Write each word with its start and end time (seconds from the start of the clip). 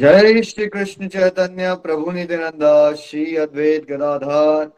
जय 0.00 0.42
श्री 0.42 0.66
कृष्ण 0.66 1.08
चैतन्य 1.08 1.74
प्रभु 1.74 2.10
नित्यानंद, 2.10 2.96
श्री 2.96 3.36
अद्वैत 3.36 3.92
गदाधर 3.92 4.70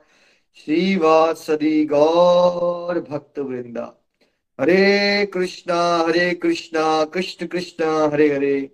श्रीवासदि 0.54 1.84
गौर 1.84 3.06
भक्त 3.10 3.38
वृंदा 3.38 4.04
हरे 4.60 5.26
कृष्णा 5.26 5.96
हरे 6.08 6.34
कृष्णा, 6.34 7.04
कृष्ण 7.04 7.46
कृष्ण, 7.46 7.84
हरे 7.84 8.34
हरे। 8.34 8.70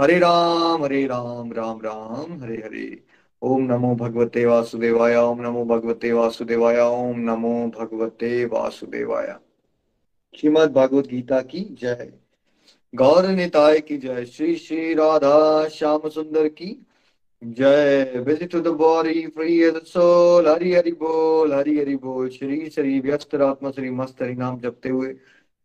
हरे 0.00 0.18
राम 0.18 0.84
हरे 0.84 1.06
राम 1.06 1.52
राम 1.52 1.80
राम, 1.80 2.42
हरे 2.42 2.56
हरे। 2.56 3.02
ओम 3.42 3.62
नमो 3.62 3.94
भगवते 3.94 4.46
वासुदेवाय, 4.46 5.16
ओम 5.16 5.40
नमो 5.40 5.64
भगवते 5.64 6.12
वासुदेवाय, 6.12 6.80
ओम 6.80 7.18
नमो 7.18 7.72
भगवते 7.80 8.44
वासुदेवाय। 8.44 9.36
श्रीमद 10.40 10.72
भागवत 10.72 11.06
गीता 11.06 11.40
की 11.40 11.76
जय। 11.80 12.12
गौर 12.94 13.26
निताय 13.26 13.80
की 13.80 13.96
जय। 13.96 14.24
श्री 14.24 14.56
श्री 14.56 14.94
राधा 14.94 15.68
श्याम 15.68 16.08
सुंदर 16.08 16.48
की 16.48 16.86
जय। 17.44 18.24
to 18.28 18.54
the 18.54 18.74
body 18.76 19.14
free 19.14 19.70
as 19.70 19.76
a 19.76 19.84
soul, 19.96 20.48
Hari 20.48 20.74
Hari 20.74 20.92
बोल, 20.92 21.52
हरि 21.52 21.78
हरि 21.78 21.96
बोल। 21.96 22.28
श्री 22.28 22.70
श्री 22.70 23.00
व्यस्त 23.00 23.34
आत्मा, 23.34 23.70
श्री 23.70 23.90
मस्त 23.90 24.22
हरि 24.22 24.34
नाम 24.34 24.60
जपते 24.60 24.88
हुए 24.88 25.12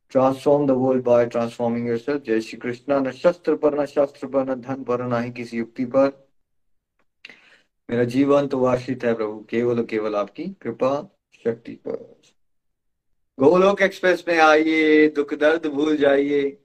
transform 0.09 0.67
the 0.67 0.71
world 0.71 1.03
by 1.03 1.25
transforming 1.25 1.87
yourself 1.87 2.23
जय 2.23 2.41
श्री 2.41 2.57
कृष्णा। 2.57 2.99
न 2.99 3.11
शस्त्र 3.11 3.55
पर, 3.55 3.81
न 3.81 3.85
शास्त्र 3.85 4.27
पर, 4.27 4.43
न 4.43 4.61
धन 4.61 4.83
पर, 4.83 5.03
न 5.03 5.23
ही 5.23 5.31
किसी 5.31 5.57
युक्ति 5.57 5.85
पर। 5.85 6.27
मेरा 7.89 8.03
जीवन 8.03 8.47
तो 8.47 8.65
आश्रित 8.65 9.03
है 9.03 9.13
प्रभु। 9.13 9.45
केवल 9.49 9.83
केवल 9.83 10.15
आपकी 10.15 10.43
कृपा 10.43 11.17
शक्ति 11.43 11.71
पर। 11.71 12.21
गोलोक 13.39 13.81
एक्सप्रेस 13.81 14.25
में 14.27 14.39
आइए, 14.39 15.07
दुख 15.07 15.33
दर्द 15.33 15.67
भूल 15.67 15.97
जाइए। 15.97 16.59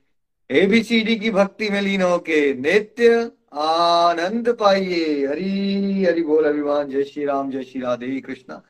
एबीसीडी 0.50 1.14
की 1.16 1.30
भक्ति 1.30 1.68
में 1.70 1.80
लीन 1.80 2.02
होके 2.02 2.54
नित्य 2.54 3.30
आनंद 3.52 4.48
पाइए। 4.60 5.26
हरी 5.26 6.04
हरि 6.04 6.22
बोल 6.22 6.44
अभिमान। 6.44 6.88
जय 6.90 7.04
श्री 7.04 7.24
राम, 7.24 7.50
जय 7.50 7.62
श्री 7.62 7.80
राधे 7.80 8.20
कृष्णा। 8.20 8.62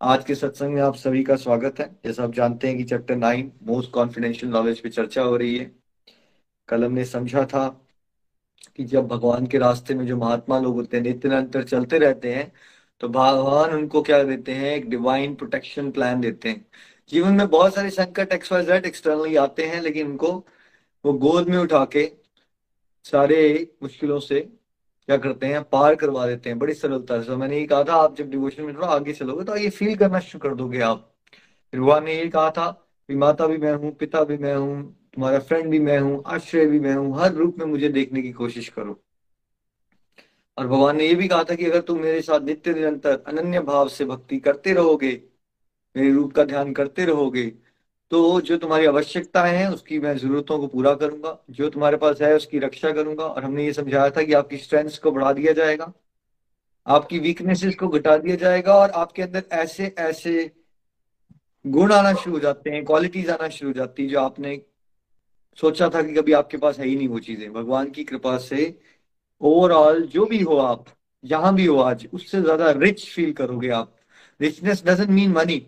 आज 0.00 0.24
के 0.24 0.34
सत्संग 0.34 0.74
में 0.74 0.80
आप 0.82 0.96
सभी 0.96 1.22
का 1.24 1.36
स्वागत 1.36 1.80
है। 1.80 1.88
जैसा 2.06 2.24
आप 2.24 2.34
जानते 2.34 2.68
हैं 2.68 2.76
कि 2.76 2.84
chapter 2.84 3.16
nine 3.16 3.52
most 3.62 3.90
confidential 3.90 4.52
knowledge 4.52 4.80
पे 4.80 4.88
चर्चा 4.88 5.22
हो 5.22 5.36
रही 5.36 5.56
है। 5.58 5.70
कल 6.68 6.84
हमने 6.84 7.04
समझा 7.04 7.44
था 7.44 7.68
कि 8.76 8.84
जब 8.84 9.06
भगवान 9.08 9.46
के 9.46 9.58
रास्ते 9.58 9.94
में 9.94 10.06
जो 10.06 10.16
महात्मा 10.16 10.58
लोग 10.58 10.74
होते 10.74 10.96
हैं 10.96 11.04
नित्य 11.04 11.28
निरंतर 11.28 11.62
चलते 11.64 11.98
रहते 11.98 12.34
हैं 12.34 12.52
तो 13.00 13.08
भगवान 13.08 13.74
उनको 13.74 14.02
क्या 14.02 14.22
देते 14.22 14.52
हैं? 14.52 14.76
एक 14.76 14.90
डिवाइन 14.90 15.34
प्रोटेक्शन 15.34 15.90
प्लान 15.90 16.20
देते 16.20 16.48
हैं। 16.48 16.66
जीवन 17.10 17.32
में 17.32 17.48
बहुत 17.48 17.74
सारे 17.74 17.90
संकट 17.90 18.32
एक्सवाइजेड 18.32 18.86
एक्सटर्नली 18.86 19.36
आते 19.36 19.64
हैं, 19.64 19.80
लेकिन 19.80 20.06
उनको 20.06 20.46
वो 21.06 21.12
गोद 21.12 21.48
में 21.48 21.56
उठा 21.58 21.84
के 21.86 22.04
सारे 23.06 23.38
मुश्किलों 23.82 24.18
से 24.20 24.40
क्या 24.40 25.16
करते 25.16 25.46
हैं, 25.46 25.62
पार 25.62 25.94
करवा 25.94 26.26
देते 26.26 26.50
हैं, 26.50 26.58
बड़ी 26.58 26.74
सरलता 26.74 27.20
से। 27.20 27.26
तो 27.26 27.36
मैंने 27.36 27.58
ये 27.58 27.66
कहा 27.66 27.84
था, 27.84 27.94
आप 27.94 28.16
जब 28.16 28.30
डिवोशन 28.30 28.62
में 28.62 28.74
थोड़ा 28.76 28.88
आगे 28.88 29.12
चलोगे 29.12 29.44
तो 29.44 29.56
ये 29.56 29.68
फील 29.70 29.94
करना 29.96 30.20
शुरू 30.20 30.38
कर 30.40 30.54
दोगे 30.54 30.80
आप। 30.80 31.12
भगवान 31.72 32.04
ने 32.04 32.14
ये 32.14 32.28
कहा 32.28 32.50
था 32.50 32.70
कि 33.08 33.14
माता 33.14 33.46
भी 33.46 33.58
मैं 33.58 33.74
हूँ, 33.74 33.90
पिता 33.96 34.22
भी 34.24 34.38
मैं 34.38 34.54
हूँ, 34.54 34.82
तुम्हारा 35.14 35.38
फ्रेंड 35.40 35.70
भी 35.70 35.78
मैं 35.80 35.98
हूँ, 35.98 36.22
आश्रय 36.26 36.66
भी 36.66 36.80
मैं 36.80 36.94
हूँ, 36.94 37.18
हर 37.20 37.32
रूप 37.32 37.58
में 37.58 37.66
मुझे 37.66 37.88
देखने 37.88 38.22
की 38.22 38.32
कोशिश 38.32 38.68
करो। 38.68 39.00
और 40.58 40.66
भगवान 40.66 40.96
ने 40.96 41.06
ये 41.08 41.14
भी 41.14 41.28
कहा 41.28 41.44
था 41.44 41.54
कि 41.54 41.66
अगर 41.66 41.80
तुम 41.80 41.98
मेरे 41.98 42.20
साथ 42.22 42.40
नित्य 42.40 42.72
निरंतर 42.74 43.22
अनन्य 43.26 43.60
भाव 43.60 43.88
से 43.88 44.04
भक्ति 44.04 44.38
करते 44.38 44.72
रहोगे, 44.72 45.12
मेरे 45.94 46.12
रूप 46.12 46.32
का 46.32 46.44
ध्यान 46.44 46.72
करते 46.72 47.04
रहोगे 47.04 47.52
तो 48.12 48.40
जो 48.40 48.56
तुम्हारी 48.56 48.86
आवश्यकता 48.86 49.42
है, 49.44 49.70
उसकी 49.72 49.98
मैं 49.98 50.16
जरूरतों 50.18 50.58
को 50.58 50.66
पूरा 50.66 50.94
करूँगा। 50.94 51.38
जो 51.50 51.68
तुम्हारे 51.70 51.96
पास 51.96 52.20
है, 52.22 52.34
उसकी 52.36 52.58
रक्षा 52.58 52.90
करूँगा। 52.92 53.24
और 53.24 53.44
हमने 53.44 53.64
ये 53.64 53.72
समझाया 53.72 54.10
था 54.10 54.22
कि 54.22 54.32
आपकी 54.32 54.56
स्ट्रेंथ 54.58 54.98
को 55.02 55.12
बढ़ा 55.12 55.32
दिया 55.32 55.52
जाएगा। 55.52 55.92
आपकी 56.86 57.18
वीकनेसेस 57.18 57.74
को 57.74 57.88
घटा 57.88 58.16
दिया 58.18 58.36
जाएगा 58.36 58.74
और 58.74 58.90
आपके 58.90 59.22
अंदर 59.22 59.44
ऐसे 59.52 59.94
ऐसे 59.98 60.50
गुण 61.64 61.92
आना 61.92 62.12
शुरू 62.14 62.32
हो 62.32 62.40
जाते 62.40 62.70
हैं 62.70 62.84
क्वालिटीज 62.84 63.30
आना 63.30 63.48
शुरू 63.48 63.70
हो 63.70 63.74
जाती 63.74 64.02
है, 64.02 64.08
जो 64.08 64.20
आपने 64.20 64.60
सोचा 65.58 65.88
था 65.88 66.02
कि 66.02 66.14
कभी 66.14 66.32
आपके 66.32 66.56
पास 66.56 66.78
है 66.78 66.86
ही 66.86 66.96
नहीं 66.96 67.08
वो 67.08 67.18
चीज़ें। 67.18 67.52
भगवान 67.52 67.90
की 67.90 68.04
कृपा 68.04 68.36
से 68.38 68.78
ओवरऑल 69.40 70.02
जो 70.06 70.26
भी 70.26 70.40
हो 70.40 70.56
आप, 70.58 70.84
जहाँ 71.24 71.54
भी 71.54 71.66
हो 71.66 71.78
आज, 71.80 72.08
उससे 72.12 72.40
ज़्यादा 72.42 72.70
रिच 72.70 73.08
फील 73.10 73.32
करोगे 73.32 73.68
आप। 73.70 73.96
Richness 74.40 74.82
doesn't 74.86 75.10
mean 75.10 75.32
money 75.32 75.66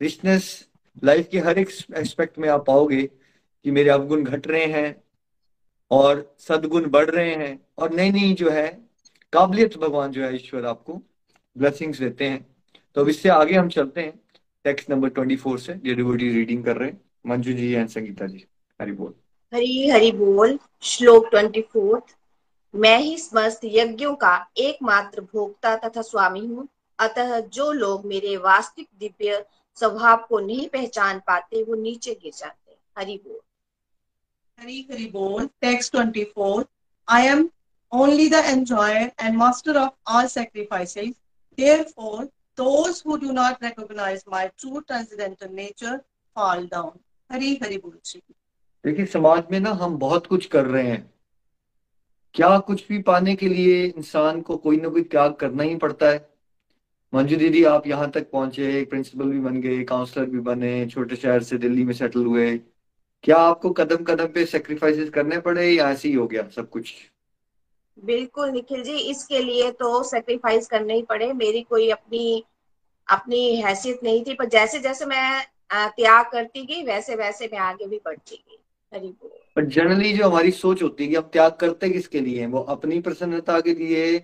richness 0.00 0.67
life 1.04 1.28
के 1.28 1.38
हर 1.38 1.58
एक 1.58 1.70
एस्पेक्ट 1.96 2.38
में 2.38 2.48
आप 2.48 2.64
पाओगे 2.66 3.02
कि 3.02 3.70
मेरे 3.70 3.90
अवगुण 3.90 4.24
घट 4.24 4.46
रहे 4.46 4.64
हैं 4.64 5.02
और 5.90 6.36
सदगुण 6.38 6.88
बढ़ 6.90 7.10
रहे 7.10 7.34
हैं 7.34 7.58
और 7.78 7.92
नई 7.92 8.10
नई 8.10 8.32
जो 8.34 8.50
है, 8.50 8.68
काबिलियत 9.32 9.76
भगवान 9.78 10.12
जो 10.12 10.24
है 10.24 10.34
ईश्वर 10.34 10.66
आपको 10.66 11.00
ब्लेसिंग्स 11.56 11.98
देते 11.98 12.24
हैं। 12.24 12.46
तो 12.96 13.00
अब 13.00 13.08
इससे 13.08 13.28
आगे 13.28 13.54
हम 13.54 13.68
चलते 13.68 14.00
हैं। 14.00 14.12
टेक्स्ट 14.64 14.90
नंबर 14.90 15.08
ट्वेंटी 15.08 15.36
फोर 15.36 15.58
से 15.58 15.72
ये 15.84 15.94
डिवोटी 15.94 16.28
रीडिंग 16.28 16.64
कर 16.64 16.76
रहे 16.76 16.88
हैं। 16.88 17.00
मंजू 17.26 17.52
जी 17.52 17.72
एंड 17.72 17.88
संगीता 17.88 18.26
जी, 18.26 18.44
हरि 18.80 18.92
बोल। 18.92 19.14
हरी, 19.52 19.88
हरि 19.88 20.10
बोल। 20.12 20.58
श्लोक 20.82 21.28
ट्वेंटी 21.30 21.60
फोर्थ 21.62 22.14
मैं 22.74 22.98
ही 22.98 23.16
समस्त 23.18 23.60
यज्ञों 23.64 24.14
का 24.14 24.34
एकमात्र 24.56 25.20
भोक्ता 25.22 25.74
तथा 25.76 26.02
स्वामी 26.02 26.46
हूँ। 26.46 26.68
अतः 26.98 27.38
जो 27.40 27.70
लोग 27.72 28.04
मेरे 28.06 28.36
वास्तविक 28.36 28.88
दिव्य 29.00 29.44
स्वभाव 29.80 30.24
को 30.28 30.38
नहीं 30.40 30.68
पहचान 30.68 31.18
पाते 31.26 31.62
वो 31.62 31.74
नीचे 31.74 32.14
गिर 32.14 32.32
जाते 32.36 32.70
हैं 32.70 32.78
हरि 32.98 33.20
बोल 33.26 33.40
हरी 34.58 34.86
हरि 34.90 35.06
बोल 35.06 35.46
text 35.60 35.96
24 35.96 36.64
I 37.08 37.20
am 37.22 37.50
only 37.92 38.28
the 38.28 38.40
enjoyer 38.46 39.10
and 39.18 39.36
master 39.36 39.78
of 39.78 39.92
all 40.06 40.28
sacrifices. 40.28 41.14
Therefore, 41.58 42.28
those 42.58 43.00
who 43.00 43.18
do 43.18 43.32
not 43.32 43.62
recognize 43.62 44.24
my 44.26 44.50
true 44.58 44.82
transcendental 44.82 45.52
nature 45.52 46.04
fall 46.36 46.66
down. 46.66 46.90
Hari 47.30 47.58
Hari 47.62 47.78
बोल 47.78 47.98
श्री 48.04 48.22
देखिए 48.84 49.06
समाज 49.06 49.44
में 49.50 49.58
ना 49.60 49.70
हम 49.70 49.96
बहुत 49.98 50.26
कुछ 50.26 50.46
कर 50.46 50.66
रहे 50.66 50.86
हैं 50.86 51.10
क्या 52.34 52.58
कुछ 52.58 52.86
भी 52.88 52.98
पाने 53.02 53.34
के 53.36 53.48
लिए 53.48 53.84
इंसान 53.86 54.40
को 54.40 54.56
कोई 54.56 54.76
ना 54.76 54.88
कोई 54.88 55.02
त्याग 55.04 55.34
करना 55.34 55.62
ही 55.62 55.76
पड़ता 55.76 56.10
है 56.10 56.27
मंजू 57.12 57.36
दीदी 57.36 57.62
आप 57.64 57.86
यहाँ 57.86 58.10
तक 58.10 58.30
पहुँचे 58.30 58.64
एक 58.78 58.88
प्रिंसिपल 58.90 59.28
भी 59.28 59.38
बन 59.40 59.60
गए 59.60 59.82
काउंसलर 59.84 60.24
भी 60.30 60.40
बने 60.48 60.86
छोटे 60.86 61.16
शहर 61.16 61.42
से 61.42 61.58
दिल्ली 61.58 61.84
में 61.84 61.92
सेटल 61.94 62.24
हुए। 62.24 62.56
क्या 63.24 63.36
आपको 63.36 63.70
कदम 63.72 64.04
कदम 64.04 64.26
पे 64.34 64.44
सेक्रीफाइसेस 64.46 65.10
करने 65.10 65.38
पड़े 65.40 65.70
या 65.70 65.90
ऐसे 65.90 66.08
ही 66.08 66.14
हो 66.14 66.26
गया 66.26 66.48
सब 66.56 66.68
कुछ? 66.70 66.92
बिल्कुल 67.98 68.50
निखिल 68.50 68.82
जी 68.82 68.96
इसके 69.10 69.38
लिए 69.38 69.70
तो 69.72 70.02
सेक्रीफाइस 70.02 70.66
करने 70.66 70.94
ही 70.94 71.02
पड़े। 71.02 71.32
मेरी 71.34 71.62
कोई 71.62 71.88
अपनी 71.90 72.44
अपनी 73.08 73.40
हैसियत 73.56 74.00
नहीं 74.04 74.24
थी 74.24 74.34
पर 74.34 74.48
जैसे 74.48 74.78
जैसे 74.80 75.06
मैं 75.06 75.44
त्याग 75.72 76.30
करती 76.32 76.66
गई 76.66 76.82
वैसे 76.84 77.14
वैसे 77.16 77.48
मैं 77.52 77.58
आगे 77.60 77.86
भी 77.86 78.00
बढ़ती 78.04 78.36
गई। 78.36 79.12
पर 79.56 79.64
जनरली 79.66 80.12
जो 80.12 80.28
हमारी 80.28 80.50
सोच 80.52 80.82
होती 80.82 81.04
है 81.04 81.10
कि 81.10 81.16
हम 81.16 81.28
त्याग 81.32 81.52
करते 81.60 81.88
किसके 81.90 82.20
लिए 82.20 82.46
वो 82.46 82.60
अपनी 82.70 83.00
प्रसन्नता 83.00 83.60
के 83.60 83.74
लिए 83.74 84.18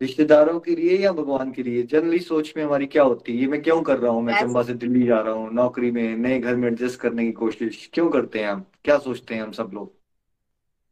रिश्तेदारों 0.00 0.58
के 0.60 0.74
लिए 0.74 0.96
या 0.98 1.12
भगवान 1.12 1.50
के 1.52 1.62
लिए? 1.62 1.82
जनरली 1.82 2.18
सोच 2.18 2.52
में 2.56 2.62
हमारी 2.64 2.86
क्या 2.86 3.02
होती 3.02 3.32
है? 3.32 3.40
ये 3.40 3.46
मैं 3.46 3.62
क्यों 3.62 3.80
कर 3.82 3.98
रहा 3.98 4.12
हूँ? 4.12 4.22
मैं 4.22 4.40
चंबा 4.40 4.62
से 4.62 4.74
दिल्ली 4.74 5.06
जा 5.06 5.20
रहा 5.20 5.34
हूँ 5.34 5.52
नौकरी 5.54 5.90
में 5.90 6.16
नए 6.16 6.38
घर 6.38 6.56
में 6.56 6.68
एडजस्ट 6.68 7.00
करने 7.00 7.24
की 7.24 7.32
कोशिश 7.32 7.88
क्यों 7.94 8.08
करते 8.10 8.38
हैं 8.38 8.50
हम? 8.50 8.64
क्या 8.84 8.98
सोचते 8.98 9.34
हैं 9.34 9.42
हम 9.42 9.52
सब 9.52 9.70
लोग? 9.74 9.92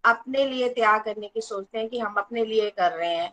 अपने 0.05 0.46
लिए 0.46 0.69
त्याग 0.69 1.00
करने 1.05 1.28
की 1.28 1.40
सोचते 1.40 1.78
हैं 1.78 1.88
कि 1.88 1.99
हम 1.99 2.14
अपने 2.19 2.44
लिए 2.44 2.70
कर 2.70 2.93
रहे 2.93 3.14
हैं। 3.14 3.32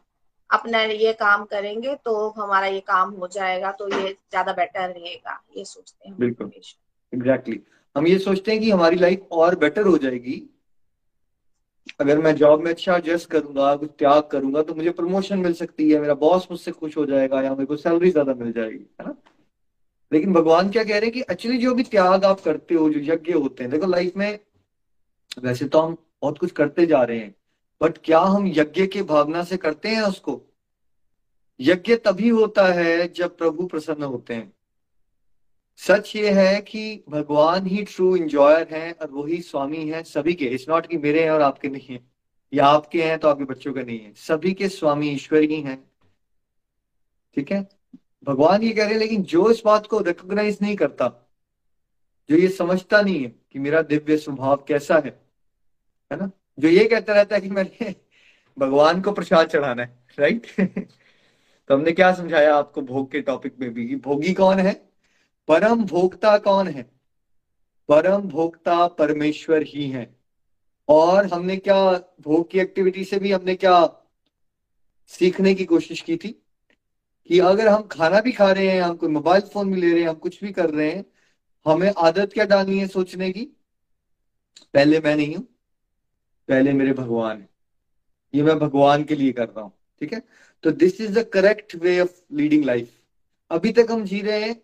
अपना 0.49 0.81
ये 0.81 1.11
काम 1.13 1.43
करेंगे 1.45 1.95
तो 1.95 2.29
हमारा 2.29 2.67
ये 2.67 2.79
काम 2.79 3.11
हो 3.11 3.27
जाएगा 3.27 3.71
तो 3.71 3.87
ये 3.89 4.11
ज़्यादा 4.11 4.53
बेटर 4.53 4.89
रहेगा। 4.89 5.41
ये 5.57 5.65
सोचते 5.65 6.07
हैं 6.07 6.17
बिल्कुल। 6.19 6.51
Exactly 7.13 7.55
exactly. 7.55 7.59
हम 7.95 8.07
ये 8.07 8.17
सोचते 8.19 8.51
हैं 8.51 8.59
कि 8.61 8.69
हमारी 8.71 8.95
लाइफ 8.95 9.27
और 9.31 9.55
बेटर 9.55 9.85
हो 9.85 9.97
जाएगी 9.97 10.41
अगर 11.99 12.19
मैं 12.19 12.35
जॉब 12.35 12.63
में 12.63 12.71
अच्छा 12.71 12.95
एडजस्ट 12.95 13.29
करूँगा, 13.29 13.75
कुछ 13.75 13.89
त्याग 13.99 14.23
करूँगा 14.23 14.61
तो 14.61 14.75
मुझे 14.75 14.89
प्रमोशन 14.89 15.39
मिल 15.39 15.53
सकती 15.53 15.89
है, 15.91 15.99
मेरा 15.99 16.13
बॉस 16.13 16.47
मुझसे 16.51 16.71
खुश 16.71 16.97
हो 16.97 17.05
जाएगा, 17.05 17.41
या 17.41 17.51
मेरे 17.51 17.65
को 17.65 17.75
सैलरी 17.77 18.11
ज़्यादा 18.11 18.33
मिल 18.33 18.51
जाएगी, 18.51 18.85
है 19.01 19.07
ना? 19.07 19.15
लेकिन 20.11 20.33
भगवान 20.33 20.69
क्या 20.69 20.83
कह 20.83 20.89
रहे 20.89 20.99
हैं 20.99 21.11
कि 21.11 21.21
एक्चुअली 21.21 21.57
जो 21.57 21.73
भी 21.75 21.83
त्याग 21.83 22.25
आप 22.25 22.39
करते 22.39 22.75
हो, 22.75 22.89
जो 22.89 22.99
यज्ञ 23.13 23.33
होते 23.33 23.63
हैं, 23.63 23.71
देखो 23.71 23.87
लाइफ 23.87 24.17
में 24.17 24.39
वैसे 25.43 25.65
तो 25.65 25.79
हम 25.79 25.97
बहुत 26.21 26.37
कुछ 26.37 26.51
करते 26.51 26.85
जा 26.85 27.03
रहे 27.03 27.17
हैं 27.19 27.35
बट 27.81 27.97
क्या 28.03 28.19
हम 28.19 28.47
यज्ञ 28.47 28.85
के 28.87 29.01
भावना 29.03 29.43
से 29.43 29.57
करते 29.57 29.89
हैं 29.89 30.01
उसको? 30.01 30.41
यज्ञ 31.59 31.95
तभी 31.95 32.29
होता 32.29 32.65
है 32.67 33.07
जब 33.13 33.37
प्रभु 33.37 33.65
प्रसन्न 33.65 34.03
होते 34.03 34.33
हैं। 34.33 34.51
सच 35.77 36.15
ये 36.15 36.31
है 36.31 36.61
कि 36.61 37.03
भगवान 37.09 37.65
ही 37.65 37.83
ट्रू 37.83 38.15
इंजॉयर 38.15 38.67
हैं 38.71 38.93
और 38.93 39.11
वही 39.11 39.41
स्वामी 39.41 39.89
है 39.89 40.03
सभी 40.03 40.33
के। 40.33 40.45
इट्स 40.45 40.69
नॉट 40.69 40.87
कि 40.87 40.97
मेरे 40.97 41.23
हैं 41.23 41.31
और 41.31 41.41
आपके 41.41 41.67
नहीं 41.67 41.95
है। 41.95 41.99
या 42.53 42.65
आपके 42.65 43.03
हैं 43.03 43.19
तो 43.19 43.27
आपके 43.27 43.43
बच्चों 43.43 43.73
के 43.73 43.83
नहीं 43.83 43.99
है। 43.99 44.13
सभी 44.13 44.53
के 44.53 44.69
स्वामी 44.69 45.09
ईश्वर 45.09 45.41
ही 45.41 45.61
हैं। 45.61 45.91
ठीक 47.35 47.51
है? 47.51 47.67
भगवान 48.23 48.63
ये 48.63 48.71
कह 48.71 48.83
रहे 48.83 48.93
हैं, 48.93 48.99
लेकिन 48.99 49.23
जो 49.23 49.51
इस 49.51 49.61
बात 49.65 49.87
को 49.87 49.99
रिकोगनाइज 49.99 50.57
नहीं 50.61 50.75
करता, 50.75 51.31
जो 52.29 52.37
ये 52.37 52.47
समझता 52.47 53.01
नहीं 53.01 53.23
है 53.23 53.35
कि 53.51 53.59
मेरा 53.59 53.81
दिव्य 53.81 54.17
स्वभाव 54.17 54.65
कैसा 54.67 54.95
है 54.95 55.25
है 56.11 56.19
ना? 56.19 56.31
जो 56.59 56.67
ये 56.67 56.85
कहता 56.85 57.13
रहता 57.13 57.35
है 57.35 57.41
कि 57.41 57.49
मैंने 57.49 57.95
भगवान 58.59 59.01
को 59.01 59.11
प्रसाद 59.11 59.47
चढ़ाना 59.47 59.83
है 59.83 60.05
राइट 60.19 60.45
तो 61.67 61.75
हमने 61.75 61.91
क्या 61.91 62.13
समझाया 62.13 62.55
आपको 62.55 62.81
भोग 62.81 63.11
के 63.11 63.21
टॉपिक 63.21 63.55
में 63.59 63.73
भी? 63.73 63.95
भोगी 63.95 64.33
कौन 64.33 64.57
है? 64.59 64.94
परम 65.47 65.83
भोक्ता 65.85 66.37
कौन 66.37 66.67
है? 66.67 66.83
परम 67.89 68.21
भोक्ता 68.21 68.87
परमेश्वर 68.87 69.63
ही 69.63 69.89
है। 69.89 70.15
और 70.87 71.25
हमने 71.25 71.57
क्या 71.57 71.75
भोग 72.21 72.49
की 72.51 72.59
एक्टिविटी 72.59 73.03
से 73.03 73.19
भी 73.19 73.31
हमने 73.31 73.55
क्या 73.55 74.05
सीखने 75.07 75.53
की 75.55 75.65
कोशिश 75.65 76.01
की 76.01 76.17
थी? 76.17 76.29
कि 77.29 77.39
अगर 77.39 77.67
हम 77.67 77.81
खाना 77.81 78.21
भी 78.21 78.31
खा 78.31 78.51
रहे 78.51 78.67
हैं, 78.67 78.81
हम 78.81 78.95
कोई 78.95 79.09
मोबाइल 79.09 79.41
फ़ोन 79.41 79.71
भी 79.73 79.81
ले 79.81 79.91
रहे 79.91 80.01
हैं, 80.01 80.09
हम 80.09 80.15
कुछ 80.15 80.43
भी 80.43 80.51
कर 80.51 80.69
रहे 80.69 80.91
हैं, 80.91 81.05
हमें 81.65 81.91
आदत 81.97 82.33
क्या 82.33 82.45
डालनी 82.45 82.79
है 82.79 82.87
सोचने 82.87 83.31
की? 83.31 83.45
पहले 84.73 84.99
मैं 84.99 85.15
नहीं 85.15 85.35
हूँ, 85.35 85.43
पहले 86.49 86.73
मेरे 86.73 86.93
भगवान 86.93 87.37
है। 87.37 87.49
ये 88.33 88.43
मैं 88.43 88.57
भगवान 88.59 89.03
के 89.03 89.15
लिए 89.15 89.31
कर 89.31 89.47
रहा 89.47 89.61
हूँ, 89.61 89.71
ठीक 90.01 90.13
है? 90.13 90.21
तो 90.63 90.71
this 90.71 91.01
is 91.01 91.19
the 91.19 91.23
correct 91.23 91.75
way 91.75 91.99
of 91.99 92.21
leading 92.31 92.65
life 92.65 92.93
अभी 93.51 93.71
तक 93.71 93.87
हम 93.91 94.03
जी 94.05 94.21
रहे 94.21 94.43
हैं 94.43 94.61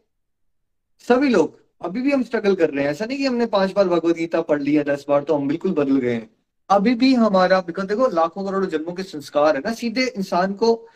सभी 1.07 1.29
लोग, 1.29 1.59
अभी 1.81 2.01
भी 2.01 2.11
हम 2.11 2.23
स्ट्रगल 2.23 2.55
कर 2.55 2.69
रहे 2.69 2.83
हैं। 2.83 2.91
ऐसा 2.91 3.05
नहीं 3.05 3.17
कि 3.17 3.25
हमने 3.25 3.45
पाँच 3.45 3.71
बार 3.71 3.87
भगवत 3.87 4.15
गीता 4.15 4.41
पढ़ 4.41 4.61
लिया, 4.61 4.83
दस 4.83 5.05
बार 5.09 5.23
तो 5.23 5.35
हम 5.35 5.47
बिल्कुल 5.47 5.71
बदल 5.71 5.97
गए 5.97 6.13
हैं। 6.13 6.29
अभी 6.69 6.95
भी 6.95 7.13
हमारा 7.13 7.59
बिकॉज़ 7.61 7.85
देखो, 7.87 8.07
लाखों 8.07 8.45
करोड़ों 8.45 8.67
जन्मों 8.67 8.93
के 8.93 9.03
संस्कार 9.03 9.55
है 9.55 9.61
ना, 9.65 9.73
सीधे 9.73 10.05
इंसान 10.07 10.53
को 10.53 10.87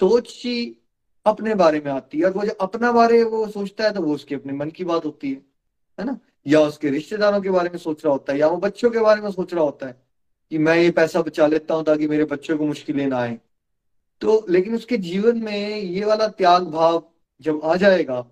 सोच 0.00 0.42
ही 0.44 0.76
अपने 1.26 1.54
बारे 1.54 1.80
में 1.80 1.92
आती 1.92 2.18
है, 2.18 2.24
और 2.24 2.32
वो 2.32 2.44
जो 2.44 2.52
अपना 2.60 2.92
बारे 2.92 3.22
वो 3.24 3.46
सोचता 3.48 3.84
है 3.84 3.92
तो 3.92 4.00
वो 4.02 4.14
उसके 4.14 4.34
अपने 4.34 4.52
मन 4.52 4.70
की 4.70 4.84
बात 4.84 5.04
होती 5.04 5.30
है। 5.30 5.42
है 5.98 6.04
ना? 6.06 6.18
या 6.46 6.60
उसके 6.60 6.90
रिश्तेदारों 6.90 7.40
के 7.40 7.50
बारे 7.50 7.70
में 7.70 7.78
सोच 7.78 8.04
रहा 8.04 8.12
होता 8.12 8.32
है, 8.32 8.38
या 8.38 8.48
वो 8.48 8.56
बच्चों 8.56 8.90
के 8.90 8.98
बारे 8.98 9.20
में 9.20 9.30
सोच 9.30 9.54
रहा 9.54 9.64
होता 9.64 9.86
है 9.86 10.02
कि 10.50 10.58
मैं 10.58 10.76
ये 10.76 10.90
पैसा 10.90 11.22
बचा 11.22 11.46
लेता 11.46 11.74
हूँ 11.74 11.84
ताकि 11.84 12.08
मेरे 12.08 12.24
बच्चों 12.24 12.58
को 12.58 12.66
मुश्किलें 12.66 13.06
ना 13.06 13.18
आए। 13.18 13.38
तो 14.20 14.46
लेकिन 14.48 14.74
उसके 14.74 14.96
जीवन 14.96 15.42
में 15.42 15.78
ये 15.78 16.04
वाला 16.04 16.28
त्याग 16.28 16.62
भाव 16.62 17.02
जब 17.40 17.60
आ 17.64 17.76
जाएगा 17.76 18.24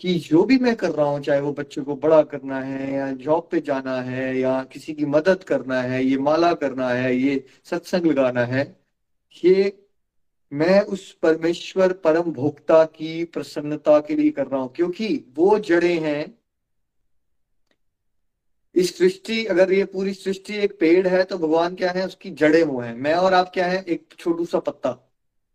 कि 0.00 0.14
जो 0.14 0.44
भी 0.44 0.58
मैं 0.58 0.76
कर 0.76 0.90
रहा 0.90 1.06
हूँ, 1.06 1.20
चाहे 1.20 1.40
वो 1.40 1.52
बच्चों 1.52 1.84
को 1.84 1.96
बड़ा 1.96 2.22
करना 2.22 2.60
है 2.60 2.92
या 2.94 3.12
जॉब 3.12 3.48
पे 3.52 3.60
जाना 3.60 4.00
है 4.02 4.38
या 4.38 4.64
किसी 4.64 4.94
की 4.94 5.04
मदद 5.04 5.44
करना 5.44 5.82
है, 5.82 6.04
ये 6.04 6.18
माला 6.18 6.54
करना 6.54 6.88
है, 6.88 7.16
ये 7.16 7.44
सत्संग 7.64 8.06
लगाना 8.06 8.44
है, 8.44 8.76
ये 9.44 9.80
मैं 10.52 10.80
उस 10.80 11.12
परमेश्वर 11.12 11.92
परम 11.92 12.22
भोक्ता 12.22 12.84
की 12.84 13.24
प्रसन्नता 13.24 14.00
के 14.00 14.16
लिए 14.16 14.30
कर 14.30 14.46
रहा 14.46 14.60
हूँ। 14.60 14.72
क्योंकि 14.72 15.24
वो 15.34 15.58
जड़े 15.58 15.98
हैं। 15.98 16.38
इस 18.74 18.98
सृष्टि, 18.98 19.44
अगर 19.46 19.72
ये 19.72 19.84
पूरी 19.84 20.14
सृष्टि 20.14 20.54
एक 20.54 20.78
पेड़ 20.80 21.08
है 21.08 21.24
तो 21.24 21.38
भगवान 21.38 21.74
क्या 21.74 21.90
है, 21.90 22.06
उसकी 22.06 22.30
जड़े 22.30 22.62
वो 22.62 22.80
हैं। 22.80 22.94
मैं 22.94 23.14
और 23.14 23.34
आप 23.34 23.50
क्या 23.54 23.66
है, 23.66 23.84
एक 23.88 24.14
छोटू 24.18 24.44
सा 24.44 24.58
पत्ता। 24.58 24.90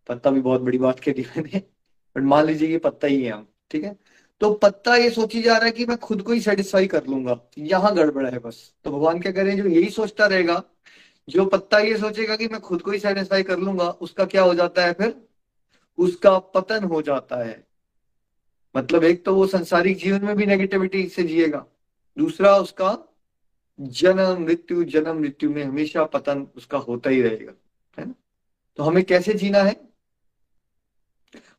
पत्ता 0.07 0.31
भी 0.31 0.41
बहुत 0.41 0.61
बड़ी 0.61 0.77
बात 0.77 0.99
कह 0.99 1.11
दी 1.11 1.21
मैंने, 1.21 1.59
बट 2.17 2.23
मान 2.23 2.45
लीजिए 2.45 2.69
ये 2.69 2.77
पत्ता 2.77 3.07
ही 3.07 3.23
है 3.23 3.31
हम, 3.31 3.47
ठीक 3.71 3.83
है? 3.83 3.95
तो 4.41 4.53
पत्ता 4.53 4.95
ये 4.95 5.09
सोची 5.09 5.41
जा 5.41 5.55
रहा 5.55 5.65
है 5.65 5.71
कि 5.71 5.85
मैं 5.85 5.97
खुद 5.97 6.21
को 6.21 6.31
ही 6.31 6.41
सेटिस्फाई 6.41 6.87
कर 6.87 7.05
लूँगा। 7.05 7.39
यहाँ 7.57 7.95
गड़बड़ 7.95 8.25
है 8.25 8.39
बस। 8.39 8.73
तो 8.83 8.91
भगवान 8.91 9.19
क्या 9.19 9.31
करें 9.31 9.57
जो 9.57 9.65
यही 9.65 9.89
सोचता 9.89 10.25
रहेगा, 10.25 10.63
जो 11.29 11.45
पत्ता 11.45 11.79
ये 11.79 11.97
सोचेगा 11.97 12.35
कि 12.35 12.47
मैं 12.47 12.61
खुद 12.61 12.81
को 12.81 12.91
ही 12.91 12.99
सेटिस्फाई 12.99 13.43
कर 13.43 13.59
लूँगा, 13.59 13.89
उसका 13.89 14.25
क्या 14.25 14.41
हो 14.41 14.53
जाता 14.53 14.85
है 14.85 14.93
फिर? 14.93 15.21
उसका 15.97 16.39
पतन 16.39 16.83
हो 16.83 17.01
जाता 17.01 17.43
है। 17.45 17.67
मतलब 18.77 19.03
एक 19.03 19.25
तो 19.25 19.35
वो 19.35 19.47
संसारिक 19.47 19.97
जीवन 19.97 20.25
में 20.25 20.35
भी 20.35 20.45
नेगेटिविटी 20.45 21.07
से 21.07 21.23
जिएगा। 21.23 21.65
दूसरा 22.17 22.57
उसका 22.57 23.15
जन्म, 23.81 24.43
मृत्यु 24.43 24.83
जन्म, 24.83 25.19
मृत्यु 25.19 25.49
में 25.49 25.63
हमेशा 25.63 26.03
पतन 26.03 26.47
उसका 26.55 26.77
होता 26.77 27.09
ही 27.09 27.21
रहेगा। 27.21 27.51
है 27.99 28.05
ना? 28.05 28.13
तो 28.77 28.83
हमें 28.83 29.03
कैसे 29.03 29.33
जीना 29.33 29.59
है? 29.59 29.89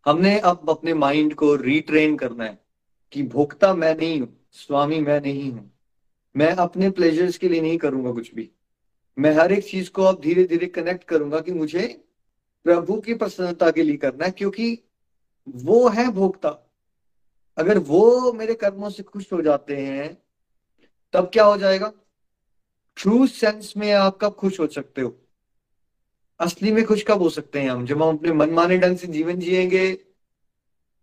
हमने 0.07 0.39
अब 0.39 0.71
अपने 0.71 0.95
माइंड 0.95 1.35
को 1.35 1.55
रिट्रेन 1.55 2.17
करना 2.17 2.45
है। 2.45 2.70
कि 3.13 3.23
भोक्ता 3.23 3.75
मैं 3.75 3.97
नहीं 3.97 4.21
हूँ, 4.21 4.47
स्वामी 4.53 5.01
मैं 5.01 5.21
नहीं 5.21 5.53
हूँ। 5.53 5.79
मैं 6.37 6.53
अपने 6.53 6.91
प्लेजर्स 6.91 7.39
के 7.39 7.49
लिए 7.49 7.61
नहीं 7.61 7.79
करूँगा 7.79 8.13
कुछ 8.13 8.35
भी। 8.35 8.51
मैं 9.19 9.33
हर 9.33 9.53
एक 9.53 9.65
चीज़ 9.65 9.91
को 9.91 10.03
अब 10.03 10.21
धीरे 10.21 10.45
धीरे 10.45 10.67
कनेक्ट 10.67 11.05
करूँगा 11.05 11.41
कि 11.41 11.53
मुझे 11.53 12.05
प्रभु 12.65 13.01
की 13.01 13.15
प्रसन्नता 13.15 13.71
के 13.71 13.83
लिए 13.83 13.97
करना 13.97 14.25
है, 14.25 14.31
क्योंकि 14.31 14.79
वो 15.49 15.89
है 15.89 16.11
भोक्ता। 16.11 16.71
अगर 17.59 17.79
वो 17.79 18.33
मेरे 18.33 18.55
कर्मों 18.55 18.91
से 18.91 19.03
खुश 19.03 19.33
हो 19.33 19.43
जाते 19.43 19.77
हैं, 19.77 20.23
तब 21.13 21.31
क्या 21.33 21.45
हो 21.45 21.57
जाएगा? 21.57 21.93
ट्रू 22.97 23.27
सेंस 23.27 23.75
में 23.77 23.93
आप 23.93 24.19
कब 24.23 24.35
खुश 24.35 24.61
हो 24.61 24.67
सकते 24.67 25.01
हो? 25.01 25.17
असली 26.41 26.73
में 26.73 26.85
खुश 26.85 27.05
कब 27.09 27.19
हो 27.19 27.31
सकते 27.31 27.61
हैं 27.61 27.71
हम? 27.71 27.87
जब 27.87 28.03
हम 28.03 28.17
अपने 28.17 28.33
मनमाने 28.33 28.79
ढंग 28.79 28.97
से 28.97 29.07
जीवन 29.07 29.39
जिएँगे, 29.41 30.05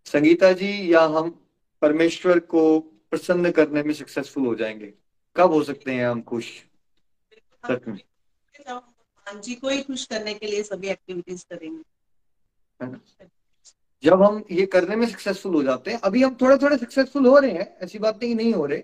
संगीता 0.05 0.51
जी 0.51 0.93
या 0.93 1.01
हम 1.01 1.46
परमेश्वर 1.81 2.39
को 2.39 2.79
प्रसन्न 2.79 3.51
करने 3.51 3.83
में 3.83 3.93
सक्सेसफुल 3.93 4.45
हो 4.45 4.55
जाएँगे। 4.55 4.93
कब 5.35 5.51
हो 5.51 5.63
सकते 5.63 5.91
हैं 5.91 6.07
हम 6.07 6.21
खुश? 6.21 6.45
सच 7.71 7.87
में। 7.87 7.97
जी 9.41 9.55
को 9.55 9.69
ही 9.69 9.81
खुश 9.81 10.05
करने 10.05 10.33
के 10.33 10.45
लिए 10.45 10.63
सभी 10.63 10.87
एक्टिविटीज़ 10.87 11.45
करेंगे। 11.53 11.83
जब 14.03 14.21
हम 14.23 14.45
ये 14.51 14.65
करने 14.65 14.95
में 14.95 15.07
सक्सेसफुल 15.07 15.55
हो 15.55 15.63
जाते 15.63 15.91
हैं 15.91 15.99
अभी 15.99 16.23
हम 16.23 16.37
थोड़े 16.41 16.57
थोड़े 16.57 16.77
सक्सेसफुल 16.77 17.25
हो 17.25 17.37
रहे 17.37 17.51
हैं 17.51 17.77
ऐसी 17.77 17.99
बात 17.99 18.23
नहीं 18.23 18.35
नहीं 18.35 18.53
हो 18.53 18.65
रहे 18.65 18.77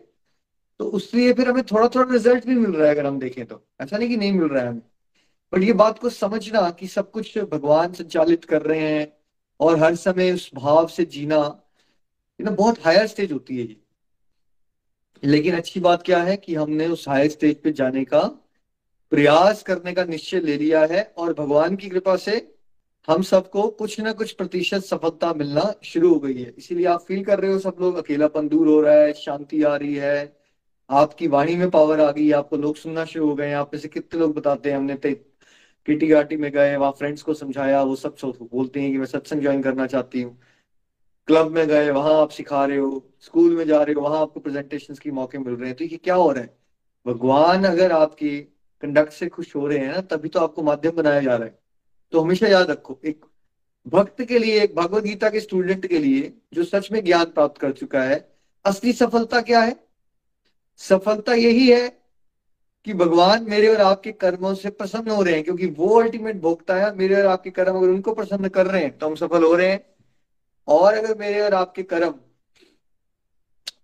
तो 0.79 0.87
उसलिए 0.87 1.33
फिर 1.33 1.49
हमें 1.49 1.63
थोड़ा 1.63 1.87
थोड़ा 1.87 2.13
रिज़ल्ट 2.13 2.45
भी 2.45 2.55
मिल 2.55 2.71
रहा 2.71 2.87
है 2.87 2.93
अगर 2.93 3.05
हम 3.05 3.19
देखें 3.19 3.45
तो। 3.45 3.67
ऐसा 3.81 3.97
नहीं 3.97 4.09
कि 4.09 4.17
नहीं 4.17 4.31
मिल 4.31 4.47
रहा 4.47 4.63
है 4.63 4.69
हमें। 4.69 4.81
बट 5.53 5.63
ये 5.63 5.73
बात 5.73 5.99
को 5.99 6.09
समझना 6.09 6.69
कि 6.69 6.87
सब 6.87 7.11
कुछ 7.11 7.37
भगवान 7.37 7.93
संचालित 7.93 8.45
कर 8.45 8.61
रहे 8.61 8.79
हैं 8.79 9.17
और 9.59 9.79
हर 9.79 9.95
समय 9.95 10.31
उस 10.31 10.51
भाव 10.55 10.87
से 10.87 11.05
जीना 11.05 11.62
ये 12.43 12.49
ना, 12.49 12.55
बहुत 12.55 12.85
हायर 12.85 13.05
स्टेज 13.07 13.31
होती 13.31 13.57
है 13.57 13.63
ये। 13.63 13.75
लेकिन 15.23 15.55
अच्छी 15.55 15.79
बात 15.79 16.01
क्या 16.03 16.21
है 16.23 16.35
कि 16.37 16.55
हमने 16.55 16.87
उस 16.87 17.07
हायर 17.07 17.29
स्टेज 17.29 17.61
पे 17.63 17.71
जाने 17.71 18.03
का 18.05 18.21
प्रयास 19.11 19.61
करने 19.63 19.93
का 19.93 20.03
निश्चय 20.05 20.39
ले 20.39 20.57
लिया 20.57 20.83
है 20.85 21.03
और 21.17 21.33
भगवान 21.33 21.75
की 21.75 21.89
कृपा 21.89 22.15
से 22.17 22.35
हम 23.07 23.21
सबको 23.21 23.67
कुछ 23.79 23.99
ना 23.99 24.11
कुछ 24.11 24.31
प्रतिशत 24.31 24.83
सफलता 24.83 25.33
मिलना 25.33 25.73
शुरू 25.83 26.13
हो 26.13 26.19
गई 26.19 26.33
है। 26.33 26.53
इसीलिए 26.57 26.85
आप 26.85 27.01
फील 27.07 27.23
कर 27.23 27.39
रहे 27.39 27.51
हो 27.51 27.59
सब 27.59 27.75
लोग, 27.81 27.97
अकेलापन 27.97 28.47
दूर 28.47 28.67
हो 28.67 28.79
रहा 28.81 28.93
है, 28.95 29.13
शांति 29.13 29.63
आ 29.63 29.75
रही 29.75 29.95
है, 29.95 30.37
आपकी 30.89 31.27
वाणी 31.27 31.55
में 31.55 31.69
पावर 31.69 32.01
आ 32.01 32.11
गई 32.11 32.31
आपको 32.33 32.57
लोग 32.57 32.75
सुनना 32.77 33.05
शुरू 33.05 33.27
हो 33.29 33.35
गए 33.35 33.51
आप 33.53 33.73
में 33.73 33.79
से 33.81 33.87
कितने 33.89 34.19
लोग 34.19 34.33
बताते 34.35 34.71
हैं, 34.71 34.77
हमने 34.77 34.95
किटी 35.03 36.07
गाटी 36.07 36.37
में 36.37 36.51
गए 36.51 36.75
वहाँ 36.75 36.91
फ्रेंड्स 36.91 37.21
को 37.21 37.33
समझाया, 37.33 37.81
वो 37.83 37.95
सब 37.95 38.15
बोलते 38.23 38.81
हैं 38.81 38.91
कि 38.91 38.97
मैं 38.97 39.05
सत्संग 39.05 39.41
ज्वाइन 39.41 39.61
करना 39.61 39.87
चाहती 39.87 40.21
हूँ। 40.21 40.39
क्लब 41.27 41.51
में 41.51 41.67
गए, 41.67 41.89
वहाँ 41.89 42.13
आप 42.21 42.29
सिखा 42.29 42.65
रहे 42.65 42.77
हो, 42.77 43.03
स्कूल 43.21 43.55
में 43.55 43.65
जा 43.67 43.81
रहे 43.83 43.93
हो, 43.93 44.01
वहाँ 44.01 44.21
आपको 44.21 44.39
प्रेजेंटेशन 44.39 44.93
की 44.93 45.11
मौके 45.11 45.37
मिल 45.37 45.53
रहे 45.53 45.67
हैं। 45.67 45.77
तो 45.77 45.83
ये 45.83 45.97
क्या 45.97 46.15
हो 46.15 46.31
रहा 46.31 46.43
है? 46.43 46.57
भगवान 47.05 47.63
अगर 47.63 47.91
आपकी 47.91 48.39
कंडक्ट 48.83 49.13
से 49.13 49.27
खुश 49.27 49.55
हो 49.55 49.67
रहे 49.67 49.77
हैं 49.77 49.93
ना, 49.93 50.01
तभी 50.01 50.29
तो 50.29 50.39
आपको 50.39 50.63
माध्यम 50.63 50.91
बनाया 50.91 51.21
जा 51.21 51.35
रहा 51.35 51.47
है। 51.47 51.59
तो 52.11 52.19
हमेशा 52.19 52.47
याद 52.47 52.71
रखो, 52.71 52.99
एक 53.05 53.25
भक्त 53.87 54.21
के 54.21 54.39
लिए, 54.39 54.61
एक 54.61 54.75
भगवत 54.75 55.03
गीता 55.03 55.29
के 55.29 55.39
स्टूडेंट 55.39 55.85
के 55.85 55.99
लिए, 55.99 56.33
जो 56.53 56.63
सच 56.63 56.91
में 56.91 57.03
ज्ञान 57.05 57.25
प्राप्त 57.25 57.61
कर 57.61 57.71
चुका 57.71 58.03
है, 58.03 58.35
असली 58.65 58.93
सफलता 58.93 59.41
क्या 59.41 59.61
है? 59.61 59.75
सफलता 60.77 61.33
यही 61.33 61.69
है 61.69 61.87
कि 62.85 62.93
भगवान 62.93 63.45
मेरे 63.49 63.67
और 63.67 63.81
आपके 63.81 64.11
कर्मों 64.11 64.53
से 64.53 64.69
प्रसन्न 64.69 65.11
हो 65.11 65.23
रहे 65.23 65.33
हैं, 65.33 65.43
क्योंकि 65.43 65.67
वो 65.67 66.01
अल्टीमेट 66.01 66.41
भोगता 66.41 66.75
है, 66.75 66.95
मेरे 66.95 67.15
और 67.15 67.25
आपके 67.25 67.49
कर्म 67.49 67.77
अगर 67.77 67.87
उनको 67.87 68.13
प्रसन्न 68.13 68.47
कर 68.47 68.67
रहे 68.67 68.81
हैं 68.83 68.97
तो 68.97 69.07
हम 69.07 69.15
सफल 69.15 69.43
हो 69.43 69.53
रहे 69.55 69.67
हैं। 69.67 69.92
और 70.67 70.93
अगर 70.93 71.17
मेरे 71.17 71.41
और 71.41 71.53
आपके 71.53 71.83
कर्म 71.83 72.15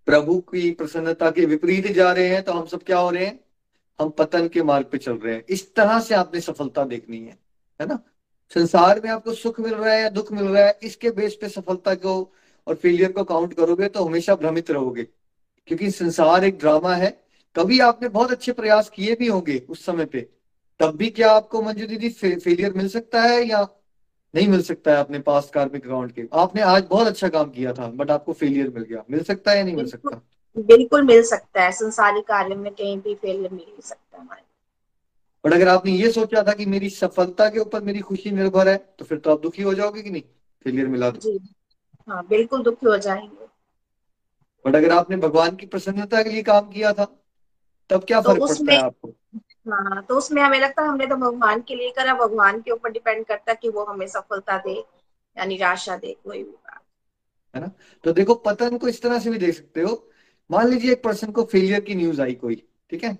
प्रभु 0.06 0.40
की 0.42 0.72
प्रसन्नता 0.72 1.30
के 1.32 1.46
विपरीत 1.46 1.88
जा 1.88 2.12
रहे 2.12 2.28
हैं 2.28 2.44
तो 2.44 2.54
हम 2.54 2.66
सब 2.66 2.84
क्या 2.84 2.98
हो 2.98 3.10
रहे 3.10 3.26
हैं? 3.26 3.40
हम 4.00 4.10
पतन 4.10 4.48
के 4.48 4.64
मार्ग 4.64 4.86
पे 4.86 4.98
चल 4.98 5.14
रहे 5.14 5.34
हैं। 5.36 5.44
इस 5.50 5.74
तरह 5.76 6.00
से 6.00 6.16
आपने 6.16 6.42
सफलता 6.42 6.84
देखनी 6.84 7.18
है 7.18 7.38
है 7.80 7.88
ना? 7.88 8.00
संसार 8.54 9.02
में 9.04 9.10
आपको 9.12 9.34
सुख 9.34 9.60
मिल 9.60 9.74
रहा 9.74 9.94
है 9.94 10.02
या 10.02 10.10
दुख 10.10 10.32
मिल 10.32 10.44
रहा 10.44 10.66
है 10.66 10.80
इसके 10.84 11.10
बेस 11.12 11.36
पे 11.36 11.50
सफलता 11.50 11.94
को 11.96 12.34
और 12.68 12.76
फेलियर 12.76 13.12
को 13.12 13.24
काउंट 13.24 13.54
करोगे 13.54 13.88
तो 13.88 14.04
हमेशा 14.04 14.36
भ्रमित 14.36 14.72
रहोगे। 14.72 15.04
क्योंकि 15.68 15.92
संसार 15.92 16.44
एक 16.44 16.58
ड्रामा 16.58 16.96
है। 16.96 17.10
कभी 17.56 17.80
आपने 17.80 18.08
बहुत 18.08 18.32
अच्छे 18.32 18.52
प्रयास 18.52 18.90
किए 18.90 19.16
भी 19.16 19.28
होंगे 19.28 19.58
उस 19.70 19.86
समय 19.86 20.06
पे। 20.06 20.22
तब 20.80 20.96
भी 20.96 21.10
क्या 21.10 21.32
आपको 21.32 21.62
मंजू 21.62 21.86
दीदी 21.88 22.10
फे, 22.10 22.36
फेलियर 22.36 22.74
मिल 22.74 22.88
सकता 22.88 23.22
है 23.22 23.44
या 23.48 23.68
नहीं 24.34 24.48
मिल 24.48 24.62
सकता 24.62 24.92
है 24.92 24.98
अपने 24.98 25.20
पास 25.20 25.50
कार्मिक 25.50 25.86
अकाउंट 25.86 26.12
के। 26.12 26.28
आपने 26.34 26.62
आज 26.62 26.84
बहुत 26.90 27.08
अच्छा 27.08 27.30
काम 27.30 27.50
किया 27.50 27.74
था 27.74 27.88
बट 27.92 28.12
आपको 28.12 28.34
फेलियर 28.34 28.70
मिल 28.70 28.84
गया। 28.84 29.04
मिल 29.12 29.24
सकता 29.24 29.52
है 29.52 29.58
या 29.58 29.64
नहीं 29.64 29.76
मिल 29.76 29.86
सकता? 29.86 30.22
बिल्कुल 30.58 31.04
मिल 31.04 31.24
सकता 31.24 31.64
है। 31.64 31.72
संसारिक 31.72 32.24
कार्य 32.24 32.56
में 32.56 32.72
कहीं 32.74 32.98
भी 33.02 33.16
फेलियर 33.16 33.52
मिल 33.52 33.82
सकता 33.82 34.18
है 34.18 34.24
हमारे। 34.24 34.42
बट 35.44 35.54
अगर 35.54 35.68
आपने 35.68 35.92
ये 35.92 36.12
सोचा 36.12 36.44
था 36.44 36.54
कि 36.54 36.66
मेरी 36.66 36.90
सफलता 36.90 37.50
के 37.50 37.60
ऊपर 37.60 37.82
मेरी 37.82 38.00
खुशी 38.00 38.32
निर्भर 38.32 38.68
है 38.68 38.78
तो 39.00 39.06
फिर 39.06 39.18
तो 39.18 39.32
आप 39.32 39.42
दुखी 39.42 39.62
हो 39.62 39.74
जाओगे 39.74 40.02
कि 40.02 40.10
नहीं? 40.10 40.22
फेलियर 40.66 40.88
मिला 40.88 41.10
तो। 41.12 41.38
हाँ 42.08 42.26
बिल्कुल 42.28 42.64
दुखी 42.64 42.86
हो 42.86 42.98
जाएँगे। 42.98 43.46
बट 44.66 44.76
अगर 44.76 44.92
आपने 44.92 45.18
भगवान 45.18 45.56
की 45.56 45.66
प्रसन्नता 45.66 46.24
के 46.24 46.30
लिए 46.30 46.44
काम 46.44 46.70
किया 46.70 46.92
था 46.94 47.06
तब 47.90 48.04
क्या 48.04 48.22
तो 48.22 48.34
फ़र्क 48.34 48.48
पड़ता 48.50 48.74
है 48.74 48.80
आपको? 48.80 49.14
हाँ 49.74 50.04
तो 50.04 50.16
उसमें 50.16 50.42
हमें 50.42 50.60
लगता 50.60 50.82
है 50.82 50.88
हमने 50.88 51.08
तो 51.08 51.16
भगवान 51.16 51.62
के 51.62 51.76
लिए 51.76 51.92
करा, 51.92 52.14
भगवान 52.14 52.62
के 52.62 52.72
ऊपर 52.72 52.92
डिपेंड 52.92 53.26
करता 53.26 53.54
कि 53.54 53.70
वो 53.70 53.84
हमें 53.84 54.08
सफलता 54.08 54.58
दे 54.58 54.80
या 55.38 55.46
निराशा 55.46 55.98
दे, 55.98 56.18
कोई 56.24 56.38
भी 56.38 56.52
बात। 56.52 56.82
है 57.56 57.62
ना? 57.62 57.72
तो 58.04 58.12
देखो, 58.12 58.36
पतन 58.36 58.78
को 58.78 58.88
इस 58.88 59.02
तरह 59.02 59.20
से 59.20 59.30
भी 59.30 59.38
देख 59.38 59.56
सकते 59.56 59.82
हो। 59.82 60.12
मान 60.52 60.68
लीजिए 60.68 60.92
एक 60.92 61.04
पर्सन 61.04 61.32
को 61.32 61.44
फेलियर 61.44 61.80
की 61.80 61.96
न्यूज़ 61.96 62.22
आई 62.22 62.34
कोई, 62.34 62.68
ठीक 62.90 63.04
है? 63.04 63.20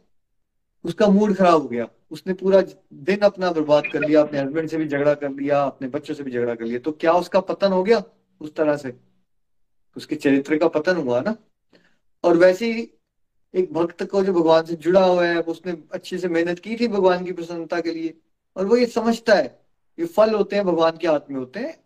उसका 0.84 1.08
मूड 1.08 1.36
खराब 1.36 1.62
हो 1.62 1.68
गया। 1.68 1.88
उसने 2.12 2.34
पूरा 2.34 2.62
दिन 2.94 3.20
अपना 3.20 3.52
बर्बाद 3.52 3.84
कर 3.94 4.00
लिया, 4.00 4.22
अपने 4.22 4.40
हस्बैंड 4.40 4.70
से 4.70 4.78
भी 4.78 4.88
झगड़ा 4.88 5.14
कर 5.14 5.30
लिया, 5.30 5.64
अपने 5.64 5.88
बच्चों 5.88 6.14
से 6.14 6.24
भी 6.24 6.32
झगड़ा 6.32 6.56
कर 6.56 6.66
लिया। 6.66 6.80
तो 6.80 6.92
क्या 6.92 7.14
उसका 7.14 7.40
पतन 7.40 7.72
हो 7.72 7.84
गया? 7.84 8.04
उस 8.42 8.56
तरह 8.56 8.78
से। 8.78 9.00
उसके 9.98 10.16
चरित्र 10.16 10.58
का 10.58 10.68
पतन 10.68 10.96
हुआ 10.96 11.22
ना? 11.22 11.36
और 12.24 12.38
वैसे 12.38 12.74
ही 12.74 12.94
एक 13.54 13.72
भक्त 13.74 14.04
को 14.04 14.24
जो 14.24 14.34
भगवान 14.34 14.66
से 14.66 14.76
जुड़ा 14.76 15.04
हुआ 15.06 15.26
है, 15.26 15.40
उसने 15.42 15.78
अच्छे 15.94 16.18
से 16.18 16.28
मेहनत 16.28 16.60
की 16.60 16.76
थी 16.76 16.88
भगवान 16.88 17.24
की 17.26 17.32
प्रसन्नता 17.32 17.80
के 17.82 17.92
लिए, 17.92 18.14
और 18.56 18.66
वो 18.66 18.78
ये 18.78 18.86
समझता 18.86 19.36
है, 19.36 19.60
ये 19.98 20.06
फल 20.08 20.34
होते 20.34 20.56
हैं, 20.56 20.66
भगवान 20.66 20.98
के 20.98 21.08
हाथ 21.08 21.32
में 21.32 21.38
होते 21.38 21.60
हैं, 21.60 21.78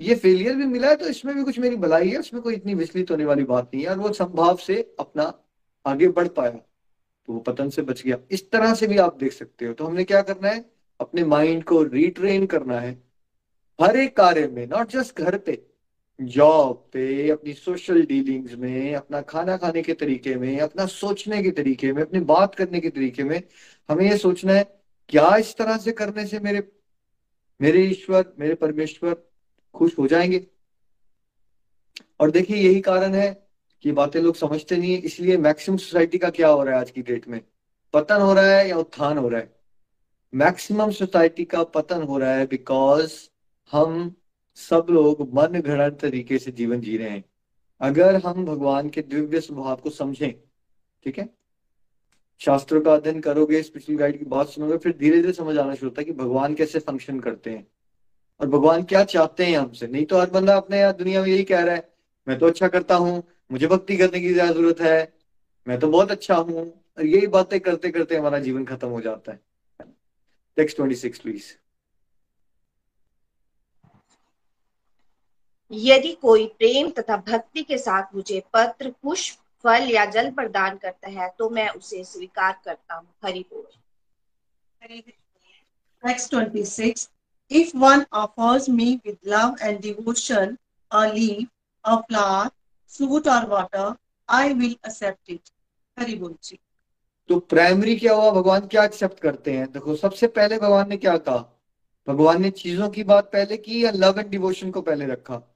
ये 0.00 0.14
फेलियर 0.14 0.56
भी 0.56 0.64
मिला 0.66 0.88
है 0.88 0.96
तो 0.96 1.06
इसमें 1.06 1.34
भी 1.36 1.42
कुछ 1.42 1.58
मेरी 1.58 1.76
भलाई 1.76 2.08
है, 2.08 2.18
उसमें 2.18 2.42
कोई 2.42 2.54
इतनी 2.54 2.74
विचलित 2.74 3.10
होने 3.10 3.24
वाली 3.24 3.44
बात 3.44 3.70
नहीं 3.74 3.84
है, 3.84 3.90
और 3.90 3.98
वो 3.98 4.12
संभाव 4.12 4.56
से 4.56 4.80
अपना 5.00 5.32
आगे 5.84 6.08
बढ़ 6.08 6.28
पाया 6.28 6.50
तो 6.50 7.32
वो 7.32 7.38
पतन 7.40 7.68
से 7.68 7.82
बच 7.82 8.02
गया। 8.02 8.16
इस 8.30 8.50
तरह 8.50 8.74
से 8.74 8.86
भी 8.86 8.96
आप 8.98 9.18
देख 9.18 9.32
सकते 9.32 9.66
हो। 9.66 9.72
तो 9.72 9.84
हमने 9.84 10.04
क्या 10.04 10.20
करना 10.22 10.48
है? 10.48 10.64
अपने 11.00 11.24
माइंड 11.24 11.62
को 11.64 11.82
रिट्रेन 11.82 12.46
करना 12.46 12.78
है। 12.80 12.92
हर 13.78 13.96
एक 13.96 14.16
कार्य 14.16 14.46
में 14.46 14.66
नॉट 14.66 14.90
जस्ट 14.90 15.20
घर 15.20 15.36
पे 15.38 15.52
जॉब 16.22 16.90
पे, 16.92 17.30
अपनी 17.30 17.52
सोशल 17.52 18.02
डीलिंग्स 18.02 18.54
में, 18.54 18.94
अपना 18.94 19.20
खाना 19.20 19.56
खाने 19.56 19.82
के 19.82 19.94
तरीके 19.94 20.34
में, 20.34 20.60
अपना 20.60 20.86
सोचने 20.86 21.42
के 21.42 21.50
तरीके 21.50 21.92
में, 21.92 22.02
अपनी 22.02 22.20
बात 22.20 22.54
करने 22.54 22.80
के 22.80 22.90
तरीके 22.90 23.24
में 23.24 23.42
हमें 23.90 24.10
ये 24.10 24.18
सोचना 24.18 24.52
है, 24.52 24.82
क्या 25.08 25.36
इस 25.36 25.56
तरह 25.56 25.76
से 25.76 25.92
करने 25.92 26.26
से 26.26 26.38
मेरे 26.38 26.72
मेरे 27.62 27.82
ईश्वर, 27.82 28.34
मेरे 28.38 28.54
परमेश्वर 28.54 29.16
खुश 29.74 29.98
हो 29.98 30.06
जाएँगे? 30.06 30.46
और 32.20 32.30
देखिए, 32.30 32.56
यही 32.56 32.80
कारण 32.80 33.14
है 33.14 33.48
कि 33.82 33.92
बातें 33.92 34.20
लोग 34.20 34.34
समझते 34.34 34.76
नहीं 34.76 34.92
है, 34.92 34.98
इसलिए 34.98 35.36
मैक्सिमम 35.36 35.76
सोसाइटी 35.76 36.18
का 36.18 36.30
क्या 36.30 36.48
हो 36.48 36.62
रहा 36.62 36.74
है 36.74 36.80
आज 36.80 36.90
की 36.90 37.02
डेट 37.02 37.28
में? 37.28 37.40
पतन 37.92 38.20
हो 38.20 38.34
रहा 38.34 38.44
है 38.44 38.68
या 38.68 38.76
उत्थान 38.76 39.18
हो 39.18 39.28
रहा 39.28 39.40
है? 39.40 39.54
मैक्सिमम 40.34 40.90
सोसाइटी 40.90 41.44
का 41.44 41.62
पतन 41.62 42.02
हो 42.02 42.18
रहा 42.18 42.34
है 42.34 42.46
बिकॉज़ 42.46 43.12
हम 43.72 44.16
सब 44.58 44.86
लोग 44.90 45.28
मन 45.34 45.60
घड़त 45.60 45.98
तरीके 46.00 46.38
से 46.38 46.50
जीवन 46.52 46.80
जी 46.80 46.96
रहे 46.96 47.10
हैं। 47.10 47.24
अगर 47.80 48.16
हम 48.16 48.44
भगवान 48.44 48.88
के 48.88 49.02
दिव्य 49.02 49.40
स्वभाव 49.40 49.76
को 49.76 49.90
समझें, 49.90 50.32
ठीक 51.06 51.18
है? 51.18 51.28
शास्त्रों 52.40 52.80
का 52.80 52.94
अध्ययन 52.94 53.20
करोगे, 53.20 53.62
स्पिरिचुअल 53.62 53.98
गाइड 53.98 54.18
की 54.18 54.24
बात 54.24 54.48
सुनोगे, 54.48 54.76
फिर 54.76 54.96
धीरे 54.98 55.16
धीरे 55.16 55.32
समझ 55.32 55.56
आना 55.58 55.74
शुरू 55.74 55.88
होता 55.88 56.00
है 56.00 56.04
कि 56.04 56.12
भगवान 56.12 56.54
कैसे 56.54 56.78
फ़ंक्शन 56.78 57.20
करते 57.20 57.50
हैं। 57.50 57.66
और 58.40 58.48
भगवान 58.48 58.82
क्या 58.82 59.02
चाहते 59.04 59.46
हैं 59.46 59.58
हमसे? 59.58 59.86
नहीं 59.86 60.04
तो 60.06 60.18
हर 60.18 60.30
बंदा 60.30 60.56
अपने 60.56 60.78
यहाँ 60.78 60.92
दुनिया 60.96 61.22
में 61.22 61.28
यही 61.28 61.44
कह 61.44 61.60
रहा 61.60 61.74
है, 61.74 61.88
मैं 62.26 62.38
तो 62.38 62.46
अच्छा 62.46 62.68
करता 62.68 62.94
हूँ, 62.94 63.22
मुझे 63.50 63.66
भक्ति 63.66 63.96
करने 63.96 64.20
की 64.20 64.32
ज़्यादा 64.32 64.52
ज़रूरत 64.52 64.80
है, 64.80 65.12
मैं 65.66 65.78
तो 65.78 65.88
बहुत 65.88 66.10
अच्छा 66.10 66.36
हूँ। 66.36 66.66
और 66.98 67.06
यही 67.06 67.26
बातें 67.26 67.58
करते 67.60 67.90
करते 67.90 68.16
हमारा 68.16 68.38
जीवन 68.38 68.64
खत्म 68.64 68.88
हो 68.88 69.00
जाता 69.00 69.32
है। 69.32 69.40
टेक्स्ट 70.56 70.76
ट्वेंटी 70.76 70.96
सिक्स 70.96 71.18
प्लीज़ 71.18 71.44
यदि 75.72 76.12
कोई 76.12 76.46
प्रेम 76.46 76.90
तथा 76.90 77.16
भक्ति 77.16 77.62
के 77.62 77.78
साथ 77.78 78.14
मुझे 78.14 78.42
पत्र 78.54 78.94
पुष्प 79.02 79.38
फल 79.62 79.90
या 79.90 80.04
जल 80.04 80.30
प्रदान 80.30 80.76
करता 80.76 81.08
है 81.08 81.34
तो 81.38 81.50
मैं 81.50 81.68
उसे 81.68 82.04
स्वीकार 82.04 82.60
करता 82.64 82.94
हूँ। 82.94 83.08
हरि 83.24 83.44
बोल। 83.52 83.66
Text 86.06 86.34
26. 86.34 87.10
If 87.52 87.66
one 87.82 88.04
offers 88.14 88.68
me 88.68 89.00
with 89.06 89.16
love 89.28 89.54
and 89.62 89.80
devotion 89.80 90.56
a 90.94 91.12
leaf, 91.12 91.44
a 91.88 91.96
flower, 91.96 92.50
fruit 92.92 93.26
or 93.26 93.48
water, 93.50 93.96
I 94.30 94.54
will 94.54 94.74
accept 94.90 95.30
it. 95.30 95.52
Hari 95.98 96.14
बोल 96.14 96.36
जी। 96.42 96.58
तो 97.28 97.38
प्राइमरी 97.38 97.96
क्या 97.96 98.14
हुआ? 98.14 98.30
भगवान 98.30 98.60
क्या 98.60 98.84
एक्सेप्ट 98.84 99.20
करते 99.20 99.52
हैं? 99.52 99.72
देखो 99.72 99.96
सबसे 99.96 100.26
पहले 100.26 100.58
भगवान 100.58 100.88
ने 100.88 100.96
क्या 100.96 101.16
कहा? 101.16 101.60
भगवान 102.08 102.42
ने 102.42 102.50
चीज़ों 102.50 102.88
की 102.88 103.04
बात 103.04 103.24
पहले 103.24 103.56
की 103.56 103.84
या 103.84 103.90
लव 103.90 104.20
एंड 104.20 104.28
डिवोशन 104.28 104.70
को 104.70 104.82
पहले 104.82 105.06
रखा? 105.06 105.51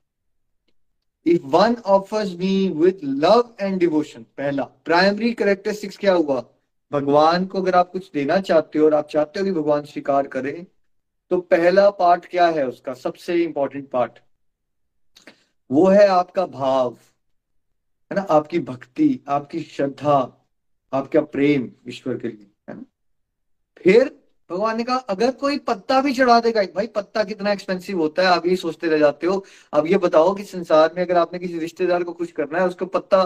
If 1.27 1.43
one 1.47 1.75
offers 1.87 2.35
me 2.37 2.69
with 2.69 3.01
love 3.05 3.55
and 3.61 3.79
devotion 3.81 4.23
पहला 4.37 4.65
प्राइमरी 4.85 5.33
करेक्टरिस्टिक्स 5.33 5.97
क्या 5.97 6.13
हुआ? 6.13 6.45
भगवान 6.93 7.47
को 7.47 7.61
अगर 7.63 7.75
आप 7.75 7.91
कुछ 7.91 8.11
देना 8.13 8.39
चाहते 8.41 8.79
हो 8.79 8.85
और 8.85 8.95
आप 8.95 9.09
चाहते 9.09 9.41
हो 9.41 9.45
कि 9.45 9.53
भगवान 9.53 9.85
स्वीकार 9.85 10.27
करे 10.27 10.67
तो 11.31 11.41
पहला 11.41 11.89
पार्ट 11.91 12.27
क्या 12.27 12.47
है 12.49 12.67
उसका? 12.69 12.95
सबसे 12.95 13.43
इंपॉर्टेंट 13.45 13.89
पार्ट 13.91 14.19
वो 15.71 15.87
है 15.87 16.07
आपका 16.09 16.47
भाव, 16.47 16.93
है 18.11 18.15
ना? 18.15 18.21
आपकी 18.21 18.59
भक्ति, 18.59 19.21
आपकी 19.29 19.61
श्रद्धा, 19.61 20.19
आपका 20.93 21.21
प्रेम 21.21 21.71
ईश्वर 21.89 22.19
के 22.19 22.29
लिए, 22.29 22.51
है 22.71 22.77
ना? 22.77 22.85
फिर 23.77 24.15
भगवान 24.51 24.77
ने 24.77 24.85
कहा 24.85 24.97
अगर 24.97 25.31
कोई 25.31 25.59
पत्ता 25.59 26.01
भी 26.01 26.13
चढ़ा 26.15 26.39
देगा 26.41 26.63
भाई 26.75 26.87
पत्ता 26.87 27.25
कितना 27.25 27.53
एक्सपेंसिव 27.53 28.01
होता 28.01 28.23
है 28.23 28.29
आप 28.29 28.47
ये 28.47 28.57
सोचते 28.57 28.89
रह 28.89 28.99
जाते 28.99 29.27
हो। 29.27 29.45
अब 29.73 29.87
ये 29.87 29.99
बताओ 29.99 30.35
कि 30.35 30.45
संसार 30.45 30.93
में 30.97 31.03
अगर 31.03 31.17
आपने 31.17 31.39
किसी 31.39 31.59
रिश्तेदार 31.59 32.03
को 32.03 32.13
खुश 32.13 32.33
करना 32.33 32.59
है 32.61 32.67
उसको 32.67 32.87
पत्ता 32.87 33.23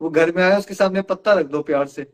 वो 0.00 0.10
घर 0.10 0.32
में 0.32 0.42
आया 0.42 0.58
उसके 0.58 0.74
सामने 0.74 1.02
पत्ता 1.02 1.32
रख 1.32 1.46
दो 1.46 1.62
प्यार 1.62 1.86
से। 1.86 2.06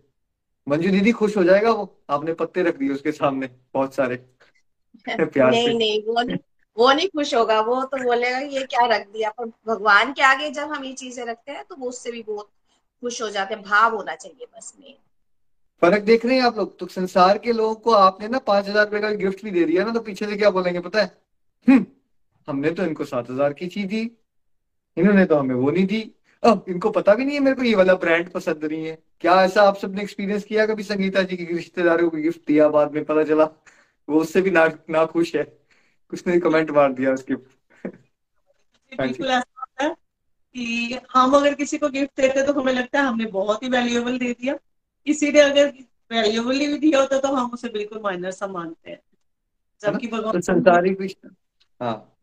मंजू 0.66 0.90
दीदी 0.90 1.12
खुश 1.12 1.36
हो 1.36 1.44
जाएगा 1.44 1.70
वो? 1.70 1.96
आपने 2.10 2.32
पत्ते 2.32 2.62
रख 2.62 2.76
दिए 2.76 2.88
उसके 2.88 3.12
सामने 3.12 3.50
बहुत 3.74 3.94
सारे। 3.94 4.16
प्यार 5.10 5.50
नहीं 5.50 5.66
से। 5.66 5.74
नहीं 5.74 6.02
वो 6.06 6.22
नहीं 6.22 6.36
वो 6.76 6.92
नहीं 6.92 7.08
खुश 7.08 7.34
होगा। 7.34 7.60
वो 7.60 7.82
तो 7.84 8.02
बोलेगा 8.02 8.38
ये 8.38 8.62
क्या 8.64 8.86
रख 8.86 9.06
दिया? 9.08 9.30
पर 9.30 9.46
भगवान 9.66 10.12
के 10.12 10.22
आगे 10.22 10.50
जब 10.50 10.72
हम 10.72 10.84
ये 10.84 10.92
चीज़ें 10.92 11.24
रखते 11.24 11.52
हैं 11.52 11.64
तो 11.64 11.76
वो 11.76 11.88
उससे 11.88 12.10
भी 12.12 12.22
बहुत 12.22 12.48
खुश 13.02 13.22
हो 13.22 13.28
जाते 13.30 13.54
हैं 13.54 13.62
भाव 13.62 13.96
होना 13.96 14.14
चाहिए 14.14 14.46
बस 14.56 14.74
में। 14.80 14.94
फ़र्क 15.82 16.02
देख 16.04 16.24
रहे 16.26 16.36
हैं 16.36 16.42
आप 16.42 16.56
लोग? 16.58 16.78
तो 16.78 16.86
संसार 16.88 17.38
के 17.38 17.52
लोगों 17.52 17.74
को 17.76 17.90
आपने 17.92 18.28
ना 18.28 18.38
पाँच 18.46 18.68
हज़ार 18.68 18.84
रुपए 18.84 19.00
का 19.00 19.10
गिफ्ट 19.16 19.44
भी 19.44 19.50
दे 19.50 19.64
दिया 19.64 19.84
ना 19.84 19.92
तो 19.92 20.00
पीछे 20.00 20.26
से 20.26 20.36
क्या 20.36 20.50
बोलेंगे 20.50 20.80
पता 20.80 21.00
है? 21.00 21.12
हम्म 21.66 21.84
हमने 22.48 22.70
तो 22.70 22.84
इनको 22.84 23.04
सात 23.04 23.30
हज़ार 23.30 23.52
की 23.52 23.66
चीज़ 23.68 23.86
दी, 23.86 24.00
इन्होंने 24.96 25.24
तो 25.26 25.36
हमें 25.36 25.54
वो 25.54 25.70
नहीं 25.70 25.86
दी। 25.86 26.00
अब 26.42 26.64
इनको 26.68 26.90
पता 26.90 27.14
भी 27.14 27.24
नहीं 27.24 27.34
है 27.34 27.40
मेरे 27.40 27.56
को, 27.56 27.62
ये 27.62 27.74
वाला 27.74 27.94
ब्रांड 27.96 28.28
पसंद 28.32 28.64
नहीं 28.64 28.84
है। 28.86 28.98
क्या 29.20 29.42
ऐसा 29.44 29.62
आप 29.62 29.76
सबने 29.76 30.02
एक्सपीरियंस 30.02 30.44
किया 30.44 30.66
कभी 30.66 30.82
संगीता 30.82 31.22
जी 31.22 31.36
के 31.36 31.44
रिश्तेदारों 31.44 32.08
को 32.10 32.16
गिफ्ट 32.16 32.40
दिया, 32.46 32.68
बाद 32.68 32.92
में 32.94 33.04
पता 33.04 33.24
चला? 33.24 33.44
वो 34.08 34.20
उससे 34.20 34.40
भी 34.42 34.50
ना 34.50 34.66
ना 34.90 35.04
खुश 35.06 35.34
है। 35.36 35.44
कुछ 36.12 36.26
ने 36.26 36.38
कमेंट 36.40 36.70
मार 36.70 36.92
दिया 36.92 37.12
उसके 37.12 37.34
बिल्कुल 38.92 39.26
ऐसा 39.26 39.60
होता 39.60 39.84
है 39.84 39.90
कि 40.54 40.98
हम 41.12 41.34
अगर 41.36 41.54
किसी 41.54 41.78
को 41.78 41.88
गिफ्ट 41.90 42.20
देते 42.20 42.46
तो 42.46 42.52
हमें 42.52 42.72
लगता 42.72 43.00
है 43.00 43.06
हमने 43.06 43.26
बहुत 43.32 43.62
ही 43.62 43.68
वैल्यूएबल 43.68 44.18
दे 44.18 44.32
दिया। 44.32 44.54
किसी 45.06 45.32
ने 45.32 45.40
अगर 45.40 45.66
वैल्यूएबल 46.12 46.58
भी 46.58 46.78
दिया 46.78 47.00
होता 47.00 47.18
तो 47.18 47.28
हम 47.28 47.50
उसे 47.50 47.68
बिल्कुल 47.68 48.00
माइनर 48.00 48.30
सा 48.30 48.46
मानते 48.46 48.90
हैं। 48.90 49.00
जबकि 49.82 50.06
तो 50.06 50.16
भगवान 50.16 50.40
संसारिक 50.40 51.16
हाँ। 51.82 52.16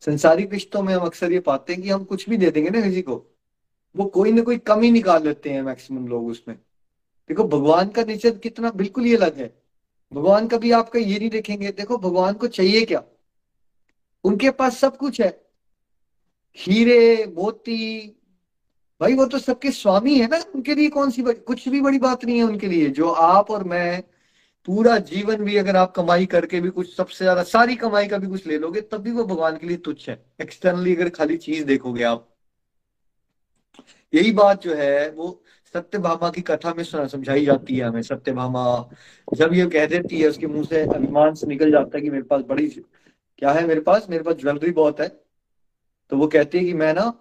संसारिक 0.00 0.52
रिश्तों 0.52 0.82
में 0.82 0.94
हम 0.94 1.00
अक्सर 1.00 1.32
ये 1.32 1.40
पाते 1.40 1.72
हैं 1.72 1.82
कि 1.82 1.90
हम 1.90 2.04
कुछ 2.04 2.28
भी 2.30 2.36
दे 2.36 2.50
देंगे 2.50 2.70
ना 2.70 2.80
किसी 2.80 3.02
को 3.02 3.30
वो 3.96 4.04
कोई 4.04 4.32
ना 4.32 4.42
कोई 4.42 4.58
कमी 4.58 4.90
निकाल 4.90 5.24
लेते 5.24 5.50
हैं 5.50 5.62
मैक्सिमम 5.62 6.08
लोग 6.08 6.26
उसमें। 6.26 6.56
देखो 7.28 7.44
भगवान 7.44 7.88
का 7.88 8.04
नेचर 8.04 8.38
कितना 8.38 8.70
बिल्कुल 8.70 9.04
ही 9.04 9.14
अलग 9.14 9.36
है। 9.36 9.62
भगवान 10.12 10.48
कभी 10.48 10.70
आपका 10.70 10.98
ये 10.98 11.18
नहीं 11.18 11.30
देखेंगे 11.30 11.72
देखो 11.72 11.98
भगवान 11.98 12.34
को 12.34 12.46
चाहिए 12.46 12.84
क्या? 12.84 13.02
उनके 14.24 14.50
पास 14.50 14.78
सब 14.78 14.96
कुछ 14.96 15.20
है। 15.20 15.44
हीरे 16.56 17.26
मोती 17.26 18.00
भाई 19.00 19.14
वो 19.14 19.24
तो 19.26 19.38
सबके 19.38 19.70
स्वामी 19.72 20.18
है 20.18 20.26
ना 20.28 20.40
उनके 20.54 20.74
लिए 20.74 20.88
कौन 20.88 21.10
सी 21.10 21.22
बड़ी, 21.22 21.40
कुछ 21.40 21.68
भी 21.68 21.80
बड़ी 21.80 21.98
बात 21.98 22.24
नहीं 22.24 22.36
है 22.38 22.44
उनके 22.44 22.68
लिए। 22.68 22.88
जो 22.90 23.10
आप 23.10 23.50
और 23.50 23.64
मैं 23.64 24.02
पूरा 24.68 24.96
जीवन 24.98 25.44
भी 25.44 25.56
अगर 25.56 25.76
आप 25.76 25.92
कमाई 25.96 26.26
करके 26.26 26.60
भी 26.60 26.68
कुछ 26.70 26.94
सबसे 26.96 27.24
ज़्यादा 27.24 27.42
सारी 27.44 27.74
कमाई 27.76 28.06
का 28.08 28.18
भी 28.18 28.26
कुछ 28.26 28.46
ले 28.46 28.58
लोगे 28.58 28.80
तब 28.82 29.02
भी 29.02 29.10
वो 29.10 29.24
भगवान 29.24 29.56
के 29.56 29.66
लिए 29.66 29.76
तुच्छ 29.78 30.08
है। 30.08 30.22
एक्सटर्नली 30.42 30.94
अगर 30.96 31.08
खाली 31.08 31.36
चीज़ 31.38 31.64
देखोगे 31.64 32.04
आप 32.04 32.28
यही 34.12 34.30
बात 34.32 34.62
जो 34.62 34.74
है 34.74 35.10
वो 35.10 35.28
सत्य 35.74 35.98
भामा 35.98 36.30
की 36.30 36.40
कथा 36.40 36.72
में 36.74 36.82
समझाई 36.84 37.44
जाती 37.44 37.76
है 37.76 37.84
हमें 37.84 38.02
सत्य 38.02 38.32
भामा। 38.32 38.64
जब 39.28 39.54
ये 39.54 39.66
कह 39.66 39.86
देती 39.86 40.20
है 40.20 40.28
उसके 40.28 40.46
मुँह 40.46 40.64
से 40.64 40.82
अभिमान 40.84 41.34
से 41.34 41.46
निकल 41.46 41.70
जाता 41.70 41.96
है 41.96 42.02
कि 42.02 42.10
मेरे 42.10 42.22
पास 42.22 42.42
बड़ी 42.48 42.66
क्या 42.68 43.52
है 43.52 43.66
मेरे 43.66 43.80
पास? 43.80 44.06
मेरे 44.10 44.22
पास 44.22 44.34
ज्वेलरी 44.36 44.70
बहुत 44.72 45.00
है। 45.00 45.08
तो 46.12 46.16
वो 46.16 46.26
कहती 46.28 46.58
है 46.58 46.64
कि 46.64 46.72
मैं 46.74 46.92
ना 46.94 47.12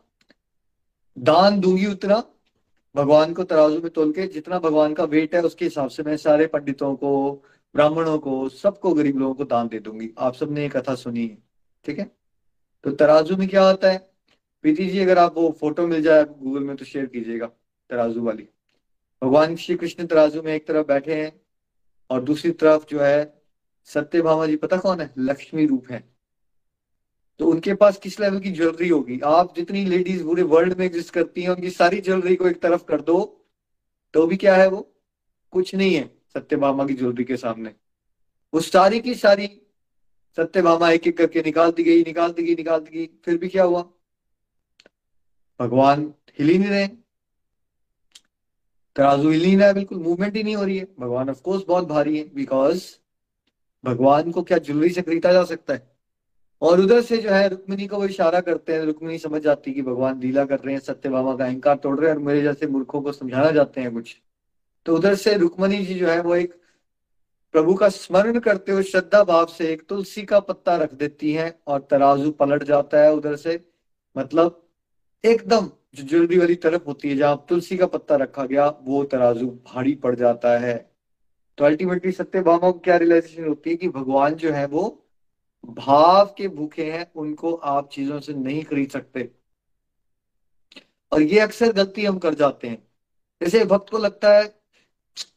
दान 1.17 1.59
दूँगी 1.59 1.85
उतना 1.85 2.23
भगवान 2.95 3.33
को 3.33 3.43
तराजू 3.43 3.81
में 3.81 3.89
तोल 3.89 4.11
के, 4.11 4.27
जितना 4.27 4.59
भगवान 4.59 4.93
का 4.93 5.03
वेट 5.03 5.35
है 5.35 5.41
उसके 5.41 5.65
हिसाब 5.65 5.89
से 5.89 6.03
मैं 6.03 6.17
सारे 6.17 6.47
पंडितों 6.47 6.95
को, 6.95 7.43
ब्राह्मणों 7.75 8.19
को, 8.19 8.49
सबको, 8.49 8.93
गरीब 8.93 9.17
लोगों 9.17 9.33
को 9.33 9.45
दान 9.45 9.67
दे 9.67 9.79
दूँगी। 9.79 10.09
आप 10.17 10.35
सबने 10.35 10.61
ये 10.61 10.69
कथा 10.69 10.95
सुनी 10.95 11.27
है, 11.27 11.37
ठीक 11.85 11.99
है? 11.99 12.11
तो 12.83 12.91
तराजू 12.91 13.37
में 13.37 13.47
क्या 13.47 13.67
होता 13.67 13.91
है? 13.91 13.97
प्रीति 14.61 14.85
जी, 14.85 14.99
अगर 14.99 15.17
आप 15.17 15.37
वो 15.37 15.51
फ़ोटो 15.51 15.87
मिल 15.87 16.01
जाए 16.01 16.23
गूगल 16.23 16.63
में 16.63 16.75
तो 16.75 16.85
शेयर 16.85 17.05
कीजिएगा, 17.05 17.47
तराजू 17.89 18.21
वाली। 18.21 18.47
भगवान 19.23 19.55
श्री 19.55 19.75
कृष्ण 19.75 20.05
तराजू 20.05 20.41
में 20.41 20.53
एक 20.53 20.67
तरफ़ 20.67 20.87
बैठे 20.87 21.23
हैं 21.23 21.41
और 22.09 22.23
दूसरी 22.23 22.51
तरफ़ 22.51 22.85
जो 22.89 22.99
है 22.99 23.43
सत्य 23.85 24.21
भामा 24.21 24.45
जी, 24.45 24.55
पता 24.55 24.77
कौन 24.77 25.01
है? 25.01 25.13
लक्ष्मी 25.17 25.65
रूप 25.65 25.91
है। 25.91 26.12
तो 27.39 27.47
उनके 27.47 27.73
पास 27.73 27.97
किस 27.97 28.19
लेवल 28.19 28.39
की 28.39 28.51
ज्वेलरी 28.51 28.89
होगी? 28.89 29.19
आप 29.19 29.55
जितनी 29.55 29.85
लेडीज़ 29.85 30.23
पूरे 30.23 30.43
वर्ल्ड 30.43 30.77
में 30.77 30.85
एग्जिस्ट 30.85 31.13
करती 31.13 31.41
हैं, 31.41 31.49
उनकी 31.49 31.69
सारी 31.69 32.01
ज्वेलरी 32.01 32.35
को 32.35 32.47
एक 32.47 32.61
तरफ़ 32.61 32.83
कर 32.83 33.01
दो 33.01 33.39
तो 34.13 34.27
भी 34.27 34.37
क्या 34.37 34.55
है 34.55 34.67
वो? 34.69 34.93
कुछ 35.51 35.75
नहीं 35.75 35.95
है 35.95 36.03
सत्य 36.03 36.39
सत्यभामा 36.39 36.85
की 36.85 36.93
ज्वेलरी 36.93 37.23
के 37.23 37.37
सामने। 37.37 37.75
वो 38.53 38.59
सारी 38.59 38.99
की 38.99 39.15
सारी 39.15 39.47
सत्य 39.47 40.43
सत्यभामा 40.43 40.91
एक 40.91 41.07
एक 41.07 41.17
करके 41.17 41.41
निकाल 41.41 41.71
दी 41.71 41.83
गई, 41.83 42.03
निकाल 42.03 42.31
दी 42.31 42.43
गई, 42.43 42.55
निकाल 42.55 42.79
दी 42.79 42.97
गई, 42.97 43.05
फिर 43.25 43.37
भी 43.37 43.47
क्या 43.47 43.63
हुआ? 43.63 43.89
भगवान 45.59 46.13
हिल 46.39 46.49
ही 46.49 46.57
नहीं 46.57 46.69
रहे। 46.69 46.87
तराजू 48.95 49.29
हिल 49.29 49.57
नहीं 49.57 49.73
बिल्कुल 49.73 49.97
मूवमेंट 49.97 50.35
ही 50.35 50.43
नहीं 50.43 50.55
हो 50.55 50.63
रही 50.63 50.77
है। 50.77 50.87
भगवान 50.99 51.29
ऑफकोर्स 51.29 51.63
बहुत 51.67 51.87
भारी 51.87 52.17
है 52.17 52.35
बिकॉज़ 52.35 52.95
भगवान 53.85 54.31
को 54.31 54.43
क्या 54.43 54.57
ज्वेलरी 54.57 54.89
से 54.89 55.01
खरीदा 55.01 55.33
जा 55.33 55.43
सकता 55.43 55.73
है? 55.73 55.92
और 56.63 56.79
उधर 56.81 57.01
से 57.01 57.17
जो 57.17 57.29
है 57.29 57.49
रुक्मिनी 57.49 57.87
को 57.87 57.97
वो 57.97 58.05
इशारा 58.05 58.39
करते 58.41 58.73
हैं 58.73 58.81
रुक्मिनी 58.81 59.17
समझ 59.17 59.41
जाती 59.41 59.71
है 59.71 59.75
कि 59.75 59.81
भगवान 59.81 60.19
लीला 60.19 60.45
कर 60.45 60.59
रहे 60.59 60.73
हैं, 60.73 60.79
सत्य 60.79 60.93
सत्यभामा 60.93 61.35
का 61.35 61.45
अहंकार 61.45 61.75
तोड़ 61.75 61.99
रहे 61.99 62.09
हैं 62.09 62.17
और 62.17 62.23
मेरे 62.23 62.41
जैसे 62.41 62.67
मूर्खों 62.67 63.01
को 63.01 63.11
समझाना 63.11 63.51
जाते 63.51 63.81
हैं 63.81 63.93
कुछ। 63.93 64.21
तो 64.85 64.95
उधर 64.95 65.15
से 65.15 65.33
रुक्मणी 65.37 65.77
जी 65.77 65.93
जो 65.93 66.07
है 66.07 66.21
वो 66.21 66.35
एक 66.35 66.53
प्रभु 67.51 67.73
का 67.73 67.89
स्मरण 67.89 68.39
करते 68.39 68.71
हुए 68.71 68.83
श्रद्धा 68.83 69.23
भाव 69.23 69.45
से 69.45 69.67
एक 69.73 69.85
तुलसी 69.89 70.23
का 70.23 70.39
पत्ता 70.39 70.75
रख 70.75 70.93
देती 70.93 71.33
है 71.33 71.59
और 71.67 71.87
तराजू 71.91 72.31
पलट 72.31 72.63
जाता 72.63 73.03
है 73.03 73.13
उधर 73.13 73.35
से। 73.35 73.59
मतलब 74.17 74.67
एकदम 75.25 75.69
जो 75.95 76.03
ज्वेलरी 76.03 76.37
वाली 76.37 76.55
तरफ़ 76.55 76.83
होती 76.87 77.09
है, 77.09 77.15
जहाँ 77.15 77.45
तुलसी 77.49 77.77
का 77.77 77.85
पत्ता 77.85 78.15
रखा 78.15 78.45
गया, 78.45 78.67
वो 78.67 79.03
तराजू 79.03 79.47
भारी 79.47 79.95
पड़ 79.95 80.15
जाता 80.15 80.57
है। 80.59 80.91
तो 81.57 81.65
अल्टीमेटली 81.65 82.11
सत्य 82.11 82.41
भामा 82.41 82.71
को 82.71 82.79
क्या 82.79 82.97
रियलाइजेशन 82.97 83.47
होती 83.47 83.69
है 83.69 83.75
कि 83.75 83.89
भगवान 83.89 84.35
जो 84.35 84.51
है 84.51 84.65
वो 84.65 85.02
भाव 85.65 86.33
के 86.37 86.47
भूखे 86.47 86.91
हैं, 86.91 87.11
उनको 87.15 87.53
आप 87.53 87.89
चीज़ों 87.89 88.19
से 88.19 88.33
नहीं 88.33 88.63
खरीद 88.63 88.89
सकते। 88.89 89.29
और 91.11 91.21
ये 91.21 91.39
अक्सर 91.39 91.71
गलती 91.73 92.05
हम 92.05 92.17
कर 92.17 92.33
जाते 92.33 92.67
हैं। 92.67 92.77
जैसे 93.41 93.63
भक्त 93.65 93.89
को 93.89 93.97
लगता 93.97 94.33
है, 94.33 94.53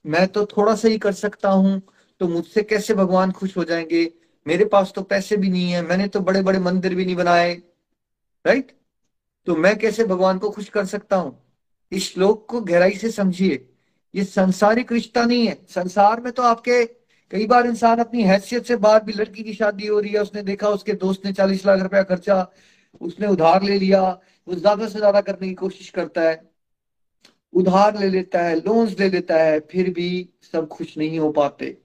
मैं 0.06 0.26
तो 0.28 0.44
थोड़ा 0.46 0.74
सा 0.74 0.88
ही 0.88 0.98
कर 0.98 1.12
सकता 1.12 1.50
हूँ 1.50 1.80
तो 2.20 2.28
मुझसे 2.28 2.62
कैसे 2.62 2.94
भगवान 2.94 3.32
खुश 3.32 3.56
हो 3.56 3.64
जाएँगे? 3.64 4.12
मेरे 4.46 4.64
पास 4.64 4.92
तो 4.96 5.02
पैसे 5.02 5.36
भी 5.36 5.48
नहीं 5.48 5.70
है, 5.72 5.82
मैंने 5.82 6.08
तो 6.08 6.20
बड़े 6.20 6.42
बड़े 6.42 6.58
मंदिर 6.58 6.94
भी 6.94 7.04
नहीं 7.04 7.16
बनाए 7.16 7.52
राइट 8.44 8.72
तो 9.46 9.56
मैं 9.56 9.78
कैसे 9.78 10.04
भगवान 10.04 10.38
को 10.38 10.50
खुश 10.50 10.68
कर 10.68 10.84
सकता 10.84 11.16
हूँ? 11.16 11.38
इस 11.92 12.12
श्लोक 12.12 12.46
को 12.50 12.60
गहराई 12.60 12.92
से 12.92 13.10
समझिए। 13.10 13.68
ये 14.14 14.24
संसारिक 14.24 14.92
रिश्ता 14.92 15.24
नहीं 15.24 15.46
है। 15.48 15.58
संसार 15.68 16.20
में 16.20 16.32
तो 16.32 16.42
आपके 16.42 16.82
कई 17.32 17.46
बार 17.46 17.66
इंसान 17.66 17.98
अपनी 17.98 18.22
हैसियत 18.22 18.66
से 18.66 18.76
बाहर 18.76 19.02
भी 19.04 19.12
लड़की 19.12 19.42
की 19.42 19.54
शादी 19.54 19.86
हो 19.86 19.98
रही 20.00 20.12
है, 20.12 20.20
उसने 20.20 20.42
देखा, 20.42 20.68
उसके 20.68 20.92
दोस्त 20.94 21.24
ने 21.26 21.32
चालीस 21.32 21.64
लाख 21.66 21.80
रुपया 21.82 22.02
खर्चा, 22.02 22.46
उसने 23.00 23.26
उधार 23.26 23.62
ले 23.62 23.78
लिया, 23.78 24.02
वो 24.48 24.54
ज़्यादा 24.54 24.88
से 24.88 24.98
ज़्यादा 24.98 25.20
करने 25.20 25.48
की 25.48 25.54
कोशिश 25.54 25.90
करता 25.90 26.22
है, 26.22 26.42
उधार 27.54 27.98
ले 27.98 28.08
लेता 28.10 28.42
है 28.42 28.56
लोन्स 28.56 28.98
ले 29.00 29.08
लेता 29.10 29.36
है, 29.36 29.58
फिर 29.60 29.90
भी 29.90 30.28
सब 30.52 30.68
खुश 30.68 30.96
नहीं 30.98 31.18
हो 31.18 31.30
पाते। 31.32 31.76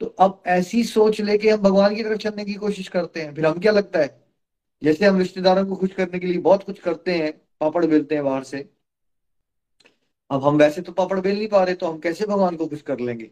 तो 0.00 0.06
अब 0.06 0.42
ऐसी 0.46 0.82
सोच 0.84 1.20
लेके 1.20 1.50
हम 1.50 1.60
भगवान 1.62 1.94
की 1.96 2.02
तरफ़ 2.02 2.18
चलने 2.18 2.44
की 2.44 2.54
कोशिश 2.54 2.88
करते 2.88 3.22
हैं। 3.22 3.34
फिर 3.34 3.46
हम 3.46 3.58
क्या 3.60 3.72
लगता 3.72 3.98
है? 3.98 4.08
जैसे 4.82 5.06
हम 5.06 5.18
रिश्तेदारों 5.18 5.66
को 5.66 5.76
खुश 5.76 5.94
करने 5.94 6.18
के 6.18 6.26
लिए 6.26 6.38
बहुत 6.38 6.62
कुछ 6.62 6.78
करते 6.80 7.14
हैं, 7.14 7.32
पापड़ 7.60 7.84
बेलते 7.86 8.14
हैं 8.14 8.24
बाहर 8.24 8.44
से। 8.44 8.68
अब 10.30 10.44
हम 10.44 10.56
वैसे 10.58 10.82
तो 10.82 10.92
पापड़ 10.92 11.18
बेल 11.20 11.36
नहीं 11.36 11.48
पा 11.48 11.62
रहे 11.64 11.74
तो 11.74 11.86
हम 11.86 11.98
कैसे 12.00 12.26
भगवान 12.26 12.56
को 12.56 12.66
खुश 12.66 12.82
कर 12.82 13.00
लेंगे? 13.00 13.30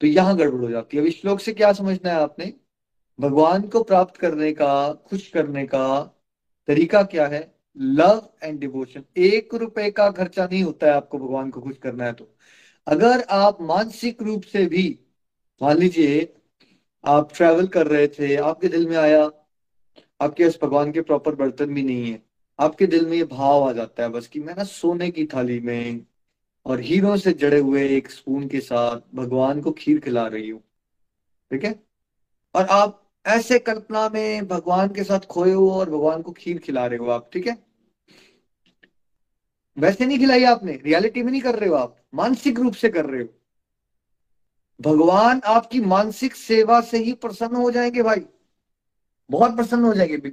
तो 0.00 0.06
यहाँ 0.06 0.36
गड़बड़ 0.36 0.60
हो 0.60 0.70
जाती 0.70 0.96
है। 0.96 1.04
अब 1.04 1.10
श्लोक 1.10 1.40
से 1.40 1.52
क्या 1.52 1.72
समझना 1.72 2.10
है 2.10 2.16
आपने? 2.16 2.52
भगवान 3.18 3.62
को 3.62 3.82
प्राप्त 3.82 4.16
करने 4.16 4.52
का, 4.52 4.92
खुश 4.92 5.28
करने 5.28 5.66
का 5.66 6.02
तरीका 6.68 7.02
क्या 7.02 7.26
है? 7.26 7.54
Love 7.76 8.28
and 8.42 8.58
devotion. 8.60 9.04
एक 9.16 9.54
रुपए 9.54 9.90
का 9.90 10.10
खर्चा 10.10 10.44
नहीं 10.46 10.62
होता 10.62 10.86
है 10.86 10.92
आपको 10.92 11.18
भगवान 11.18 11.50
को 11.50 11.60
खुश 11.60 11.76
करना 11.78 12.04
है 12.04 12.12
तो। 12.12 12.28
अगर 12.86 13.24
आप 13.30 13.58
मानसिक 13.60 14.22
रूप 14.22 14.42
से 14.42 14.66
भी, 14.66 14.98
मान 15.62 15.76
लीजिए, 15.78 16.34
आप 17.04 17.32
ट्रैवल 17.34 17.66
कर 17.66 17.86
रहे 17.86 18.08
थे, 18.08 18.34
आपके 18.36 18.68
दिल 18.68 18.88
में 18.88 18.96
आया, 18.96 19.24
आपके 20.20 20.44
पास 20.44 20.58
भगवान 20.62 20.92
के 20.92 21.00
प्रॉपर 21.00 21.34
बर्तन 21.34 21.74
भी 21.74 21.82
नहीं 21.82 22.10
है, 22.12 22.22
आपके 22.58 22.86
दिल 22.86 23.06
में 23.06 23.16
ये 23.16 23.24
भाव 23.24 23.68
आ 23.68 23.72
जाता 23.72 24.02
है 24.02 24.08
बस 24.08 24.26
कि 24.26 24.40
मैं 24.40 24.54
ना 24.56 24.64
सोने 24.64 25.10
की 25.10 25.24
थाली 25.26 25.60
में 25.60 26.06
और 26.66 26.80
हीरो 26.80 27.16
से 27.16 27.32
जड़े 27.32 27.58
हुए 27.58 27.88
एक 27.88 28.10
स्पून 28.10 28.48
के 28.48 28.60
साथ 28.60 29.00
भगवान 29.14 29.60
को 29.60 29.72
खीर 29.72 30.00
खिला 30.00 30.26
रही 30.26 30.50
हूँ। 30.50 30.60
ठीक 31.50 31.64
है? 31.64 31.82
और 32.54 32.66
आप 32.66 33.10
ऐसे 33.26 33.58
कल्पना 33.58 34.08
में 34.08 34.48
भगवान 34.48 34.88
के 34.88 35.04
साथ 35.04 35.20
खोए 35.20 35.52
हो 35.52 35.70
और 35.70 35.90
भगवान 35.90 36.22
को 36.22 36.32
खीर 36.32 36.58
खिला 36.58 36.86
रहे 36.86 36.98
हो 36.98 37.06
आप, 37.06 37.30
ठीक 37.32 37.46
है? 37.46 37.64
वैसे 39.78 40.06
नहीं 40.06 40.18
खिलाई 40.18 40.44
आपने, 40.44 40.72
रियलिटी 40.72 41.22
में 41.22 41.32
नहीं 41.32 41.42
कर 41.42 41.58
रहे 41.58 41.68
हो 41.68 41.74
आप, 41.74 41.96
मानसिक 42.14 42.60
रूप 42.60 42.74
से 42.74 42.88
कर 42.88 43.06
रहे 43.06 43.22
हो। 43.22 43.28
भगवान 44.80 45.40
आपकी 45.44 45.80
मानसिक 45.80 46.34
सेवा 46.34 46.80
से 46.80 46.98
ही 46.98 47.12
प्रसन्न 47.12 47.56
हो 47.56 47.70
जाएँगे 47.70 48.02
भाई। 48.02 48.26
बहुत 49.30 49.56
प्रसन्न 49.56 49.84
हो 49.84 49.94
जाएँगे 49.94 50.30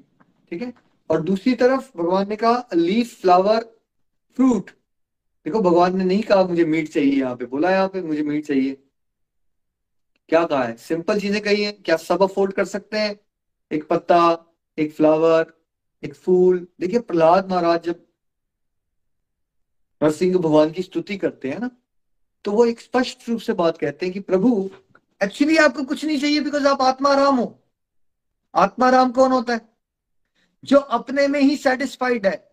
ठीक 0.50 0.62
है? 0.62 0.74
और 1.10 1.22
दूसरी 1.22 1.54
तरफ़ 1.56 1.98
भगवान 1.98 2.30
ने 2.30 2.36
कहा, 2.36 2.70
लीफ, 2.74 3.22
फ्लावर, 3.22 3.60
फ्रूट। 4.36 4.72
देखो, 5.46 5.62
भगवान 5.62 5.98
ने 5.98 6.04
नहीं 6.04 6.24
कहा 6.24 6.44
मुझे 6.44 6.66
मीट 6.66 6.90
चाहिए 6.90 7.14
यहाँ 7.14 7.36
पे। 7.36 7.46
बोला 7.46 7.72
यहाँ 7.72 7.88
पे, 7.90 8.02
मुझे 8.02 8.24
मीट 8.24 8.46
चाहिए। 8.46 8.84
क्या 10.30 10.44
कहा 10.46 10.64
है? 10.64 10.76
सिंपल 10.78 11.20
चीज़ें 11.20 11.42
कही 11.42 11.64
है 11.64 11.72
क्या 11.72 11.98
सब 11.98 12.22
अफोर्ड 12.24 12.54
कर 12.54 12.66
सकते 12.66 12.98
हैं। 12.98 13.20
एक 13.72 13.88
पत्ता, 13.88 14.46
एक 14.78 14.94
फ्लावर, 14.94 15.54
एक 16.04 16.14
फूल। 16.16 16.68
देखिए, 16.80 17.00
प्रहलाद 17.00 17.52
महाराज 17.52 17.84
जब 17.84 18.06
नरसिंह 20.04 20.38
भगवान 20.38 20.72
की 20.72 20.82
स्तुति 20.82 21.18
करते 21.18 21.50
हैं 21.50 21.60
ना 21.60 21.70
तो 22.46 22.52
वो 22.52 22.66
एक 22.66 22.80
स्पष्ट 22.82 23.30
रूप 23.30 23.40
से 23.40 23.54
बात 23.54 23.78
कहते 23.78 24.06
हैं 24.06 24.14
कि, 24.14 24.20
प्रभु 24.20 24.70
एक्चुअली 25.24 25.58
आपको 25.58 25.84
कुछ 25.84 26.06
नहीं 26.06 26.20
चाहिए 26.20 26.40
बिकॉज़ 26.42 26.68
आप 26.68 26.82
आत्माराम 26.82 27.36
हो। 27.36 27.64
आत्माराम 28.56 29.12
कौन 29.12 29.32
होता 29.32 29.54
है? 29.54 29.70
जो 30.64 30.78
अपने 30.78 31.28
में 31.28 31.40
ही 31.42 31.58
सेटिस्फाइड 31.58 32.28
है। 32.28 32.51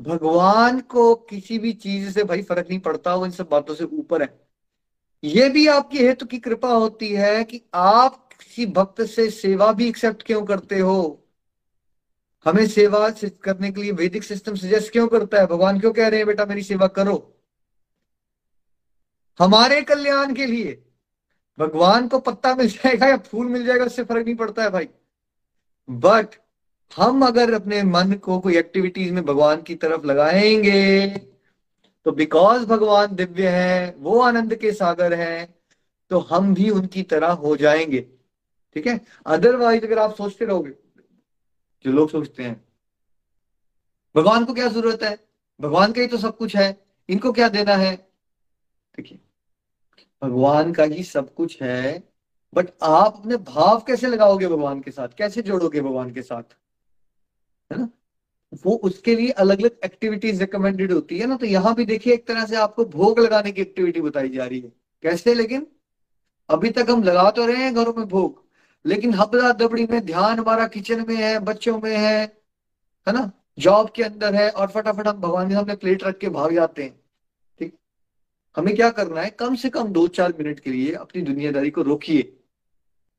भगवान 0.00 0.80
को 0.80 1.14
किसी 1.14 1.58
भी 1.58 1.72
चीज़ 1.72 2.10
से 2.10 2.24
भाई 2.24 2.42
फ़र्क 2.42 2.66
नहीं 2.68 2.80
पड़ता, 2.80 3.14
वो 3.14 3.24
इन 3.26 3.32
सब 3.32 3.48
बातों 3.48 3.74
से 3.74 3.84
ऊपर 3.84 4.22
है। 4.22 4.48
ये 5.24 5.48
भी 5.48 5.66
आपकी 5.66 5.98
हेतु 5.98 6.26
की 6.26 6.38
कृपा 6.38 6.72
होती 6.72 7.08
है 7.08 7.44
कि 7.44 7.62
आप 7.74 8.28
किसी 8.32 8.66
भक्त 8.66 9.02
से 9.02 9.30
सेवा 9.30 9.72
भी 9.72 9.88
एक्सेप्ट 9.88 10.22
क्यों 10.22 10.46
करते 10.46 10.78
हो? 10.78 11.26
हमें 12.44 12.66
सेवा 12.66 13.10
करने 13.24 13.72
के 13.72 13.82
लिए 13.82 13.92
वैदिक 13.92 14.22
सिस्टम 14.24 14.54
सजेस्ट 14.54 14.92
क्यों 14.92 15.08
करता 15.08 15.40
है? 15.40 15.46
भगवान 15.46 15.80
क्यों 15.80 15.92
कह 15.92 16.08
रहे 16.08 16.18
हैं, 16.18 16.26
बेटा, 16.26 16.46
मेरी 16.46 16.62
सेवा 16.62 16.86
करो। 16.86 17.40
हमारे 19.38 19.82
कल्याण 19.82 20.34
के 20.34 20.46
लिए 20.46 20.86
भगवान 21.58 22.08
को 22.08 22.18
पत्ता 22.18 22.54
मिल 22.54 22.68
जाएगा 22.68 23.06
या 23.06 23.16
फूल 23.16 23.46
मिल 23.46 23.66
जाएगा, 23.66 23.84
उससे 23.84 24.04
फ़र्क 24.04 24.24
नहीं 24.24 24.34
पड़ता 24.34 24.62
है 24.62 24.70
भाई। 24.70 24.88
बट 25.90 26.26
हम 26.92 27.26
अगर 27.26 27.52
अपने 27.54 27.82
मन 27.82 28.12
को 28.14 28.38
कोई 28.40 28.56
एक्टिविटीज़ 28.58 29.12
में 29.12 29.24
भगवान 29.24 29.62
की 29.62 29.74
तरफ़ 29.74 30.06
लगाएँगे 30.06 31.06
तो 32.06 32.12
बिकॉज़ 32.12 32.64
भगवान 32.66 33.14
दिव्य 33.14 33.48
है, 33.48 33.94
वो 33.98 34.20
आनंद 34.20 34.54
के 34.54 34.72
सागर 34.72 35.14
है 35.14 35.48
तो 36.10 36.18
हम 36.30 36.54
भी 36.54 36.68
उनकी 36.70 37.02
तरह 37.02 37.30
हो 37.34 37.56
जाएँगे। 37.56 38.00
ठीक 38.76 38.86
है? 38.86 39.00
अदरवाइज़ 39.26 39.84
अगर 39.84 39.98
आप 39.98 40.14
सोचते 40.14 40.44
रहोगे, 40.44 40.70
जो 41.84 41.92
लोग 41.92 42.10
सोचते 42.10 42.42
हैं, 42.42 42.60
भगवान 44.14 44.44
को 44.44 44.54
क्या 44.54 44.68
ज़रूरत 44.68 45.02
है? 45.02 45.18
भगवान 45.60 45.92
का 45.92 46.00
ही 46.00 46.06
तो 46.06 46.18
सब 46.18 46.36
कुछ 46.36 46.56
है, 46.56 46.76
इनको 47.08 47.32
क्या 47.32 47.48
देना 47.48 47.76
है? 47.76 47.94
देखिए, 48.94 49.18
भगवान 50.22 50.72
का 50.72 50.84
ही 50.84 51.02
सब 51.04 51.34
कुछ 51.34 51.60
है 51.62 52.02
बट 52.52 52.68
आप 52.82 53.16
अपने 53.16 53.36
भाव 53.36 53.82
कैसे 53.86 54.06
लगाओगे 54.06 54.46
भगवान 54.48 54.80
के 54.80 54.90
साथ? 54.90 55.08
कैसे 55.18 55.42
जोड़ोगे 55.42 55.80
भगवान 55.80 56.10
के 56.12 56.22
साथ? 56.22 56.42
है 57.70 57.78
ना? 57.78 57.88
वो 58.66 58.74
उसके 58.84 59.14
लिए 59.16 59.30
अलग 59.30 59.60
अलग 59.60 59.78
एक्टिविटीज़ 59.84 60.40
रिकमेंडेड 60.40 60.92
होती 60.92 61.18
है 61.18 61.26
ना? 61.26 61.36
तो 61.36 61.46
यहाँ 61.46 61.74
भी 61.74 61.84
देखिए 61.84 62.14
एक 62.14 62.26
तरह 62.26 62.46
से 62.46 62.56
आपको 62.56 62.84
भोग 62.86 63.18
लगाने 63.20 63.52
की 63.52 63.62
एक्टिविटी 63.62 64.00
बताई 64.00 64.28
जा 64.28 64.46
रही 64.46 64.60
है। 64.60 64.72
कैसे? 65.04 65.34
लेकिन 65.34 65.66
अभी 66.48 66.70
तक 66.70 66.86
हम 66.90 67.02
लगा 67.02 67.30
तो 67.30 67.46
रहे 67.46 67.56
हैं 67.56 67.74
घरों 67.74 67.92
में 67.94 68.06
भोग, 68.08 68.42
लेकिन 68.84 69.14
हबड़ा 69.14 69.52
दबड़ी 69.52 69.86
में 69.90 70.04
ध्यान 70.06 70.38
हमारा 70.38 70.66
किचन 70.66 71.04
में 71.08 71.16
है, 71.16 71.38
बच्चों 71.38 71.78
में 71.80 71.96
है 71.96 72.18
है 73.06 73.12
ना? 73.12 73.30
जॉब 73.58 73.90
के 73.90 74.02
अंदर 74.02 74.34
है 74.34 74.48
और 74.50 74.68
फटाफट 74.68 75.06
हम 75.08 75.20
भगवान 75.20 75.48
के 75.48 75.54
सामने 75.54 75.74
प्लेट 75.76 76.02
रख 76.04 76.18
के 76.18 76.28
भाग 76.28 76.52
जाते 76.54 76.82
हैं। 76.82 77.00
ठीक? 77.58 77.74
हमें 78.56 78.74
क्या 78.76 78.90
करना 78.90 79.20
है? 79.20 79.30
कम 79.30 79.54
से 79.54 79.70
कम 79.70 79.88
दो 79.88 80.06
चार 80.08 80.34
मिनट 80.38 80.60
के 80.60 80.70
लिए 80.70 80.92
अपनी 80.94 81.22
दुनियादारी 81.22 81.70
को 81.70 81.82
रोकिए। 81.82 82.36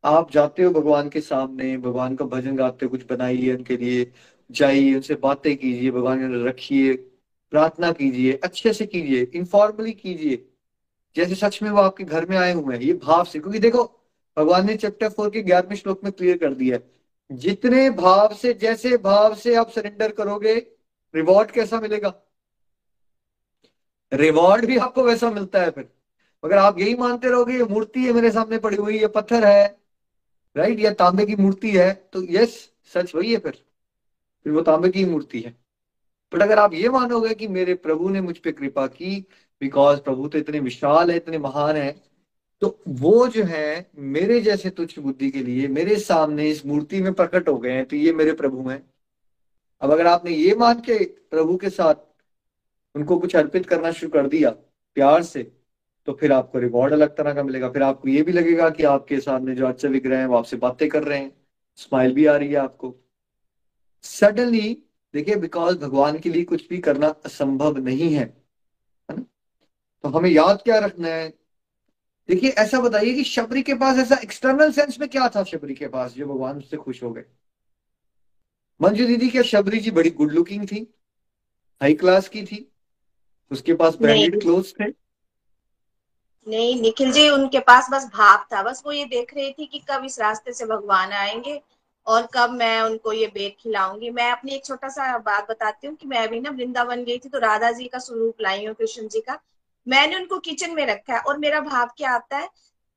आप 0.03 0.31
जाते 0.31 0.63
हो 0.63 0.71
भगवान 0.71 1.09
के 1.09 1.21
सामने, 1.21 1.77
भगवान 1.77 2.15
का 2.15 2.25
भजन 2.25 2.55
गाते 2.55 2.85
हो, 2.85 2.89
कुछ 2.89 3.05
बनाइए 3.09 3.55
उनके 3.55 3.77
लिए। 3.77 4.11
जाइए, 4.51 4.93
उनसे 4.95 5.15
बातें 5.15 5.55
कीजिए, 5.57 5.91
भगवान 5.91 6.19
के 6.19 6.25
अंदर 6.25 6.47
रखिए, 6.47 6.93
प्रार्थना 7.51 7.91
कीजिए, 7.91 8.33
अच्छे 8.43 8.73
से 8.73 8.85
कीजिए 8.85 9.31
इनफॉर्मली 9.35 9.91
कीजिए। 9.91 10.47
जैसे 11.15 11.35
सच 11.35 11.61
में 11.63 11.69
वो 11.69 11.81
आपके 11.81 12.03
घर 12.03 12.25
में 12.25 12.37
आए 12.37 12.53
हुए 12.53 12.75
हैं, 12.75 12.83
ये 12.83 12.93
भाव 12.93 13.23
से, 13.23 13.39
क्योंकि 13.39 13.59
देखो, 13.59 13.83
भगवान 14.37 14.65
ने 14.67 14.75
चैप्टर 14.75 15.09
फोर 15.09 15.29
के 15.29 15.41
ग्यारहवें 15.41 15.75
श्लोक 15.75 16.03
में 16.03 16.11
क्लियर 16.13 16.37
कर 16.37 16.53
दिया 16.53 16.75
है। 16.75 16.91
जितने 17.31 17.89
भाव 17.89 18.33
से, 18.33 18.53
जैसे 18.53 18.97
भाव 18.97 19.35
से 19.35 19.55
आप 19.55 19.69
सरेंडर 19.69 20.11
करोगे 20.11 20.55
रिवॉर्ड 21.15 21.51
कैसा 21.51 21.79
मिलेगा? 21.79 22.13
रिवॉर्ड 24.13 24.65
भी 24.65 24.77
आपको 24.77 25.03
वैसा 25.03 25.31
मिलता 25.31 25.61
है 25.61 25.69
फिर। 25.71 25.89
अगर 26.43 26.57
आप 26.57 26.79
यही 26.79 26.95
मानते 26.95 27.29
रहोगे, 27.29 27.53
ये 27.53 27.63
मूर्ति 27.63 28.05
है 28.05 28.13
मेरे 28.13 28.31
सामने 28.31 28.57
पड़ी 28.57 28.77
हुई, 28.77 28.99
ये 28.99 29.07
पत्थर 29.07 29.45
है 29.45 29.77
राइट 30.55 30.79
या 30.79 30.91
तांबे 30.93 31.25
की 31.25 31.35
मूर्ति 31.35 31.71
है 31.71 31.93
तो 32.13 32.23
यस 32.29 32.55
सच 32.93 33.15
वही 33.15 33.33
है 33.33 33.39
फिर। 33.39 33.63
फिर 34.45 34.53
वो 34.53 34.61
तांबे 34.61 34.89
की 34.89 35.05
मूर्ति 35.05 35.41
है। 35.41 35.55
बट 36.33 36.41
अगर 36.41 36.59
आप 36.59 36.73
ये 36.73 36.89
मानोगे 36.89 37.33
कि 37.35 37.47
मेरे 37.49 37.73
प्रभु 37.75 38.09
ने 38.09 38.21
मुझ 38.21 38.37
पर 38.37 38.51
कृपा 38.51 38.85
की 38.87 39.15
बिकॉज़ 39.61 39.99
प्रभु 40.01 40.27
तो 40.27 40.37
इतने 40.37 40.59
विशाल 40.59 41.11
है, 41.11 41.17
इतने 41.17 41.37
महान 41.39 41.75
है 41.75 41.91
तो 42.61 42.77
वो 42.87 43.27
जो 43.27 43.43
है, 43.43 43.89
मेरे 43.97 44.39
जैसे 44.39 44.69
तुच्छ 44.69 44.99
बुद्धि 44.99 45.29
के 45.31 45.39
लिए, 45.39 45.67
मेरे 45.67 45.95
सामने 45.97 46.49
इस 46.49 46.65
मूर्ति 46.65 47.01
में 47.01 47.13
प्रकट 47.13 47.47
हो 47.49 47.57
गए 47.57 47.71
हैं 47.71 47.85
तो 47.85 47.95
ये 47.95 48.13
मेरे 48.13 48.31
प्रभु 48.33 48.69
हैं। 48.69 48.81
अब 49.81 49.91
अगर 49.91 50.07
आपने 50.07 50.31
ये 50.31 50.55
मान 50.55 50.79
के 50.79 50.97
प्रभु 51.03 51.55
के 51.57 51.69
साथ 51.69 51.95
उनको 52.95 53.17
कुछ 53.19 53.35
अर्पित 53.35 53.65
करना 53.65 53.91
शुरू 53.91 54.11
कर 54.11 54.27
दिया, 54.27 54.49
प्यार 54.97 55.23
से 55.23 55.43
तो 56.07 56.13
फिर 56.13 56.31
आपको 56.31 56.59
रिवॉर्ड 56.59 56.93
अलग 56.93 57.15
तरह 57.17 57.33
का 57.33 57.43
मिलेगा। 57.43 57.69
फिर 57.69 57.83
आपको 57.83 58.09
ये 58.09 58.21
भी 58.21 58.31
लगेगा 58.31 58.69
कि 58.69 58.83
आपके 58.85 59.19
सामने 59.19 59.55
जो 59.55 59.67
अच्छे 59.67 59.87
विग्रह 59.87 60.17
हैं, 60.17 60.25
वो 60.25 60.35
आपसे 60.35 60.57
बातें 60.57 60.87
कर 60.89 61.03
रहे 61.03 61.19
हैं 61.19 61.31
स्माइल 61.79 62.13
भी 62.13 62.25
आ 62.25 62.35
रही 62.37 62.49
है 62.49 62.55
आपको। 62.55 62.95
सडनली 64.03 64.83
देखिए 65.13 65.35
बिकॉज़ 65.35 65.77
भगवान 65.77 66.19
के 66.19 66.29
लिए 66.29 66.43
कुछ 66.43 66.67
भी 66.67 66.77
करना 66.77 67.07
असंभव 67.07 67.77
नहीं 67.77 68.13
है 68.13 68.43
ना? 69.11 69.25
तो 70.03 70.09
हमें 70.09 70.29
याद 70.29 70.61
क्या 70.63 70.79
रखना 70.79 71.07
है? 71.07 71.29
देखिए 72.27 72.49
ऐसा 72.49 72.79
बताइए 72.79 73.13
कि 73.13 73.23
शबरी 73.23 73.61
के 73.61 73.73
पास 73.73 73.97
ऐसा 73.97 74.15
एक्सटर्नल 74.15 74.71
सेंस 74.71 74.99
में 74.99 75.09
क्या 75.09 75.29
था 75.29 75.43
शबरी 75.43 75.75
के 75.75 75.87
पास 75.87 76.11
जो 76.11 76.25
भगवान 76.25 76.57
उससे 76.57 76.77
खुश 76.77 77.03
हो 77.03 77.11
गए? 77.11 77.25
मंजू 78.81 79.07
दीदी 79.07 79.29
क्या 79.29 79.41
शबरी 79.41 79.79
जी 79.79 79.91
बड़ी 79.91 80.09
गुड 80.09 80.31
लुकिंग 80.31 80.67
थी? 80.67 80.95
हाई 81.81 81.93
क्लास 81.93 82.29
की 82.29 82.43
थी? 82.43 82.71
उसके 83.51 83.73
पास 83.73 83.95
ब्रांडेड 83.95 84.41
क्लोथ 84.41 84.63
थे? 84.63 84.85
नहीं 86.47 86.81
निखिल 86.81 87.11
जी 87.11 87.29
उनके 87.29 87.59
पास 87.59 87.87
बस 87.91 88.05
भाव 88.05 88.45
था। 88.53 88.63
बस 88.63 88.83
वो 88.85 88.91
ये 88.91 89.05
देख 89.05 89.33
रही 89.33 89.51
थी 89.51 89.65
कि 89.65 89.79
कब 89.79 90.03
इस 90.05 90.19
रास्ते 90.19 90.53
से 90.53 90.65
भगवान 90.65 91.11
आएँगे। 91.11 91.61
और 92.07 92.27
कब 92.33 92.49
मैं 92.49 92.81
उनको 92.81 93.13
ये 93.13 93.27
बेग 93.27 93.53
खिलाऊँगी। 93.59 94.09
मैं 94.09 94.31
अपनी 94.31 94.51
एक 94.51 94.65
छोटा 94.65 94.89
सा 94.89 95.17
बात 95.19 95.49
बताती 95.49 95.87
हूँ 95.87 95.95
कि 95.95 96.07
मैं 96.07 96.27
अभी 96.27 96.39
ना 96.39 96.49
वृंदावन 96.49 97.03
गई 97.03 97.17
थी 97.17 97.29
तो 97.29 97.39
राधा 97.39 97.71
जी 97.71 97.87
का 97.87 97.99
स्वरूप 97.99 98.41
लाई 98.41 98.65
हूँ, 98.65 98.75
कृष्ण 98.75 99.07
जी 99.07 99.21
का। 99.21 99.39
मैंने 99.87 100.15
उनको 100.15 100.39
किचन 100.39 100.71
में 100.71 100.85
रखा 100.85 101.13
है 101.13 101.19
और 101.19 101.37
मेरा 101.37 101.59
भाव 101.61 101.89
क्या 101.97 102.11
आता 102.11 102.37
है 102.37 102.49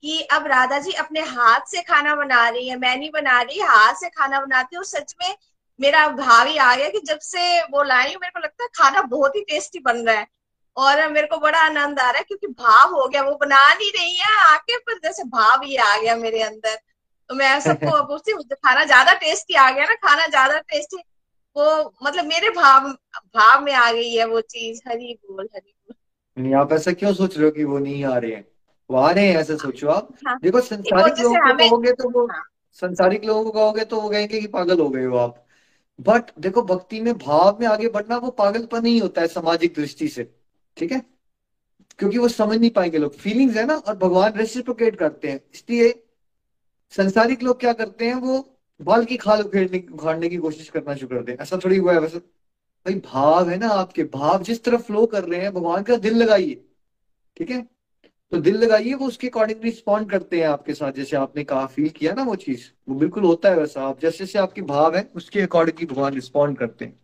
कि 0.04 0.20
अब 0.32 0.46
राधा 0.46 0.78
जी 0.78 0.92
अपने 0.92 1.20
हाथ 1.20 1.60
से 1.68 1.82
खाना 1.82 2.14
बना 2.14 2.48
रही 2.48 2.68
है, 2.68 2.76
मैं 2.76 2.96
नहीं 2.96 3.10
बना 3.10 3.40
रही, 3.42 3.60
हाथ 3.60 3.94
से 3.94 4.08
खाना 4.08 4.40
बनाती 4.40 4.76
हूँ 4.76 4.84
सच 4.84 5.14
में 5.22 5.34
मेरा 5.80 6.06
भाव 6.08 6.46
ही 6.46 6.56
आ 6.56 6.74
गया 6.76 6.88
कि 6.88 7.00
जब 7.00 7.18
से 7.18 7.60
वो 7.62 7.82
लाई 7.82 8.04
हूँ, 8.04 8.20
मेरे 8.22 8.30
को 8.30 8.40
लगता 8.40 8.64
है 8.64 8.68
खाना 8.74 9.02
बहुत 9.02 9.36
ही 9.36 9.40
टेस्टी 9.42 9.78
बन 9.78 9.96
रहा 9.98 10.16
है। 10.16 10.26
और 10.76 11.08
मेरे 11.08 11.26
को 11.26 11.36
बड़ा 11.38 11.58
आनंद 11.58 12.00
आ 12.00 12.10
रहा 12.10 12.18
है 12.18 12.24
क्योंकि 12.24 12.46
भाव 12.48 12.94
हो 12.94 13.06
गया, 13.08 13.22
वो 13.22 13.34
बना 13.36 13.74
नहीं 13.74 13.90
रही 13.92 14.16
है, 14.16 14.36
आके 14.44 14.76
पर 14.78 14.98
जैसे 14.98 15.24
भाव 15.24 15.62
ही 15.64 15.76
आ 15.76 15.96
गया 15.98 16.16
मेरे 16.16 16.42
अंदर। 16.42 16.78
तो 17.30 17.34
मैं 17.34 17.58
सबको 17.60 18.02
पूछती 18.06 18.32
हूँ 18.32 18.42
खाना 18.54 18.84
ज़्यादा 18.84 19.12
टेस्टी 19.14 19.54
आ 19.54 19.70
गया 19.70 19.84
ना 19.84 19.94
खाना 20.04 20.26
ज़्यादा 20.26 20.58
टेस्टी 20.58 20.96
वो 21.56 21.94
मतलब 22.04 22.24
मेरे 22.24 22.50
भाव 22.50 22.88
भाव 23.36 23.62
में 23.62 23.72
आ 23.74 23.90
गई 23.92 24.14
है 24.14 24.24
वो 24.26 24.40
चीज़ 24.40 24.80
हरी 24.88 25.14
बोल 25.14 25.48
हरी 25.54 25.70
बोल। 25.70 25.94
नहीं 26.36 26.54
आप 26.54 26.72
ऐसा 26.72 26.92
क्यों 26.92 27.12
सोच 27.14 27.36
रहे 27.36 27.44
हो 27.44 27.50
कि 27.50 27.64
वो 27.64 27.78
नहीं 27.78 28.04
आ 28.04 28.16
रहे 28.18 28.34
हैं? 28.34 28.44
वो 28.90 28.96
आ 28.96 29.10
रहे 29.10 29.28
हैं 29.28 29.36
ऐसा 29.36 29.56
सोचो 29.56 29.88
आप। 29.88 30.08
हाँ, 30.26 30.38
देखो 30.42 30.60
संसारिक 30.60 31.18
लोगों 31.18 31.36
को 31.36 31.56
कहोगे 31.58 31.92
तो 31.92 32.08
वो 32.10 32.26
हाँ, 32.26 32.42
संसारिक 32.82 33.24
लोगों 33.24 33.44
को 33.44 33.50
कहोगे 33.50 33.84
तो 33.84 34.00
वो 34.00 34.08
कहेंगे 34.10 34.40
कि 34.40 34.46
पागल 34.48 34.80
हो 34.80 34.88
गए 34.90 35.04
हो 35.04 35.16
आप। 35.16 35.40
बट 35.98 36.30
देखो 36.38 36.62
भक्ति 36.64 37.00
में 37.00 37.16
भाव 37.18 37.58
में 37.60 37.66
आगे 37.66 37.88
बढ़ना 37.88 38.16
वो 38.18 38.30
पागलपन 38.30 38.82
नहीं 38.82 39.00
होता 39.00 39.20
है 39.20 39.26
सामाजिक 39.28 39.74
दृष्टि 39.74 40.08
से 40.08 40.24
ठीक 40.76 40.92
है? 40.92 41.02
क्योंकि 41.98 42.18
वो 42.18 42.28
समझ 42.28 42.58
नहीं 42.58 42.70
पाएँगे 42.70 42.98
लोग। 42.98 43.14
फीलिंग्स 43.16 43.56
है 43.56 43.64
ना 43.66 43.76
और 43.76 43.96
भगवान 43.96 44.32
रेसिप्रोकेट 44.32 44.96
करते 44.98 45.30
हैं। 45.30 45.40
इसलिए 45.54 45.88
संसारिक 46.96 47.42
लोग 47.42 47.60
क्या 47.60 47.72
करते 47.72 48.06
हैं, 48.06 48.14
वो 48.14 48.58
बाल 48.82 49.04
की 49.04 49.16
खाल 49.16 49.42
उखेड़ने, 49.42 49.86
उखाड़ने 49.92 50.28
की 50.28 50.36
कोशिश 50.36 50.68
करना 50.68 50.94
शुरू 50.94 51.16
करते 51.16 51.32
हैं 51.32 51.38
ऐसा 51.38 51.58
थोड़ी 51.64 51.76
हुआ 51.76 51.92
है 51.92 51.98
वैसे। 51.98 52.18
भाई, 52.18 52.94
भाव 52.94 53.48
है 53.50 53.58
ना 53.58 53.68
आपके, 53.68 54.04
भाव 54.04 54.42
जिस 54.42 54.64
तरफ़ 54.64 54.82
फ्लो 54.82 55.06
कर 55.06 55.24
रहे 55.24 55.40
हैं, 55.40 55.54
भगवान 55.54 55.82
का 55.82 55.96
दिल 55.96 56.16
लगाइए, 56.16 56.64
ठीक 57.36 57.50
है? 57.50 57.62
तो 58.32 58.36
दिल 58.36 58.56
लगाइए, 58.56 58.94
वो 58.94 59.06
उसके 59.06 59.28
अकॉर्डिंग 59.28 59.62
रिस्पॉन्ड 59.64 60.10
करते 60.10 60.40
हैं 60.40 60.46
आपके 60.48 60.74
साथ। 60.74 60.92
जैसे 60.92 61.16
आपने 61.16 61.44
कहा 61.44 61.66
फील 61.66 61.88
किया 61.88 62.12
ना 62.14 62.22
वो 62.22 62.34
चीज़, 62.36 62.60
वो 62.88 62.94
बिल्कुल 62.94 63.24
होता 63.24 63.48
है 63.48 63.56
वैसा। 63.56 63.82
आप 63.82 64.00
जैसे 64.00 64.18
जैसे 64.18 64.38
आपके 64.38 64.62
भाव 64.62 64.96
है, 64.96 65.10
उसके 65.14 65.40
अकॉर्डिंगली 65.40 65.86
भगवान 65.86 66.14
रिस्पॉन्ड 66.14 66.58
करते 66.58 66.84
हैं। 66.84 67.00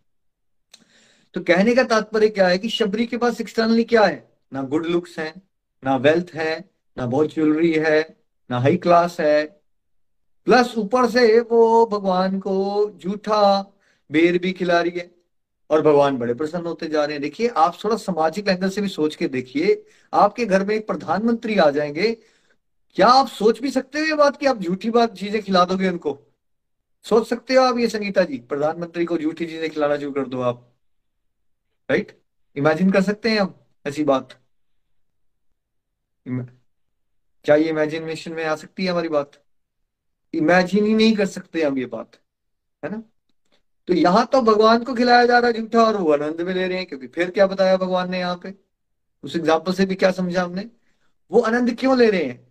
तो 1.33 1.41
कहने 1.41 1.75
का 1.75 1.83
तात्पर्य 1.83 2.29
क्या 2.29 2.47
है 2.47 2.57
कि 2.57 2.69
शबरी 2.69 3.05
के 3.05 3.17
पास 3.17 3.41
एक्सटर्नली 3.41 3.83
क्या 3.83 4.05
है? 4.05 4.31
ना 4.53 4.63
गुड 4.63 4.85
लुक्स 4.85 5.19
है, 5.19 5.41
ना 5.83 5.95
वेल्थ 5.95 6.31
है, 6.33 6.69
ना 6.97 7.05
बहुत 7.05 7.33
ज्वेलरी 7.33 7.73
है, 7.73 8.17
ना 8.51 8.59
हाई 8.59 8.77
क्लास 8.77 9.19
है 9.19 9.60
प्लस 10.47 10.73
ऊपर 10.77 11.09
से 11.09 11.39
वो 11.41 11.85
भगवान 11.85 12.39
को 12.39 12.53
झूठा 12.97 13.41
बेर 14.09 14.37
भी 14.37 14.51
खिला 14.53 14.81
रही 14.81 14.99
है 14.99 15.09
और 15.69 15.81
भगवान 15.81 16.17
बड़े 16.17 16.33
प्रसन्न 16.33 16.65
होते 16.65 16.87
जा 16.87 17.03
रहे 17.05 17.13
हैं। 17.13 17.21
देखिए, 17.21 17.47
आप 17.47 17.77
थोड़ा 17.83 17.95
सामाजिक 17.95 18.47
एंगल 18.47 18.69
से 18.69 18.81
भी 18.81 18.87
सोच 18.87 19.15
के 19.15 19.27
देखिए, 19.27 19.83
आपके 20.13 20.45
घर 20.45 20.65
में 20.65 20.75
एक 20.75 20.87
प्रधानमंत्री 20.87 21.57
आ 21.57 21.69
जाएँगे। 21.69 22.11
क्या 22.95 23.07
आप 23.07 23.27
सोच 23.27 23.59
भी 23.61 23.71
सकते 23.71 23.99
हो 23.99 24.05
ये 24.05 24.15
बात 24.15 24.37
कि 24.37 24.45
आप 24.45 24.59
झूठी 24.59 24.89
बात 24.89 25.13
चीज़ें 25.13 25.41
खिला 25.43 25.63
दोगे 25.65 25.89
उनको? 25.89 26.17
सोच 27.05 27.27
सकते 27.29 27.55
हो 27.55 27.63
आप 27.63 27.77
ये, 27.77 27.87
संगीता 27.87 28.23
जी? 28.23 28.37
प्रधानमंत्री 28.39 29.05
को 29.05 29.17
झूठी 29.17 29.45
चीज़ें 29.45 29.69
खिलाना 29.69 29.97
शुरू 29.97 30.11
कर 30.11 30.27
दो 30.27 30.41
आप। 30.41 30.67
राइट 31.89 32.19
इमेजिन 32.55 32.91
कर 32.91 33.01
सकते 33.01 33.29
हैं 33.29 33.39
हम 33.39 33.53
ऐसी 33.85 34.03
बात। 34.03 34.37
क्या 36.25 37.55
ये 37.55 37.69
इमेजिनेशन 37.69 38.33
में 38.33 38.43
आ 38.45 38.55
सकती 38.55 38.85
है 38.85 38.91
हमारी 38.91 39.09
बात? 39.09 39.31
इमेजिन 40.33 40.85
ही 40.85 40.93
नहीं 40.93 41.15
कर 41.15 41.25
सकते 41.25 41.63
हम 41.63 41.77
ये 41.77 41.85
बात, 41.85 42.19
है 42.83 42.91
ना? 42.91 43.01
तो 43.87 43.93
यहाँ 43.93 44.25
तो 44.25 44.41
भगवान 44.41 44.83
को 44.83 44.93
खिलाया 44.93 45.25
जा 45.25 45.39
रहा 45.39 45.51
है, 45.51 45.61
झूठा 45.61 45.83
और 45.83 45.97
वो 45.97 46.11
आनंद 46.13 46.41
में 46.41 46.53
ले 46.53 46.67
रहे 46.67 46.77
हैं, 46.77 46.85
क्योंकि 46.87 47.07
फिर 47.07 47.31
क्या 47.31 47.47
बताया 47.47 47.77
भगवान 47.77 48.11
ने 48.11 48.19
यहाँ 48.19 48.39
पे? 48.43 48.53
उस 49.23 49.35
एग्ज़ाम्पल 49.35 49.73
से 49.73 49.85
भी 49.85 49.95
क्या 49.95 50.11
समझा 50.11 50.43
हमने? 50.43 50.69
वो 51.31 51.41
आनंद 51.41 51.75
क्यों 51.79 51.97
ले 51.97 52.09
रहे 52.09 52.23
हैं? 52.23 52.47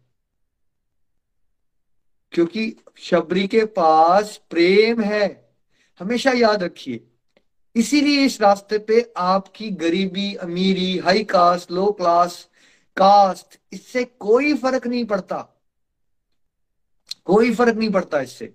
क्योंकि 2.32 2.74
शबरी 2.98 3.46
के 3.46 3.64
पास 3.64 4.36
प्रेम 4.50 5.00
है, 5.00 5.52
हमेशा 6.00 6.32
याद 6.32 6.62
रखिए। 6.62 7.00
इसीलिए 7.76 8.24
इस 8.24 8.40
रास्ते 8.40 8.78
पे 8.78 9.12
आपकी 9.16 9.70
गरीबी, 9.70 10.34
अमीरी 10.34 10.96
high 10.98 11.24
caste 11.24 11.70
low 11.70 11.90
class 11.92 12.48
caste 12.96 13.58
इससे 13.72 14.04
कोई 14.04 14.54
फ़र्क 14.54 14.86
नहीं 14.86 15.04
पड़ता। 15.04 15.36
कोई 17.24 17.54
फ़र्क 17.54 17.76
नहीं 17.76 17.90
पड़ता 17.90 18.20
इससे। 18.20 18.54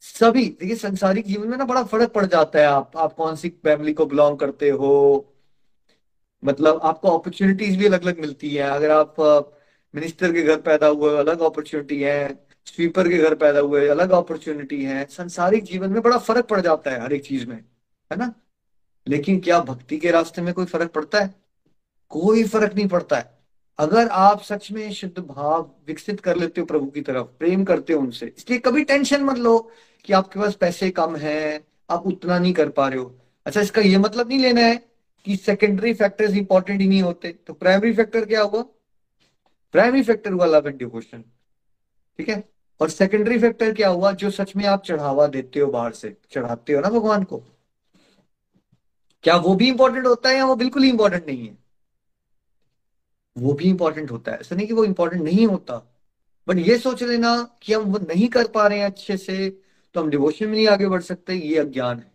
सभी, 0.00 0.48
देखिए, 0.60 0.76
संसारिक 0.76 1.26
जीवन 1.26 1.48
में 1.48 1.58
ना 1.58 1.64
बड़ा 1.64 1.84
फ़र्क 1.84 2.12
पड़ 2.12 2.26
जाता 2.26 2.58
है। 2.58 2.66
आप 2.66 2.96
आप 2.96 3.12
कौन 3.12 3.36
सी 3.36 3.48
फैमिली 3.48 3.92
को 3.92 4.06
बिलोंग 4.06 4.38
करते 4.38 4.70
हो? 4.70 5.32
मतलब 6.44 6.80
आपको 6.84 7.08
अपॉर्चुनिटीज़ 7.08 7.78
भी 7.78 7.86
अलग 7.86 8.02
अलग 8.02 8.20
मिलती 8.20 8.54
है। 8.54 8.62
अगर 8.62 8.90
आप 8.90 9.16
मिनिस्टर 9.94 10.32
के 10.32 10.42
घर 10.42 10.60
पैदा 10.60 10.86
हुए, 10.86 11.16
अलग 11.16 11.40
अपॉर्चुनिटी 11.40 12.02
है। 12.02 12.46
स्वीपर 12.66 13.08
के 13.08 13.18
घर 13.18 13.34
पैदा 13.34 13.60
हुए, 13.60 13.88
अलग 13.88 14.10
अपॉर्चुनिटी 14.10 14.84
है। 14.84 15.04
संसारिक 15.04 15.64
जीवन 15.64 15.92
में 15.92 16.02
बड़ा 16.02 16.18
फ़र्क 16.18 16.46
पड़ 16.46 16.60
जाता 16.60 16.90
है 16.90 17.02
हर 17.02 17.12
एक 17.12 17.24
चीज़ 17.26 17.46
में, 17.46 17.56
है 18.12 18.18
ना? 18.18 18.32
लेकिन 19.08 19.40
क्या 19.40 19.60
भक्ति 19.60 19.98
के 19.98 20.10
रास्ते 20.10 20.42
में 20.42 20.54
कोई 20.54 20.66
फ़र्क 20.66 20.90
पड़ता 20.90 21.20
है? 21.20 21.34
कोई 22.08 22.44
फ़र्क 22.44 22.74
नहीं 22.74 22.88
पड़ता 22.88 23.16
है। 23.16 23.35
अगर 23.78 24.08
आप 24.08 24.42
सच 24.42 24.70
में 24.72 24.92
शुद्ध 24.92 25.18
भाव 25.18 25.70
विकसित 25.86 26.20
कर 26.20 26.36
लेते 26.36 26.60
हो 26.60 26.66
प्रभु 26.66 26.86
की 26.86 27.00
तरफ़, 27.00 27.26
प्रेम 27.38 27.64
करते 27.64 27.92
हो 27.92 28.00
उनसे, 28.00 28.26
इसलिए 28.38 28.58
कभी 28.58 28.84
टेंशन 28.84 29.24
मत 29.24 29.38
लो 29.38 29.58
कि 30.04 30.12
आपके 30.12 30.40
पास 30.40 30.54
पैसे 30.54 30.90
कम 30.90 31.16
है, 31.16 31.64
आप 31.90 32.06
उतना 32.06 32.38
नहीं 32.38 32.52
कर 32.52 32.68
पा 32.68 32.88
रहे 32.88 32.98
हो। 32.98 33.14
अच्छा 33.46 33.60
इसका 33.60 33.82
ये 33.82 33.98
मतलब 33.98 34.28
नहीं 34.28 34.38
लेना 34.38 34.60
है 34.60 34.76
कि 35.26 35.36
सेकेंडरी 35.36 35.92
फैक्टर्स 35.94 36.34
इंपॉर्टेंट 36.34 36.80
ही 36.80 36.88
नहीं 36.88 37.02
होते। 37.02 37.32
तो 37.46 37.52
प्राइमरी 37.52 37.92
फैक्टर 37.92 38.24
क्या 38.24 38.42
हुआ? 38.42 38.62
प्राइमरी 39.72 40.02
फैक्टर 40.02 40.32
हुआ 40.32 40.46
लव 40.46 40.68
एंड 40.68 40.78
डिवोशन 40.78 41.24
ठीक 42.18 42.28
है? 42.28 42.42
और 42.80 42.88
सेकेंडरी 42.90 43.38
फैक्टर 43.38 43.72
क्या 43.74 43.88
हुआ? 43.88 44.12
जो 44.12 44.30
सच 44.30 44.56
में 44.56 44.64
आप 44.64 44.82
चढ़ावा 44.82 45.26
देते 45.26 45.60
हो 45.60 45.66
बाहर 45.66 45.92
से, 45.92 46.16
चढ़ाते 46.30 46.72
हो 46.72 46.80
ना 46.80 46.88
भगवान 46.88 47.24
को। 47.24 47.42
क्या 49.24 49.36
वो 49.36 49.54
भी 49.54 49.68
इंपॉर्टेंट 49.68 50.06
होता 50.06 50.28
है 50.28 50.36
या 50.36 50.44
वो 50.46 50.54
बिल्कुल 50.56 50.82
ही 50.82 50.88
इंपॉर्टेंट 50.90 51.26
नहीं 51.26 51.48
है? 51.48 51.65
वो 53.36 53.52
भी 53.52 53.64
इंपॉर्टेंट 53.64 54.10
होता 54.10 54.32
है। 54.32 54.38
ऐसा 54.40 54.56
नहीं 54.56 54.66
कि 54.66 54.72
वो 54.74 54.84
इंपॉर्टेंट 54.84 55.22
नहीं 55.22 55.46
होता 55.46 55.82
बट 56.48 56.58
ये 56.58 56.76
सोच 56.78 57.02
लेना 57.02 57.36
कि 57.62 57.72
हम 57.72 57.82
वो 57.84 57.98
नहीं 58.08 58.28
कर 58.30 58.46
पा 58.48 58.66
रहे 58.66 58.78
हैं 58.78 58.86
अच्छे 58.86 59.16
से 59.18 59.48
तो 59.94 60.00
हम 60.00 60.10
डिवोशन 60.10 60.46
में 60.46 60.54
नहीं 60.54 60.66
आगे 60.68 60.88
बढ़ 60.88 61.02
सकते, 61.02 61.34
ये 61.34 61.58
अज्ञान 61.58 61.98
है। 61.98 62.14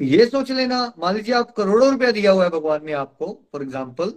ये 0.00 0.26
सोच 0.26 0.50
लेना, 0.50 0.92
मान 0.98 1.14
लीजिए 1.14 1.34
आप 1.34 1.50
करोड़ों 1.52 1.90
रुपया 1.90 2.10
दिया 2.10 2.32
हुआ 2.32 2.44
है 2.44 2.50
भगवान 2.50 2.84
ने 2.86 2.92
आपको 2.94 3.26
फॉर 3.52 3.62
एग्ज़ाम्पल 3.62 4.12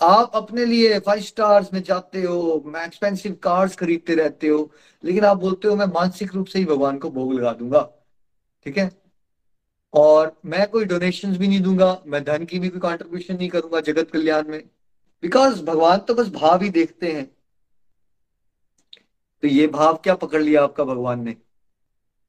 आप 0.00 0.32
अपने 0.34 0.64
लिए 0.64 0.98
फाइव 1.00 1.20
स्टार्स 1.22 1.72
में 1.74 1.82
जाते 1.82 2.22
हो 2.22 2.64
एक्सपेंसिव 2.78 3.32
कार्स 3.42 3.74
खरीदते 3.76 4.14
रहते 4.14 4.48
हो, 4.48 4.70
लेकिन 5.04 5.24
आप 5.24 5.36
बोलते 5.36 5.68
हो, 5.68 5.76
मैं 5.76 5.86
मानसिक 5.86 6.34
रूप 6.34 6.46
से 6.46 6.58
ही 6.58 6.64
भगवान 6.64 6.98
को 6.98 7.10
भोग 7.10 7.32
लगा 7.34 7.52
दूँगा। 7.52 7.80
ठीक 8.66 8.78
है? 8.78 8.90
और 9.94 10.36
मैं 10.46 10.66
कोई 10.70 10.84
डोनेशन 10.86 11.36
भी 11.38 11.48
नहीं 11.48 11.60
दूँगा, 11.60 12.02
मैं 12.06 12.22
धन 12.24 12.44
की 12.44 12.58
भी 12.58 12.68
कोई 12.68 12.80
कॉन्ट्रीब्यूशन 12.80 13.36
नहीं 13.36 13.48
करूँगा 13.48 13.80
जगत 13.82 14.10
कल्याण 14.12 14.48
में। 14.48 14.62
बिकॉज़ 15.22 15.62
भगवान 15.64 15.98
तो 15.98 16.14
बस 16.14 16.28
भाव 16.28 16.62
ही 16.62 16.70
देखते 16.70 17.12
हैं। 17.12 17.24
तो 19.42 19.48
ये 19.48 19.66
भाव 19.66 19.96
क्या 19.96 20.14
पकड़ 20.14 20.42
लिया 20.42 20.62
आपका 20.62 20.84
भगवान 20.84 21.22
ने? 21.24 21.36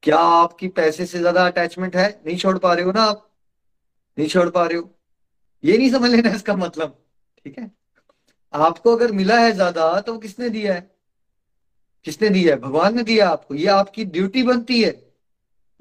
क्या 0.04 0.18
आपकी 0.18 0.68
पैसे 0.68 1.06
से 1.06 1.20
ज़्यादा 1.20 1.46
अटैचमेंट 1.48 1.96
है? 1.96 2.10
नहीं 2.26 2.38
छोड़ 2.38 2.58
पा 2.58 2.74
रहे 2.74 2.86
हो 2.86 2.92
ना 2.92 3.04
आप? 3.04 3.30
नहीं 4.18 4.28
छोड़ 4.28 4.50
पा 4.50 4.66
रहे 4.66 4.78
हो? 4.78 4.90
ये 5.64 5.78
नहीं 5.78 5.92
समझ 5.92 6.12
लेना 6.12 6.30
इसका 6.30 6.56
मतलब 6.56 6.98
ठीक 7.38 7.58
है? 7.60 7.72
आपको 8.54 8.96
अगर 8.96 9.12
मिला 9.12 9.40
है 9.40 9.52
ज़्यादा 9.52 10.00
तो 10.02 10.18
किसने 10.18 10.50
दिया 10.50 10.74
है? 10.74 10.90
किसने 12.06 12.30
दिया 12.30 12.56
है? 12.56 12.62
भगवान 12.62 12.96
ने 12.96 13.04
दिया 13.04 13.30
आपको। 13.30 13.56
ये 13.56 13.68
आपकी 13.68 14.06
ड्यूटी 14.06 14.44
बनती 14.44 14.82
है। 14.84 14.92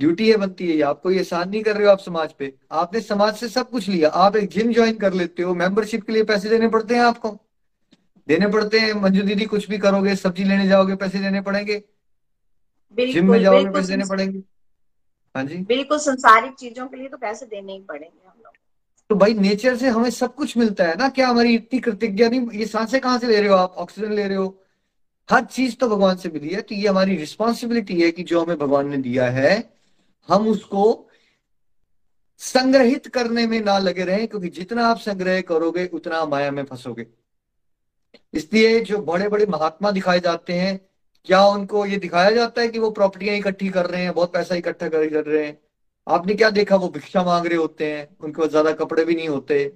ड्यूटी 0.01 0.31
है 0.31 0.37
बनती 0.37 0.77
है 0.77 0.83
आपको 0.83 1.11
ये 1.11 1.17
एहसान 1.17 1.51
नहीं 1.51 1.63
कर 1.63 1.77
रहे 1.77 1.87
हो 1.87 1.93
आप 1.93 1.99
समाज 1.99 2.33
पे। 2.33 2.55
आपने 2.73 3.01
समाज 3.01 3.37
से 3.37 3.49
सब 3.49 3.71
कुछ 3.71 3.89
लिया। 3.89 4.09
आप 4.09 4.37
एक 4.37 4.49
जिम 4.51 4.73
ज्वाइन 4.73 4.99
कर 4.99 5.13
लेते 5.13 5.43
हो। 5.43 5.55
मेंबरशिप 5.55 6.03
के 6.03 6.13
लिए 6.13 6.23
पैसे 6.23 6.49
देने 6.49 6.69
पड़ते 6.69 6.95
हैं 6.95 7.03
आपको। 7.03 7.39
देने 8.29 8.49
पड़ते 8.49 8.79
हैं। 8.79 8.93
मंजू 8.93 9.23
दीदी 9.23 9.45
कुछ 9.45 9.69
भी 9.69 9.79
करोगे 9.79 10.17
सब्ज़ी 10.17 10.45
लेने 10.45 10.69
जाओगे 10.69 10.95
पैसे 10.95 11.19
देने 11.19 11.41
पड़ेंगे। 11.41 11.83
जिम 13.13 13.31
में 13.31 13.43
जाओगे 13.43 13.71
पैसे 13.71 13.89
देने 13.89 14.05
पड़ेंगे। 14.09 14.39
हाँ 15.37 15.45
जी। 15.45 15.57
बिल्कुल 15.57 15.99
संसारिक 15.99 16.53
चीज़ों 16.55 16.87
के 16.87 16.97
लिए 16.97 17.09
तो 17.09 17.17
पैसे 17.17 17.47
देने 17.47 17.73
ही 17.73 17.81
पड़ेंगे 17.81 18.29
हम 18.29 18.43
लोग। 18.45 18.53
तो 19.09 19.15
भाई 19.15 19.35
नेचर 19.35 19.77
से 19.77 19.89
हमें 19.89 20.11
सब 20.11 20.35
कुछ 20.35 20.57
मिलता 20.57 20.85
है 20.85 20.97
ना? 20.97 21.09
क्या 21.09 21.29
हमारी 21.29 21.55
इतनी 21.55 21.79
कृतज्ञता 21.81 22.29
नहीं? 22.29 22.49
ये 22.51 22.67
साँसें 22.67 23.01
कहाँ 23.01 23.19
से 23.19 23.27
ले 23.27 23.41
रहे 23.41 23.49
हो 23.49 23.55
आप? 23.55 23.75
ऑक्सीजन 23.75 24.13
ले 24.13 24.29
रहे 24.29 24.37
हो? 24.37 24.63
हर 25.31 25.45
चीज़ 25.45 25.77
तो 25.77 25.89
भगवान 25.89 26.17
से 26.17 26.29
मिली 26.29 26.49
है। 26.49 26.61
तो 26.61 26.75
ये 26.75 26.89
हमारी 26.89 27.17
रिस्पॉन्सिबिलिटी 27.17 28.01
है 28.01 28.11
कि 28.11 28.23
जो 28.23 28.45
हमें 28.45 28.59
भगवान 28.59 28.89
ने 28.89 28.97
दिया 28.97 29.31
है 29.31 29.78
हम 30.29 30.49
उसको 30.49 31.09
संग्रहित 32.41 33.07
करने 33.07 33.47
में 33.47 33.61
ना 33.61 33.79
लगे 33.79 34.05
रहे, 34.05 34.27
क्योंकि 34.27 34.49
जितना 34.49 34.87
आप 34.87 34.99
संग्रह 34.99 35.41
करोगे, 35.41 35.87
उतना 35.87 36.25
माया 36.27 36.51
में 36.51 36.65
फंसोगे। 36.65 37.07
इसलिए 38.35 38.81
जो 38.81 38.99
बड़े 38.99 39.29
बड़े 39.29 39.47
महात्मा 39.47 39.91
दिखाए 39.91 40.21
जाते 40.21 40.53
हैं, 40.53 40.79
क्या 41.27 41.45
उनको 41.47 41.85
ये 41.87 41.97
दिखाया 41.97 42.31
जाता 42.31 42.61
है 42.61 42.69
कि 42.69 42.79
वो 42.79 42.91
प्रॉपर्टियाँ 42.91 43.37
इकट्ठी 43.37 43.69
कर 43.69 43.87
रहे 43.87 44.03
हैं, 44.03 44.13
बहुत 44.15 44.33
पैसा 44.33 44.55
इकट्ठा 44.55 44.89
कर 44.89 45.25
रहे 45.25 45.45
हैं? 45.47 45.59
आपने 46.07 46.35
क्या 46.35 46.51
देखा, 46.51 46.77
वो 46.77 46.89
भिक्षा 46.89 47.23
मांग 47.25 47.47
रहे 47.47 47.57
होते 47.57 47.93
हैं, 47.93 48.17
उनके 48.21 48.41
पास 48.43 48.51
ज़्यादा 48.51 48.73
कपड़े 48.73 49.05
भी 49.05 49.15
नहीं 49.15 49.29
होते। 49.29 49.67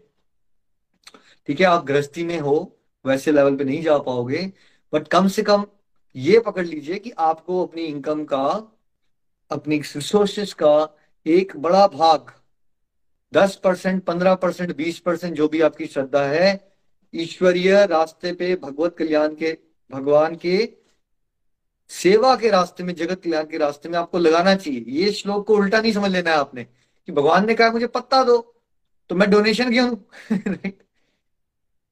ठीक 1.49 1.61
है, 1.61 1.67
आप 1.67 1.85
गृहस्थी 1.85 2.25
में 2.25 2.39
हो, 2.41 2.79
वैसे 3.05 3.33
लेवल 3.33 3.57
पे 3.57 3.65
नहीं 3.65 3.83
जा 3.83 3.99
पाओगे 3.99 4.53
बट 4.93 5.09
कम 5.09 5.29
से 5.29 5.43
कम 5.43 5.65
ये 6.17 6.39
पकड़ 6.41 6.65
लीजिए 6.67 6.99
कि 6.99 7.11
आपको 7.11 7.65
अपनी 7.67 7.83
इनकम 7.83 8.25
का 8.25 8.72
अपनी 9.53 9.79
रिसोर्सेस 9.79 10.53
का 10.55 10.99
एक 11.27 11.57
बड़ा 11.57 11.87
भाग, 11.87 12.33
दस 13.35 13.57
परसेंट, 13.65 14.03
पंद्रह 14.05 14.35
परसेंट, 14.35 14.77
बीस 14.77 14.99
परसेंट 14.99 15.35
जो 15.37 15.49
भी 15.49 15.61
आपकी 15.61 15.87
श्रद्धा 15.87 16.25
है, 16.25 16.73
ईश्वरीय 17.15 17.87
रास्ते 17.87 18.33
पे 18.33 18.55
भगवत 18.57 18.97
कल्याण 18.99 19.35
के, 19.35 19.59
भगवान 19.91 20.37
के 20.37 20.77
सेवा 21.91 22.37
के 22.37 22.51
रास्ते 22.51 22.85
में, 22.85 22.95
जगत 22.95 23.23
कल्याण 23.23 23.45
के 23.45 23.59
रास्ते 23.59 23.89
में 23.89 23.99
आपको 23.99 24.19
लगाना 24.19 24.55
चाहिए। 24.55 24.85
ये 24.89 25.13
श्लोक 25.13 25.47
को 25.47 25.57
उल्टा 25.57 25.81
नहीं 25.81 25.93
समझ 25.93 26.11
लेना 26.11 26.31
है 26.31 26.37
आपने 26.37 26.65
कि 27.07 27.13
भगवान 27.13 27.47
ने 27.47 27.55
कहा, 27.55 27.71
मुझे 27.71 27.87
पत्ता 27.87 28.25
दो 28.25 28.49
तो 29.09 29.15
मैं 29.15 29.31
डोनेशन 29.31 29.71
क्यों 29.71 29.89
दू? 29.91 29.97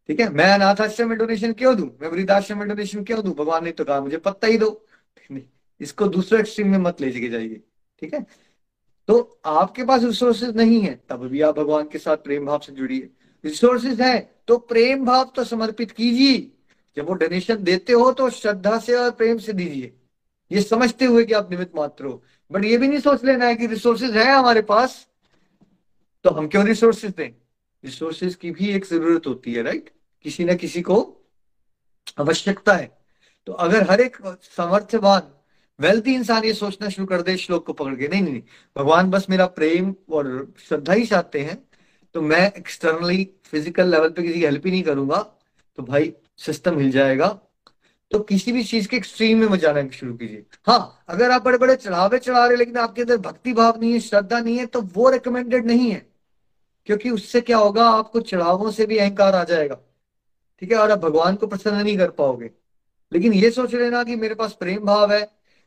ठीक 0.08 0.20
है? 0.20 0.28
मैं 0.28 0.52
अनाथ 0.54 0.80
आश्रम 0.80 1.08
में 1.08 1.18
डोनेशन 1.18 1.52
क्यों 1.52 1.76
दू? 1.76 1.90
मैं 2.02 2.08
वृद्धाश्रम 2.08 2.58
में 2.58 2.68
डोनेशन 2.68 3.04
क्यों 3.04 3.22
दू? 3.24 3.32
भगवान 3.32 3.64
ने 3.64 3.72
तो 3.72 3.84
कहा, 3.84 4.00
मुझे 4.00 4.16
पत्ता 4.16 4.46
ही 4.46 4.58
दो। 4.58 4.86
इसको 5.80 6.06
दूसरे 6.08 6.38
एक्सट्रीम 6.40 6.68
में 6.68 6.78
मत 6.78 7.00
ले 7.00 7.10
जाइए, 7.10 7.60
ठीक 8.02 8.14
है? 8.14 8.24
तो 9.08 9.40
आपके 9.46 9.84
पास 9.84 10.02
रिसोर्सेज 10.04 10.56
नहीं 10.56 10.80
है, 10.80 10.94
तब 11.10 11.26
भी 11.26 11.40
आप 11.40 11.58
भगवान 11.58 11.88
के 11.88 11.98
साथ 11.98 12.16
प्रेम 12.18 12.46
भाव 12.46 12.58
से 12.58 12.72
जुड़िए। 12.72 13.08
रिसोर्सेज 13.44 14.00
है 14.00 14.18
तो 14.48 14.56
प्रेम 14.58 15.04
भाव 15.04 15.30
तो 15.36 15.44
समर्पित 15.44 15.90
कीजिए। 15.92 16.38
जब 16.96 17.06
वो 17.08 17.14
डोनेशन 17.14 17.62
देते 17.64 17.92
हो 17.92 18.10
तो 18.12 18.28
श्रद्धा 18.30 18.78
से 18.78 18.94
और 18.94 19.10
प्रेम 19.12 19.38
से 19.38 19.52
दीजिए। 19.52 19.92
ये 20.50 20.62
समझते 20.62 21.04
हुए 21.04 21.24
कि 21.24 21.32
आप 21.32 21.50
निमित 21.50 21.76
मात्र 21.76 22.04
हो। 22.04 22.22
बट 22.50 22.64
ये 22.64 22.78
भी 22.78 22.88
नहीं 22.88 23.00
सोच 23.00 23.24
लेना 23.24 23.46
है 23.46 23.54
कि 23.54 23.66
रिसोर्सेज 23.66 24.16
है 24.16 24.30
हमारे 24.32 24.62
पास 24.62 25.06
तो 26.24 26.30
हम 26.30 26.48
क्यों 26.48 26.64
रिसोर्सेज 26.66 27.10
दें? 27.10 27.30
रिसोर्सेज 27.84 28.34
की 28.34 28.50
भी 28.50 28.70
एक 28.70 28.84
ज़रूरत 28.86 29.26
होती 29.26 29.52
है 29.54 29.62
राइट 29.62 29.90
किसी 30.24 30.44
ना 30.44 30.54
किसी 30.54 30.82
को 30.82 30.96
आवश्यकता 32.18 32.74
है। 32.74 32.90
तो 33.46 33.52
अगर 33.52 33.90
हर 33.90 34.00
एक 34.00 34.16
सामर्थ्यवान 34.42 35.30
वेल्थी 35.80 36.14
इंसान 36.14 36.44
ये 36.44 36.52
सोचना 36.54 36.88
शुरू 36.88 37.06
कर 37.06 37.22
दे 37.22 37.36
श्लोक 37.36 37.66
को 37.66 37.72
पकड़ 37.72 37.94
के। 37.94 38.08
नहीं 38.08 38.22
नहीं 38.22 38.40
भगवान 38.76 39.10
बस 39.10 39.26
मेरा 39.30 39.46
प्रेम 39.48 39.94
और 40.10 40.52
श्रद्धा 40.68 40.92
ही 40.92 41.06
चाहते 41.06 41.40
हैं 41.40 41.56
तो 42.14 42.22
मैं 42.22 42.46
एक्सटर्नली 42.48 43.24
फ़िज़िकल 43.44 43.90
लेवल 43.90 44.08
पे 44.08 44.22
किसी 44.22 44.34
की 44.34 44.44
हेल्प 44.44 44.66
ही 44.66 44.70
नहीं 44.70 44.82
करूँगा 44.82 45.18
तो 45.78 45.82
भाई 45.82 46.12
सिस्टम 46.38 46.78
हिल 46.78 46.90
जाएगा। 46.90 47.28
तो 48.10 48.18
किसी 48.20 48.52
भी 48.52 48.62
चीज़ 48.64 48.88
के 48.88 48.96
एक्सट्रीम 48.96 49.50
में 49.50 49.58
जाना 49.58 49.88
शुरू 49.90 50.14
कीजिए। 50.14 50.44
हाँ 50.66 51.04
अगर 51.08 51.30
आप 51.30 51.42
बड़े 51.42 51.58
बड़े 51.58 51.76
चढ़ावे 51.76 52.18
चढ़ा 52.18 52.46
रहे 52.46 52.56
लेकिन 52.56 52.76
आपके 52.78 53.02
अंदर 53.02 53.16
भक्ति 53.18 53.52
भाव 53.52 53.80
नहीं 53.80 53.92
है, 53.92 54.00
श्रद्धा 54.00 54.40
नहीं 54.40 54.56
है 54.58 54.66
तो 54.66 54.80
वो 54.94 55.10
रिकमेंडेड 55.10 55.66
नहीं 55.66 55.90
है। 55.90 56.06
क्योंकि 56.88 57.10
उससे 57.10 57.40
क्या 57.40 57.58
होगा, 57.58 57.84
आपको 57.86 58.20
चढ़ावों 58.22 58.70
से 58.70 58.86
भी 58.86 58.98
अहंकार 58.98 59.34
आ 59.34 59.42
जाएगा। 59.44 59.74
ठीक 60.62 60.72
है, 60.72 60.78
और 60.78 60.90
आप 60.90 60.98
भगवान 60.98 61.36
को 61.36 61.46
प्रसन्न 61.46 61.76
नहीं 61.76 61.96
कर 61.98 62.10
पाओगे। 62.12 62.50
लेकिन 63.12 63.32
ये 63.34 63.50
सोच 63.50 63.74
लेना 63.74 64.02
कि 64.04 64.16
मेरे 64.16 64.34
पास 64.34 64.52
प्रेम 64.52 64.84
भाव 64.86 65.12
है 65.12 65.22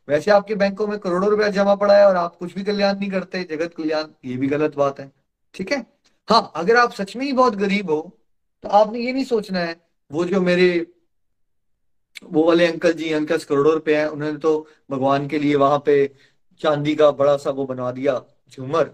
वैसे 0.07 0.31
आपके 0.31 0.55
बैंकों 0.55 0.87
में 0.87 0.97
करोड़ों 0.99 1.29
रुपया 1.29 1.47
जमा 1.49 1.75
पड़ा 1.75 1.97
है 1.97 2.07
और 2.07 2.15
आप 2.15 2.35
कुछ 2.35 2.53
भी 2.55 2.63
कल्याण 2.63 2.97
नहीं 2.99 3.09
करते, 3.11 3.43
जगत 3.43 3.73
कल्याण, 3.73 4.07
ये 4.25 4.37
भी 4.37 4.47
गलत 4.47 4.75
बात 4.75 4.99
है। 4.99 5.11
ठीक 5.55 5.71
है? 5.71 5.85
हाँ 6.27 6.51
अगर 6.55 6.75
आप 6.75 6.91
सच 6.93 7.15
में 7.15 7.25
ही 7.25 7.33
बहुत 7.33 7.55
गरीब 7.55 7.91
हो 7.91 8.01
तो 8.63 8.69
आपने 8.69 8.99
ये 8.99 9.13
नहीं 9.13 9.23
सोचना 9.25 9.59
है, 9.59 9.75
वो 10.11 10.25
जो 10.25 10.41
मेरे, 10.41 10.85
वो 12.23 12.43
वाले 12.43 12.67
अंकल 12.67 12.93
जी 12.93 13.11
अंकल 13.13 13.37
करोड़ों 13.39 13.73
रुपए 13.73 13.95
हैं, 13.95 14.05
उन्होंने 14.05 14.37
तो 14.37 14.67
भगवान 14.91 15.27
के 15.27 15.39
लिए 15.39 15.55
वहाँ 15.55 15.81
पे 15.85 15.95
चांदी 16.61 16.95
का 16.95 17.09
बड़ा 17.13 17.35
सा 17.37 17.49
वो 17.49 17.65
बनवा 17.65 17.91
दिया, 17.91 18.21
झूमर, 18.51 18.93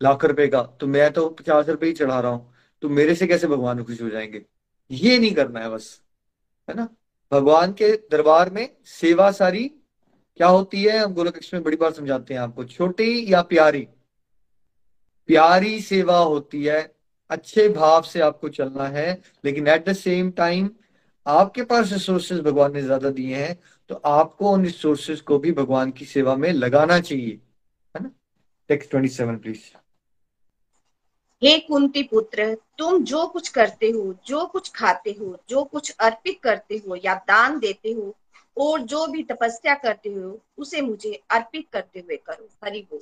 लाख 0.00 0.24
रुपए 0.24 0.46
का 0.48 0.62
तो 0.80 0.86
मैं 0.86 1.10
तो 1.12 1.28
पचास 1.30 1.68
रुपए 1.68 1.86
ही 1.86 1.92
चढ़ा 1.92 2.20
रहा 2.20 2.30
हूँ 2.30 2.52
तो 2.82 2.88
मेरे 2.88 3.14
से 3.14 3.26
कैसे 3.26 3.46
भगवान 3.46 3.82
खुश 3.84 4.02
हो 4.02 4.08
जाएँगे? 4.10 4.44
ये 4.90 5.18
नहीं 5.18 5.34
करना 5.34 5.60
है 5.60 5.70
बस, 5.70 6.00
है 6.68 6.74
ना? 6.76 6.88
भगवान 7.32 7.72
के 7.72 7.90
दरबार 8.10 8.50
में 8.50 8.68
सेवा 8.86 9.30
सारी 9.32 9.70
क्या 10.36 10.48
होती 10.48 10.82
है? 10.82 10.98
हम 10.98 11.12
गोलक 11.14 11.38
में 11.54 11.62
बड़ी 11.62 11.76
बार 11.76 11.92
समझाते 11.92 12.34
हैं 12.34 12.40
आपको। 12.40 12.64
छोटी 12.66 13.32
या 13.32 13.40
प्यारी? 13.44 13.86
प्यारी 15.28 15.80
सेवा 15.82 16.18
होती 16.18 16.64
है। 16.64 16.80
अच्छे 17.30 17.68
भाव 17.68 18.02
से 18.02 18.20
आपको 18.20 18.48
चलना 18.48 18.86
है, 18.88 19.22
लेकिन 19.44 19.68
एट 19.68 19.88
द 19.88 19.92
सेम 19.94 20.30
टाइम 20.30 20.68
आपके 21.26 21.62
पास 21.62 21.92
रिसोर्सेज 21.92 22.40
भगवान 22.40 22.72
ने 22.72 22.82
ज़्यादा 22.82 23.10
दिए 23.10 23.36
हैं 23.36 23.58
तो 23.90 23.94
आपको 24.06 24.50
उन 24.50 24.64
रिसोर्सेज 24.64 25.20
को 25.20 25.38
भी 25.38 25.52
भगवान 25.52 25.90
की 25.90 26.04
सेवा 26.04 26.34
में 26.36 26.52
लगाना 26.52 26.98
चाहिए। 27.00 27.32
है 27.94 28.02
ना? 28.02 28.10
टेक्स्ट 28.70 28.90
ट्वेंटी 28.90 29.08
सेवन 29.08 29.36
प्लीज़ 29.38 29.64
हे 31.42 31.58
कुंती 31.58 32.02
पुत्र, 32.02 32.54
तुम 32.78 33.02
जो 33.04 33.26
कुछ 33.26 33.48
करते 33.48 33.90
हो, 33.90 34.14
जो 34.26 34.44
कुछ 34.46 34.70
खाते 34.74 35.10
हो, 35.10 35.36
जो 35.48 35.64
कुछ 35.64 35.90
अर्पित 35.90 36.38
करते 36.42 36.82
हो 36.86 36.96
या 37.04 37.14
दान 37.28 37.58
देते 37.58 37.92
हो 37.92 38.14
और 38.56 38.80
जो 38.90 39.06
भी 39.06 39.22
तपस्या 39.22 39.74
करते 39.74 40.12
हो 40.12 40.38
उसे 40.58 40.80
मुझे 40.82 41.12
अर्पित 41.30 41.66
करते 41.72 42.00
हुए 42.00 42.16
करो 42.16 42.48
हरि 42.64 42.86
बोल 42.90 43.00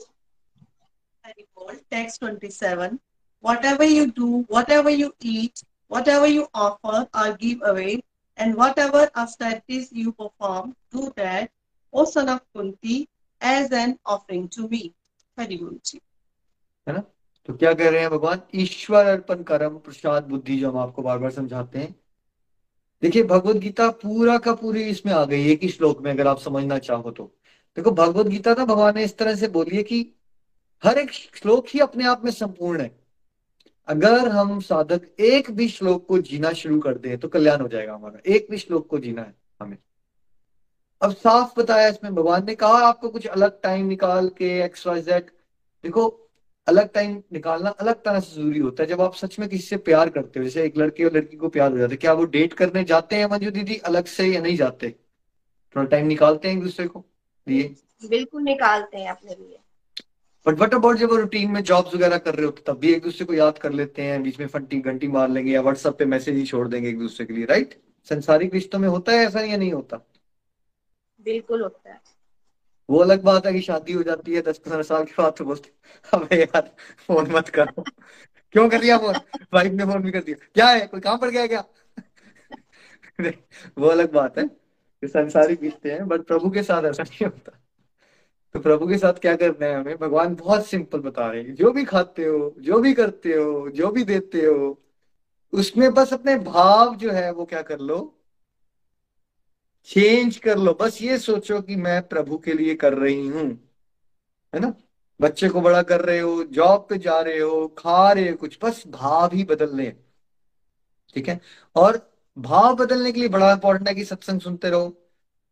हरि 1.25 1.47
बोल 1.57 1.75
text 1.91 2.25
27 2.25 2.99
whatever 3.45 3.85
you 3.85 4.05
do 4.11 4.27
whatever 4.49 4.91
you 4.91 5.13
eat 5.21 5.63
whatever 5.91 6.27
you 6.27 6.45
offer 6.55 7.07
or 7.15 7.25
give 7.37 7.65
away 7.65 8.03
and 8.39 8.55
whatever 8.55 9.03
austerities 9.15 9.91
you 9.93 10.13
perform 10.13 10.71
do 10.91 11.13
that 11.17 11.51
o 11.95 12.05
son 12.05 12.31
of 12.35 12.41
kunti 12.55 12.97
as 13.41 13.71
an 13.73 13.99
offering 14.07 14.49
to 14.49 14.69
me 14.69 14.83
hari 15.39 15.59
ji 15.59 16.01
है 16.87 16.93
ना 16.93 17.01
तो 17.49 17.55
क्या 17.57 17.73
कह 17.75 17.89
रहे 17.91 18.01
हैं 18.01 18.11
भगवान 18.11 18.41
ईश्वर 18.55 19.07
अर्पण 19.07 19.43
कर्म 19.43 19.79
प्रसाद 19.79 20.25
बुद्धि 20.29 20.59
जो 20.59 20.71
हम 20.71 20.79
आपको 20.79 21.03
बार 21.03 21.19
बार 21.19 21.31
समझाते 21.31 21.79
हैं 21.79 21.95
देखिए, 23.03 23.23
भगवत 23.23 23.57
गीता 23.57 23.89
पूरा 23.91 24.39
का 24.39 24.53
पूरी 24.55 24.83
इसमें 24.83 25.13
आ 25.13 25.25
गई 25.25 25.49
एक 25.49 25.63
ही 25.63 25.69
श्लोक 25.69 26.01
में, 26.03 26.11
अगर 26.11 26.27
आप 26.27 26.39
समझना 26.39 26.79
चाहो 26.79 27.11
तो। 27.11 27.25
देखो, 27.77 27.91
भगवत 27.91 28.27
गीता 28.27 28.55
ना 28.55 28.65
भगवान 28.65 28.95
ने 28.95 29.05
इस 29.05 29.17
तरह 29.19 29.35
से 29.35 29.49
बोली 29.49 29.77
है 29.77 29.83
कि 29.83 30.15
हर 30.85 30.99
एक 30.99 31.13
श्लोक 31.13 31.67
ही 31.69 31.81
अपने 31.81 32.07
आप 32.07 32.25
में 32.25 32.31
संपूर्ण 32.33 32.81
है। 32.81 33.05
अगर 33.89 34.29
हम 34.29 34.61
साधक 34.61 35.03
एक 35.21 35.51
भी 35.51 35.69
श्लोक 35.69 36.07
को 36.07 36.19
जीना 36.19 36.53
शुरू 36.53 36.79
कर 36.81 36.99
दें 36.99 37.19
तो 37.19 37.29
कल्याण 37.29 37.61
हो 37.61 37.69
जाएगा 37.69 37.95
हमारा। 37.95 38.21
एक 38.27 38.47
भी 38.51 38.59
श्लोक 38.59 38.87
को 38.87 38.99
जीना 38.99 39.23
है 39.23 39.35
हमें। 39.61 39.77
अब 41.03 41.13
साफ़ 41.13 41.61
बताया 41.61 41.89
इसमें, 41.89 42.15
भगवान 42.15 42.47
ने 42.47 42.55
कहा, 42.55 42.73
आपको 42.73 43.09
कुछ 43.09 43.27
अलग 43.27 43.61
टाइम 43.63 43.87
निकाल 43.87 44.29
के 44.29 44.59
एक्स 44.61 44.87
वाई 44.87 45.03
जेड 45.03 45.27
देखो 45.85 46.24
अलग 46.69 46.93
टाइम 46.93 47.23
निकालना 47.33 47.71
अलग 47.71 48.03
तरह 48.05 48.21
से 48.21 48.35
ज़रूरी 48.35 48.59
होता 48.59 48.83
है। 48.83 48.89
जब 48.89 49.01
आप 49.01 49.15
सच 49.15 49.39
में 49.39 49.49
किसी 49.49 49.67
से 49.67 49.77
प्यार 49.79 50.09
करते 50.11 50.41
हो 50.41 50.45
जैसे 50.45 50.65
एक 50.65 50.77
लड़के 50.79 51.05
और 51.05 51.17
लड़की 51.17 51.37
को 51.37 51.49
प्यार 51.49 51.71
हो 51.73 51.79
जाता 51.79 51.91
है 51.91 51.97
क्या 51.97 52.13
वो 52.13 52.25
डेट 52.27 52.53
करने 52.53 52.85
जाते 52.85 53.17
हैं 53.17 53.27
मंजू 53.31 53.51
दीदी 53.51 53.77
अलग 53.87 54.05
से 54.07 54.27
या 54.27 54.41
नहीं 54.41 54.57
जाते? 54.57 54.91
थोड़ा 55.77 55.87
टाइम 55.89 56.07
निकालते 56.07 56.49
हैं 56.49 56.57
एक 56.57 56.63
दूसरे 56.63 56.87
को 56.87 57.05
लिए 57.47 57.75
बिल्कुल 58.03 58.43
निकालते 58.43 58.99
हैं 58.99 59.11
अपने 59.11 59.35
लिए। 59.35 59.59
बट 60.47 60.59
वट 60.61 60.75
अबाउट 60.75 60.97
जब 60.97 61.13
रूटीन 61.13 61.51
में 61.51 61.63
जॉब्स 61.63 61.95
वगैरह 61.95 62.19
कर 62.19 62.35
रहे 62.35 62.45
होते 62.47 62.63
तब 62.67 62.79
भी 62.79 62.93
एक 62.93 63.03
दूसरे 63.03 63.25
को 63.27 63.35
याद 63.35 63.59
कर 63.59 63.73
लेते 63.73 64.03
हैं 64.03 64.23
बीच 64.23 64.41
में 64.41 64.47
फंटी 64.47 64.81
घंटी 64.81 65.09
मार 65.09 65.29
लेंगे 65.29 65.53
या 65.53 65.61
व्हाट्सएप 65.61 65.97
पे 65.99 66.05
मैसेज 66.05 66.37
ही 66.37 66.45
छोड़ 66.47 66.67
देंगे 66.69 66.89
एक 66.89 66.99
दूसरे 66.99 67.27
के 67.27 67.33
लिए 67.33 67.45
राइट 67.45 67.75
संसारिक 68.09 68.55
रिश्तों 68.55 68.79
में 68.79 68.89
होता 68.89 69.13
है 69.13 69.27
ऐसा 69.27 69.41
या 69.41 69.57
नहीं 69.57 69.73
होता? 69.73 70.05
बिल्कुल 71.27 71.63
होता 71.63 71.93
है। 71.93 72.01
वो 72.91 72.99
अलग 72.99 73.23
बात 73.23 73.47
है 73.47 73.53
कि 73.53 73.61
शादी 73.61 73.93
हो 73.93 74.03
जाती 74.03 74.35
है 74.35 74.43
दस 74.43 74.59
पंद्रह 74.59 74.83
साल 74.83 75.05
के 75.05 75.23
बाद 75.23 75.35
तो 75.39 75.45
बोलते 75.45 75.71
अबे 76.15 76.41
यार, 76.41 76.71
फ़ोन 77.07 77.31
मत 77.31 77.49
करो। 77.49 77.83
क्यों 78.53 78.69
कर 78.69 78.81
दिया 78.81 78.99
फ़ोन? 78.99 79.15
वाइफ 79.55 79.73
ने 79.73 79.85
फ़ोन 79.85 80.03
भी 80.03 80.11
कर 80.11 80.21
दिया। 80.21 80.47
क्या 80.55 80.67
है, 80.67 80.87
कोई 80.87 81.01
काम 81.01 81.19
पड़ 81.19 81.31
गया 81.31 81.47
क्या? 81.47 81.65
वो 83.79 83.89
अलग 83.89 84.13
बात 84.13 84.39
है 84.39 84.45
कि 84.45 85.09
संसारिक 85.09 85.63
रिश्ते 85.63 85.91
हैं 85.91 86.09
बट 86.09 86.21
प्रभु 86.21 86.51
के 86.51 86.63
साथ 86.63 86.83
ऐसा 86.83 87.03
नहीं 87.03 87.27
होता। 87.27 87.61
तो 88.55 88.61
प्रभु 88.61 88.89
के 88.89 88.99
साथ 88.99 89.13
क्या 89.13 89.37
करना 89.37 89.67
है 89.67 89.75
हमें? 89.75 89.97
भगवान 89.97 90.35
बहुत 90.35 90.67
सिंपल 90.67 90.99
बता 90.99 91.31
रहे 91.31 91.43
हैं। 91.43 91.55
जो 91.55 91.71
भी 91.71 91.85
खाते 91.85 92.25
हो, 92.25 92.55
जो 92.59 92.79
भी 92.81 92.95
करते 92.95 93.33
हो, 93.33 93.71
जो 93.71 93.91
भी 93.91 94.05
देते 94.05 94.47
हो, 94.47 94.81
उसमें 95.53 95.95
बस 95.95 96.13
अपने 96.13 96.37
भाव 96.37 96.97
जो 96.97 97.11
है 97.11 97.33
वो 97.33 97.45
क्या 97.45 97.63
कर 97.63 97.79
लो 97.79 98.21
चेंज 99.85 100.37
कर 100.37 100.59
लो। 100.59 100.79
बस 100.81 101.03
ये 101.03 101.19
सोचो 101.19 101.61
कि 101.63 101.77
मैं 101.77 102.09
प्रभु 102.09 102.39
के 102.39 102.53
लिए 102.53 102.75
कर 102.75 102.95
रही 102.95 103.27
हूँ, 103.29 103.71
है 104.55 104.61
ना? 104.61 104.75
बच्चे 105.21 105.49
को 105.49 105.61
बड़ा 105.61 105.83
कर 105.83 106.01
रहे 106.01 106.19
हो 106.19 106.45
जॉब 106.45 106.87
पे 106.91 106.99
जा 106.99 107.21
रहे 107.21 107.39
हो, 107.39 107.69
खा 107.69 108.13
रहे 108.13 108.31
हो, 108.31 108.37
कुछ 108.37 108.59
बस 108.63 108.83
भाव 108.89 109.31
ही 109.35 109.45
बदल 109.45 109.67
बदलने 109.67 109.97
ठीक 111.15 111.29
है? 111.29 111.41
और 111.77 112.13
भाव 112.39 112.77
बदलने 112.77 113.13
के 113.13 113.21
लिए 113.21 113.29
बड़ा 113.29 113.53
इंपॉर्टेंट 113.53 113.89
है 113.89 113.95
कि 113.95 114.05
सत्संग 114.05 114.41
सुनते 114.41 114.71
रहो, 114.71 114.97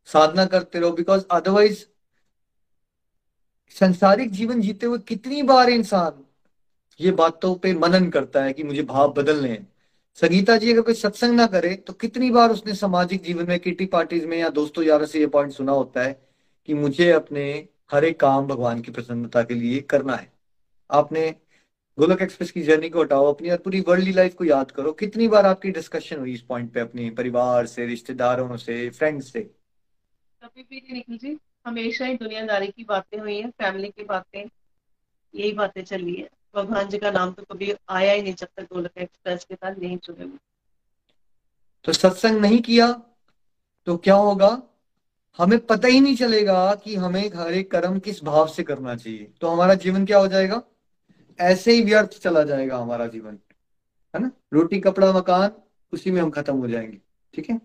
साधना 0.05 0.45
करते 0.45 0.79
रहो 0.79 0.91
बिकॉज़ 0.91 1.25
अदरवाइज़ 1.31 1.85
संसारिक 3.69 4.31
जीवन 4.31 4.61
जीते 4.61 4.85
हुए 4.85 4.97
कितनी 4.97 5.43
बार 5.43 5.69
इंसान 5.69 6.23
ये 7.01 7.11
बातों 7.11 7.55
पे 7.55 7.73
मनन 7.73 8.09
करता 8.09 8.43
है 8.43 8.53
कि 8.53 8.63
मुझे 8.63 8.83
भाव 8.83 9.13
बदलने 9.13 9.49
हैं। 9.49 9.72
संगीता 10.17 10.55
जी, 10.57 10.71
अगर 10.71 10.81
कोई 10.81 10.93
सत्संग 10.93 11.35
ना 11.35 11.45
करे 11.47 11.73
तो 11.77 11.93
कितनी 11.93 12.29
बार 12.31 12.49
उसने 12.49 12.73
सामाजिक 12.75 13.23
जीवन 13.23 13.47
में, 13.47 13.59
किटी 13.59 13.85
पार्टीज़ 13.85 14.25
में 14.27 14.37
या 14.37 14.49
दोस्तों 14.49 14.83
यारों 14.83 15.05
से 15.05 15.19
ये 15.19 15.27
पॉइंट 15.27 15.51
सुना 15.51 15.71
होता 15.71 16.03
है 16.03 16.13
कि 16.65 16.73
मुझे 16.73 17.09
अपने 17.11 17.45
हर 17.91 18.05
एक 18.05 18.19
काम 18.19 18.47
भगवान 18.47 18.81
की 18.81 18.91
प्रसन्नता 18.91 19.43
के 19.43 19.53
लिए 19.53 19.79
करना 19.81 20.15
है। 20.15 20.31
आपने 20.89 21.29
गोलक 21.97 22.21
एक्सप्रेस 22.21 22.51
की 22.51 22.61
जर्नी 22.61 22.89
को 22.89 23.01
हटाओ, 23.01 23.33
अपनी 23.33 23.49
और 23.49 23.57
पूरी 23.57 23.79
वर्ल्डली 23.81 24.11
लाइफ 24.11 24.35
को 24.35 24.45
याद 24.45 24.71
करो। 24.71 24.91
कितनी 24.91 25.27
बार 25.27 25.45
आपकी 25.45 25.71
डिस्कशन 25.71 26.19
हुई 26.19 26.33
इस 26.33 26.41
पॉइंट 26.41 26.71
पे 26.73 26.79
अपने 26.79 27.09
परिवार 27.09 27.65
से, 27.65 27.85
रिश्तेदारों 27.85 28.57
से 28.57 28.89
फ्रेंड्स 28.89 29.31
से? 29.33 29.41
कभी 30.43 30.61
भी 30.61 30.77
नहीं, 30.77 30.93
निखिल 30.93 31.17
जी। 31.17 31.37
हमेशा 31.65 32.05
ही 32.05 32.15
दुनियादारी 32.15 32.67
की 32.67 32.83
बातें 32.83 33.17
हुई 33.19 33.35
है 33.41 33.49
फैमिली 33.49 33.89
की 33.89 34.03
बातें, 34.03 34.49
यही 35.35 35.51
बातें 35.51 35.83
चली 35.83 36.15
है। 36.15 36.29
भगवान 36.55 36.87
जी 36.87 36.97
का 36.97 37.11
नाम 37.11 37.31
तो 37.31 37.43
कभी 37.43 37.73
आया 37.89 38.13
ही 38.13 38.21
नहीं 38.21 38.33
जब 38.33 38.47
तक 38.57 38.63
गोलक 38.63 38.91
एक्सप्रेस 38.97 39.45
के 39.45 39.55
साथ 39.55 39.75
नहीं 39.75 39.97
जुड़े 39.97 40.23
हुए। 40.23 40.37
तो 41.83 41.93
सत्संग 41.93 42.41
नहीं 42.41 42.59
किया 42.59 43.01
तो 43.85 43.97
क्या 43.97 44.15
होगा? 44.15 44.63
हमें 45.37 45.65
पता 45.65 45.87
ही 45.87 45.99
नहीं 45.99 46.15
चलेगा 46.15 46.75
कि 46.75 46.95
हमें 46.95 47.31
हर 47.35 47.53
एक 47.53 47.71
कर्म 47.71 47.99
किस 47.99 48.23
भाव 48.23 48.47
से 48.47 48.63
करना 48.63 48.95
चाहिए। 48.95 49.31
तो 49.41 49.47
हमारा 49.47 49.73
जीवन 49.73 50.05
क्या 50.05 50.17
हो 50.17 50.27
जाएगा? 50.27 50.63
ऐसे 51.39 51.71
ही 51.71 51.81
व्यर्थ 51.81 52.09
चला 52.09 52.43
जाएगा 52.43 52.77
हमारा 52.77 53.07
जीवन। 53.07 53.39
है 54.15 54.21
ना? 54.21 54.31
रोटी, 54.53 54.79
कपड़ा, 54.79 55.13
मकान, 55.13 55.51
उसी 55.93 56.11
में 56.11 56.21
हम 56.21 56.29
खत्म 56.29 56.57
हो 56.57 56.67
जाएँगे। 56.67 57.01
ठीक 57.33 57.49
है? 57.49 57.57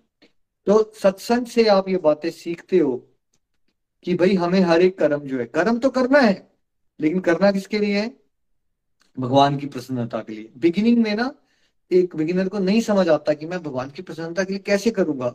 तो 0.66 0.92
सत्संग 0.94 1.46
से 1.46 1.66
आप 1.66 1.88
ये 1.88 1.96
बातें 1.96 2.30
सीखते 2.30 2.78
हो 2.78 3.08
कि 4.02 4.14
भाई 4.14 4.34
हमें 4.34 4.60
हर 4.60 4.82
एक 4.82 4.98
कर्म 4.98 5.20
जो 5.20 5.38
है, 5.38 5.46
कर्म 5.46 5.78
तो 5.78 5.90
करना 5.90 6.18
है, 6.18 6.52
लेकिन 7.00 7.20
करना 7.20 7.52
किसके 7.52 7.78
लिए 7.78 8.00
है? 8.00 8.17
भगवान 9.18 9.56
की 9.56 9.66
प्रसन्नता 9.66 10.20
के 10.22 10.32
लिए। 10.32 10.50
बिगिनिंग 10.58 10.98
में 10.98 11.14
ना, 11.16 11.34
एक 11.90 12.16
बिगिनर 12.16 12.48
को 12.48 12.58
नहीं 12.58 12.80
समझ 12.80 13.08
आता 13.08 13.32
कि 13.32 13.46
मैं 13.46 13.62
भगवान 13.62 13.90
की 13.90 14.02
प्रसन्नता 14.02 14.44
के 14.44 14.52
लिए 14.52 14.62
कैसे 14.66 14.90
करूँगा। 14.90 15.30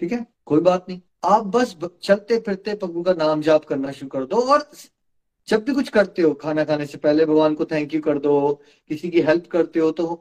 ठीक 0.00 0.12
है? 0.12 0.26
कोई 0.46 0.60
बात 0.60 0.86
नहीं। 0.88 1.00
आप 1.24 1.46
बस 1.46 1.76
चलते 2.02 2.38
फिरते 2.38 2.74
प्रभु 2.74 3.02
का 3.02 3.12
नाम 3.12 3.42
जाप 3.42 3.64
करना 3.64 3.92
शुरू 3.92 4.08
कर 4.08 4.24
दो 4.24 4.40
और 4.52 4.70
जब 5.48 5.64
भी 5.64 5.72
कुछ 5.72 5.88
करते 5.88 6.22
हो, 6.22 6.32
खाना 6.34 6.64
खाने 6.64 6.86
से 6.86 6.98
पहले 6.98 7.26
भगवान 7.26 7.54
को 7.54 7.64
थैंक 7.64 7.94
यू 7.94 8.00
कर 8.00 8.18
दो, 8.18 8.62
किसी 8.88 9.10
की 9.10 9.20
हेल्प 9.20 9.46
करते 9.46 9.80
हो 9.80 9.90
तो 9.90 10.14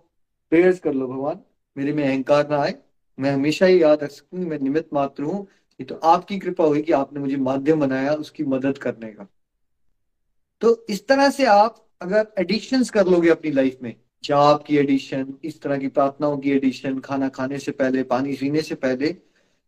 प्रेयर्स 0.52 0.80
कर 0.80 0.94
लो 0.94 1.08
भगवान। 1.08 1.40
मेरे 1.78 1.94
में 1.94 2.04
अहंकार 2.04 2.50
ना 2.50 2.58
आए। 2.58 2.76
मैं 3.20 3.32
हमेशा 3.32 3.66
ही 3.66 3.82
याद 3.84 4.04
रख 4.04 4.12
सकूँ 4.12 4.40
मैं 4.40 4.60
निमित 4.60 4.90
मात्र 4.94 5.24
हूँ। 5.24 5.48
ये 5.80 5.86
तो 5.86 5.96
आपकी 5.96 6.40
कृपा 6.40 6.64
हुई 6.64 6.82
कि 6.82 6.92
आपने 6.92 7.20
मुझे 7.20 7.38
माध्यम 7.38 7.80
बनाया 7.80 8.14
उसकी 8.14 8.44
मदद 8.44 8.78
करने 8.78 9.12
का। 9.12 9.28
तो 10.62 10.86
इस 10.90 11.08
तरह 11.08 11.30
से 11.30 11.46
आप 11.46 11.86
अगर 12.04 12.28
एडिशन 12.38 12.84
कर 12.84 13.08
लोगे 13.08 13.30
अपनी 13.30 13.52
लाइफ 13.52 13.78
में 13.84 13.96
जाप 14.24 14.64
की 14.64 14.78
एडिशन 14.78 15.34
इस 15.44 15.62
तरह 15.62 15.78
की 15.78 15.88
प्रार्थनाओं 15.88 16.38
की 16.38 16.52
एडिशन 16.52 17.00
खाना 17.00 17.30
खाने 17.30 17.60
से 17.60 17.72
पहले, 17.72 18.04
पानी 18.04 18.34
पीने 18.34 18.62
से 18.62 18.76
पहले 18.76 19.16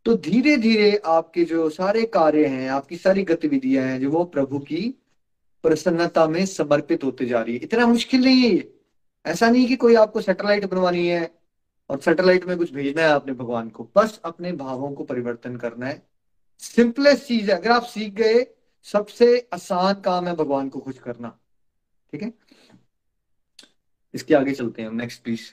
तो 0.06 0.16
धीरे 0.16 0.58
धीरे 0.58 1.02
आपके 1.06 1.44
जो 1.44 1.70
सारे 1.70 2.04
कार्य 2.06 2.46
हैं, 2.46 2.70
आपकी 2.70 2.98
सारी 2.98 3.24
गतिविधियाँ 3.24 3.86
हैं, 3.86 4.00
जो 4.00 4.10
वो 4.12 4.24
प्रभु 4.24 4.60
की 4.60 4.82
प्रसन्नता 5.64 6.28
में 6.28 6.46
समर्पित 6.46 7.04
होते 7.04 7.26
जा 7.26 7.42
रही 7.42 7.54
है। 7.54 7.60
इतना 7.64 7.88
मुश्किल 7.88 8.24
नहीं 8.24 8.42
है 8.42 8.50
ये। 8.50 8.80
ऐसा 9.26 9.50
नहीं 9.50 9.68
कि 9.68 9.76
कोई 9.76 9.96
आपको 9.96 10.22
सैटेलाइट 10.22 10.66
बनवानी 10.66 11.08
है 11.08 11.32
और 11.90 12.00
सैटेलाइट 12.00 12.46
में 12.46 12.58
कुछ 12.58 12.74
भेजना 12.74 13.02
है 13.02 13.08
आपने 13.08 13.34
भगवान 13.34 13.70
को। 13.70 13.90
बस 13.96 14.20
अपने 14.26 14.52
भावों 14.52 14.92
को 14.92 15.04
परिवर्तन 15.04 15.56
करना 15.56 15.86
है। 15.86 16.08
सिंपलेस्ट 16.60 17.26
चीज़ 17.26 17.52
है। 17.52 17.58
अगर 17.58 17.72
आप 17.72 17.84
सीख 17.84 18.14
गए, 18.14 18.46
सबसे 18.84 19.48
आसान 19.54 19.94
काम 19.94 20.28
है 20.28 20.36
भगवान 20.36 20.70
को 20.70 20.80
खुश 20.80 21.00
करना। 21.00 21.40
ठीक 22.14 22.24
है? 22.24 22.34
इसके 24.14 24.36
आगे 24.36 24.54
चलते 24.54 24.82
हैं 24.82 24.92
नेक्स्ट 24.92 25.24
प्लीज़ 25.24 25.52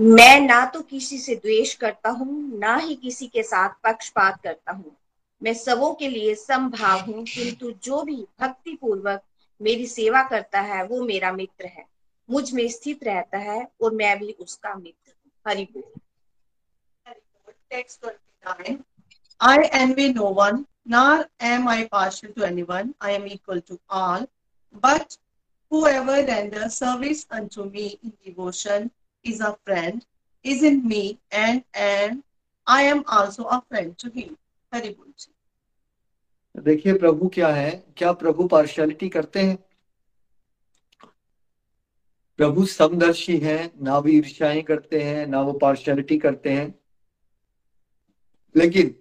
मैं 0.00 0.40
ना 0.40 0.64
तो 0.64 0.80
किसी 0.82 1.18
से 1.18 1.34
द्वेष 1.34 1.74
करता 1.74 2.10
हूँ 2.10 2.58
ना 2.58 2.76
ही 2.76 2.94
किसी 2.94 3.26
के 3.26 3.42
साथ 3.42 3.68
पक्षपात 3.84 4.40
करता 4.42 4.72
हूँ। 4.72 4.96
मैं 5.42 5.54
सबों 5.54 5.94
के 5.94 6.08
लिए 6.08 6.34
समभाव 6.34 7.00
हूँ 7.00 7.24
किंतु 7.24 7.70
जो 7.84 8.02
भी 8.02 8.26
भक्ति 8.40 8.78
पूर्वक 8.80 9.22
मेरी 9.60 9.86
सेवा 9.86 10.22
करता 10.22 10.60
है 10.60 10.84
वो 10.84 11.04
मेरा 11.04 11.32
मित्र 11.32 11.66
है। 11.66 11.84
मुझमें 12.30 12.68
स्थित 12.68 13.04
रहता 13.04 13.38
है 13.38 13.68
और 13.82 13.94
मैं 13.94 14.18
भी 14.18 14.32
उसका 14.32 14.74
मित्र 14.74 15.12
हूँ। 15.12 15.32
हरि 15.46 15.64
बोल। 15.64 15.82
I 19.40 19.68
envy 19.72 20.12
no 20.12 20.30
one, 20.30 20.66
nor 20.88 21.26
am 21.38 21.68
I 21.68 21.86
partial 21.86 22.32
to 22.32 22.44
anyone. 22.44 22.94
I 23.00 23.10
am 23.10 23.26
equal 23.26 23.60
to 23.60 23.78
all. 23.90 24.26
But 24.74 25.16
whoever 25.70 26.24
renders 26.24 26.76
service 26.76 27.26
unto 27.30 27.64
me 27.64 27.98
in 28.02 28.12
devotion 28.24 28.90
is 29.24 29.40
a 29.40 29.56
friend, 29.64 30.04
is 30.44 30.62
in 30.62 30.86
me, 30.88 31.18
and, 31.30 31.62
and 31.74 32.22
I 32.66 32.82
am 32.82 33.04
also 33.06 33.44
a 33.44 33.62
friend 33.68 33.96
to 33.98 34.10
him. 34.10 34.36
Hari 34.74 34.88
बोल 34.88 35.12
जी 35.18 36.62
देखिए 36.62 36.92
प्रभु 36.98 37.28
क्या 37.34 37.48
है 37.48 37.70
क्या 37.96 38.12
प्रभु 38.22 38.46
partiality 38.48 39.08
करते 39.08 39.42
हैं 39.42 39.56
प्रभु 42.38 42.64
समदर्शी 42.66 43.36
हैं 43.38 43.60
ना 43.82 44.00
भी 44.00 44.16
ईर्ष्याएँ 44.18 44.62
करते 44.62 45.02
हैं 45.02 45.26
ना 45.26 45.40
वो 45.42 45.52
पार्शियलिटी 45.62 46.18
करते 46.18 46.52
हैं 46.52 46.68
लेकिन 48.56 48.94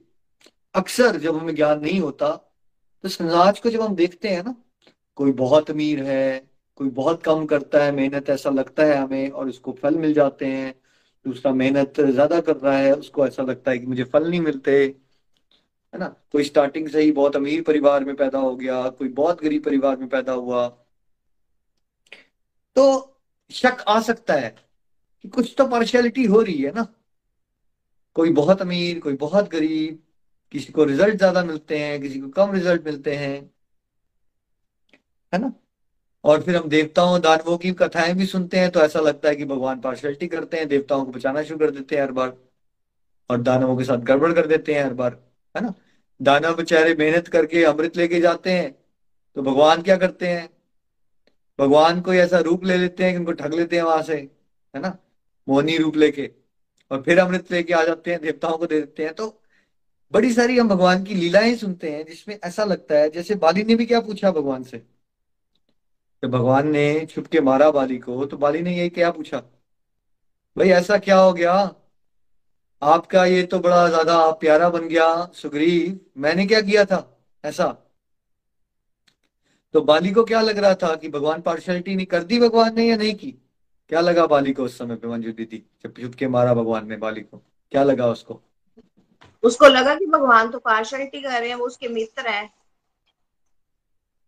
अक्सर 0.78 1.18
जब 1.18 1.38
हमें 1.38 1.56
ज्ञान 1.56 1.80
नहीं 1.80 2.00
होता 2.00 2.36
तो 3.04 3.10
समाज 3.10 3.60
को 3.60 3.70
जब 3.70 3.82
हम 3.82 3.96
देखते 3.96 4.30
हैं 4.30 4.44
ना, 4.44 4.56
कोई 5.16 5.32
बहुत 5.32 5.70
अमीर 5.72 6.04
है, 6.04 6.50
कोई 6.76 6.90
बहुत 6.90 7.24
कम 7.24 7.46
करता 7.46 7.84
है, 7.84 7.92
मेहनत 7.92 8.30
ऐसा 8.30 8.50
लगता 8.50 8.84
है 8.84 8.96
हमें 8.96 9.30
और 9.30 9.50
उसको 9.50 9.72
फल 9.72 9.98
मिल 9.98 10.14
जाते 10.14 10.46
हैं, 10.46 10.82
दूसरा 11.28 11.54
मेहनत 11.54 12.02
ज़्यादा 12.02 12.42
कर 12.42 12.56
रहा 12.56 12.78
है, 12.78 12.94
उसको 12.94 13.28
ऐसा 13.28 13.44
लगता 13.44 13.72
है 13.72 13.80
कि 13.80 13.86
मुझे 13.86 14.04
फल 14.04 14.30
नहीं 14.30 14.42
मिलते, 14.42 14.96
है 15.94 16.00
ना? 16.00 16.08
कोई 16.32 16.44
स्टार्टिंग 16.44 16.90
से 16.90 17.02
ही 17.02 17.12
बहुत 17.12 17.36
अमीर 17.36 17.62
परिवार 17.62 18.06
में 18.06 18.16
पैदा 18.16 18.40
हो 18.40 18.56
गया, 18.56 18.90
कोई 18.90 19.08
बहुत 19.10 19.44
गरीब 19.44 19.64
परिवार 19.64 19.98
में 19.98 20.10
पैदा 20.10 20.34
हुआ। 20.34 20.68
तो 22.76 23.16
शक 23.52 23.84
आ 23.88 24.02
सकता 24.02 24.34
है 24.34 24.56
कि 25.22 25.30
कुछ 25.30 25.56
तो 25.58 25.68
पार्शलिटी 25.68 26.26
हो 26.26 26.42
रही 26.42 26.62
है 26.62 26.72
ना? 26.72 26.88
कोई 28.14 28.32
बहुत 28.32 28.62
अमीर, 28.62 29.00
कोई 29.00 29.14
बहुत 29.14 29.50
गरीब 29.50 30.04
किसी 30.54 30.74
को 30.74 30.84
रिज़ल्ट 30.84 31.18
ज़्यादा 31.18 31.44
मिलते 31.44 31.78
हैं, 31.80 32.02
किसी 32.02 32.20
को 32.20 32.30
कम 32.30 32.52
रिज़ल्ट 32.52 32.86
मिलते 32.86 33.16
हैं, 33.16 33.50
है 35.34 35.40
ना? 35.40 35.52
और 36.24 36.42
फिर 36.44 36.56
हम 36.56 36.70
देवताओं, 36.70 37.20
दानवों 37.22 37.58
की 37.58 37.72
कथाएँ 37.74 38.14
भी 38.14 38.26
सुनते 38.26 38.60
हैं 38.60 38.70
तो 38.72 38.80
ऐसा 38.82 39.00
लगता 39.00 39.30
है 39.30 39.36
कि 39.36 39.46
भगवान 39.46 39.80
पार्शलिटी 39.82 40.28
करते 40.28 40.58
हैं, 40.58 40.68
देवताओं 40.68 41.06
को 41.06 41.12
बचाना 41.12 41.44
शुरू 41.44 41.60
कर 41.60 41.72
देते 41.72 41.96
हैं 41.96 42.04
हर 42.04 42.12
बार, 42.12 42.38
और 43.30 43.42
दानवों 43.42 43.78
के 43.78 43.84
साथ 43.84 43.98
गड़बड़ 44.04 44.32
कर 44.34 44.48
देते 44.48 44.74
हैं 44.76 44.84
हर 44.84 44.94
बार, 44.94 45.20
है 45.56 45.64
ना? 45.64 45.74
दानव 46.20 46.56
बेचारे 46.56 46.94
मेहनत 46.96 47.28
करके 47.28 47.64
अमृत 47.66 47.98
लेके 47.98 48.20
जाते 48.22 48.52
हैं 48.52 48.72
तो 49.36 49.42
भगवान 49.44 49.82
क्या 49.82 49.98
करते 49.98 50.28
हैं? 50.28 50.50
भगवान 51.60 52.02
कोई 52.02 52.18
ऐसा 52.18 52.40
रूप 52.40 52.64
ले 52.66 52.78
लेते 52.78 53.04
हैं 53.04 53.14
कि 53.14 53.20
उनको 53.20 53.32
ठग 53.34 53.54
लेते 53.54 53.76
हैं 53.76 53.84
वहाँ 53.84 54.02
से, 54.04 54.16
है 54.16 54.82
ना? 54.82 54.98
मोहनी 55.48 55.78
रूप 55.78 55.98
लेके, 55.98 56.30
और 56.92 57.02
फिर 57.02 57.20
अमृत 57.20 57.52
लेके 57.52 57.74
आ 57.74 57.84
जाते 57.84 58.12
हैं, 58.12 58.22
देवताओं 58.22 58.58
को 58.58 58.68
दे 58.68 58.80
देते 58.80 59.04
हैं 59.04 59.14
तो 59.14 59.28
बड़ी 60.14 60.34
सारी 60.34 60.58
हम 60.60 60.70
भगवान 60.70 61.04
की 61.04 61.14
लीलाएँ 61.14 61.56
सुनते 61.56 61.92
हैं, 61.92 62.06
जिसमें 62.06 62.40
ऐसा 62.44 62.64
लगता 62.64 62.96
है, 62.96 63.10
जैसे 63.10 63.36
बाली 63.36 63.64
ने 63.64 63.76
भी 63.76 63.86
क्या 63.86 64.00
पूछा 64.02 64.32
भगवान 64.32 64.64
से? 64.64 64.78
तो 66.24 66.28
भगवान 66.28 66.68
ने 66.68 67.06
छुप 67.06 67.28
के 67.28 67.42
मारा 67.42 67.72
बाली 67.72 67.98
को 67.98 68.26
तो 68.26 68.38
बाली 68.38 68.62
ने 68.62 68.78
ये 68.78 68.90
क्या 68.90 69.12
पूछा? 69.12 69.38
भाई, 70.58 70.70
ऐसा 70.70 70.98
क्या 70.98 71.18
हो 71.20 71.34
गया? 71.34 71.54
आपका 72.82 73.26
ये 73.26 73.44
तो 73.44 73.60
बड़ा 73.60 73.88
ज़्यादा 73.90 74.32
प्यारा 74.32 74.70
बन 74.70 74.88
गया, 74.88 75.26
सुग्रीव। 75.34 76.00
मैंने 76.18 76.46
क्या 76.46 76.62
किया 76.62 76.86
था 76.86 77.20
ऐसा? 77.44 77.68
तो 79.74 79.82
बाली 79.82 80.12
को 80.12 80.24
क्या 80.24 80.42
लग 80.42 80.58
रहा 80.58 80.74
था 80.74 80.96
कि 80.96 81.10
भगवान 81.10 81.42
पार्शलिटी 81.42 81.96
नहीं 81.96 82.06
कर 82.06 82.24
दी 82.24 82.40
भगवान 82.40 82.76
ने 82.76 82.88
या 82.90 82.98
नहीं 82.98 83.16
की? 83.16 83.32
क्या 83.90 84.02
लगा 84.02 84.26
बाली 84.28 84.54
को 84.54 84.64
उस 84.64 84.78
समय 84.78 84.96
पे 84.96 85.08
मंजू 85.08 85.32
दीदी 85.32 85.64
जब 85.84 85.94
छुप 86.02 86.16
के 86.16 86.28
मारा 86.28 86.54
भगवान 86.54 86.88
ने 86.88 86.98
बाली 86.98 87.22
को? 87.22 87.42
क्या 87.72 87.84
लगा 87.84 88.08
उसको? 88.08 88.42
उसको 89.48 89.68
लगा 89.68 89.96
कि 89.96 90.06
भगवान 90.06 90.50
तो 90.52 90.60
पार्शलिटी 90.60 91.22
कर 91.22 91.40
रहे 91.40 91.50
हैं, 91.50 91.56
वो 91.56 91.66
उसके 91.66 91.88
मित्र 91.88 92.28
हैं। 92.28 92.50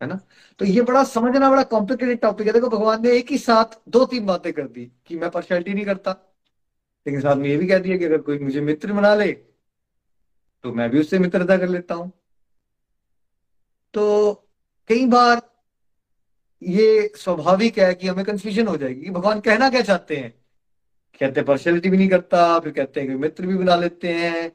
है 0.01 0.07
ना? 0.07 0.20
तो 0.59 0.65
ये 0.65 0.82
बड़ा 0.82 1.03
समझना 1.03 1.49
बड़ा 1.49 1.63
कॉम्प्लिकेटेड 1.63 2.20
टॉपिक 2.20 2.47
है। 2.47 2.53
देखो, 2.53 2.70
भगवान 2.70 3.01
ने 3.03 3.11
एक 3.11 3.32
ही 3.32 3.38
साथ 3.38 3.80
दो 3.89 4.05
तीन 4.05 4.26
बातें 4.26 4.51
कर 4.53 4.67
दी 4.67 4.91
कि 5.07 5.17
मैं 5.17 5.30
पार्शलिटी 5.30 5.74
नहीं 5.74 5.86
करता। 5.86 6.11
लेकिन 7.07 7.22
साथ 7.22 7.36
में 7.36 7.49
ये 7.49 7.57
भी 7.57 7.67
कह 7.67 7.80
दिया 7.80 7.97
कि 7.97 8.05
अगर 8.05 8.22
कोई 8.22 8.39
मुझे 8.39 8.61
मित्र 8.61 8.93
बना 8.93 9.13
ले 9.15 9.32
तो 10.63 10.72
मैं 10.74 10.89
भी 10.89 10.99
उससे 10.99 11.20
मित्रता 11.20 11.57
कर 11.57 11.70
लेता 11.70 11.95
हूँ। 11.95 12.11
तो 13.93 14.34
कई 14.89 15.05
बार 15.05 15.41
ये 16.61 17.11
स्वाभाविक 17.15 17.78
है 17.80 17.93
कि 17.93 18.07
हमें 18.07 18.26
कंफ्यूजन 18.26 18.67
हो 18.67 18.76
जाएगी 18.78 19.01
कि 19.01 19.09
भगवान 19.09 19.39
कहना 19.39 19.70
क्या 19.70 19.82
चाहते 19.82 20.17
हैं? 20.17 20.34
कहते 21.20 21.41
पार्शलिटी 21.41 21.89
भी 21.89 21.97
नहीं 21.97 22.09
करता, 22.09 22.59
फिर 22.59 22.72
कहते 22.74 22.99
हैं 22.99 23.09
कि 23.09 23.15
मित्र 23.15 23.45
भी 23.47 23.57
बना 23.57 23.76
लेते 23.76 24.13
हैं। 24.13 24.51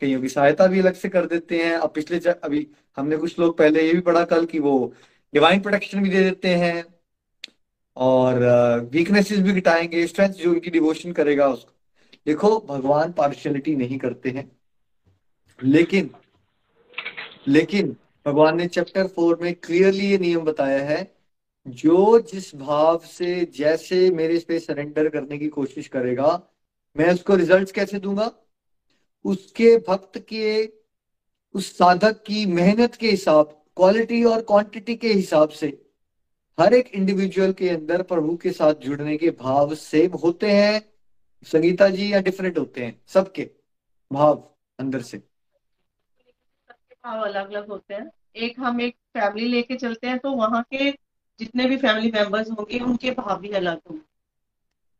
कईयों 0.00 0.20
की 0.20 0.28
सहायता 0.28 0.66
भी 0.66 0.80
अलग 0.80 0.94
से 0.94 1.08
कर 1.08 1.26
देते 1.26 1.58
हैं। 1.58 1.74
अब 1.74 1.92
पिछले 1.94 2.30
अभी 2.30 2.66
हमने 2.96 3.16
कुछ 3.16 3.38
लोग 3.38 3.56
पहले 3.58 3.86
ये 3.86 3.92
भी 3.94 4.00
पढ़ा 4.00 4.24
कल 4.24 4.46
कि 4.46 4.58
वो 4.58 4.94
डिवाइन 5.34 5.60
प्रोटेक्शन 5.60 6.02
भी 6.02 6.10
दे 6.10 6.22
देते 6.24 6.48
हैं 6.48 6.84
और 7.96 8.38
वीकनेसेस 8.92 9.38
भी 9.38 9.52
घटाएँगे 9.52 10.06
स्ट्रेंथ 10.06 10.32
जो 10.32 10.50
उनकी 10.50 10.70
डिवोशन 10.70 11.12
करेगा 11.12 11.48
उसको। 11.48 11.72
देखो, 12.26 12.60
भगवान 12.60 13.12
पार्शियलिटी 13.12 13.76
नहीं 13.76 13.98
करते 13.98 14.30
हैं। 14.30 14.52
लेकिन 15.64 16.10
लेकिन 17.48 17.96
भगवान 18.26 18.56
ने 18.56 18.66
चैप्टर 18.66 19.06
फोर 19.06 19.38
में 19.42 19.54
क्लियरली 19.54 20.06
ये 20.06 20.18
नियम 20.18 20.40
बताया 20.40 20.84
है, 20.84 21.14
जो 21.68 22.18
जिस 22.20 22.56
भाव 22.56 22.98
से, 22.98 23.44
जैसे 23.44 24.10
मेरे 24.10 24.34
इस 24.34 24.44
पे 24.44 24.58
सरेंडर 24.58 25.08
करने 25.08 25.38
की 25.38 25.48
कोशिश 25.48 25.88
करेगा, 25.88 26.42
मैं 26.96 27.14
उसको 27.14 27.34
रिजल्ट्स 27.34 27.72
कैसे 27.72 27.98
दूँगा? 27.98 28.32
उसके 29.24 29.84
भक्त 29.88 30.18
के 30.18 30.72
उस 31.54 31.78
साधक 31.78 32.24
की 32.26 32.46
मेहनत 32.46 32.94
के 32.94 33.10
हिसाब 33.10 33.64
क्वालिटी 33.76 34.24
और 34.24 34.40
क्वांटिटी 34.40 34.96
के 34.96 35.08
हिसाब 35.08 35.48
से 35.48 35.86
हर 36.60 36.74
एक 36.74 36.88
इंडिविजुअल 36.88 37.52
के 37.52 37.68
अंदर 37.68 38.02
प्रभु 38.02 38.36
के 38.36 38.50
साथ 38.50 38.74
जुड़ने 38.74 39.16
के 39.16 39.30
भाव 39.30 39.74
सेम 39.74 40.12
होते 40.12 40.50
हैं। 40.50 40.92
संगीता 41.46 41.88
जी 41.88 42.12
या 42.12 42.20
डिफरेंट 42.20 42.58
होते 42.58 42.84
हैं? 42.84 43.02
सबके 43.06 43.50
भाव 44.12 44.54
अंदर 44.78 45.00
से। 45.00 45.18
भाव 45.18 47.24
अलग 47.24 47.50
अलग 47.50 47.68
होते 47.68 47.94
हैं। 47.94 48.10
एक 48.36 48.54
हम 48.58 48.80
एक 48.80 48.94
फैमिली 48.94 49.48
लेके 49.48 49.76
चलते 49.76 50.06
हैं 50.06 50.18
तो 50.18 50.32
वहाँ 50.32 50.62
के 50.62 50.94
जितने 51.40 51.64
भी 51.64 51.76
फैमिली 51.76 52.10
मेंबर्स 52.10 52.50
होंगे 52.50 52.78
उनके 52.78 53.10
भाव 53.10 53.40
भी 53.40 53.50
अलग 53.50 53.80
होंगे। 53.90 54.02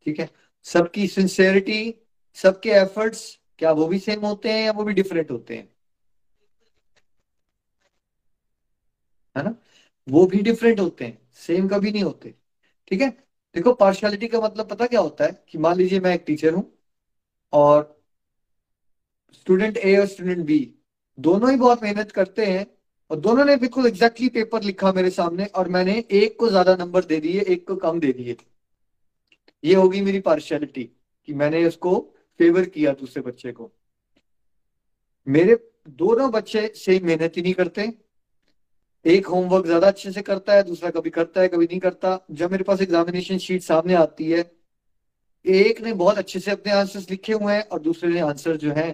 ठीक 0.05 0.19
है? 0.19 0.29
सबकी 0.63 1.07
सिंसेरिटी 1.07 1.95
सबके 2.33 2.69
एफर्ट्स 2.69 3.38
क्या 3.59 3.71
वो 3.73 3.87
भी 3.87 3.99
सेम 3.99 4.25
होते 4.25 4.51
हैं 4.51 4.63
या 4.65 4.71
वो 4.73 4.83
भी 4.83 4.93
डिफरेंट 4.93 5.31
होते 5.31 5.57
हैं? 5.57 5.67
है 9.35 9.43
ना? 9.43 9.55
वो 10.07 10.25
भी 10.25 10.41
डिफरेंट 10.43 10.79
होते 10.79 11.05
हैं 11.05 11.17
सेम 11.37 11.67
कभी 11.67 11.91
नहीं 11.91 12.03
होते, 12.03 12.33
ठीक 12.91 13.01
है? 13.01 13.09
देखो 13.55 13.73
पार्शियलिटी 13.75 14.27
का 14.27 14.39
मतलब 14.41 14.69
पता 14.69 14.85
क्या 14.87 14.99
होता 15.01 15.25
है 15.25 15.31
कि 15.49 15.57
मान 15.57 15.77
लीजिए 15.77 15.99
मैं 15.99 16.13
एक 16.15 16.23
टीचर 16.27 16.53
हूँ 16.53 16.63
और 17.53 17.83
स्टूडेंट 19.33 19.77
ए 19.77 19.95
और 19.97 20.05
स्टूडेंट 20.05 20.45
बी 20.45 20.57
दोनों 21.17 21.51
ही 21.51 21.57
बहुत 21.57 21.83
मेहनत 21.83 22.11
करते 22.11 22.45
हैं 22.45 22.65
और 23.11 23.19
दोनों 23.19 23.45
ने 23.45 23.55
बिल्कुल 23.55 23.87
एग्जैक्टली 23.87 24.29
पेपर 24.29 24.63
लिखा 24.63 24.91
मेरे 24.93 25.09
सामने 25.09 25.45
और 25.55 25.67
मैंने 25.69 25.97
एक 26.11 26.39
को 26.39 26.49
ज़्यादा 26.49 26.75
नंबर 26.75 27.05
दे 27.05 27.19
दिए, 27.19 27.41
एक 27.41 27.67
को 27.67 27.75
कम 27.77 27.99
दे 27.99 28.11
दिए। 28.13 28.37
ये 29.63 29.75
होगी 29.75 30.01
मेरी 30.01 30.19
पार्शियलिटी 30.19 30.83
कि 31.27 31.33
मैंने 31.33 31.65
उसको 31.65 31.95
फेवर 32.39 32.65
किया 32.67 32.93
दूसरे 32.93 33.21
बच्चे 33.23 33.51
को। 33.51 33.71
मेरे 35.27 35.57
दोनों 35.97 36.29
बच्चे 36.31 36.67
सेम 36.75 37.05
मेहनत 37.05 37.37
ही 37.37 37.41
नहीं 37.41 37.53
करते। 37.53 37.91
एक 39.05 39.25
होमवर्क 39.27 39.65
ज़्यादा 39.65 39.87
अच्छे 39.87 40.11
से 40.11 40.21
करता 40.21 40.53
है, 40.53 40.63
दूसरा 40.63 40.89
कभी 40.89 41.09
करता 41.09 41.41
है, 41.41 41.47
कभी 41.47 41.65
नहीं 41.65 41.79
करता। 41.79 42.19
जब 42.31 42.51
मेरे 42.51 42.63
पास 42.63 42.81
एग्जामिनेशन 42.81 43.37
शीट 43.37 43.61
सामने 43.63 43.93
आती 43.95 44.31
है, 44.31 44.43
एक 45.45 45.81
ने 45.81 45.93
बहुत 45.95 46.17
अच्छे 46.17 46.39
से 46.39 46.51
अपने 46.51 46.71
आंसर्स 46.73 47.09
लिखे 47.11 47.33
हुए 47.33 47.53
हैं 47.53 47.61
और 47.63 47.79
दूसरे 47.79 48.09
ने 48.09 48.19
आंसर 48.21 48.57
जो 48.57 48.71
है 48.71 48.91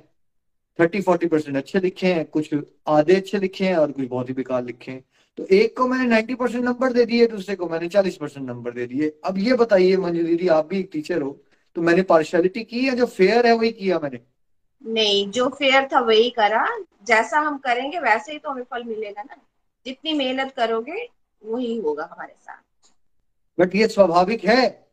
थर्टी 0.80 1.02
फोर्टी 1.02 1.28
परसेंट 1.28 1.58
अच्छे 1.58 1.80
लिखे 1.80 2.08
हैं, 2.08 2.26
कुछ 2.26 2.54
आधे 2.88 3.16
अच्छे 3.16 3.40
लिखे 3.40 3.66
हैं 3.66 3.76
और 3.78 3.92
कुछ 3.92 4.08
बहुत 4.08 4.30
ही 4.30 4.34
बेकार 4.34 4.64
लिखे 4.66 4.92
हैं। 4.92 5.04
तो 5.38 5.46
एक 5.52 5.76
को 5.78 5.88
मैंने 5.88 6.06
नाइन्टी 6.06 6.36
परसेंट 6.36 6.64
नंबर 6.66 6.94
दे 6.94 7.06
दिए, 7.06 7.28
दूसरे 7.28 7.56
को 7.56 7.70
मैंने 7.70 7.88
चालीस 7.90 8.18
परसेंट 8.18 8.48
नंबर 8.48 8.72
दे 8.74 8.86
दिए। 8.88 9.10
अब 9.26 9.38
ये 9.38 9.54
बताइए 9.56 9.98
मंजू 9.98 10.24
दीदी, 10.24 10.48
आप 10.50 10.68
भी 10.68 10.80
एक 10.80 10.90
टीचर 10.94 11.22
हो 11.22 11.32
तो 11.76 11.82
मैंने 11.82 12.02
पार्शलिटी 12.02 12.64
की 12.64 12.88
या 12.88 12.94
जो 12.94 13.06
फेयर 13.06 13.48
है 13.48 13.54
वही 13.54 13.72
किया 13.72 14.00
मैंने। 14.00 14.20
नहीं 14.82 15.30
जो 15.32 15.48
फेयर 15.50 15.88
था 15.94 16.00
वही 16.00 16.30
करा। 16.30 16.78
जैसा 17.08 17.40
हम 17.40 17.58
करेंगे 17.58 18.00
वैसे 18.00 18.32
ही 18.32 18.40
तो 18.40 18.50
हमें 18.50 18.64
फल 18.64 18.84
मिलेगा 18.84 19.22
ना। 19.22 19.36
जितनी 19.86 20.14
मेहनत 20.14 20.52
करोगे 20.52 21.10
वही 21.46 21.78
होगा 21.78 22.10
हमारे 22.12 22.34
साथ। 22.34 22.92
बट 23.60 23.76
ये 23.76 23.88
स्वाभाविक 23.88 24.46
है 24.46 24.88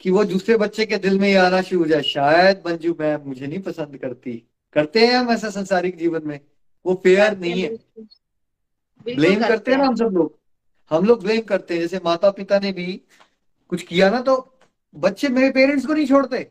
कि 0.00 0.10
वो 0.10 0.24
दूसरे 0.24 0.56
बच्चे 0.56 0.86
के 0.86 0.96
दिल 0.96 1.18
में 1.20 1.28
ये 1.28 1.36
आना 1.36 1.62
शुरू 1.62 1.82
हो 1.82 1.88
जाए। 1.88 2.02
शायद 2.02 2.62
मंजू 2.66 2.96
मैम 3.00 3.20
मुझे 3.26 3.46
नहीं 3.46 3.60
पसंद 3.62 3.96
करती। 3.96 4.48
करते 4.72 5.06
हैं 5.06 5.14
हम 5.14 5.30
ऐसा 5.30 5.50
संसारिक 5.50 5.96
जीवन 5.98 6.22
में। 6.24 6.40
वो 6.86 6.94
फेयर 6.94 7.38
नहीं 7.38 7.62
है 7.62 7.76
ब्लेम 9.04 9.42
करते 9.48 9.70
हैं 9.70 9.78
ना 9.78 9.84
हम 9.84 9.96
सब 9.96 10.04
लोग। 10.04 10.38
हम 10.90 11.06
लोग 11.06 11.22
ब्लेम 11.22 11.40
करते 11.40 11.74
हैं। 11.74 11.80
जैसे 11.80 12.00
माता 12.04 12.30
पिता 12.30 12.58
ने 12.58 12.72
भी 12.72 13.00
कुछ 13.68 13.82
किया 13.82 14.10
ना 14.10 14.20
तो 14.20 14.51
बच्चे 14.94 15.28
मेरे 15.28 15.50
पेरेंट्स 15.50 15.86
को 15.86 15.94
नहीं 15.94 16.06
छोड़ते। 16.06 16.46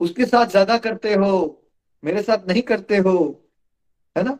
उसके 0.00 0.24
साथ 0.26 0.46
ज़्यादा 0.48 0.76
करते 0.78 1.14
हो, 1.14 1.62
मेरे 2.02 2.22
साथ 2.22 2.46
नहीं 2.48 2.62
करते 2.64 2.96
हो, 2.98 3.16
है 4.16 4.22
ना? 4.24 4.38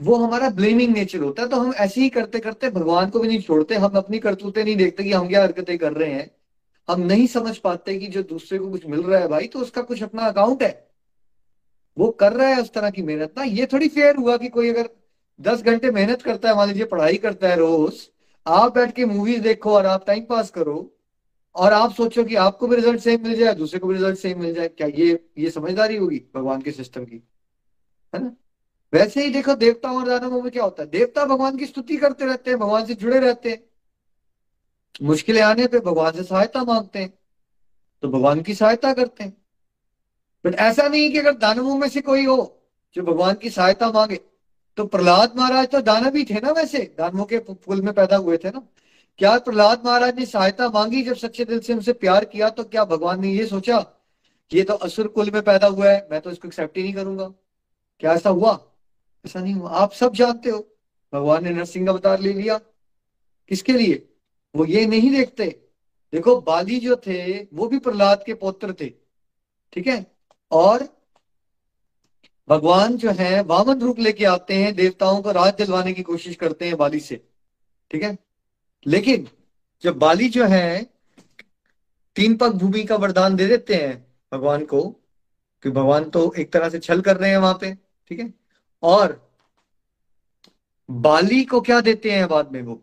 वो 0.00 0.16
हमारा 0.16 0.48
ब्लेमिंग 0.50 0.92
नेचर 0.94 1.20
होता 1.20 1.42
है 1.42 1.48
तो 1.48 1.56
हम 1.56 1.72
ऐसे 1.74 2.00
ही 2.00 2.08
करते 2.08 2.38
करते 2.40 2.70
भगवान 2.70 3.10
को 3.10 3.20
भी 3.20 3.28
नहीं 3.28 3.40
छोड़ते, 3.42 3.74
हम 3.76 3.96
अपनी 3.96 4.18
करतूतें 4.18 4.64
नहीं 4.64 4.76
देखते 4.76 5.04
कि 5.04 5.12
हम 5.12 5.28
क्या 5.28 5.42
हरकतें 5.42 5.78
कर 5.78 5.92
रहे 5.92 6.10
हैं। 6.10 6.30
हम 6.88 7.00
नहीं 7.02 7.26
समझ 7.28 7.56
पाते 7.58 7.98
कि 7.98 8.06
जो 8.08 8.22
दूसरे 8.24 8.58
को 8.58 8.70
कुछ 8.70 8.86
मिल 8.86 9.00
रहा 9.02 9.20
है 9.20 9.28
भाई 9.28 9.46
तो 9.46 9.58
उसका 9.58 9.82
कुछ 9.82 10.02
अपना 10.02 10.26
अकाउंट 10.26 10.62
है। 10.62 10.88
वो 11.96 12.10
कर 12.20 12.32
रहा 12.32 12.48
है 12.48 12.60
उस 12.62 12.72
तरह 12.72 12.90
की 12.90 13.02
मेहनत 13.02 13.34
ना, 13.38 13.44
ये 13.44 13.66
थोड़ी 13.72 13.88
फेयर 13.88 14.16
हुआ 14.16 14.36
कि 14.36 14.48
कोई 14.48 14.68
अगर 14.70 14.88
दस 15.40 15.62
घंटे 15.62 15.90
मेहनत 15.90 16.22
करता 16.22 16.48
है, 16.48 16.54
मान 16.56 16.68
लीजिए 16.68 16.84
पढ़ाई 16.86 17.16
करता 17.16 17.48
है 17.48 17.56
रोज, 17.56 18.08
आप 18.46 18.74
बैठ 18.74 18.94
के 18.94 19.04
मूवीज़ 19.06 19.42
देखो 19.42 19.74
और 19.74 19.86
आप 19.86 20.06
टाइम 20.06 20.24
पास 20.24 20.50
करो 20.50 20.78
और 21.58 21.72
आप 21.72 21.92
सोचो 21.94 22.24
कि 22.24 22.34
आपको 22.36 22.66
भी 22.66 22.76
रिज़ल्ट 22.76 23.00
सेम 23.00 23.22
मिल 23.22 23.36
जाए, 23.36 23.54
दूसरे 23.54 23.78
को 23.80 23.86
भी 23.88 23.94
रिज़ल्ट 23.94 24.18
सेम 24.18 24.40
मिल 24.40 24.54
जाए, 24.54 24.68
क्या 24.68 24.86
ये 24.88 25.28
ये 25.38 25.50
समझदारी 25.50 25.96
होगी 25.96 26.20
भगवान 26.34 26.62
के 26.62 26.72
सिस्टम 26.72 27.04
की? 27.04 27.22
है 28.14 28.22
ना? 28.22 28.34
वैसे 28.92 29.24
ही 29.24 29.30
देखो 29.32 29.54
देवता 29.56 29.90
और 29.92 30.06
दानवों 30.08 30.42
में 30.42 30.50
क्या 30.52 30.64
होता 30.64 30.82
है? 30.82 30.88
देवता 30.90 31.24
भगवान 31.24 31.56
की 31.56 31.66
स्तुति 31.66 31.96
करते 31.96 32.24
रहते 32.24 32.50
हैं, 32.50 32.58
भगवान 32.58 32.86
से 32.86 32.94
जुड़े 32.94 33.18
रहते 33.18 33.50
हैं। 33.50 33.62
मुश्किलें 35.02 35.40
आने 35.42 35.66
पे 35.66 35.78
भगवान 35.80 36.12
से 36.12 36.22
सहायता 36.24 36.62
मांगते 36.64 36.98
हैं 36.98 37.12
तो 38.02 38.08
भगवान 38.08 38.40
की 38.42 38.54
सहायता 38.54 38.92
करते 38.92 39.24
हैं। 39.24 39.36
बट 40.44 40.54
ऐसा 40.56 40.88
नहीं 40.88 41.10
कि 41.12 41.18
अगर 41.18 41.36
दानवों 41.38 41.76
में 41.78 41.88
से 41.88 42.00
कोई 42.00 42.24
हो 42.24 42.36
जो 42.96 43.02
भगवान 43.04 43.34
की 43.34 43.50
सहायता 43.50 43.90
मांगे 43.92 44.20
तो 44.78 44.84
प्रहलाद 44.86 45.36
महाराज 45.36 45.68
तो 45.68 45.80
दानव 45.82 46.16
ही 46.16 46.24
थे 46.24 46.40
ना 46.40 46.50
वैसे, 46.52 46.78
दानवों 46.98 47.24
के 47.24 47.38
कुल 47.38 47.80
में 47.82 47.92
पैदा 47.94 48.16
हुए 48.16 48.36
थे 48.36 48.50
ना। 48.50 48.62
क्या 49.18 49.38
प्रहलाद 49.38 49.84
महाराज 49.84 50.18
ने 50.18 50.26
सहायता 50.26 50.68
मांगी 50.68 51.02
जब 51.02 51.14
सच्चे 51.16 51.44
दिल 51.44 51.60
से 51.60 51.72
उनसे 51.74 51.92
प्यार 51.92 52.24
किया 52.24 52.48
तो 52.50 52.64
क्या 52.64 52.84
भगवान 52.84 53.20
ने 53.20 53.32
ये 53.32 53.46
सोचा, 53.46 53.78
ये 54.50 54.62
तो 54.62 54.74
असुर 54.74 55.06
कुल 55.08 55.30
में 55.30 55.40
पैदा 55.42 55.66
हुआ 55.66 55.90
है, 55.90 56.06
मैं 56.10 56.20
तो 56.20 56.30
इसको 56.30 56.48
एक्सेप्ट 56.48 56.76
ही 56.76 56.82
नहीं 56.82 56.94
करूँगा। 56.94 57.26
क्या 58.00 58.12
ऐसा 58.12 58.30
हुआ? 58.30 58.52
ऐसा 59.24 59.40
नहीं 59.40 59.54
हुआ। 59.54 59.70
आप 59.70 59.92
सब 59.92 60.14
जानते 60.14 60.50
हो, 60.50 60.58
भगवान 61.12 61.44
ने 61.44 61.50
नरसिंह 61.50 61.88
अवतार 61.88 62.20
ले 62.20 62.32
लिया। 62.32 62.58
किसके 63.50 63.72
लिए? 63.72 64.04
वो 64.54 64.64
ये 64.64 64.84
नहीं 64.86 65.10
देखते। 65.10 65.46
देखो, 66.12 66.40
बाली 66.40 66.78
जो 66.80 66.96
थे, 66.96 67.42
वो 67.44 67.66
भी 67.68 67.78
प्रहलाद 67.78 68.22
के 68.26 68.34
पौत्र 68.34 68.72
थे, 68.72 68.88
ठीक 69.72 69.86
है? 69.86 70.04
और 70.52 70.88
भगवान 72.48 72.96
जो 72.96 73.10
है, 73.10 73.42
वामन 73.42 73.80
रूप 73.80 73.98
लेके 73.98 74.24
आते 74.24 74.54
हैं, 74.54 74.74
देवताओं 74.74 75.20
को 75.22 75.32
राज 75.32 75.52
दिलवाने 75.54 75.92
की 75.92 76.02
कोशिश 76.02 76.36
करते 76.36 76.66
हैं 76.66 76.76
बाली 76.76 77.00
से, 77.00 77.20
ठीक 77.90 78.02
है? 78.02 78.16
लेकिन 78.86 79.28
जब 79.82 79.98
बाली 79.98 80.28
जो 80.28 80.44
है, 80.44 80.90
तीन 82.16 82.36
पग 82.36 82.52
भूमि 82.52 82.84
का 82.84 82.96
वरदान 82.96 83.36
दे 83.36 83.46
देते 83.46 83.74
हैं 83.74 84.06
भगवान 84.32 84.64
को, 84.64 84.82
कि 85.62 85.70
भगवान 85.70 86.04
तो 86.04 86.32
एक 86.38 86.52
तरह 86.52 86.68
से 86.68 86.78
छल 86.78 87.00
कर 87.00 87.16
रहे 87.16 87.30
हैं 87.30 87.38
वहाँ 87.38 87.58
पे, 87.60 87.74
ठीक 88.08 88.20
है? 88.20 88.34
और 88.82 89.32
बाली 90.90 91.44
को 91.44 91.60
क्या 91.60 91.80
देते 91.80 92.10
हैं 92.10 92.28
बाद 92.28 92.52
में 92.52 92.62
वो? 92.62 92.82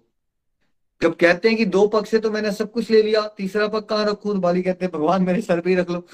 जब 1.01 1.15
कहते 1.15 1.47
हैं 1.47 1.57
कि 1.57 1.65
दो 1.65 1.87
पग 1.87 2.05
से 2.05 2.19
तो 2.19 2.31
मैंने 2.31 2.51
सब 2.51 2.71
कुछ 2.71 2.91
ले 2.91 3.01
लिया, 3.01 3.27
तीसरा 3.27 3.67
पग 3.67 3.83
कहाँ 3.83 4.05
रखू? 4.05 4.33
तो 4.33 4.39
बाली 4.39 4.61
कहते 4.61 4.85
हैं, 4.85 4.91
भगवान, 4.91 5.23
मेरे 5.23 5.41
सर 5.41 5.61
पे 5.61 5.69
ही 5.69 5.75
रख 5.75 5.89
लो। 5.89 6.07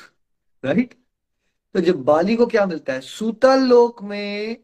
राइट 0.65 0.93
तो 1.73 1.81
जब 1.81 2.03
बाली 2.03 2.35
को 2.35 2.45
क्या 2.45 2.65
मिलता 2.65 2.93
है? 2.93 3.01
सूतल 3.01 3.59
लोक 3.59 4.03
में 4.03 4.57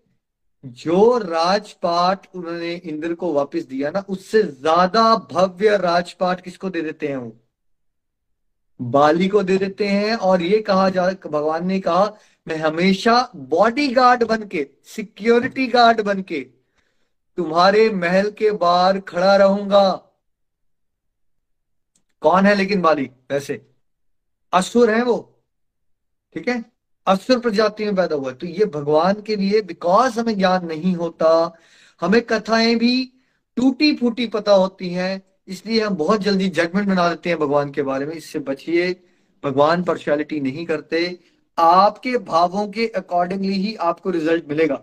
जो 0.65 1.17
राजपाट 1.17 2.27
उन्होंने 2.35 2.73
इंद्र 2.73 3.13
को 3.13 3.33
वापस 3.33 3.63
दिया 3.63 3.89
ना, 3.91 3.99
उससे 4.09 4.43
ज़्यादा 4.43 5.15
भव्य 5.15 5.77
राजपाट 5.77 6.41
किसको 6.41 6.69
दे 6.69 6.81
देते 6.81 7.07
हैं 7.07 7.17
वो? 7.17 7.37
बाली 8.81 9.27
को 9.27 9.43
दे 9.43 9.57
देते 9.57 9.87
हैं 9.87 10.15
और 10.15 10.41
ये 10.41 10.59
कहा 10.61 10.89
जा, 10.89 11.11
भगवान 11.11 11.65
ने 11.67 11.79
कहा, 11.79 12.17
मैं 12.47 12.57
हमेशा 12.57 13.31
बॉडी 13.35 13.87
गार्ड 13.87 14.23
बन 14.23 14.43
के 14.47 14.67
सिक्योरिटी 14.85 15.67
गार्ड 15.67 16.01
बन 16.01 16.21
के 16.21 16.39
तुम्हारे 17.37 17.89
महल 17.89 18.29
के 18.31 18.51
बाहर 18.51 18.99
खड़ा 18.99 19.35
रहूँगा। 19.35 19.89
कौन 22.21 22.45
है 22.45 22.55
लेकिन 22.55 22.81
बाली? 22.81 23.09
वैसे। 23.31 23.67
असुर 24.53 24.89
है 24.89 25.03
वो। 25.03 25.43
ठीक 26.33 26.47
है? 26.47 26.76
असुर 27.07 27.39
प्रजाति 27.39 27.85
में 27.85 27.95
पैदा 27.95 28.15
हुआ 28.15 28.31
तो 28.31 28.47
ये 28.47 28.65
भगवान 28.65 29.21
के 29.21 29.35
लिए 29.35 29.61
बिकॉज़ 29.63 30.19
हमें 30.19 30.37
ज्ञान 30.37 30.65
नहीं 30.65 30.95
होता, 30.95 31.57
हमें 32.01 32.21
कथाएँ 32.21 32.75
भी 32.75 33.03
टूटी 33.57 33.93
फूटी 33.95 34.25
पता 34.27 34.53
होती 34.53 34.89
हैं, 34.89 35.21
इसलिए 35.47 35.81
हम 35.81 35.95
बहुत 35.95 36.21
जल्दी 36.21 36.49
जजमेंट 36.49 36.87
बना 36.87 37.07
देते 37.09 37.29
हैं 37.29 37.37
भगवान 37.39 37.71
के 37.71 37.81
बारे 37.83 38.05
में। 38.05 38.13
इससे 38.15 38.39
बचिए, 38.39 38.91
भगवान 39.43 39.83
पर्सनैलिटी 39.83 40.39
नहीं 40.39 40.65
करते, 40.65 41.19
आपके 41.57 42.17
भावों 42.17 42.67
के 42.67 42.87
अकॉर्डिंगली 42.87 43.53
ही 43.53 43.75
आपको 43.75 44.09
रिज़ल्ट 44.09 44.49
मिलेगा। 44.49 44.81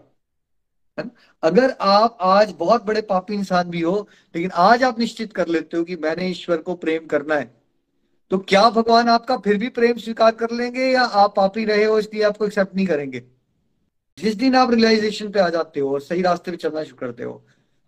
अगर 1.43 1.75
आप 1.81 2.19
आज 2.21 2.55
बहुत 2.59 2.85
बड़े 2.85 3.01
पापी 3.03 3.35
इंसान 3.35 3.71
भी 3.71 3.81
हो, 3.81 4.09
लेकिन 4.35 4.51
आज 4.55 4.83
आप 4.83 4.99
निश्चित 4.99 5.33
कर 5.33 5.49
लेते 5.49 5.77
हो 5.77 5.85
कि 5.85 5.97
मैंने 5.97 6.29
ईश्वर 6.29 6.57
को 6.57 6.75
प्रेम 6.75 7.07
करना 7.07 7.35
है 7.35 7.64
तो 8.31 8.39
क्या 8.39 8.69
भगवान 8.71 9.09
आपका 9.09 9.37
फिर 9.37 9.57
भी 9.57 9.69
प्रेम 9.69 9.97
स्वीकार 9.97 10.35
कर 10.35 10.51
लेंगे 10.51 10.85
या 10.85 11.03
आप 11.03 11.35
पापी 11.37 11.65
रहे 11.65 11.85
हो 11.85 11.99
इसलिए 11.99 12.23
आपको 12.23 12.47
एक्सेप्ट 12.47 12.75
नहीं 12.77 12.87
करेंगे? 12.87 13.23
जिस 14.19 14.35
दिन 14.35 14.55
आप 14.57 14.71
रियलाइजेशन 14.71 15.31
पे 15.31 15.41
आ 15.41 15.49
जाते 15.49 15.81
हो 15.81 15.93
और 15.95 16.01
सही 16.01 16.23
रास्ते 16.23 16.51
पे 16.51 16.57
चलना 16.57 16.83
शुरू 16.85 16.97
करते 16.97 17.23
हो, 17.23 17.45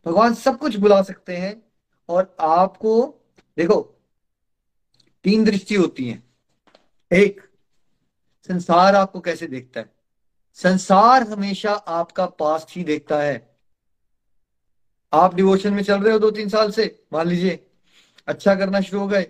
भगवान 0.07 0.35
सब 0.35 0.59
कुछ 0.59 0.77
बुला 0.77 1.03
सकते 1.03 1.37
हैं 1.37 1.63
और 2.09 2.37
आपको, 2.41 3.25
देखो, 3.57 3.81
तीन 5.25 5.45
दृष्टि 5.45 5.75
होती 5.75 6.09
है। 6.09 6.23
एक, 7.13 7.41
संसार 8.49 8.95
आपको 8.95 9.21
कैसे 9.21 9.47
देखता 9.47 9.81
है? 9.81 9.91
संसार 10.55 11.23
हमेशा 11.23 11.73
आपका 11.73 12.27
पास्ट 12.27 12.77
ही 12.77 12.85
देखता 12.85 13.21
है। 13.23 13.57
आप 15.13 15.35
डिवोशन 15.35 15.75
में 15.75 15.83
चल 15.83 16.03
रहे 16.03 16.13
हो 16.13 16.19
दो 16.19 16.31
तीन 16.31 16.49
साल 16.49 16.71
से, 16.71 17.05
मान 17.13 17.27
लीजिए 17.29 17.67
अच्छा 18.27 18.55
करना 18.55 18.81
शुरू 18.81 19.01
हो 19.01 19.09
गए 19.09 19.27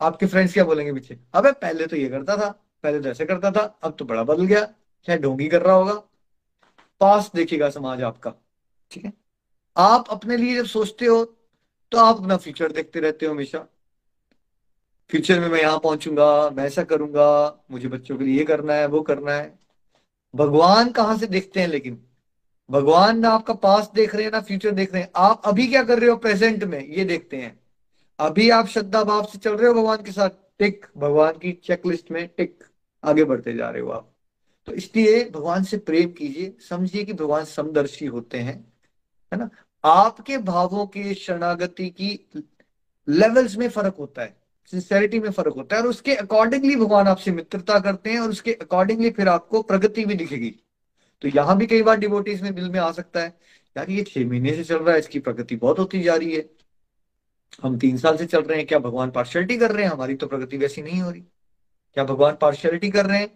आपके 0.00 0.26
फ्रेंड्स 0.26 0.52
क्या 0.52 0.64
बोलेंगे 0.64 0.92
पीछे? 0.92 1.18
अबे, 1.34 1.52
पहले 1.52 1.86
तो 1.86 1.96
ये 1.96 2.08
करता 2.08 2.36
था, 2.36 2.48
पहले 2.84 3.00
तो 3.00 3.08
ऐसे 3.08 3.24
करता 3.26 3.50
था, 3.50 3.60
अब 3.82 3.96
तो 3.98 4.04
बड़ा 4.04 4.22
बदल 4.24 4.44
गया, 4.44 4.64
चाहे 5.08 5.18
ढोंगी 5.18 5.48
कर 5.48 5.62
रहा 5.62 5.74
होगा। 5.74 5.94
पास 7.00 7.30
देखेगा 7.34 7.70
समाज 7.70 8.02
आपका, 8.02 8.32
ठीक 8.92 9.04
है? 9.04 9.12
आप 9.76 10.08
अपने 10.10 10.36
लिए 10.36 10.56
जब 10.56 10.66
सोचते 10.66 11.06
हो 11.06 11.24
तो 11.92 11.98
आप 11.98 12.16
अपना 12.16 12.36
फ्यूचर 12.36 12.72
देखते 12.72 13.00
रहते 13.00 13.26
हो 13.26 13.32
हमेशा। 13.32 13.58
फ्यूचर 15.10 15.40
में 15.40 15.48
मैं 15.48 15.60
यहाँ 15.60 15.78
पहुंचूँगा, 15.78 16.50
मैं 16.50 16.64
ऐसा 16.64 16.82
करूँगा, 16.84 17.64
मुझे 17.70 17.88
बच्चों 17.88 18.16
के 18.18 18.24
लिए 18.24 18.38
ये 18.38 18.44
करना 18.44 18.74
है, 18.74 18.86
वो 18.86 19.00
करना 19.02 19.32
है। 19.32 19.58
भगवान 20.34 20.90
कहाँ 20.92 21.16
से 21.18 21.26
देखते 21.26 21.60
हैं 21.60 21.68
लेकिन? 21.68 22.02
भगवान 22.70 23.18
ना 23.18 23.30
आपका 23.30 23.54
पास 23.54 23.90
देख 23.94 24.14
रहे 24.14 24.24
हैं, 24.24 24.32
ना 24.32 24.40
फ्यूचर 24.40 24.70
देख 24.70 24.92
रहे 24.92 25.02
हैं। 25.02 25.10
आप 25.16 25.42
अभी 25.46 25.66
क्या 25.68 25.82
कर 25.84 25.98
रहे 25.98 26.10
हो 26.10 26.16
प्रेजेंट 26.16 26.64
में, 26.64 26.80
ये 26.88 27.04
देखते 27.04 27.36
हैं। 27.36 27.58
अभी 28.18 28.48
आप 28.50 28.66
श्रद्धा 28.66 29.02
भाव 29.04 29.24
से 29.24 29.38
चल 29.38 29.56
रहे 29.56 29.68
हो 29.68 29.74
भगवान 29.74 30.02
के 30.02 30.12
साथ, 30.12 30.30
टिक, 30.58 30.86
भगवान 30.98 31.32
की 31.32 31.52
चेकलिस्ट 31.64 32.10
में 32.10 32.26
टिक, 32.36 32.64
आगे 33.04 33.24
बढ़ते 33.24 33.52
जा 33.54 33.68
रहे 33.70 33.82
हो 33.82 33.90
आप। 33.90 34.10
तो 34.68 34.72
इसलिए 34.72 35.24
भगवान 35.30 35.64
से 35.64 35.76
प्रेम 35.78 36.10
कीजिए, 36.10 36.54
समझिए 36.68 37.04
कि 37.04 37.12
भगवान 37.12 37.44
समदर्शी 37.44 38.06
होते 38.06 38.38
हैं, 38.38 38.56
है 39.32 39.38
ना? 39.38 39.48
आपके 39.84 40.38
भावों 40.38 40.86
के 40.86 41.14
शरणागति 41.14 41.88
की 41.90 42.18
लेवल्स 43.08 43.56
में 43.56 43.68
फ़र्क 43.68 43.96
होता 43.98 44.22
है 44.22 44.34
सिंसेरिटी 44.72 45.18
में 45.20 45.30
फ़र्क 45.30 45.54
होता 45.56 45.76
है, 45.76 45.82
और 45.82 45.88
उसके 45.88 46.14
अकॉर्डिंगली 46.16 46.76
भगवान 46.76 47.08
आपसे 47.08 47.32
मित्रता 47.32 47.78
करते 47.80 48.10
हैं, 48.10 48.20
और 48.20 48.30
उसके 48.30 48.52
अकॉर्डिंगली 48.52 49.10
फिर 49.10 49.28
आपको 49.28 49.62
प्रगति 49.62 50.04
भी 50.04 50.14
दिखेगी। 50.14 50.54
तो 51.22 51.28
यहाँ 51.28 51.56
भी 51.58 51.66
कई 51.66 51.82
बार 51.82 51.98
डिवोटीज 51.98 52.42
में 52.42 52.54
दिल 52.54 52.70
में 52.70 52.80
आ 52.80 52.90
सकता 52.92 53.20
है, 53.20 53.34
यार 53.76 53.90
ये 53.90 54.02
छह 54.04 54.26
महीने 54.26 54.54
से 54.54 54.64
चल 54.64 54.78
रहा 54.78 54.94
है, 54.94 54.98
इसकी 54.98 55.18
प्रगति 55.18 55.56
बहुत 55.56 55.78
होती 55.78 56.02
जा 56.02 56.14
रही 56.14 56.34
है। 56.34 56.48
हम 57.62 57.78
तीन 57.78 57.96
साल 57.98 58.16
से 58.16 58.26
चल 58.26 58.42
रहे 58.42 58.58
हैं, 58.58 58.66
क्या 58.66 58.78
भगवान 58.78 59.10
पार्शलिटी 59.10 59.56
कर 59.56 59.72
रहे 59.72 59.84
हैं? 59.84 59.90
हमारी 59.92 60.14
तो 60.14 60.26
प्रगति 60.26 60.56
वैसी 60.56 60.82
नहीं 60.82 61.00
हो 61.00 61.10
रही। 61.10 61.20
क्या 61.20 62.04
भगवान 62.04 62.36
पार्शलिटी 62.40 62.90
कर 62.90 63.06
रहे 63.06 63.18
हैं 63.18 63.28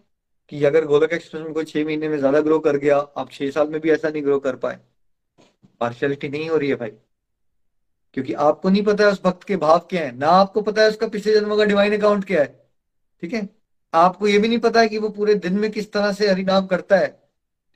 कि 0.51 0.63
अगर 0.65 0.85
गोलक 0.85 1.13
एक्सप्रेस 1.13 1.43
में 1.43 1.53
कोई 1.53 1.63
छह 1.63 1.85
महीने 1.85 2.09
में 2.09 2.17
ज़्यादा 2.17 2.39
ग्रो 2.39 2.59
कर 2.59 2.77
गया, 2.77 2.97
आप 2.97 3.31
छह 3.31 3.49
साल 3.51 3.67
में 3.67 3.79
भी 3.81 3.91
ऐसा 3.91 4.09
नहीं 4.09 4.23
ग्रो 4.23 4.39
कर 4.39 4.55
पाए? 4.55 4.79
पार्शलिटी 5.81 6.29
नहीं 6.29 6.49
हो 6.49 6.57
रही 6.57 6.69
है 6.69 6.75
भाई। 6.75 6.91
क्योंकि 8.13 8.33
आपको 8.33 8.69
नहीं 8.69 8.83
पता 8.83 9.03
है 9.03 9.11
उस 9.11 9.21
भक्त 9.23 9.43
के 9.43 9.55
भाव 9.57 9.79
क्या 9.79 10.01
है। 10.01 10.17
ना 10.17 10.27
आपको 10.27 10.61
पता 10.61 10.81
है 10.81 10.89
उसका 10.89 11.07
पिछले 11.07 11.33
जन्म 11.33 11.55
का 11.57 11.63
डिवाइन 11.63 11.97
अकाउंट 11.97 12.25
क्या 12.25 12.41
है। 12.41 12.47
ठीक 13.23 13.33
है? 13.33 13.47
आपको 13.93 14.27
ये 14.27 14.37
भी 14.39 14.47
नहीं 14.47 14.59
पता 14.59 14.81
है 14.81 14.87
कि 14.87 14.97
वो 14.97 15.09
पूरे 15.09 15.35
दिन 15.35 15.53
में 15.53 15.69
किस 15.71 15.91
तरह 15.93 16.11
से 16.11 16.29
हरिनाम 16.29 16.65
करता 16.67 16.97
है। 16.97 17.07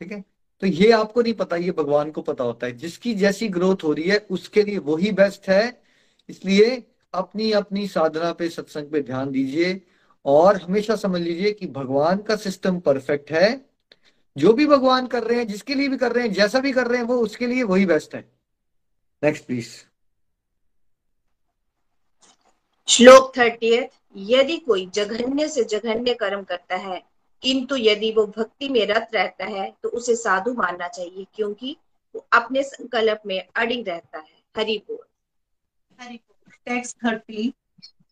ठीक 0.02 0.12
है? 0.12 0.24
तो 0.62 0.68
ये 0.68 0.92
आपको 0.92 1.22
नहीं 1.22 1.34
पता, 1.34 1.56
ये 1.56 1.72
भगवान 1.72 2.12
को 2.12 2.22
पता 2.22 2.44
होता 2.44 2.68
है। 2.68 2.78
जिसकी 2.78 3.14
जैसी 3.14 3.48
ग्रोथ 3.48 3.84
हो 3.84 3.94
रही 3.94 4.10
है, 4.10 4.18
उसके 4.32 4.64
लिए 4.64 4.78
वही 4.78 5.12
बेस्ट 5.12 5.50
है 5.50 5.85
इसलिए 6.30 6.84
अपनी 7.14 7.52
अपनी 7.52 7.88
साधना 7.88 8.32
पे 8.34 8.50
सत्संग 8.50 8.92
पे 8.92 9.02
ध्यान 9.02 9.32
दीजिए 9.32 9.82
और 10.26 10.58
हमेशा 10.58 10.96
समझ 10.96 11.22
लीजिए 11.22 11.52
कि 11.52 11.68
भगवान 11.68 12.18
का 12.18 12.36
सिस्टम 12.36 12.80
परफेक्ट 12.80 13.32
है। 13.32 13.50
जो 14.36 14.54
भी 14.54 14.66
भगवान 14.68 15.08
कर 15.08 15.24
रहे 15.24 15.38
हैं, 15.38 15.48
जिसके 15.48 15.74
लिए 15.74 15.88
भी 15.88 15.98
कर 15.98 16.12
रहे 16.12 16.24
हैं, 16.24 16.34
जैसा 16.34 16.60
भी 16.60 16.72
कर 16.72 16.88
रहे 16.88 16.98
हैं, 16.98 17.06
वो 17.06 17.18
उसके 17.18 17.48
लिए 17.48 17.64
वही 17.64 17.86
बेस्ट 17.86 18.16
है। 18.16 18.22
नेक्स्ट 19.24 19.46
प्लीज़ 19.46 19.70
श्लोक 22.88 23.32
थर्टी 23.38 23.74
यदि 24.16 24.58
कोई 24.58 24.86
जघन्य 24.96 25.48
से 25.50 25.64
जघन्य 25.64 26.14
कर्म 26.14 26.44
करता 26.44 26.76
है, 26.76 27.02
किंतु 27.44 27.76
यदि 27.76 28.12
वो 28.12 28.26
भक्ति 28.28 28.70
में 28.70 28.86
रत 28.88 29.10
रहता 29.14 29.46
है 29.46 29.74
तो 29.84 29.90
उसे 29.90 30.16
साधु 30.16 30.54
मानना 30.54 30.88
चाहिए, 30.88 31.26
क्योंकि 31.36 31.76
वो 32.16 32.26
अपने 32.34 32.64
संकल्प 32.64 33.22
में 33.26 33.42
अड़ी 33.56 33.82
रहता 33.84 34.18
है। 34.18 34.34
Hari 34.56 34.78
Text 36.66 36.98
30. 37.02 37.54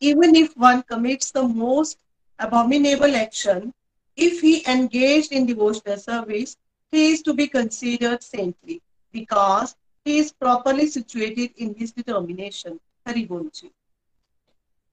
Even 0.02 0.36
if 0.36 0.56
one 0.56 0.84
commits 0.84 1.32
the 1.32 1.44
most 1.44 1.98
abominable 2.40 3.16
action, 3.16 3.74
if 4.18 4.42
he 4.42 4.64
engaged 4.68 5.32
in 5.32 5.46
devotional 5.46 5.98
service, 5.98 6.58
he 6.94 7.12
is 7.14 7.22
to 7.24 7.34
be 7.34 7.48
considered 7.48 8.22
saintly 8.22 8.82
because 9.14 9.76
he 10.06 10.18
is 10.20 10.32
properly 10.32 10.88
situated 10.88 11.52
in 11.58 11.74
his 11.76 11.92
determination. 11.92 12.80
Hari 13.06 13.28
Bolji. 13.28 13.72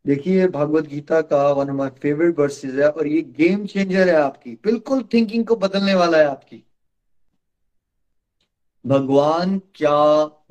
देखिए 0.05 0.47
भगवत 0.49 0.87
गीता 0.89 1.21
का 1.23 1.41
one 1.53 1.71
of 1.71 1.77
my 1.77 1.89
favourite 2.03 2.39
verses 2.39 2.75
है 2.75 2.89
और 2.91 3.07
ये 3.07 3.21
game 3.39 3.67
changer 3.67 4.09
है 4.09 4.15
आपकी 4.21 4.55
बिल्कुल 4.65 5.03
thinking 5.13 5.45
को 5.47 5.57
बदलने 5.57 5.95
वाला 5.95 6.19
है 6.19 6.27
आपकी 6.27 6.63
भगवान 8.85 9.59
क्या 9.75 9.99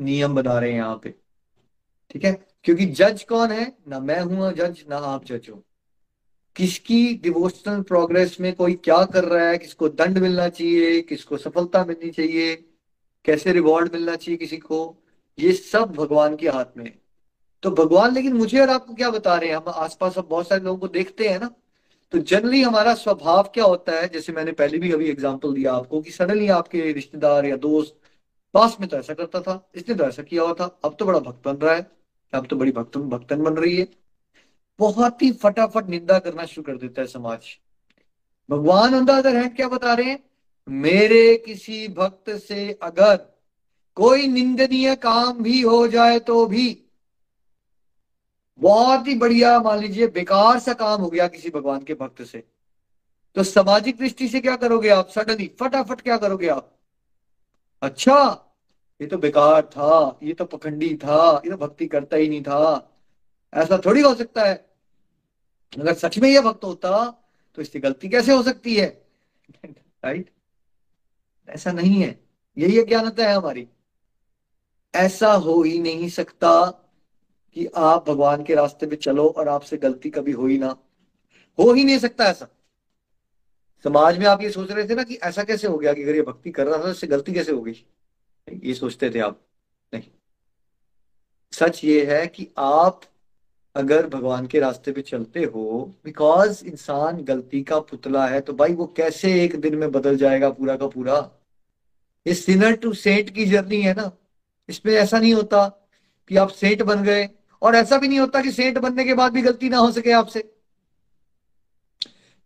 नियम 0.06 0.36
बना 0.36 0.58
रहे 0.60 0.72
हैं 0.72 0.78
यहाँ 0.78 1.00
पे 1.04 1.14
ठीक 2.10 2.24
है? 2.26 2.32
क्योंकि 2.64 2.86
जज 2.86 3.24
कौन 3.24 3.52
है? 3.52 3.78
ना 3.88 4.00
मैं 4.00 4.22
हूँ 4.22 4.52
जज 4.54 4.84
ना 4.90 4.98
आप 4.98 5.26
जज 5.26 5.50
हो। 5.50 5.64
किसकी 6.56 7.14
डिवोशनल 7.14 7.82
प्रोग्रेस 7.82 8.38
में 8.42 8.54
कोई 8.56 8.74
क्या 8.74 9.04
कर 9.06 9.24
रहा 9.24 9.50
है? 9.50 9.58
किसको 9.58 9.90
दंड 9.90 10.18
मिलना 10.18 10.48
चाहिए? 10.50 11.02
किसको 11.02 11.38
सफलता 11.38 11.86
मिलनी 11.86 12.10
चाहिए? 12.10 12.56
कैसे 13.26 13.52
रिवॉर्ड 13.52 13.94
मिलना 13.94 14.16
चाहिए 14.16 14.38
किसी 14.38 14.58
को? 14.58 14.96
ये 15.38 15.52
सब 15.54 15.92
भगवान 15.92 16.36
के 16.36 16.50
हाथ 16.50 16.78
में 16.78 16.86
है। 16.86 16.94
तो 17.64 17.72
भगवान, 17.72 18.14
लेकिन 18.14 18.34
मुझे 18.34 18.60
और 18.60 18.70
आपको 18.70 18.94
क्या 18.94 19.10
बता 19.10 19.36
रहे 19.38 19.50
हैं? 19.50 19.56
हम 19.56 19.64
आसपास 19.68 20.18
अब 20.18 20.28
बहुत 20.30 20.48
सारे 20.48 20.64
लोगों 20.64 20.78
को 20.80 20.88
देखते 20.88 21.28
हैं 21.28 21.40
ना। 21.40 21.50
तो 22.12 22.18
जनरली 22.18 22.62
हमारा 22.62 22.94
स्वभाव 22.94 23.52
क्या 23.54 23.64
होता 23.64 24.00
है? 24.00 24.08
जैसे 24.10 24.34
मैंने 24.34 24.52
पहले 24.52 24.78
भी 24.78 24.92
अभी 24.92 25.10
एग्ज़ाम्पल 25.10 25.54
दिया 25.54 25.74
आपको 25.74 26.02
कि 26.02 26.12
सडनली 26.12 26.48
आपके 26.50 26.92
रिश्तेदार 26.94 27.46
या 27.46 27.56
दोस्त, 27.58 27.96
पास 28.54 28.78
में 28.80 28.90
तो 28.90 28.98
ऐसा 28.98 29.14
करता 29.14 29.42
था, 29.42 29.70
इसने 29.76 29.96
तो 29.96 30.04
ऐसा 30.04 30.24
किया 30.24 30.44
हुआ 30.44 30.54
था। 30.54 30.80
अब 30.86 30.96
तो 31.00 31.06
बड़ा 31.06 31.20
भक्त 31.20 31.46
बन 31.46 31.56
रहा 31.56 31.76
है। 31.76 31.99
अब 32.34 32.46
तो 32.46 32.56
बड़ी 32.56 32.72
भक्तन 32.72 33.02
भक्तन 33.02 33.44
बन 33.44 33.54
रही 33.54 33.78
है। 33.78 33.88
बहुत 34.80 35.22
ही 35.22 35.32
फटाफट 35.32 35.88
निंदा 35.88 36.20
करना 36.20 36.46
शुरू 36.46 36.64
कर 36.64 36.78
देता 36.78 37.02
है 37.02 37.08
समाज। 37.08 37.40
भगवान 38.50 39.08
अदर 39.08 39.36
हैंड 39.36 39.56
क्या 39.56 39.68
बता 39.68 39.94
रहे 39.94 40.10
हैं? 40.10 40.24
मेरे 40.70 41.44
किसी 41.46 41.88
भक्त 41.88 42.30
से 42.30 42.80
अगर 42.84 43.40
कोई 43.96 44.28
निंदनीय 44.28 44.96
काम 44.96 45.44
भी 45.44 45.62
हो 45.62 45.88
जाए 45.88 46.20
तो 46.20 46.46
भी। 46.46 46.86
बहुत 48.60 49.08
ही 49.08 49.16
बढ़िया, 49.16 49.60
मान 49.60 49.80
लीजिए, 49.80 50.08
बेकार 50.08 50.60
सा 50.60 50.74
काम 50.74 51.02
हो 51.02 51.10
गया 51.10 51.28
किसी 51.28 51.50
भगवान 51.50 51.84
के 51.84 51.94
भक्त 51.94 52.22
से। 52.22 52.44
तो 53.36 53.44
सामाजिक 53.44 53.98
दृष्टि 53.98 54.28
से 54.28 54.42
क्या 54.42 54.56
करोगे 54.56 54.90
आप? 54.90 55.10
सडनली 55.10 55.52
फटाफट 55.60 56.02
क्या 56.02 56.18
करोगे 56.18 56.48
आप? 56.48 56.80
अच्छा 57.82 58.46
ये 59.02 59.08
तो 59.08 59.18
बेकार 59.18 59.62
था, 59.66 60.20
ये 60.24 60.34
तो 60.34 60.46
पखंडी 60.46 60.96
था, 60.96 61.42
ये 61.46 61.52
तो 61.52 61.58
भक्ति 61.58 61.86
करता 61.86 62.18
ही 62.18 62.30
नहीं 62.30 62.42
था। 62.44 62.96
ऐसा 63.54 63.82
थोड़ी 63.86 64.02
हो 64.02 64.14
सकता 64.16 64.44
है। 64.44 64.56
अगर 65.80 65.94
सच 65.94 66.18
में 66.20 66.30
ये 66.30 66.42
भक्त 66.42 66.64
होता 66.64 67.06
तो 67.56 67.62
इसकी 67.62 67.80
गलती 67.80 68.10
कैसे 68.10 68.34
हो 68.34 68.44
सकती 68.44 68.76
है? 68.76 68.88
राइट 69.66 70.30
ऐसा 71.50 71.72
नहीं 71.72 72.02
है। 72.02 72.20
यही 72.58 72.80
अज्ञानता 72.80 73.28
है 73.28 73.36
हमारी। 73.36 73.68
ऐसा 74.96 75.34
हो 75.34 75.62
ही 75.64 75.80
नहीं 75.80 76.10
सकता 76.10 76.66
कि 77.56 77.66
आप 77.76 78.10
भगवान 78.10 78.44
के 78.44 78.56
रास्ते 78.56 78.88
पे 78.88 78.96
चलो 78.96 79.28
और 79.28 79.48
आपसे 79.48 79.78
गलती 79.78 80.10
कभी 80.10 80.32
हो 80.32 80.48
ही 80.48 80.58
ना। 80.58 80.76
हो 81.60 81.72
ही 81.74 81.84
नहीं 81.84 82.00
सकता 82.00 82.26
ऐसा। 82.26 82.48
समाज 83.84 84.18
में 84.18 84.26
आप 84.26 84.42
ये 84.42 84.50
सोच 84.50 84.72
रहे 84.72 84.90
थे 84.90 84.96
ना 84.96 85.04
कि 85.04 85.16
ऐसा 85.16 85.44
कैसे 85.44 85.68
हो 85.68 85.78
गया 85.78 85.94
कि 85.94 86.04
अगर 86.04 86.16
ये 86.16 86.22
भक्ति 86.22 86.52
कर 86.52 86.68
रहा 86.68 86.84
था 86.84 86.90
इससे 86.90 87.08
गलती 87.08 87.34
कैसे 87.34 87.52
हो 87.52 87.62
गई 87.62 87.74
ये 88.56 88.74
सोचते 88.74 89.10
थे 89.10 89.20
आप। 89.20 89.40
नहीं। 89.94 90.04
सच 91.54 91.84
ये 91.84 92.06
है 92.06 92.28
कि 92.28 92.48
आप 92.58 93.02
अगर 93.76 94.08
भगवान 94.08 94.48
के 94.48 94.60
रास्ते 94.60 94.92
पे 94.92 95.02
चलते 95.02 95.44
हो 95.46 95.96
बिकॉज़ 96.06 96.66
इंसान 96.66 97.24
गलती 97.24 97.62
का 97.64 97.80
पुतला 97.80 98.26
है 98.28 98.42
तो 98.42 98.54
भाई 98.54 98.74
वो 98.74 98.86
कैसे 98.98 99.44
एक 99.44 99.56
दिन 99.62 99.76
में 99.76 99.92
बदल 99.92 100.18
जाएगा 100.18 100.50
पूरा 100.50 100.76
का 100.78 100.88
पूरा? 100.88 101.18
ये 102.26 102.34
सिनर 102.34 102.76
टू 102.76 102.94
सेंट 102.94 103.30
की 103.30 103.46
जर्नी 103.46 103.82
है 103.82 103.94
ना। 103.94 104.12
इसमें 104.70 104.94
ऐसा 104.94 105.20
नहीं 105.20 105.34
होता 105.34 105.68
कि 106.30 106.38
आप 106.38 106.50
सेंट 106.50 106.82
बन 106.84 107.04
गए, 107.04 107.30
और 107.62 107.76
ऐसा 107.76 107.98
भी 107.98 108.08
नहीं 108.08 108.20
होता 108.20 108.42
कि 108.42 108.52
सेंट 108.52 108.78
बनने 108.78 109.04
के 109.04 109.14
बाद 109.14 109.32
भी 109.34 109.42
गलती 109.42 109.70
ना 109.70 109.78
हो 109.78 109.92
सके 109.92 110.12
आपसे। 110.12 110.42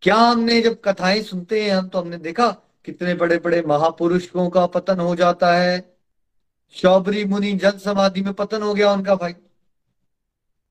क्या 0.02 0.16
हमने 0.16 0.62
जब 0.62 0.82
कथाएँ 0.82 1.22
सुनते 1.22 1.64
हैं, 1.64 1.72
हम 1.72 1.88
तो 1.88 2.00
हमने 2.00 2.18
देखा 2.18 2.48
कितने 2.86 3.14
बड़े 3.14 3.38
बड़े 3.38 3.62
महापुरुषों 3.62 4.50
का 4.50 4.66
पतन 4.66 5.00
हो 5.00 5.16
जाता 5.16 5.54
है 5.54 5.93
शौबरी 6.74 7.26
मुनि 7.26 7.52
जल 7.52 7.72
समाधि 7.72 8.22
में 8.22 8.34
पतन 8.34 8.62
हो 8.62 8.74
गया 8.74 8.92
उनका 8.92 9.16
भाई। 9.16 9.34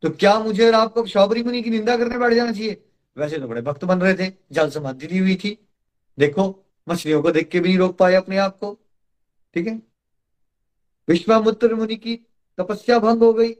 तो 0.02 0.10
क्या 0.10 0.38
मुझे 0.38 0.66
और 0.66 0.74
आपको 0.74 1.06
शौबरी 1.06 1.42
मुनि 1.42 1.62
की 1.62 1.70
निंदा 1.70 1.96
करने 1.96 2.18
बैठ 2.18 2.32
जाना 2.32 2.52
चाहिए? 2.52 2.84
वैसे 3.16 3.38
तो 3.38 3.48
बड़े 3.48 3.62
भक्त 3.62 3.84
बन 3.84 4.00
रहे 4.00 4.14
थे, 4.14 4.32
जल 4.52 4.70
समाधि 4.70 5.06
दी 5.06 5.18
हुई 5.18 5.36
थी। 5.36 5.68
देखो, 6.18 6.64
मछलियों 6.88 7.22
को 7.22 7.30
देख 7.30 7.48
के 7.48 7.60
भी 7.60 7.68
नहीं 7.68 7.78
रोक 7.78 7.98
पाए 7.98 8.14
अपने 8.14 8.36
आप 8.36 8.58
को। 8.58 8.78
ठीक 9.54 9.66
है? 9.66 9.82
विश्वामुत्र 11.08 11.74
मुनि 11.74 11.96
की 11.96 12.16
तपस्या 12.58 12.98
भंग 12.98 13.22
हो 13.22 13.32
गई। 13.32 13.52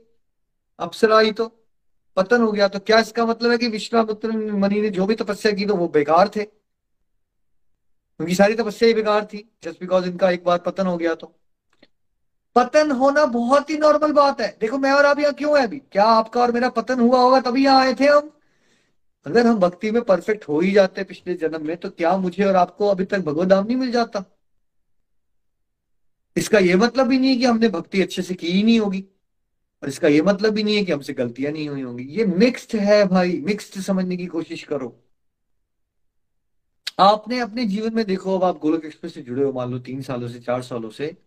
अप्सरा 0.79 1.31
तो 1.31 1.65
पतन 2.15 2.41
हो 2.41 2.51
गया। 2.51 2.67
तो 2.67 2.79
क्या 2.79 2.99
इसका 2.99 3.25
मतलब 3.25 3.51
है 3.51 3.57
कि 3.57 3.67
विश्वामित्र 3.67 4.31
मुनि 4.31 4.81
ने 4.81 4.89
जो 4.89 5.05
भी 5.05 5.15
तपस्या 5.15 5.51
की 5.51 5.65
तो 5.65 5.75
वो 5.75 5.87
बेकार 5.87 6.29
थे? 6.29 6.43
उनकी 8.19 8.35
सारी 8.35 8.55
तपस्या 8.55 8.87
ही 8.87 8.93
बेकार 8.93 9.25
थी। 9.25 9.57
जस्ट 9.63 9.79
बिकॉज़ 9.79 10.05
इनका 10.05 10.31
एक 10.31 10.43
बार 10.43 10.57
पतन 10.57 10.87
हो 10.87 10.97
गया 10.97 11.15
तो। 11.15 11.39
पतन 12.55 12.91
होना 12.91 13.25
बहुत 13.25 13.69
ही 13.69 13.77
नॉर्मल 13.77 14.11
बात 14.11 14.41
है। 14.41 14.57
देखो, 14.61 14.77
मैं 14.77 14.91
और 14.91 15.05
आप 15.05 15.19
यहाँ 15.19 15.33
क्यों 15.33 15.57
है 15.59 15.63
अभी? 15.63 15.79
क्या 15.91 16.05
आपका 16.05 16.41
और 16.41 16.51
मेरा 16.51 16.69
पतन 16.69 16.99
हुआ 16.99 17.19
होगा 17.19 17.39
तभी 17.39 17.65
यहाँ 17.65 17.81
आए 17.81 17.93
थे 17.93 18.05
हम? 18.05 18.31
अगर 19.25 19.47
हम 19.47 19.59
भक्ति 19.59 19.91
में 19.91 20.01
परफेक्ट 20.01 20.47
हो 20.49 20.59
ही 20.59 20.71
जाते 20.71 21.03
पिछले 21.03 21.33
जन्म 21.33 21.67
में 21.67 21.77
तो 21.77 21.89
क्या 21.89 22.17
मुझे 22.17 22.43
और 22.43 22.55
आपको 22.55 22.87
अभी 22.87 23.05
तक 23.05 23.19
भगवत 23.19 23.47
धाम 23.47 23.65
नहीं 23.67 23.77
मिल 23.77 23.91
जाता? 23.91 24.23
इसका 26.37 26.59
यह 26.59 26.77
मतलब 26.77 27.07
भी 27.07 27.19
नहीं 27.19 27.29
है 27.29 27.35
कि 27.35 27.45
हमने 27.45 27.69
भक्ति 27.69 28.01
अच्छे 28.01 28.21
से 28.21 28.33
की 28.33 28.47
ही 28.47 28.63
नहीं 28.63 28.79
होगी। 28.79 29.05
और 29.83 29.89
इसका 29.89 30.07
ये 30.07 30.21
मतलब 30.21 30.53
भी 30.53 30.63
नहीं 30.63 30.75
है 30.75 30.83
कि 30.85 30.91
हमसे 30.91 31.13
गलतियाँ 31.13 31.51
नहीं 31.51 31.69
हुई 31.69 31.81
होंगी। 31.81 32.03
ये 32.03 32.25
मिक्स्ड 32.25 32.75
है 32.75 33.05
भाई 33.07 33.41
मिक्स्ड 33.45 33.79
समझने 33.81 34.17
की 34.17 34.25
कोशिश 34.25 34.63
करो। 34.63 35.03
आपने 36.99 37.39
अपने 37.39 37.65
जीवन 37.65 37.93
में 37.95 38.05
देखो, 38.05 38.37
अब 38.37 38.43
आप 38.43 38.59
गोलक 38.59 38.85
एक्सप्रेस 38.85 39.13
से 39.13 39.21
जुड़े 39.21 39.43
हो, 39.43 39.51
मान 39.53 39.71
लो 39.71 39.79
तीन 39.79 40.01
सालों 40.01 40.27
से, 40.27 40.39
चार 40.39 40.61
सालों 40.61 40.89
से। 40.89 41.17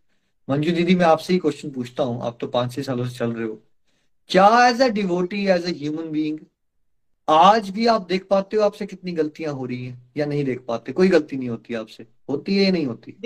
मंजू 0.48 0.72
दीदी, 0.72 0.94
मैं 0.94 1.06
आपसे 1.06 1.32
ही 1.32 1.38
क्वेश्चन 1.38 1.70
पूछता 1.70 2.02
हूँ। 2.02 2.22
आप 2.22 2.38
तो 2.40 2.46
पाँच 2.46 2.72
छह 2.74 2.82
सालों 2.82 3.06
से 3.06 3.16
चल 3.18 3.32
रहे 3.32 3.46
हो। 3.48 3.62
क्या 4.28 4.68
as 4.68 4.82
a 4.82 4.88
devotee 4.88 5.46
as 5.46 5.64
a 5.66 5.68
human 5.68 6.10
being 6.10 6.38
आज 7.28 7.70
भी 7.70 7.86
आप 7.86 8.06
देख 8.06 8.26
पाते 8.30 8.56
हो 8.56 8.62
आपसे 8.62 8.86
कितनी 8.86 9.12
गलतियाँ 9.12 9.52
हो 9.52 9.66
रही 9.66 9.86
हैं 9.86 10.12
या 10.16 10.26
नहीं 10.26 10.44
देख 10.44 10.60
पाते? 10.60 10.92
कोई 10.92 11.08
गलती 11.08 11.36
नहीं 11.36 11.48
होती 11.48 11.74
आपसे। 11.74 12.06
होती 12.30 12.56
है 12.56 12.64
या 12.64 12.70
नहीं 12.70 12.86
होती? 12.86 13.16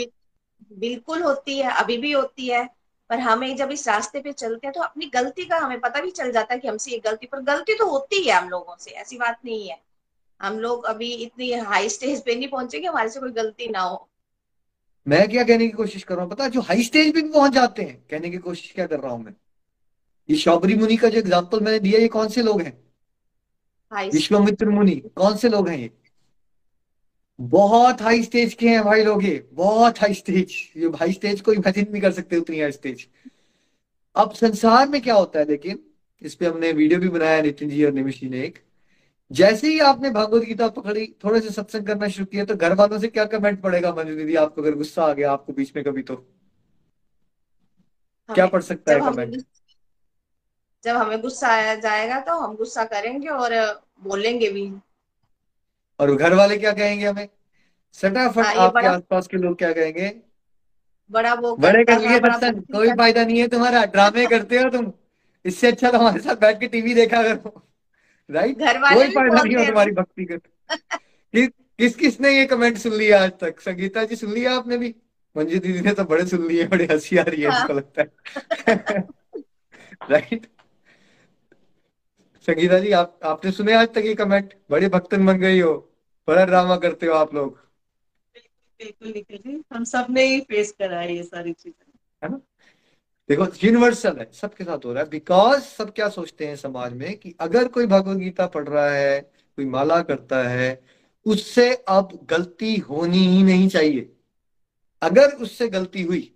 बिल्कुल 0.73 1.23
होती 1.23 1.59
है। 1.59 1.71
अभी 1.71 1.99
भी 1.99 2.13
होती 2.13 2.47
है। 2.47 2.69
पर 3.11 3.19
हमें 3.19 3.57
जब 3.57 3.71
इस 3.71 3.89
रास्ते 3.89 4.21
पे 4.21 4.33
चलते 4.33 4.67
हैं 4.67 4.75
तो 4.75 4.81
अपनी 4.81 5.07
गलती 5.07 5.45
का 5.45 5.57
हमें 5.59 5.81
पता 5.81 6.01
भी 6.01 6.11
चल 6.11 6.33
जाता 6.33 6.55
है 6.55 6.61
कि 6.61 6.69
हमसे 6.69 6.91
ये 6.91 6.99
गलती, 6.99 7.27
पर 7.27 7.41
गलती 7.41 7.75
तो 7.75 7.87
होती 7.87 8.23
है 8.25 8.35
हम 8.35 8.49
लोगों 8.49 8.77
से। 8.81 8.91
ऐसी 8.91 9.19
बात 9.19 9.39
नहीं 9.45 9.69
है। 9.69 9.81
हम 10.41 10.59
लोग 10.59 10.85
अभी 10.85 11.13
इतनी 11.15 11.53
हाई 11.53 11.89
स्टेज 11.89 12.25
पे 12.25 12.35
नहीं 12.35 12.49
पहुँचे 12.49 12.81
कि 12.81 12.87
हमारे 12.87 13.09
से 13.09 13.21
कोई 13.21 13.31
गलती 13.31 13.69
ना 13.69 13.81
हो। 13.81 14.10
मैं 15.07 15.29
क्या 15.29 15.43
कहने 15.45 15.67
की 15.67 15.73
कोशिश 15.73 16.03
कर 16.03 16.15
रहा 16.15 16.25
हूँ? 16.25 16.31
पता 16.31 16.49
जो 16.49 16.61
हाई 16.61 16.83
स्टेज 16.83 17.13
पे 17.15 17.23
भी 17.23 17.31
पहुँच 17.31 17.53
जाते 17.53 17.83
हैं 17.83 17.97
कहने 18.11 18.31
की 18.31 18.39
कोशिश 18.39 18.73
क्या 18.73 18.87
कर 18.87 19.01
रहा 19.01 19.13
हूँ 19.13 19.25
मैं? 19.25 19.35
ये 20.29 20.37
शौबरी 20.37 20.75
मुनि 20.75 20.97
का 20.97 21.09
जो 21.09 21.19
एग्ज़ाम्पल 21.19 21.61
मैंने 21.61 21.79
दिया 21.79 22.01
ये 22.01 22.09
कौन 22.09 22.29
से 22.29 22.43
लोग 22.43 22.61
हैं? 22.63 22.73
विश्वामित्र 24.13 24.69
मुनि 24.69 24.95
कौन 25.17 25.37
से 25.37 25.49
लोग 25.49 25.69
हैं 25.69 25.79
ये? 25.79 25.91
बहुत 27.39 28.03
हाई 28.03 28.23
स्टेज 28.23 28.55
के 28.55 28.69
हैं 28.69 28.83
भाई 28.85 29.03
लोग 29.05 29.25
ये 29.25 29.49
बहुत 29.53 30.01
हाई 30.01 30.15
स्टेज 30.15 30.55
ये 30.77 30.89
हाई 30.97 31.13
स्टेज 31.13 31.41
को 31.41 31.53
इमेजिन 31.53 31.87
नहीं 31.93 32.03
कर 32.03 32.13
सकते 32.13 32.37
उतनी 32.37 32.61
हाई 32.61 32.73
स्टेज 32.73 33.07
अब 34.17 34.33
संसार 34.33 34.89
में 34.89 35.01
क्या 35.03 35.15
होता 35.15 35.39
है 35.39 35.45
लेकिन 35.49 35.79
इस 36.23 36.35
पे 36.35 36.47
हमने 36.47 36.73
वीडियो 36.73 36.99
भी 37.01 37.09
बनाया 37.09 37.41
नितिन 37.43 37.69
जी 37.69 37.85
और 37.85 37.93
निमिश 37.93 38.21
जी 38.21 38.29
ने 38.29 38.43
एक। 38.45 38.59
जैसे 39.31 39.69
ही 39.69 39.79
आपने 39.81 40.11
भगवत 40.11 40.43
गीता 40.43 40.69
पकड़ी 40.71 41.07
थोड़े 41.25 41.41
से 41.41 41.51
सत्संग 41.51 41.87
करना 41.87 42.09
शुरू 42.09 42.27
किया 42.27 42.45
तो 42.45 42.55
घर 42.57 42.75
वालों 42.75 42.99
से 42.99 43.09
क्या 43.09 43.25
कमेंट 43.27 43.61
पड़ेगा? 43.63 43.93
मंजू 43.95 44.15
दीदी 44.17 44.35
आपको 44.37 44.63
अगर 44.63 44.75
गुस्सा 44.75 45.05
आ 45.05 45.13
गया 45.13 45.33
आपको 45.33 45.53
बीच 45.53 45.73
में 45.77 45.85
कभी 45.85 46.03
तो? 46.03 46.17
क्या 48.29 48.47
पड़ 48.47 48.63
सकता 48.63 48.93
है 48.93 49.01
कमेंट 49.01 49.43
जब 50.85 50.97
हमें 50.97 51.21
गुस्सा 51.21 51.49
आया 51.49 51.75
जाएगा 51.77 52.19
तो 52.21 52.39
हम 52.39 52.55
गुस्सा 52.57 52.85
करेंगे 52.87 53.29
और 53.29 53.55
बोलेंगे 54.03 54.51
भी। 54.51 54.73
और 55.99 56.15
घर 56.17 56.35
वाले 56.35 56.57
क्या 56.59 56.73
कहेंगे 56.73 57.07
हमें? 57.07 57.29
सटाफट 57.95 58.45
हाँ, 58.45 58.55
आपके 58.57 58.87
आसपास 58.87 59.27
के 59.27 59.37
लोग 59.37 59.57
क्या 59.59 59.73
कहेंगे? 59.73 60.13
बड़ा 61.11 61.35
वो 61.35 61.57
बड़े 61.57 61.85
कर 61.85 62.01
लिए 62.01 62.19
सत्संग 62.19 62.63
कोई 62.73 62.93
फ़ायदा 62.93 63.25
नहीं 63.25 63.39
है 63.41 63.49
तुम्हारा 63.49 63.85
ड्रामे 63.87 64.27
करते 64.27 64.59
हो 64.59 64.71
तुम। 64.71 64.93
इससे 65.45 65.67
अच्छा 65.67 65.91
तो 65.91 65.99
हमारे 65.99 66.21
साथ 66.21 66.37
बैठ 66.37 66.61
के 66.61 66.69
टीवी 66.69 66.95
देखा 66.95 67.23
करो। 67.23 67.63
राइट 68.31 68.59
कोई 68.59 69.11
फ़ायदा 69.11 69.43
नहीं 69.43 69.57
हो 69.57 69.65
तुम्हारी 69.65 69.93
भक्ति 69.93 70.25
कर 70.25 70.37
कि, 70.37 71.47
किस 71.47 71.95
किसने 71.97 72.31
ये 72.39 72.45
कमेंट 72.47 72.79
सुन 72.79 72.93
लिया 72.93 73.23
आज 73.25 73.33
तक? 73.41 73.61
संगीता 73.61 74.05
जी 74.05 74.17
सुन 74.17 74.33
लिया 74.33 74.55
आपने 74.57 74.77
भी? 74.79 74.95
मंजू 75.37 75.59
दीदी 75.59 75.81
ने 75.81 75.93
तो 75.93 76.05
बड़े 76.05 76.27
सुन 76.27 76.47
लिए 76.49 76.67
बड़े 76.67 76.85
हँसी 76.85 77.17
आ 77.17 77.23
रही 77.23 77.43
है 77.43 77.51
हाँ. 77.51 77.69
लगता 77.69 78.03
है। 78.03 78.09
राइट 80.11 80.47
संगीता 82.49 82.79
जी 82.79 82.93
आप 82.93 83.19
आपने 83.25 83.51
सुने 83.53 83.73
आज 83.73 83.89
तक 83.89 84.03
ये 84.05 84.15
कमेंट 84.15 84.55
बड़े 84.71 84.89
भक्तन 84.89 85.27
बन 85.27 85.39
गई 85.39 85.61
हो। 85.61 85.73
बड़ा 86.29 86.45
ड्रामा 86.47 86.77
करते 86.77 87.07
हो 87.07 87.13
आप 87.15 87.35
लोग। 87.35 87.59
बिल्कुल 88.81 89.09
निखिल 89.09 89.39
जी 89.39 89.63
हम 89.75 89.85
सबने 89.85 90.25
ही 90.25 90.41
फेस 90.41 90.73
करा 90.73 91.01
है 91.01 91.17
ये 91.17 91.23
सारी 91.23 91.53
चीज़ें। 91.53 91.93
है 92.25 92.31
ना? 92.31 92.41
देखो 93.31 93.47
यूनिवर्सल 93.63 94.17
है, 94.19 94.29
सबके 94.33 94.65
साथ 94.65 94.85
हो 94.85 94.93
रहा 94.93 95.03
है। 95.03 95.09
बिकॉज़ 95.11 95.61
सब 95.63 95.93
क्या 95.95 96.09
सोचते 96.11 96.47
हैं 96.47 96.55
समाज 96.57 96.93
में 96.93 97.17
कि 97.19 97.35
अगर 97.41 97.69
कोई 97.69 97.87
भगवत 97.87 98.17
गीता 98.19 98.47
पढ़ 98.47 98.69
रहा 98.69 98.89
है, 98.91 99.21
कोई 99.59 99.65
माला 99.67 100.01
करता 100.03 100.43
है, 100.45 100.81
उससे 101.27 101.73
अब 101.89 102.09
गलती 102.31 102.75
होनी 102.79 103.19
ही 103.27 103.43
नहीं 103.43 103.69
चाहिए। 103.69 104.09
अगर 105.03 105.33
उससे 105.43 105.69
गलती 105.69 106.03
हुई, 106.03 106.31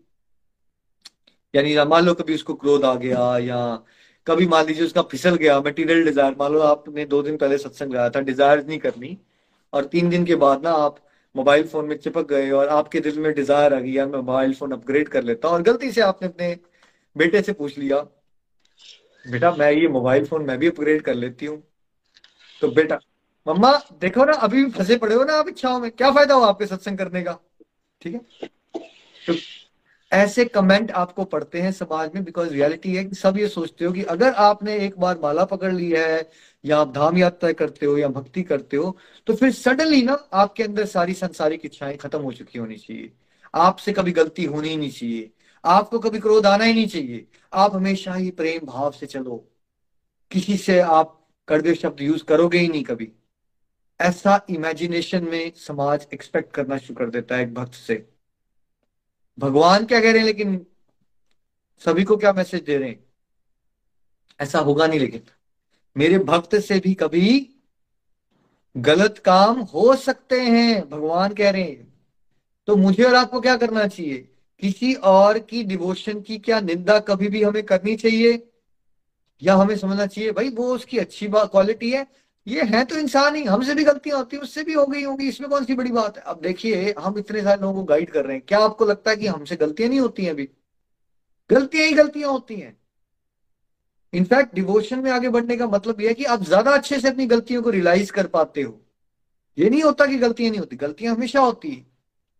यानी 1.55 1.75
मान 1.87 2.05
लो 2.05 2.15
कभी 2.15 2.35
उसको 2.35 2.55
क्रोध 2.55 2.85
आ 2.85 2.95
गया 2.97 3.37
या 3.41 3.59
कभी 4.27 4.47
मान 4.47 4.67
लीजिए 4.67 4.85
उसका 4.85 5.03
फिसल 5.11 5.37
गया 5.37 5.59
मटेरियल 5.61 6.05
डिज़ायर 6.05 6.37
मान 6.39 6.53
लो 6.53 6.61
आपने 6.65 7.05
दो 7.07 7.23
दिन 7.23 7.37
पहले 7.37 7.59
सत्संग 7.59 7.93
लगाया 7.93 8.11
था 8.11 8.21
डिज़ायर 8.23 8.65
नहीं 8.67 8.79
करनी, 8.79 9.17
और 9.73 9.85
तीन 9.87 10.11
दिन 10.11 10.25
के 10.25 10.35
बाद 10.37 10.63
ना 10.65 10.71
आप 10.85 11.01
मोबाइल 11.35 11.67
फ़ोन 11.69 11.85
में 11.87 11.97
चिपक 11.99 12.29
गए 12.29 12.51
और 12.53 12.69
आपके 12.71 13.01
दिल 13.01 13.19
में 13.19 13.33
डिज़ायर 13.35 13.75
आ 13.75 13.81
गई, 13.81 13.93
यार 13.93 14.07
मैं 14.07 14.19
मोबाइल 14.19 14.55
फ़ोन 14.55 14.73
अपग्रेड 14.73 15.09
कर 15.09 15.23
लेता 15.25 15.49
और 15.49 15.63
गलती 15.63 15.91
से 15.93 16.01
आपने 16.03 16.29
अपने 16.29 16.57
बेटे 17.17 17.43
से 17.43 17.53
पूछ 17.53 17.79
लिया, 17.79 17.99
बेटा, 19.27 19.51
मैं 19.51 19.71
ये 19.73 19.89
मोबाइल 19.89 20.25
फ़ोन 20.27 20.43
मैं 20.43 20.59
भी 20.59 20.69
अपग्रेड 20.69 21.03
कर 21.03 21.15
लेती 21.15 21.47
हूँ। 21.47 21.63
तो 22.63 22.69
बेटा, 22.69 22.99
मम्मा, 23.47 23.73
देखो 24.01 24.25
ना, 24.25 24.33
अभी 24.33 24.65
भी 24.65 24.71
फंसे 24.71 24.97
पड़े 24.97 25.15
हो 25.15 25.25
ना 25.25 25.33
आप 25.33 25.49
इच्छाओं 25.49 25.81
में, 25.81 25.91
क्या 25.91 26.11
फ़ायदा 26.11 26.35
हो 26.35 26.43
आपके 26.43 26.67
सत्संग 26.67 26.99
करने 26.99 27.23
का? 27.23 27.39
ठीक 28.03 28.15
है? 28.15 28.21
तो 29.27 29.35
ऐसे 30.13 30.45
कमेंट 30.45 30.91
आपको 30.91 31.25
पढ़ते 31.25 31.61
हैं 31.61 31.71
समाज 31.73 32.11
में 32.15 32.25
बिकॉज़ 32.25 32.51
रियलिटी 32.51 32.95
है 32.97 33.05
कि 33.05 33.17
सब 33.17 33.39
ये 33.39 33.49
सोचते 33.49 33.85
हो 33.85 33.93
कि 33.93 34.03
अगर 34.05 34.33
आपने 34.33 34.77
एक 34.77 34.99
बार 34.99 35.19
माला 35.19 35.45
पकड़ 35.45 35.73
ली 35.73 35.91
है, 35.91 36.31
या 36.65 36.79
आप 36.79 36.93
धाम 36.93 37.19
यात्रा 37.19 37.53
करते 37.53 37.87
हो, 37.87 37.97
या 37.99 38.09
भक्ति 38.09 38.43
करते 38.43 38.77
हो 38.77 38.97
तो 39.27 39.35
फिर 39.35 39.51
सडनली 39.53 40.03
ना 40.03 40.13
आपके 40.33 40.63
अंदर 40.63 40.85
सारी 40.87 41.15
संसारिक 41.15 41.65
इच्छाएँ 41.65 41.97
खत्म 41.97 42.19
हो 42.19 42.33
चुकी 42.33 42.59
होनी 42.59 42.77
चाहिए। 42.77 43.11
आपसे 43.55 43.93
कभी 43.93 44.13
गलती 44.13 44.45
होनी 44.45 44.69
ही 44.69 44.77
नहीं 44.77 44.91
चाहिए। 44.91 45.31
आपको 45.65 45.99
कभी 45.99 46.19
क्रोध 46.19 46.47
आना 46.47 46.65
ही 46.65 46.75
नहीं 46.75 46.87
चाहिए। 46.87 47.29
आप 47.53 47.75
हमेशा 47.75 48.15
ही 48.15 48.31
प्रेम 48.31 48.67
भाव 48.67 48.91
से 48.91 49.07
चलो। 49.07 49.53
किसी 50.31 50.57
से 50.57 50.81
आप 50.81 51.29
कड़वे 51.49 51.75
शब्द 51.75 52.01
यूज़ 52.01 52.25
करोगे 52.25 52.59
ही 52.59 52.69
नहीं 52.69 52.85
कभी। 52.85 53.13
ऐसा 54.01 54.47
इमेजिनेशन 54.51 55.25
में 55.25 55.53
समाज 55.57 56.07
एक्सपेक्ट 56.15 56.53
करना 56.53 56.79
शुरू 56.79 57.05
कर 57.05 57.11
देता 57.11 57.37
है 57.37 57.43
एक 57.43 57.55
भक्त 57.55 57.75
से। 57.75 58.09
भगवान 59.39 59.87
क्या 59.87 60.01
कह 60.01 60.11
रहे 60.11 60.19
हैं 60.19 60.27
लेकिन 60.27 60.67
सभी 61.79 62.05
को 62.05 62.17
क्या 62.17 62.33
मैसेज 62.33 62.63
दे 62.63 62.79
रहे 62.79 62.89
हैं? 62.89 63.05
ऐसा 64.41 64.59
होगा 64.59 64.87
नहीं 64.87 65.01
लेकिन। 65.01 65.23
मेरे 65.97 66.19
भक्त 66.19 66.57
से 66.57 66.81
भी 66.81 66.95
कभी 66.95 67.55
गलत 68.77 69.19
काम 69.19 69.61
हो 69.61 69.97
सकते 69.97 70.41
हैं, 70.41 70.91
भगवान 70.91 71.35
कह 71.35 71.51
रहे 71.51 71.63
हैं। 71.63 71.95
तो 72.67 72.77
मुझे 72.77 73.05
और 73.05 73.15
आपको 73.15 73.41
क्या 73.41 73.57
करना 73.57 73.87
चाहिए? 73.87 74.34
किसी 74.61 74.95
और 74.95 75.39
की 75.39 75.63
डिवोशन 75.65 76.21
की 76.21 76.39
क्या 76.39 76.61
निंदा 76.61 76.99
कभी 76.99 77.29
भी 77.29 77.43
हमें 77.43 77.63
करनी 77.63 77.97
चाहिए? 77.97 78.51
या 79.43 79.55
हमें 79.55 79.77
समझना 79.77 80.07
चाहिए, 80.07 80.33
भाई, 80.33 80.49
वो 80.49 80.75
उसकी 80.75 80.99
अच्छी 80.99 81.29
क्वालिटी 81.29 81.91
है, 81.91 82.07
ये 82.47 82.63
है 82.63 82.85
तो 82.85 82.99
इंसान 82.99 83.37
ही, 83.37 83.45
हमसे 83.45 83.75
भी 83.75 83.85
गलतियाँ 83.85 84.19
होती 84.19 84.37
है, 84.37 84.43
उससे 84.43 84.65
भी 84.65 84.73
हो 84.73 84.87
गई 84.87 85.03
होंगी, 85.03 85.29
इसमें 85.29 85.51
कौन 85.51 85.65
सी 85.65 85.75
बड़ी 85.75 85.91
बात 85.91 86.17
है? 86.17 86.23
अब 86.23 86.41
देखिए, 86.41 86.95
हम 86.99 87.19
इतने 87.19 87.43
सारे 87.43 87.61
लोगों 87.63 87.75
को 87.75 87.85
गाइड 87.85 88.11
कर 88.11 88.25
रहे 88.25 88.37
हैं, 88.37 88.45
क्या 88.49 88.59
आपको 88.59 88.85
लगता 88.85 89.11
है 89.11 89.17
कि 89.17 89.27
हमसे 89.27 89.57
गलतियाँ 89.57 89.91
नहीं 89.91 90.01
होती 90.01 90.25
हैं 90.25 90.31
अभी? 90.31 90.49
गलतियाँ 91.51 91.87
ही 91.87 91.93
गलतियाँ 91.93 92.31
होती 92.31 92.57
हैं। 92.57 92.77
इनफैक्ट 94.13 94.55
डिवोशन 94.55 94.99
में 94.99 95.11
आगे 95.11 95.29
बढ़ने 95.29 95.57
का 95.57 95.67
मतलब 95.67 96.01
यह 96.01 96.09
है 96.09 96.15
कि 96.15 96.25
आप 96.25 96.43
ज़्यादा 96.43 96.71
अच्छे 96.71 97.01
से 97.01 97.09
अपनी 97.09 97.27
गलतियों 97.27 97.63
को 97.63 97.71
रियलाइज़ 97.71 98.13
कर 98.13 98.27
पाते 98.27 98.63
हो। 98.63 98.81
ये 99.59 99.71
नहीं 99.71 99.83
होता 99.83 100.07
कि 100.07 100.17
गलतियाँ 100.17 100.51
नहीं 100.51 100.61
होती, 100.61 100.77
गलतियाँ 100.77 101.15
हमेशा 101.15 101.41
होती 101.41 101.71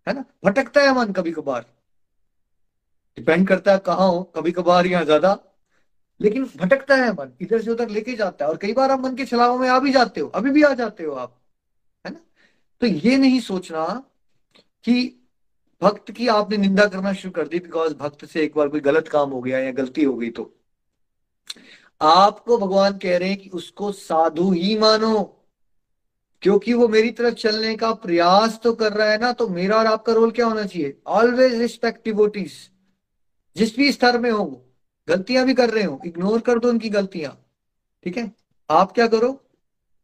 है 0.07 0.15
ना? 0.15 0.25
भटकता 0.45 0.81
है 0.81 0.95
मन 0.95 1.13
कभी 1.13 1.33
कभार 1.33 1.74
डिपेंड 3.19 3.47
करता 3.49 3.73
है 3.73 3.79
कहाँ 3.87 4.09
हो 4.09 4.23
कभी 4.37 4.53
कभार 4.53 4.87
यहाँ 4.87 5.05
ज़्यादा, 5.05 5.39
लेकिन 6.21 6.45
भटकता 6.57 6.97
है 6.97 7.13
मन, 7.13 7.33
इधर 7.41 7.63
से 7.63 7.71
उधर 7.71 7.89
लेके 7.91 8.15
जाता 8.17 8.45
है, 8.45 8.51
और 8.51 8.57
कई 8.57 8.73
बार 8.73 8.91
आप 8.91 9.01
मन 9.01 9.15
के 9.17 9.25
छलावों 9.27 9.59
में 9.59 9.69
आ 9.69 9.79
भी 9.79 9.93
जाते 9.93 10.21
हो, 10.21 10.29
अभी 10.29 10.51
भी 10.51 10.63
आ 10.63 10.73
जाते 10.75 11.05
हो 11.05 11.13
आप, 11.15 11.37
है 12.05 12.13
ना? 12.13 12.21
तो 12.83 12.87
ये 12.87 13.17
नहीं 13.19 13.41
सोचना 13.43 13.85
कि 14.85 15.21
भक्त 15.83 16.11
की 16.13 16.29
आपने 16.29 16.57
निंदा 16.57 16.87
करना 16.87 17.13
शुरू 17.13 17.33
कर 17.33 17.49
दी 17.49 17.59
बिकॉज़ 17.61 17.95
भक्त 17.95 18.25
से 18.25 18.43
एक 18.43 18.55
बार 18.57 18.69
कोई 18.69 18.81
गलत 18.81 19.09
काम 19.09 19.31
हो 19.31 19.41
गया 19.41 19.59
या 19.59 19.73
गलती 19.73 20.05
हो 20.05 20.17
गई 20.17 20.31
तो। 20.31 20.53
आपको 22.01 22.59
भगवान 22.59 22.99
कह 22.99 23.17
रहे 23.19 23.29
हैं 23.29 23.39
कि 23.39 23.51
उसको 23.51 23.91
साधु 23.93 24.51
ही 24.53 24.77
मानो, 24.79 25.23
क्योंकि 26.43 26.73
वो 26.73 26.89
मेरी 26.89 27.11
तरफ़ 27.11 27.35
चलने 27.37 27.75
का 27.77 27.93
प्रयास 27.97 28.59
तो 28.63 28.73
कर 28.75 28.93
रहा 28.93 29.11
है 29.11 29.19
ना 29.19 29.33
तो 29.33 29.49
मेरा 29.49 29.77
और 29.79 29.87
आपका 29.87 30.13
रोल 30.13 30.31
क्या 30.31 30.47
होना 30.47 30.65
चाहिए? 30.65 30.97
ऑलवेज 31.09 31.55
रिस्पेक्ट 31.61 32.05
डिवोटीज 32.05 32.53
जिस 33.57 33.77
भी 33.77 33.91
स्तर 33.93 34.19
में 34.19 34.31
हो 34.31 34.45
गलतियाँ 35.09 35.45
भी 35.47 35.55
कर 35.55 35.71
रहे 35.71 35.85
हो 35.85 36.01
इग्नोर 36.07 36.41
कर 36.41 36.59
दो 36.59 36.69
उनकी 36.69 36.89
गलतियाँ, 36.91 37.37
ठीक 38.07 38.17
है? 38.17 38.31
आप 38.71 38.93
क्या 38.93 39.07
करो? 39.07 39.41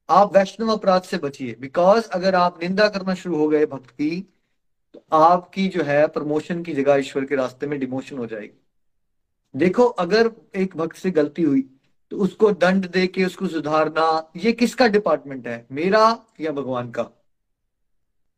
आप 0.09 0.36
वैष्णव 0.36 0.72
अपराध 0.72 1.03
से 1.03 1.18
बचिए। 1.18 1.57
बिकॉज़ 1.61 2.09
अगर 2.09 2.34
आप 2.34 2.62
निंदा 2.62 2.88
करना 2.88 3.14
शुरू 3.14 3.36
हो 3.36 3.48
गए 3.48 3.66
भक्त 3.66 3.90
की 3.90 4.20
तो 4.94 5.03
आपकी 5.12 5.66
जो 5.68 5.82
है 5.82 6.07
प्रमोशन 6.09 6.62
की 6.62 6.72
जगह 6.74 6.96
ईश्वर 6.96 7.24
के 7.24 7.36
रास्ते 7.36 7.66
में 7.66 7.78
डिमोशन 7.80 8.18
हो 8.18 8.26
जाएगी। 8.26 8.57
देखो, 9.55 9.84
अगर 9.84 10.30
एक 10.57 10.76
भक्त 10.76 10.96
से 10.96 11.11
गलती 11.11 11.42
हुई 11.42 11.68
तो 12.12 12.16
उसको 12.16 12.51
दंड 12.53 12.86
दे 12.86 13.07
के 13.07 13.24
उसको 13.24 13.46
सुधारना, 13.46 14.32
ये 14.36 14.53
किसका 14.53 14.86
डिपार्टमेंट 14.88 15.46
है? 15.48 15.66
मेरा 15.72 16.18
या 16.40 16.53
भगवान 16.53 16.90
का? 16.90 17.03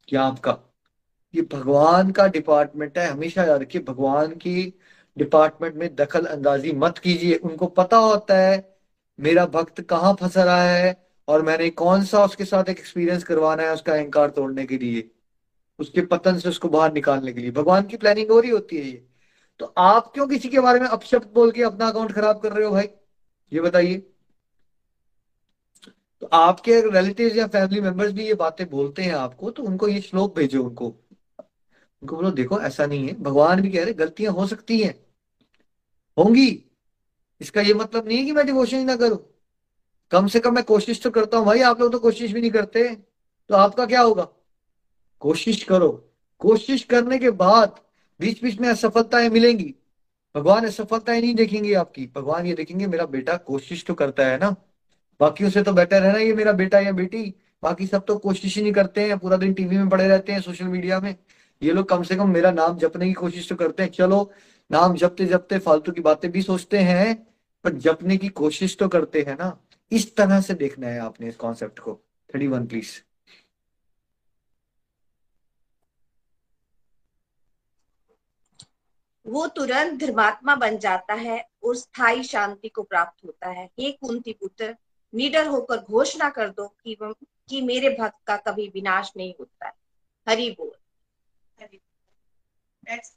क्या 0.09 0.23
आपका? 0.23 0.59
ये 1.35 1.43
भगवान 1.43 2.11
का 2.11 2.27
डिपार्टमेंट 2.29 2.99
है। 2.99 3.07
हमेशा 3.07 3.45
याद 3.45 3.61
रखिए, 3.63 3.83
भगवान 3.83 4.35
की 4.37 4.75
डिपार्टमेंट 5.17 5.75
में 5.75 5.95
दखल 5.97 6.25
अंदाजी 6.27 6.73
मत 6.75 6.99
कीजिए। 6.99 7.35
उनको 7.35 7.67
पता 7.67 7.97
होता 7.99 8.39
है, 8.39 8.79
मेरा 9.19 9.47
भक्त 9.47 9.81
कहाँ 9.81 10.13
फंस 10.21 10.37
रहा 10.39 10.63
है 10.65 10.95
और 11.29 11.43
मैंने 11.43 11.69
कौन 11.73 12.05
सा 12.05 12.25
उसके 12.25 12.45
साथ 12.45 12.69
एक 12.71 12.79
एक्सपीरियंस 12.79 13.25
करवाना 13.25 13.63
है 13.63 13.75
उसका 13.75 13.93
अहंकार 13.93 14.31
तोड़ने 14.31 14.65
के 14.67 14.79
लिए, 14.79 15.11
उसके 15.79 16.01
पतन 16.07 16.39
से 16.39 16.49
उसको 16.49 16.69
बाहर 16.69 16.93
निकालने 16.93 17.33
के 17.33 17.41
लिए। 17.41 17.51
भगवान 17.51 17.87
की 17.87 17.97
प्लानिंग 17.97 18.31
हो 18.31 18.41
रही 18.41 18.51
होती 18.51 18.77
है 18.77 18.85
ये। 18.85 19.05
तो 19.61 19.73
आप 19.79 20.11
क्यों 20.15 20.27
किसी 20.29 20.49
के 20.49 20.61
बारे 20.61 20.81
में 20.81 20.87
अपशब्द 20.89 21.31
बोल 21.35 21.51
के 21.51 21.63
अपना 21.63 21.89
अकाउंट 21.89 22.13
खराब 22.13 22.41
कर 22.41 22.53
रहे 22.53 22.67
हो 22.67 22.73
भाई? 22.73 22.89
ये 23.53 23.61
बताइए। 23.61 24.03
तो 26.23 26.27
आपके 26.29 26.81
रिलेटिव 26.81 27.37
या 27.37 27.47
फैमिली 27.47 27.81
मेंबर्स 27.81 28.13
भी 28.13 28.27
ये 28.27 28.35
बातें 28.35 28.69
बोलते 28.71 29.03
हैं 29.03 29.15
आपको 29.15 29.51
तो 29.51 29.63
उनको 29.63 29.89
ये 29.89 30.01
श्लोक 30.01 30.37
भेजो 30.37 30.63
उनको। 30.65 30.89
उनको 32.03 32.17
बोलो, 32.17 32.31
देखो, 32.31 32.61
ऐसा 32.61 32.87
नहीं 32.87 33.09
है। 33.09 33.23
भगवान 33.23 33.61
भी 33.61 33.71
कह 33.71 33.85
रहे 33.85 33.93
गलतियाँ 33.93 34.33
हो 34.33 34.47
सकती 34.47 34.81
हैं। 34.81 35.07
होंगी। 36.19 36.65
इसका 37.41 37.61
ये 37.61 37.75
मतलब 37.75 38.09
नहीं 38.09 38.19
है 38.19 38.25
कि 38.25 38.33
मैं 38.33 38.47
डिवोशन 38.47 38.77
ही 38.79 38.85
ना 38.85 38.97
करूँ। 38.97 39.19
कम 40.11 40.27
से 40.27 40.41
कम 40.41 40.55
मैं 40.55 40.65
कोशिश 40.65 41.03
तो 41.03 41.11
करता 41.11 41.39
हूँ 41.39 41.47
भाई, 41.47 41.61
आप 41.61 41.81
लोग 41.81 41.93
तो 41.93 41.99
कोशिश 41.99 42.33
भी 42.33 42.41
नहीं 42.41 42.51
करते। 42.51 42.89
तो 43.49 43.55
आपका 43.55 43.87
क्या 43.87 44.01
होगा? 44.01 44.29
कोशिश 45.21 45.65
करो। 45.65 46.09
कोशिश 46.39 46.85
करने 46.85 47.19
के 47.19 47.31
बाद 47.31 47.81
बीच 48.21 48.43
बीच 48.43 48.61
में 48.61 48.69
असफलताएँ 48.69 49.29
मिलेंगी। 49.29 49.75
भगवान 50.35 50.67
असफलताएँ 50.67 51.21
नहीं 51.21 51.35
देखेंगे 51.35 51.75
आपकी। 51.75 52.11
भगवान 52.17 52.47
ये 52.47 52.55
देखेंगे, 52.55 52.87
मेरा 52.87 53.07
बेटा 53.07 53.37
कोशिश 53.37 53.85
तो 53.85 53.95
करता 53.95 54.27
है 54.27 54.39
ना। 54.39 54.57
बाकियों 55.21 55.51
से 55.51 55.63
तो 55.63 55.73
बेटर 55.73 56.03
है 56.03 56.13
ना 56.13 56.19
ये 56.19 56.35
मेरा 56.35 56.53
बेटा 56.53 56.81
या 56.81 56.93
बेटी। 56.93 57.35
बाकी 57.63 57.87
सब 57.87 58.05
तो 58.05 58.19
कोशिश 58.19 58.57
ही 58.57 58.63
नहीं 58.63 58.73
करते 58.73 59.05
हैं। 59.09 59.19
पूरा 59.19 59.37
दिन 59.37 59.53
टीवी 59.55 59.77
में 59.77 59.89
पड़े 59.89 60.09
रहते 60.09 60.33
हैं 60.33 60.41
सोशल 60.41 60.65
मीडिया 60.65 61.01
में। 61.01 61.17
ये 61.63 61.73
लोग 61.73 61.89
कम 61.89 62.03
से 62.03 62.17
कम 62.17 62.31
मेरा 62.31 62.51
नाम 62.51 62.79
जपने 62.79 63.07
की 63.07 63.13
कोशिश 63.13 63.49
तो 63.49 63.55
करते 63.57 63.83
हैं। 63.83 63.91
चलो, 63.91 64.33
नाम 64.71 64.95
जपते 64.95 65.27
जपते 65.27 65.59
फालतू 65.59 65.93
की 65.93 66.01
बातें 66.01 66.31
भी 66.31 66.43
सोचते 66.43 66.79
हैं, 66.79 67.27
पर 67.65 67.73
जपने 67.73 68.17
की 68.17 68.29
कोशिश 68.29 68.77
तो 68.77 68.89
करते 68.89 69.23
हैं 69.23 69.35
ना। 69.35 69.59
इस 69.93 70.17
तरह 70.17 70.41
से 70.41 70.55
देखना 70.55 70.87
है 70.87 71.01
आपने 71.01 71.29
इस 71.29 71.37
कॉन्सेप्ट 71.37 71.79
को। 71.79 72.01
थर्टी 72.35 72.47
वन 72.47 72.67
प्लीज़ 72.67 72.91
वो 79.27 79.47
तुरंत 79.47 80.01
धर्मात्मा 80.01 80.57
बन 80.57 80.79
जाता 80.79 81.15
है 81.15 81.49
और 81.65 81.77
स्थायी 81.77 82.23
शांति 82.23 82.69
को 82.69 82.83
प्राप्त 82.83 83.25
होता 83.25 83.49
है। 83.49 83.71
हे 83.81 83.93
कुंती 83.93 84.33
पुत्र, 84.33 84.77
निडर 85.15 85.47
होकर 85.47 85.77
घोषणा 85.77 86.29
कर 86.29 86.49
दो 86.49 86.69
कि 86.69 86.97
कि 87.49 87.61
मेरे 87.63 87.97
भक्त 88.01 88.17
का 88.27 88.37
कभी 88.37 88.69
विनाश 88.75 89.13
नहीं 89.17 89.35
होता 89.41 89.67
है। 89.67 89.73
हरि 90.29 90.51
बोल। 90.51 90.82
Next, 92.83 93.13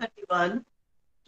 31. 0.00 0.64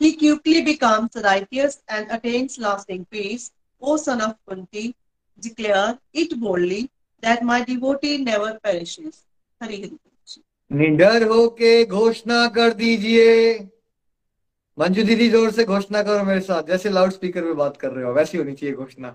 He 0.01 0.17
quickly 0.17 0.63
becomes 0.63 1.11
righteous 1.23 1.83
and 1.89 2.11
attains 2.11 2.59
lasting 2.59 3.07
peace. 3.07 3.51
O 3.83 3.97
son 3.97 4.21
of 4.21 4.35
Kunti, 4.49 4.95
declare 5.39 5.99
it 6.13 6.41
boldly 6.41 6.91
that 7.23 7.43
my 7.43 7.63
devotee 7.63 8.19
never 8.19 8.59
perishes. 8.63 9.25
Hari 9.61 9.83
Hari. 9.83 9.99
निडर 10.71 11.23
होके 11.29 11.85
घोषणा 11.87 12.47
कर 12.55 12.73
दीजिए 12.75 13.29
मंजू 14.79 15.03
दीदी 15.05 15.29
ज़ोर 15.31 15.51
से 15.53 15.65
घोषणा 15.65 16.03
करो 16.03 16.25
मेरे 16.25 16.41
साथ 16.41 16.63
जैसे 16.69 16.91
लाउड 16.91 17.11
स्पीकर 17.13 17.45
में 17.45 17.57
बात 17.57 17.77
कर 17.81 17.91
रहे 17.93 18.05
हो 18.05 18.13
वैसी 18.15 18.39
होनी 18.39 18.53
चाहिए 18.53 18.75
घोषणा 18.75 19.09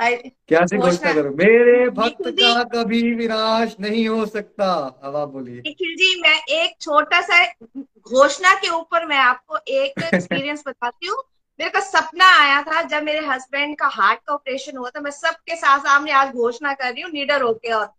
क्या 0.00 0.66
से 0.66 0.78
घोषणा 0.78 1.12
करो? 1.12 1.30
मेरे 1.30 1.90
भक्त 1.90 2.16
का 2.22 2.64
कभी 2.64 3.14
विनाश 3.14 3.76
नहीं 3.80 4.08
हो 4.08 4.26
सकता। 4.26 5.00
अब 5.02 5.16
आप 5.16 5.28
बोलिए। 5.28 5.56
निखिल 5.56 5.94
जी 5.96 6.20
मैं 6.20 6.42
एक 6.44 6.76
छोटा 6.80 7.20
सा 7.20 7.44
घोषणा 7.78 8.54
के 8.54 8.68
ऊपर 8.68 9.06
मैं 9.06 9.18
आपको 9.18 9.58
एक 9.68 9.92
एक्सपीरियंस 10.14 10.64
बताती 10.66 11.06
हूँ। 11.06 11.16
मेरे 11.60 11.70
का 11.70 11.80
सपना 11.80 12.40
आया 12.40 12.62
था 12.62 12.82
जब 12.82 13.02
मेरे 13.02 13.18
हस्बैंड 13.18 13.78
का 13.78 13.86
हार्ट 13.86 14.20
का 14.26 14.34
ऑपरेशन 14.34 14.76
हुआ 14.76 14.90
था 14.90 15.00
मैं 15.00 15.10
सबके 15.10 15.56
साथ 15.56 15.78
सामने 15.78 16.12
आज 16.12 16.32
घोषणा 16.32 16.72
कर 16.72 16.92
रही 16.92 17.02
हूँ 17.02 17.10
निडर 17.10 17.42
होके 17.42 17.72
और। 17.72 17.92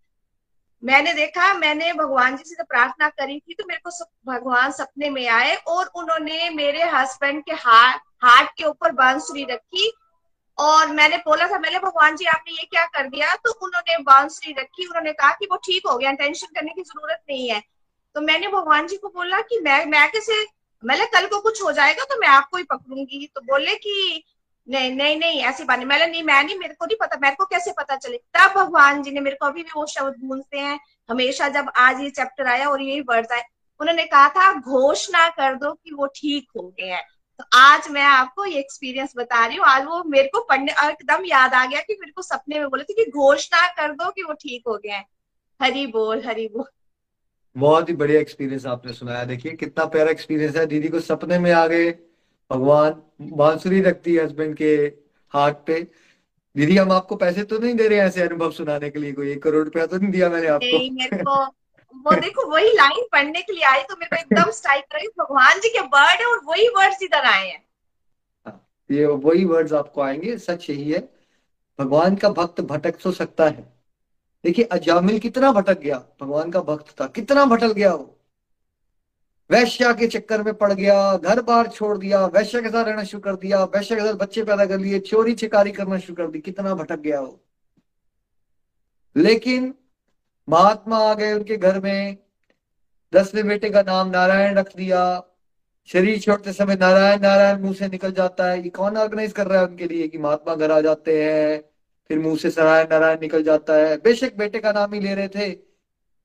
मैंने 0.84 1.14
देखा 1.14 1.54
मैंने 1.54 1.92
भगवान 1.92 2.36
जी 2.36 2.44
से 2.44 2.62
प्रार्थना 2.62 3.08
करी 3.08 3.40
थी 3.40 3.54
तो 3.54 3.64
मेरे 3.68 3.80
को 3.90 4.04
भगवान 4.32 4.70
सपने 4.70 5.10
में 5.10 5.28
आए 5.28 5.54
और 5.54 5.90
उन्होंने 5.94 6.50
मेरे 6.50 6.82
हस्बैंड 6.82 7.44
के 7.44 7.52
हार्ट 7.52 8.02
हार्ट 8.24 8.50
के 8.58 8.64
ऊपर 8.64 8.92
बांसुरी 8.92 9.44
रखी 9.44 9.92
और 10.60 10.88
मैंने 10.88 11.16
बोला 11.16 11.46
था, 11.48 11.58
मैंने, 11.58 11.78
भगवान 11.78 12.16
जी, 12.16 12.24
आपने 12.24 12.52
ये 12.52 12.64
क्या 12.64 12.84
कर 12.86 13.08
दिया? 13.08 13.34
तो 13.34 13.52
उन्होंने 13.66 14.02
बाउंसरी 14.02 14.52
रखी, 14.52 14.86
उन्होंने 14.86 15.12
कहा 15.12 15.30
कि 15.30 15.46
वो 15.50 15.56
ठीक 15.56 15.86
हो 15.86 15.96
गया 15.98 16.12
टेंशन 16.12 16.46
करने 16.46 16.70
की 16.70 16.82
ज़रूरत 16.82 17.22
नहीं 17.30 17.48
है। 17.50 17.62
तो 18.14 18.20
मैंने 18.20 18.48
भगवान 18.48 18.86
जी 18.86 18.96
को 18.96 19.08
बोला 19.08 19.40
कि 19.40 19.60
मैं 19.60 19.84
मैं 19.86 20.10
कैसे, 20.12 20.46
मैंने 20.84 21.06
कल 21.06 21.26
को 21.26 21.40
कुछ 21.40 21.62
हो 21.62 21.72
जाएगा 21.72 22.04
तो 22.04 22.20
मैं 22.20 22.28
आपको 22.28 22.56
ही 22.56 22.64
पकड़ूँगी। 22.64 23.26
तो 23.34 23.40
बोले 23.40 23.74
कि, 23.74 24.24
नहीं 24.68 24.92
नहीं 24.92 25.16
नहीं, 25.16 25.40
ऐसी 25.42 25.64
बात 25.64 25.78
नहीं। 25.78 25.86
मैंने, 25.88 26.06
नहीं, 26.06 26.22
मैं 26.22 26.44
नहीं, 26.44 26.58
मेरे 26.58 26.74
को 26.74 26.86
नहीं 26.86 26.96
पता, 27.00 27.18
मेरे 27.22 27.34
को 27.34 27.44
कैसे 27.44 27.72
पता 27.72 27.96
चले? 27.96 28.16
तब 28.16 28.52
भगवान 28.56 29.02
जी 29.02 29.10
ने 29.10 29.20
मेरे 29.20 29.36
को 29.36 29.46
अभी 29.46 29.62
भी 29.62 29.70
वो 29.76 29.86
शब्द 29.86 30.14
भूलते 30.24 30.58
हैं। 30.58 30.80
हमेशा 31.10 31.48
जब 31.48 31.70
आज 31.76 32.00
ये 32.00 32.10
चैप्टर 32.10 32.46
आया 32.46 32.68
और 32.68 32.82
यही 32.82 33.00
वर्ड 33.00 33.32
आए, 33.32 33.42
उन्होंने 33.80 34.04
कहा 34.04 34.28
था, 34.28 34.52
घोषणा 34.52 35.28
कर 35.28 35.54
दो 35.54 35.72
कि 35.72 35.94
वो 35.94 36.06
ठीक 36.06 36.48
हो 36.56 36.68
गए 36.80 36.86
हैं। 36.86 37.02
तो 37.40 37.44
आज 37.58 37.88
मैं 37.90 38.02
आपको 38.02 38.44
ये 38.44 38.58
एक्सपीरियंस 38.58 39.12
बता 39.16 39.44
रही 39.46 39.56
हूँ। 39.56 39.64
आज 39.66 39.84
वो 39.84 40.02
मेरे 40.04 40.28
को 40.28 40.40
पढ़ने 40.40 40.72
एकदम 40.82 41.24
याद 41.24 41.54
आ 41.54 41.64
गया 41.66 41.80
कि 41.80 41.96
मेरे 42.00 42.12
को 42.12 42.22
सपने 42.22 42.58
में 42.58 42.68
बोले 42.68 42.82
थे 42.82 42.94
कि 42.94 43.04
घोषणा 43.10 43.66
कर 43.68 43.92
दो 43.92 44.10
कि 44.10 44.22
वो 44.22 44.32
ठीक 44.32 44.64
हो 44.68 44.76
गए 44.76 44.90
हैं। 44.90 45.04
हरी 45.60 45.86
बोल 45.86 46.22
हरी 46.26 46.46
बोल। 46.48 46.64
बहुत 47.56 47.88
ही 47.88 47.94
बढ़िया 47.94 48.20
एक्सपीरियंस 48.20 48.66
आपने 48.66 48.92
सुनाया। 48.92 49.24
देखिए 49.24 49.52
कितना 49.52 49.84
प्यारा 49.84 50.10
एक्सपीरियंस 50.10 50.56
है। 50.56 50.66
दीदी 50.66 50.88
को 50.88 51.00
सपने 51.00 51.38
में 51.38 51.50
आ 51.52 51.66
गए 51.66 51.90
भगवान। 52.50 53.02
बांसुरी 53.36 53.80
रखती 53.80 54.14
है 54.14 54.24
हस्बैंड 54.24 54.54
के 54.56 54.74
हाथ 55.34 55.52
पे। 55.66 55.80
दीदी 56.56 56.76
हम 56.76 56.92
आपको 56.92 57.16
पैसे 57.16 57.44
तो 57.44 57.58
नहीं 57.58 57.74
दे 57.74 57.88
रहे 57.88 57.98
हैं 57.98 58.06
ऐसे 58.06 58.22
अनुभव 58.22 58.50
सुनाने 58.50 58.90
के 58.90 58.98
लिए? 58.98 59.12
कोई 59.12 59.32
एक 59.32 59.42
करोड़ 59.42 59.64
रुपया 59.64 59.86
तो 59.86 59.98
नहीं 59.98 60.10
दिया 60.10 60.28
मैंने 60.28 60.46
आपको? 60.46 60.78
नहीं 60.78 60.90
मेरे 60.90 61.22
को 61.22 61.44
वो 61.94 62.14
देखो 62.14 62.46
वही 62.46 62.72
लाइन 62.72 63.06
पढ़ने 63.12 63.42
के 63.42 63.52
लिए 63.52 63.64
आई 63.64 63.82
तो 63.82 63.96
मेरे 63.96 64.16
को 64.16 64.16
एकदम 64.16 64.50
स्ट्राइक 64.50 64.84
कर 64.84 65.06
भगवान 65.18 65.60
जी 65.60 65.68
के 65.68 65.80
वर्ड 65.86 66.20
है 66.20 66.26
और 66.26 66.40
वही 66.44 66.68
वर्ड्स 66.68 67.02
इधर 67.02 67.24
आए 67.24 67.46
हैं। 67.46 67.64
हाँ, 68.46 68.68
ये 68.90 69.06
वही 69.06 69.44
वर्ड्स 69.44 69.72
आपको 69.72 70.00
आएँगे 70.00 70.36
सच 70.38 70.70
यही 70.70 70.90
है। 70.92 71.08
भगवान 71.78 72.16
का 72.16 72.28
भक्त 72.28 72.60
भटक 72.60 72.98
तो 73.02 73.12
सकता 73.12 73.44
है। 73.44 73.80
देखिए 74.44 74.64
अजामिल 74.64 75.18
कितना 75.18 75.52
भटक 75.52 75.78
गया 75.80 75.98
भगवान 76.20 76.50
का 76.50 76.60
भक्त 76.60 77.00
था 77.00 77.06
कितना 77.06 77.44
भटक 77.44 77.72
गया 77.72 77.92
वो। 77.94 78.16
वैश्या 79.50 79.92
के 79.92 80.06
चक्कर 80.06 80.42
में 80.42 80.52
पड़ 80.54 80.72
गया 80.72 81.16
घर 81.16 81.40
बार 81.42 81.68
छोड़ 81.68 81.96
दिया 81.98 82.24
वैश्या 82.26 82.60
के 82.60 82.68
साथ 82.68 82.84
रहना 82.84 83.04
शुरू 83.04 83.20
कर 83.20 83.36
दिया 83.36 83.62
वैश्या 83.64 83.98
के 83.98 84.04
साथ 84.04 84.14
बच्चे 84.14 84.44
पैदा 84.44 84.66
कर 84.66 84.78
लिए 84.78 84.98
चोरी 85.00 85.34
छिकारी 85.34 85.70
करना 85.70 85.98
शुरू 85.98 86.14
कर 86.14 86.30
दी 86.30 86.40
कितना 86.40 86.74
भटक 86.74 86.98
गया 86.98 87.20
वो। 87.20 87.40
लेकिन 89.16 89.74
महात्मा 90.50 90.98
आ 90.98 91.14
गए 91.14 91.32
उनके 91.32 91.56
घर 91.56 91.80
में। 91.80 92.16
दसवें 93.14 93.48
बेटे 93.48 93.70
का 93.70 93.82
नाम 93.82 94.10
नारायण 94.10 94.54
रख 94.54 94.76
दिया। 94.76 95.26
शरीर 95.86 96.18
छोड़ते 96.18 96.52
समय 96.52 96.74
नारायण 96.74 97.20
नारायण 97.20 97.60
मुँह 97.60 97.74
से 97.74 97.88
निकल 97.88 98.12
जाता 98.12 98.50
है। 98.50 98.62
ये 98.62 98.68
कौन 98.68 98.96
ऑर्गेनाइज 98.96 99.32
कर 99.32 99.46
रहा 99.46 99.60
है 99.60 99.66
उनके 99.66 99.86
लिए 99.86 100.08
कि 100.08 100.18
महात्मा 100.18 100.54
घर 100.54 100.70
आ 100.70 100.80
जाते 100.80 101.24
हैं? 101.24 101.64
फिर 102.08 102.18
मुँह 102.18 102.36
से 102.36 102.48
नारायण 102.48 102.86
नारायण 102.90 103.18
निकल 103.20 103.42
जाता 103.42 103.74
है। 103.74 103.96
बेशक 103.96 104.36
बेटे 104.36 104.58
का 104.58 104.72
नाम 104.72 104.94
ही 104.94 105.00
ले 105.00 105.14
रहे 105.14 105.28
थे। 105.28 105.50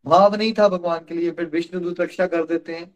भाव 0.06 0.36
नहीं 0.36 0.54
था 0.54 0.68
भगवान 0.70 1.00
के 1.00 1.16
लिए। 1.16 1.32
फिर 1.32 1.46
विष्णु 1.46 1.82
दूत 1.82 2.02
रक्षा 2.02 2.28
कर 2.28 2.46
देते 2.46 2.76
हैं। 2.76 2.96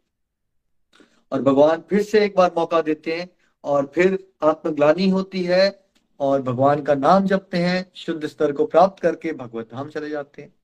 और 1.31 1.41
भगवान 1.41 1.83
फिर 1.89 2.01
से 2.01 2.25
एक 2.25 2.35
बार 2.35 2.51
मौका 2.57 2.81
देते 2.81 3.15
हैं 3.15 3.29
और 3.63 3.91
फिर 3.95 4.27
आत्मग्लानी 4.43 5.09
होती 5.09 5.43
है 5.43 5.85
और 6.19 6.41
भगवान 6.41 6.81
का 6.81 6.95
नाम 6.95 7.25
जपते 7.25 7.57
हैं। 7.57 7.91
शुद्ध 7.95 8.25
स्तर 8.25 8.51
को 8.51 8.65
प्राप्त 8.65 9.01
करके 9.03 9.33
भगवत 9.33 9.69
धाम 9.73 9.89
चले 9.89 10.09
जाते 10.09 10.41
हैं। 10.41 10.58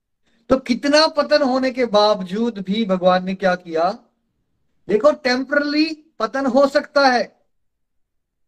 तो 0.50 0.58
कितना 0.58 1.08
पतन 1.08 1.42
होने 1.42 1.72
के 1.72 1.86
बावजूद 1.86 2.60
भी 2.60 2.86
भगवान 2.86 3.26
ने 3.26 3.36
क्या 3.36 3.56
किया? 3.56 4.00
देखो 4.88 5.12
टेम्परली 5.12 5.86
पतन 6.20 6.46
हो 6.46 6.68
सकता 6.68 7.08
है। 7.08 7.36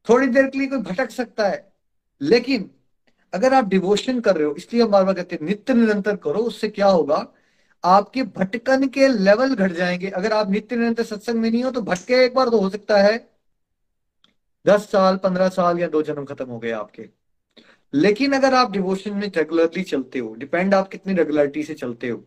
थोड़ी 0.09 0.27
देर 0.27 0.47
के 0.47 0.57
लिए 0.57 0.67
कोई 0.67 0.79
भटक 0.79 1.11
सकता 1.11 1.47
है। 1.47 1.73
लेकिन 2.21 2.71
अगर 3.33 3.53
आप 3.53 3.65
डिवोशन 3.65 4.19
कर 4.19 4.35
रहे 4.35 4.47
हो, 4.47 4.55
इसलिए 4.55 4.83
हम 4.83 4.89
बार 4.89 5.03
बार 5.03 5.13
कहते 5.13 5.35
हैं, 5.35 5.45
नित्य 5.45 5.73
निरंतर 5.73 6.15
करो, 6.15 6.39
उससे 6.39 6.69
क्या 6.69 6.87
होगा? 6.87 7.27
आपके 7.85 8.23
भटकन 8.23 8.87
के 8.87 9.07
लेवल 9.07 9.55
घट 9.55 9.71
जाएँगे। 9.71 10.09
अगर 10.09 10.33
आप 10.33 10.49
नित्य 10.49 10.75
निरंतर 10.75 11.03
सत्संग 11.03 11.35
में 11.35 11.51
नहीं 11.51 11.63
हो 11.63 11.71
तो 11.71 11.81
भटके 11.81 12.25
एक 12.25 12.35
बार 12.35 12.49
तो 12.49 12.59
हो 12.59 12.69
सकता 12.69 12.97
है। 12.97 13.29
दस 14.67 14.91
साल, 14.91 15.17
पंद्रह 15.17 15.49
साल 15.49 15.79
या 15.79 15.87
दो 15.87 16.01
जन्म 16.01 16.25
खत्म 16.25 16.45
हो 16.45 16.59
गए 16.59 16.71
आपके। 16.71 17.16
लेकिन 17.93 18.33
अगर 18.33 18.53
आप 18.53 18.71
डिवोशन 18.71 19.13
में 19.13 19.31
रेगुलरली 19.35 19.83
चलते 19.83 20.19
हो, 20.19 20.33
डिपेंड 20.35 20.73
आप 20.73 20.87
कितनी 20.87 21.13
रेगुलरिटी 21.13 21.63
से 21.63 21.73
चलते 21.73 22.09
हो, 22.09 22.23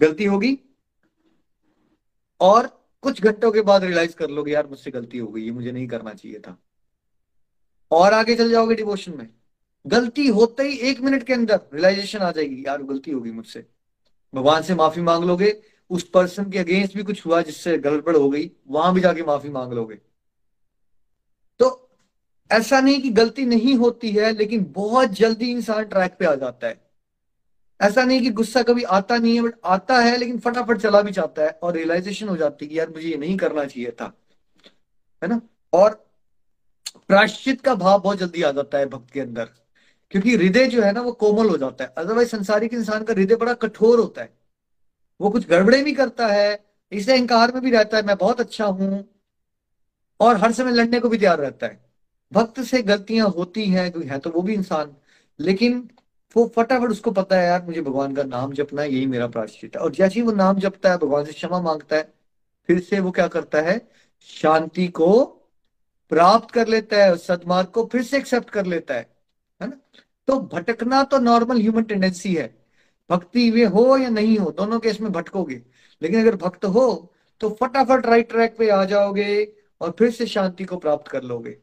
गलती 0.00 0.24
होगी? 0.24 0.58
और 2.40 2.66
कुछ 3.02 3.22
घंटों 3.22 3.52
के 3.52 3.60
बाद 3.60 3.84
रियलाइज़ 3.84 4.14
कर 4.16 4.30
लोगे, 4.30 4.52
यार 4.52 4.66
मुझसे 4.66 4.90
गलती 4.90 5.18
हो 5.18 5.28
गई, 5.28 5.42
ये 5.42 5.50
मुझे 5.50 5.72
नहीं 5.72 5.86
करना 5.88 6.14
चाहिए 6.14 6.38
था। 6.38 6.58
और 7.90 8.12
आगे 8.12 8.36
चल 8.36 8.50
जाओगे 8.50 8.74
डिवोशन 8.74 9.16
में। 9.18 9.28
गलती 9.86 10.26
होते 10.28 10.62
ही 10.62 10.76
एक 10.78 11.00
मिनट 11.00 11.22
के 11.22 11.32
अंदर 11.32 11.60
रियलाइजेशन 11.74 12.18
आ 12.18 12.30
जाएगी, 12.32 12.64
यार 12.66 12.82
गलती 12.82 13.10
होगी 13.10 13.30
मुझसे। 13.30 13.66
भगवान 14.34 14.62
से 14.62 14.74
माफ़ी 14.74 15.02
मांग 15.02 15.24
लोगे, 15.24 15.62
उस 15.90 16.08
पर्सन 16.08 16.50
के 16.50 16.58
अगेंस्ट 16.58 16.96
भी 16.96 17.02
कुछ 17.02 17.26
हुआ 17.26 17.42
जिससे 17.42 17.78
गड़बड़ 17.78 18.16
हो 18.16 18.30
गई, 18.30 18.50
वहाँ 18.66 18.94
भी 18.94 19.00
जाके 19.00 19.22
माफ़ी 19.22 19.48
मांग 19.48 19.72
लोगे। 19.72 19.98
ऐसा 22.50 22.80
नहीं 22.80 23.00
कि 23.02 23.10
गलती 23.10 23.44
नहीं 23.44 23.74
होती 23.74 24.10
है, 24.10 24.32
लेकिन 24.32 24.64
बहुत 24.72 25.10
जल्दी 25.10 25.50
इंसान 25.50 25.84
ट्रैक 25.84 26.16
पे 26.18 26.24
आ 26.24 26.34
जाता 26.34 26.66
है। 26.66 26.82
ऐसा 27.80 28.04
नहीं 28.04 28.20
कि 28.20 28.30
गुस्सा 28.30 28.62
कभी 28.62 28.82
आता 28.82 29.16
नहीं 29.16 29.34
है 29.34 29.42
बट 29.42 29.54
आता 29.64 29.98
है, 29.98 30.16
लेकिन 30.16 30.38
फटाफट 30.38 30.78
चला 30.78 31.02
भी 31.02 31.12
जाता 31.12 31.42
है 31.42 31.58
और 31.62 31.72
रियलाइजेशन 31.72 32.28
हो 32.28 32.36
जाती 32.36 32.64
है 32.64 32.68
कि 32.68 32.78
यार 32.78 32.88
मुझे 32.88 33.08
ये 33.08 33.16
नहीं 33.16 33.36
करना 33.36 33.64
चाहिए 33.64 33.90
था। 33.90 34.12
है 35.22 35.28
ना? 35.28 35.40
और 35.72 36.04
प्राश्चित 37.08 37.60
का 37.60 37.74
भाव 37.74 38.00
बहुत 38.02 38.18
जल्दी 38.18 38.42
आ 38.42 38.50
जाता 38.50 38.78
है 38.78 38.86
भक्त 38.86 39.12
के 39.12 39.20
अंदर, 39.20 39.44
क्योंकि 40.10 40.36
हृदय 40.36 40.66
जो 40.66 40.82
है 40.82 40.92
ना 40.92 41.00
वो 41.00 41.12
कोमल 41.12 41.48
हो 41.48 41.56
जाता 41.56 41.84
है। 41.84 41.92
अदरवाइज़ 41.98 42.28
संसारिक 42.28 42.74
इंसान 42.74 43.04
का 43.04 43.12
हृदय 43.12 43.36
बड़ा 43.36 43.54
कठोर 43.54 43.98
होता 44.00 44.22
है। 44.22 44.32
वो 45.20 45.30
कुछ 45.30 45.48
गड़बड़े 45.48 45.82
भी 45.82 45.92
करता 45.92 46.26
है, 46.26 46.64
इसे 46.92 47.12
अहंकार 47.12 47.52
में 47.52 47.62
भी 47.62 47.70
रहता 47.70 47.96
है, 47.96 48.02
मैं 48.02 48.16
बहुत 48.16 48.40
अच्छा 48.40 48.64
हूँ, 48.64 49.04
और 50.20 50.36
हर 50.36 50.52
समय 50.52 50.72
लड़ने 50.72 51.00
को 51.00 51.08
भी 51.08 51.18
तैयार 51.18 51.38
रहता 51.38 51.66
है। 51.66 51.83
भक्त 52.34 52.60
से 52.60 52.82
गलतियाँ 52.82 53.28
होती 53.28 53.64
हैं, 53.64 53.92
कोई 53.92 54.04
है 54.04 54.18
तो 54.18 54.30
वो 54.30 54.42
भी 54.42 54.54
इंसान। 54.54 54.96
लेकिन 55.40 55.90
वो 56.36 56.52
फटाफट 56.56 56.88
उसको 56.90 57.10
पता 57.10 57.36
है, 57.36 57.46
यार, 57.46 57.62
मुझे 57.62 57.82
भगवान 57.82 58.14
का 58.14 58.22
नाम 58.22 58.52
जपना 58.52 58.82
है, 58.82 58.92
यही 58.94 59.06
मेरा 59.06 59.26
प्राश्चित 59.26 59.76
है। 59.76 59.82
और 59.82 59.92
जैसे 59.92 60.14
ही 60.14 60.22
वो 60.22 60.32
नाम 60.32 60.58
जपता 60.58 60.90
है, 60.90 60.96
भगवान 60.96 61.24
से 61.24 61.32
क्षमा 61.32 61.60
माँगता 61.60 61.96
है, 61.96 62.14
फिर 62.66 62.80
से 62.80 63.00
वो 63.00 63.10
क्या 63.10 63.26
करता 63.28 63.60
है? 63.60 63.88
शांति 64.20 64.88
को 64.88 65.24
प्राप्त 66.10 66.50
कर 66.50 66.68
लेता 66.68 66.96
है, 66.96 67.16
सदमार्ग 67.16 67.68
को 67.68 67.84
फिर 67.92 68.02
से 68.02 68.16
एक्सेप्ट 68.16 68.50
कर 68.50 68.66
लेता 68.66 68.94
है 68.94 69.14
है 69.62 69.68
ना? 69.68 69.76
तो 70.28 70.40
भटकना 70.40 71.02
तो 71.04 71.18
नॉर्मल 71.18 71.60
ह्यूमन 71.60 71.82
टेंडेंसी 71.82 72.34
है। 72.34 72.64
भक्ति 73.10 73.50
वे 73.50 73.64
हो 73.64 73.96
या 73.96 74.08
नहीं 74.08 74.38
हो, 74.38 74.50
दोनों 74.50 74.80
केस 74.80 75.00
में 75.00 75.12
भटकोगे। 75.12 75.62
लेकिन 76.02 76.20
अगर 76.20 76.36
भक्त 76.36 76.64
हो 76.64 77.12
तो 77.40 77.50
फटाफट 77.60 78.06
राइट 78.06 78.28
ट्रैक 78.30 78.56
पे 78.58 78.68
आ 78.68 78.84
जाओगे 78.84 79.52
और 79.80 79.94
फिर 79.98 80.10
से 80.10 80.26
शांति 80.26 80.64
को 80.64 80.76
प्राप्त 80.76 81.08
कर 81.08 81.22
लोगे। 81.22 81.58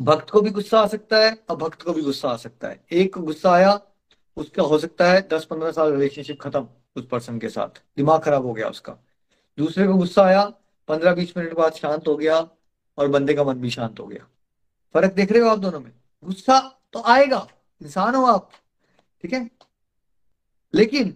भक्त 0.00 0.30
को 0.30 0.40
भी 0.40 0.50
गुस्सा 0.50 0.80
आ 0.80 0.86
सकता 0.86 1.18
है 1.18 1.36
और 1.50 1.56
भक्त 1.56 1.82
को 1.82 1.92
भी 1.92 2.02
गुस्सा 2.02 2.28
आ 2.28 2.36
सकता 2.36 2.68
है। 2.68 2.80
एक 2.92 3.14
को 3.14 3.20
गुस्सा 3.20 3.50
आया, 3.50 3.80
उसका 4.36 4.62
हो 4.62 4.78
सकता 4.78 5.12
है 5.12 5.26
दस 5.28 5.44
पंद्रह 5.44 5.70
साल 5.70 5.92
रिलेशनशिप 5.92 6.40
खत्म 6.40 6.68
उस 6.96 7.06
पर्सन 7.06 7.38
के 7.38 7.48
साथ। 7.48 7.82
दिमाग 7.96 8.20
खराब 8.20 8.46
हो 8.46 8.52
गया 8.52 8.68
उसका। 8.68 8.96
दूसरे 9.58 9.86
को 9.86 9.94
गुस्सा 9.94 10.22
आया 10.22 10.44
पंद्रह 10.88 11.14
बीस 11.14 11.36
मिनट 11.36 11.54
बाद 11.54 11.72
शांत 11.72 12.08
हो 12.08 12.16
गया 12.16 12.38
और 12.98 13.08
बंदे 13.08 13.34
का 13.34 13.44
मन 13.44 13.54
भी 13.54 13.70
शांत 13.70 14.00
हो 14.00 14.06
गया। 14.06 14.26
फ़र्क 14.94 15.12
देख 15.12 15.32
रहे 15.32 15.42
हो 15.42 15.48
आप 15.48 15.58
दोनों 15.58 15.80
में? 15.80 15.92
गुस्सा 16.24 16.58
तो 16.92 17.02
आएगा, 17.02 17.46
इंसान 17.82 18.14
हो 18.14 18.24
आप, 18.26 18.50
ठीक 19.22 19.32
है? 19.32 19.50
लेकिन 20.74 21.14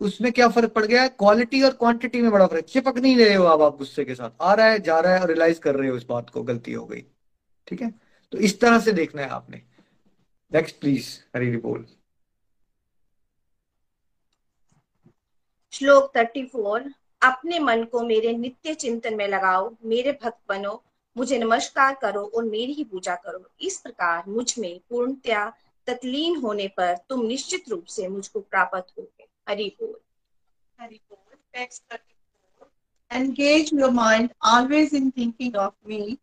उसमें 0.00 0.30
क्या 0.32 0.48
फ़र्क 0.48 0.72
पड़ 0.72 0.84
गया 0.84 1.02
है? 1.02 1.08
क्वालिटी 1.08 1.62
और 1.62 1.70
क्वांटिटी 1.70 2.22
में 2.22 2.30
बड़ा 2.30 2.46
फ़र्क। 2.46 2.64
चिपक 2.64 2.98
नहीं 2.98 3.16
रहे 3.16 3.34
हो 3.34 3.44
आप 3.44 3.60
आप 3.60 3.78
गुस्से 3.78 4.04
के 4.04 4.14
साथ। 4.14 4.30
आ 4.40 4.54
रहा 4.54 4.66
है, 4.66 4.78
जा 4.78 4.98
रहा 5.00 5.14
है 5.14 5.20
और 5.20 5.28
रियलाइज़ 5.28 5.60
कर 5.60 5.74
रहे 5.74 5.90
हो 5.90 5.96
इस 5.96 6.04
बात 6.04 6.30
को, 6.30 6.42
गलती 6.42 6.72
हो 6.72 6.84
गई, 6.86 7.04
ठीक 7.66 7.82
है? 7.82 8.05
तो 8.32 8.38
इस 8.38 8.60
तरह 8.60 8.80
से 8.80 8.92
देखना 8.92 9.22
है 9.22 9.28
आपने। 9.28 9.62
नेक्स्ट 10.54 10.80
प्लीज़ 10.80 11.20
हरी 11.36 11.56
बोल। 11.56 11.86
श्लोक 15.72 16.16
थर्टी 16.16 16.46
फोर 16.46 16.94
अपने 17.22 17.58
मन 17.58 17.84
को 17.84 18.04
मेरे 18.04 18.32
नित्य 18.32 18.74
चिंतन 18.74 19.14
में 19.14 19.28
लगाओ 19.28 19.76
मेरे 19.84 20.18
भक्त 20.22 20.38
बनो 20.48 20.84
मुझे 21.16 21.38
नमस्कार 21.38 21.94
करो 21.94 22.32
और 22.34 22.44
मेरी 22.44 22.72
ही 22.72 22.84
पूजा 22.84 23.14
करो। 23.14 23.50
इस 23.60 23.80
प्रकार 23.80 24.24
मुझमें 24.28 24.80
पूर्णतया 24.90 25.52
तत्लीन 25.86 26.36
होने 26.36 26.68
पर 26.68 26.96
तुम 27.08 27.26
निश्चित 27.26 27.68
रूप 27.68 27.84
से 27.84 28.08
मुझको 28.08 28.40
प्राप्त 28.40 28.92
होगे। 28.98 29.26
हरि 29.48 29.76
बोल। 29.80 30.00
हरि 30.80 31.00
बोल। 31.10 31.36
Text 31.52 31.98
engage 33.12 33.70
your 33.72 33.90
mind 33.90 34.28
always 34.54 34.94
in 34.94 35.04
thinking 35.18 35.54
of 35.54 35.72
me 35.90 36.16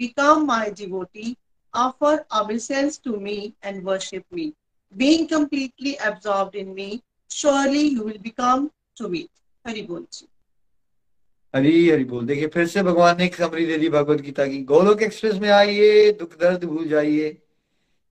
become 0.00 0.48
my 0.48 0.74
devotee 0.80 1.34
offer 1.74 2.26
obeisance 2.30 2.98
to 2.98 3.16
me 3.18 3.54
and 3.62 3.84
worship 3.84 4.24
me. 4.32 4.52
Being 4.94 5.26
completely 5.28 5.96
absorbed 5.98 6.54
in 6.54 6.74
me, 6.74 7.02
surely 7.30 7.82
you 7.88 8.04
will 8.04 8.18
become 8.20 8.70
to 8.96 9.08
me. 9.08 9.28
hari 9.64 9.86
bol 9.86 10.04
ji 10.10 10.26
Hari 11.54 11.88
Hari 11.88 12.04
बोल। 12.04 12.26
देखिए, 12.26 12.46
फिर 12.46 12.66
से 12.66 12.82
भगवान 12.82 13.16
ने 13.18 13.24
एक 13.24 13.34
summary 13.34 13.64
दे 13.66 13.76
दी 13.78 13.88
भगवत 13.88 14.20
गीता 14.22 14.46
की। 14.46 14.62
Golok 14.64 15.00
express 15.02 15.34
में 15.34 15.48
आइए, 15.50 16.12
दुख 16.12 16.38
दर्द 16.40 16.64
भूल 16.64 16.86
जाइए। 16.88 17.36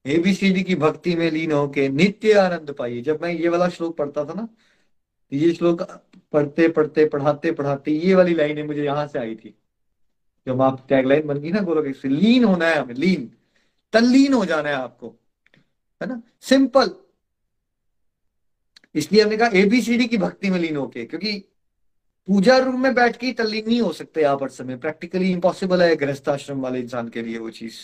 एबीसीडी 0.05 0.63
की 0.63 0.75
भक्ति 0.75 1.15
में 1.15 1.29
लीन 1.31 1.51
होके 1.51 1.87
नित्य 1.89 2.33
आनंद 2.39 2.71
पाइए। 2.79 3.01
जब 3.01 3.21
मैं 3.21 3.31
ये 3.31 3.49
वाला 3.49 3.69
श्लोक 3.69 3.95
पढ़ता 3.97 4.25
था 4.25 4.33
ना 4.33 4.43
तो 4.43 5.35
ये 5.35 5.53
श्लोक 5.53 5.81
पढ़ते 6.31 6.67
पढ़ते, 6.67 7.05
पढ़ाते 7.05 7.51
पढ़ाते 7.51 7.91
ये 7.91 8.13
वाली 8.15 8.33
लाइनें 8.35 8.63
मुझे 8.63 8.83
यहाँ 8.83 9.07
से 9.07 9.19
आई 9.19 9.35
थी। 9.35 9.55
जब 10.47 10.61
आप 10.61 10.85
टैगलाइन 10.89 11.27
बन 11.27 11.39
गई 11.39 11.51
ना 11.51 11.61
गोलोक 11.61 11.85
एक्सप्रेस, 11.85 12.13
लीन 12.13 12.43
होना 12.43 12.67
है 12.67 12.79
हमें, 12.79 12.95
लीन। 12.95 13.31
तल्लीन 13.93 14.33
हो 14.33 14.43
जाना 14.45 14.69
है 14.69 14.75
आपको, 14.75 15.07
है 16.01 16.07
ना? 16.07 16.21
सिंपल 16.41 16.95
इसलिए 18.95 19.21
हमने 19.23 19.37
कहा 19.37 19.49
एबीसीडी 19.55 20.05
की 20.07 20.17
भक्ति 20.17 20.49
में 20.49 20.59
लीन 20.59 20.75
होके, 20.75 21.05
क्योंकि 21.05 21.37
पूजा 22.27 22.57
रूम 22.57 22.81
में 22.83 22.93
बैठ 22.95 23.17
के 23.17 23.31
तल्लीन 23.33 23.65
नहीं 23.67 23.81
हो 23.81 23.91
सकते 23.93 24.23
आप 24.23 24.43
हर 24.43 24.49
समय। 24.49 24.77
प्रैक्टिकली 24.77 25.31
इम्पॉसिबल 25.31 25.81
है 25.83 25.95
गृहस्थाश्रम 25.95 26.59
वाले 26.61 26.79
इंसान 26.79 27.09
के 27.09 27.21
लिए 27.21 27.37
वो 27.37 27.49
चीज़। 27.51 27.77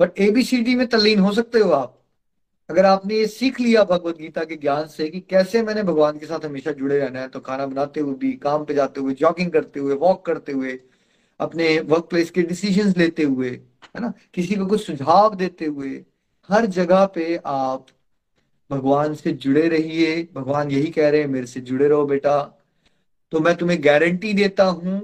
बट 0.00 0.20
एबीसीडी 0.20 0.74
में 0.74 0.86
तल्लीन 0.86 1.18
हो 1.18 1.32
सकते 1.32 1.58
हो 1.58 1.70
आप। 1.70 1.98
अगर 2.70 2.86
आपने 2.86 3.14
ये 3.14 3.26
सीख 3.26 3.60
लिया 3.60 3.82
भगवत 3.84 4.18
गीता 4.18 4.44
के 4.44 4.56
ज्ञान 4.56 4.86
से 4.88 5.08
कि 5.08 5.20
कैसे 5.20 5.62
मैंने 5.62 5.82
भगवान 5.82 6.18
के 6.18 6.26
साथ 6.26 6.44
हमेशा 6.44 6.72
जुड़े 6.72 6.98
रहना 6.98 7.20
है 7.20 7.28
तो 7.28 7.40
खाना 7.40 7.66
बनाते 7.66 8.00
हुए 8.00 8.14
भी, 8.14 8.32
काम 8.32 8.64
पे 8.64 8.74
जाते 8.74 9.00
हुए 9.00 9.14
जॉगिंग 9.14 9.50
करते 9.52 9.80
हुए 9.80 9.94
वॉक 9.96 10.24
करते 10.26 10.52
हुए, 10.52 10.78
अपने 11.40 11.78
वर्क 11.80 12.06
प्लेस 12.10 12.30
के 12.30 12.42
डिसीज़न 12.42 12.94
लेते 12.96 13.22
हुए 13.24 13.50
है 13.94 14.00
ना? 14.00 14.12
किसी 14.34 14.54
को 14.54 14.66
कुछ 14.66 14.86
सुझाव 14.86 15.34
देते 15.34 15.64
हुए 15.64 15.90
हर 16.48 16.66
जगह 16.66 17.04
पे 17.06 17.36
आप 17.46 17.86
भगवान 18.70 19.14
से 19.14 19.32
जुड़े 19.32 19.68
रहिए। 19.68 20.28
भगवान 20.34 20.70
यही 20.70 20.90
कह 20.90 21.08
रहे 21.10 21.20
हैं, 21.20 21.28
मेरे 21.28 21.46
से 21.46 21.60
जुड़े 21.60 21.88
रहो 21.88 22.04
बेटा। 22.06 22.40
तो 23.32 23.40
मैं 23.40 23.54
तुम्हें 23.56 23.78
गारंटी 23.84 24.32
देता 24.32 24.64
हूँ, 24.64 25.00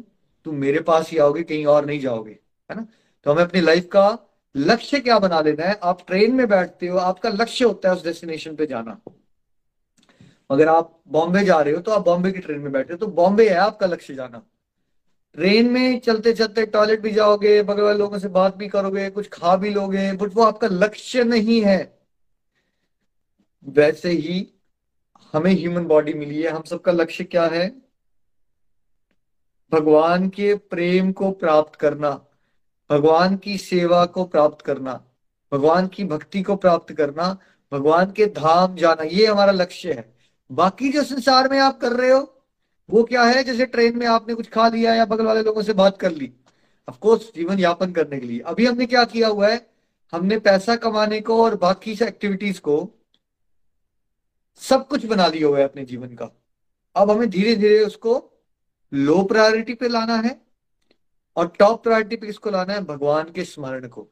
तुम 0.47 0.55
मेरे 0.57 0.80
पास 0.80 1.11
ही 1.11 1.18
आओगे, 1.18 1.43
कहीं 1.43 1.66
और 1.66 1.86
नहीं 1.86 2.01
जाओगे, 2.01 2.39
है 2.70 2.76
ना? 2.76 2.86
तो 3.26 3.32
हमें 3.32 3.43
अपनी 3.43 3.61
लाइफ 3.61 3.89
का 3.93 4.18
लक्ष्य 4.55 5.01
क्या 5.01 5.18
बना 5.18 5.41
लेना 5.41 5.64
है? 5.64 5.78
आप 5.82 6.07
ट्रेन 6.07 6.34
में 6.34 6.47
बैठते 6.49 6.86
हो, 6.86 6.99
आपका 6.99 7.28
लक्ष्य 7.30 7.64
होता 7.64 7.89
है 7.89 7.95
उस 7.95 8.05
डेस्टिनेशन 8.05 8.57
पे 8.57 8.66
जाना। 8.66 8.99
अगर 10.51 10.68
आप 10.68 10.99
बॉम्बे 11.09 11.45
जा 11.45 11.61
रहे 11.61 11.74
हो 11.74 11.80
तो 11.80 11.93
आप 11.93 12.05
बॉम्बे 12.05 12.30
की 12.32 12.39
ट्रेन 12.39 12.61
में 12.61 12.72
बैठे 12.72 12.93
हो 12.93 12.99
तो 12.99 13.07
बॉम्बे 13.07 13.49
है 13.49 13.57
आपका 13.57 13.86
लक्ष्य 13.86 14.14
जाना। 14.14 14.43
ट्रेन 15.35 15.70
में 15.70 16.01
चलते 16.01 16.33
चलते 16.33 16.66
टॉयलेट 16.66 17.01
भी 17.01 17.11
जाओगे, 17.11 17.62
बगल 17.62 17.83
वाले 17.83 17.99
लोगों 17.99 18.18
से 18.18 18.29
बात 18.29 18.57
भी 18.57 18.68
करोगे, 18.68 19.11
कुछ 19.11 19.29
खा 19.29 19.57
भी 19.57 19.70
लोगे, 19.70 20.12
बट 20.12 20.35
वो 20.35 20.43
आपका 20.43 20.66
लक्ष्य 20.66 21.24
नहीं 21.24 21.61
है। 21.62 21.99
वैसे 23.68 24.11
ही 24.11 24.55
हमें 25.35 25.53
ह्यूमन 25.53 25.85
बॉडी 25.85 26.14
मिली 26.14 26.43
है। 26.43 26.51
हम 26.51 26.62
सबका 26.62 26.93
लक्ष्य 26.93 27.24
क्या 27.24 27.47
है? 27.47 27.68
भगवान 29.72 30.29
के 30.29 30.55
प्रेम 30.55 31.12
को 31.12 31.31
प्राप्त 31.31 31.76
करना, 31.76 32.11
भगवान 32.91 33.37
की 33.37 33.59
सेवा 33.59 34.05
को 34.07 34.24
प्राप्त 34.24 34.64
करना, 34.64 35.05
भगवान 35.53 35.87
की 35.87 36.05
भक्ति 36.05 36.43
को 36.43 36.57
प्राप्त 36.57 36.93
करना, 36.93 37.37
भगवान 37.72 38.12
के 38.12 38.26
धाम 38.26 38.74
जाना, 38.76 39.03
ये 39.03 39.26
हमारा 39.26 39.53
लक्ष्य 39.53 39.93
है। 39.93 40.14
बाकी 40.51 40.89
जो 40.89 41.03
संसार 41.03 41.49
में 41.51 41.59
आप 41.59 41.81
कर 41.81 41.93
रहे 41.93 42.11
हो 42.11 42.38
वो 42.91 43.03
क्या 43.05 43.22
है, 43.22 43.45
जैसे 43.45 43.66
ट्रेन 43.66 43.99
में 43.99 44.07
आपने 44.07 44.34
कुछ 44.34 44.49
खा 44.51 44.68
लिया 44.68 44.95
या 44.95 45.05
बगल 45.05 45.24
वाले 45.24 45.43
लोगों 45.43 45.62
से 45.62 45.72
बात 45.72 45.99
कर 45.99 46.12
ली। 46.12 46.32
अफकोर्स 46.89 47.32
जीवन 47.36 47.59
यापन 47.59 47.93
करने 47.93 48.18
के 48.20 48.26
लिए। 48.26 48.41
अभी 48.41 48.66
हमने 48.66 48.86
क्या 48.86 49.05
किया 49.05 49.28
हुआ 49.28 49.49
है, 49.49 49.70
हमने 50.12 50.39
पैसा 50.39 50.76
कमाने 50.76 51.20
को 51.20 51.45
और 51.45 51.57
बाकी 51.57 51.97
से 51.97 52.07
एक्टिविटीज़ 52.07 52.61
को 52.61 52.91
सब 54.57 54.89
कुछ 54.89 55.07
बना 55.07 55.26
लिया 55.26 55.49
हुआ 55.49 55.59
है 55.59 55.64
अपने 55.64 55.84
जीवन 55.84 56.09
का। 56.09 56.30
अब 56.97 57.11
हमें 57.11 57.30
धीरे 57.30 57.57
धीरे 57.57 57.84
उसको 57.84 58.30
लो 58.93 59.22
प्रायोरिटी 59.22 59.74
पे 59.74 59.89
लाना 59.89 60.16
है 60.16 60.41
और 61.36 61.53
टॉप 61.59 61.82
प्रायोरिटी 61.82 62.16
पे 62.16 62.26
इसको 62.26 62.51
लाना 62.51 62.72
है 62.72 62.84
भगवान 62.84 63.24
के 63.24 63.45
स्मरण 63.45 63.89
को। 63.89 64.09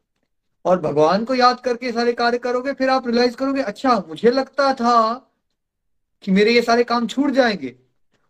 और 0.64 0.81
भगवान 0.81 1.24
को 1.24 1.35
याद 1.35 1.61
करके 1.61 1.93
सारे 1.93 2.12
कार्य 2.12 2.39
करोगे, 2.39 2.72
फिर 2.72 2.91
आप 2.91 3.07
रियलाइज़ 3.07 3.37
करोगे 3.37 3.62
अच्छा 3.62 4.05
मुझे 4.09 4.31
लगता 4.31 4.74
था 4.74 5.14
कि 6.22 6.31
मेरे 6.31 6.53
ये 6.53 6.62
सारे 6.62 6.85
काम 6.85 7.07
छूट 7.07 7.31
जाएँगे। 7.31 7.86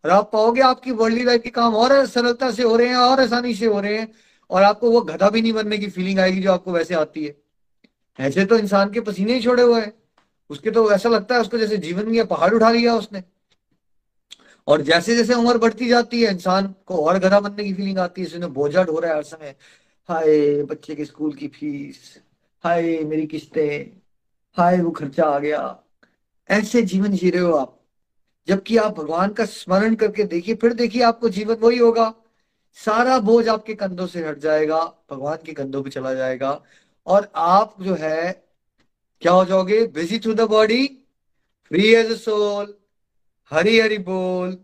और 0.07 0.13
आप 0.13 0.31
पाओगे 0.33 0.61
आपकी 0.61 0.91
वर्ल्डली 0.91 1.25
लाइफ 1.25 1.43
के 1.43 1.51
काम 1.51 1.77
और 1.77 2.07
सरलता 2.07 2.51
से 2.51 2.63
हो 2.63 2.77
रहे 2.77 2.89
हैं 2.89 2.97
और 2.97 3.21
आसानी 3.21 3.55
से 3.55 3.67
हो 3.67 3.81
रहे 3.81 3.99
हैं 3.99 4.13
और 4.51 4.63
आपको 4.63 4.91
वो 4.91 5.01
गधा 5.01 5.31
भी 5.31 5.43
नहीं 5.43 5.53
बनने 5.53 5.79
की 5.79 5.87
फीलिंग 5.87 6.19
आएगी 6.19 6.43
जो 6.43 6.53
आपको 6.53 6.73
वैसे 6.73 6.95
आती 6.95 7.25
है। 7.25 7.37
ऐसे 8.21 8.47
तो 8.47 8.59
इंसान 8.59 8.93
के 8.93 9.01
पसीने 9.01 9.35
ही 9.35 9.43
छोड़े 9.43 9.63
हुए 9.63 9.81
हैं। 9.81 9.93
उसके 10.51 10.71
तो 10.71 10.93
ऐसा 10.93 11.09
लगता 11.09 11.35
है 11.35 11.41
उसको 11.41 11.59
जैसे 11.59 11.77
जीवन 11.77 12.07
में 12.07 12.27
पहाड़ 12.27 12.55
उठा 12.55 12.71
लिया 12.71 12.95
उसने। 12.95 13.23
और 14.67 14.83
जैसे 14.83 15.17
जैसे 15.17 15.35
उम्र 15.35 15.59
बढ़ती 15.59 15.89
जाती 15.89 16.23
है, 16.23 16.31
इंसान 16.31 16.75
को 16.87 17.05
और 17.05 17.19
गधा 17.19 17.41
बनने 17.41 17.65
की 17.65 17.75
फीलिंग 17.75 17.99
आती 17.99 18.21
है। 18.21 18.27
इसने 18.27 18.47
बोझा 18.47 18.85
ढो 18.85 19.01
रहा 19.01 19.11
है 19.11 19.17
हर 19.17 19.23
समय। 19.23 19.55
हाय, 20.09 20.63
बच्चे 20.63 20.95
के 20.95 21.05
स्कूल 21.05 21.33
की 21.33 21.49
फ़ीस। 21.49 22.21
हाय, 22.65 22.99
मेरी 22.99 23.27
किस्तें। 23.27 23.97
हाय, 24.57 24.81
वो 24.81 24.91
खर्चा 24.91 25.25
आ 25.25 25.39
गया। 25.39 25.79
ऐसे 26.51 26.83
जीवन 26.83 27.13
जी 27.13 27.31
रहे 27.31 27.43
हो 27.43 27.53
आप। 27.53 27.76
जबकि 28.49 28.77
आप 28.77 28.99
भगवान 28.99 29.33
का 29.33 29.45
स्मरण 29.45 29.95
करके 29.95 30.25
देखिए, 30.25 30.55
फिर 30.55 30.73
देखिए 30.73 31.03
आपको 31.03 31.29
जीवन 31.29 31.55
वही 31.55 31.79
होगा। 31.79 32.15
सारा 32.79 33.19
बोझ 33.19 33.49
आपके 33.49 33.75
कंधों 33.75 34.07
से 34.07 34.27
हट 34.29 34.39
जाएगा, 34.39 34.81
भगवान 35.11 35.39
के 35.47 35.53
कंधों 35.53 35.83
पे 35.83 35.91
चला 35.91 36.15
जाएगा। 36.15 36.63
और 37.07 37.33
आप 37.37 37.77
जो 37.83 37.95
है, 37.95 38.45
क्या 39.21 39.33
हो 39.33 39.45
जाओगे? 39.45 39.87
Busy 39.87 40.19
through 40.19 40.35
the 40.35 40.41
body 40.41 40.87
free 41.71 41.95
as 41.95 42.13
soul 42.21 42.75
Hari 43.51 43.81
Hari 43.81 43.99
बोल, 43.99 44.57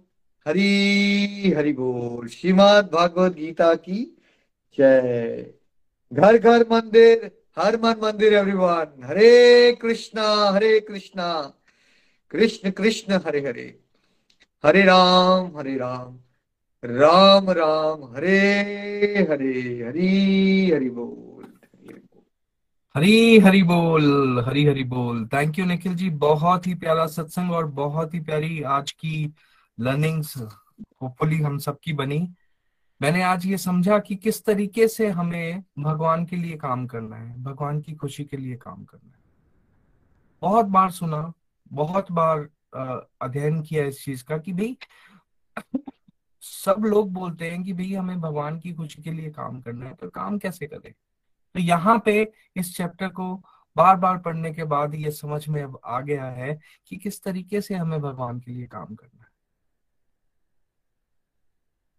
हरी 0.47 1.53
हरि 1.57 1.73
बोल। 1.73 2.29
श्रीमद 2.29 2.91
भागवत 2.93 3.35
गीता 3.35 3.75
की 3.75 4.05
जय। 4.79 5.55
घर 6.13 6.39
घर 6.39 6.67
मंदिर, 6.71 7.31
हर 7.59 7.77
मन 7.81 7.95
मंदिर 8.03 8.35
एवरीवन 8.35 9.05
हरे 9.05 9.73
कृष्णा 9.73 10.51
हरे 10.51 10.79
कृष्णा। 10.81 11.31
कृष्ण 12.33 12.71
कृष्ण, 12.71 13.13
हरे 13.27 13.41
हरे। 13.41 13.81
हरे 14.67 14.83
राम 14.83 15.59
हरे 15.59 15.77
राम। 15.77 16.19
राम 16.85 17.51
राम, 17.51 18.17
हरे 18.17 18.51
हरे, 19.31 19.85
हरि 19.89 20.71
हरि 20.75 20.91
बोल। 20.91 21.53
हरी 22.97 23.39
हरी 23.39 23.63
बोल, 23.63 24.41
हरी 24.41 24.65
हरी 24.65 24.85
बोल। 24.85 25.27
Thank 25.27 25.59
you 25.59 25.65
Nikhil 25.65 25.95
ji. 25.95 26.11
बहुत 26.11 26.67
ही 26.67 26.75
प्यारा 26.75 27.07
सत्संग 27.07 27.53
और 27.53 27.67
बहुत 27.67 28.15
ही 28.15 28.21
प्यारी 28.21 28.63
आज 28.63 28.93
की 28.93 29.35
लर्निंग्स 29.81 30.39
होपफुली 31.03 31.39
हम 31.39 31.59
सबकी 31.59 31.93
बनी। 31.93 32.35
मैंने 33.03 33.23
आज 33.23 33.47
ये 33.47 33.59
समझा 33.59 33.99
कि 33.99 34.15
किस 34.15 34.45
तरीके 34.45 34.89
से 34.89 35.09
हमें 35.09 35.65
भगवान 35.79 36.25
के 36.25 36.37
लिए 36.37 36.57
काम 36.57 36.87
करना 36.87 37.17
है, 37.17 37.43
भगवान 37.43 37.81
की 37.81 37.95
खुशी 37.95 38.25
के 38.25 38.37
लिए 38.37 38.57
काम 38.57 38.85
करना 38.85 39.11
है। 39.11 39.23
बहुत 40.43 40.67
बार 40.67 40.91
सुना 40.91 41.33
बहुत 41.73 42.11
बार 42.13 42.49
अध्ययन 43.23 43.61
किया 43.63 43.85
इस 43.85 44.05
चीज़ 44.05 44.25
का 44.25 44.39
कि 44.39 44.53
भाई, 44.53 44.77
सब 46.43 46.85
लोग 46.85 47.13
बोलते 47.13 47.51
हैं 47.51 47.63
कि 47.65 47.73
भाई 47.73 47.93
हमें 47.95 48.21
भगवान 48.21 48.59
की 48.61 48.73
खुशी 48.75 49.03
के 49.03 49.13
लिए 49.13 49.31
काम 49.31 49.61
करना 49.61 49.87
है 49.87 49.95
तो 49.95 50.09
काम 50.11 50.39
कैसे 50.39 50.67
करें? 50.67 50.93
तो 51.55 51.61
यहाँ 51.61 51.99
पे 52.05 52.33
इस 52.57 52.77
चैप्टर 52.77 53.09
को 53.09 53.35
बार 53.77 53.97
बार 53.97 54.19
पढ़ने 54.19 54.53
के 54.55 54.65
बाद 54.65 54.95
ये 54.95 55.11
समझ 55.11 55.49
में 55.49 55.63
अब 55.63 55.79
आ 55.85 56.01
गया 56.01 56.25
है 56.25 56.59
कि 56.89 56.97
किस 56.97 57.23
तरीके 57.23 57.61
से 57.61 57.75
हमें 57.75 58.01
भगवान 58.01 58.41
के 58.41 58.53
लिए 58.53 58.67
काम 58.67 58.95
करना 58.95 59.23
है। 59.23 59.31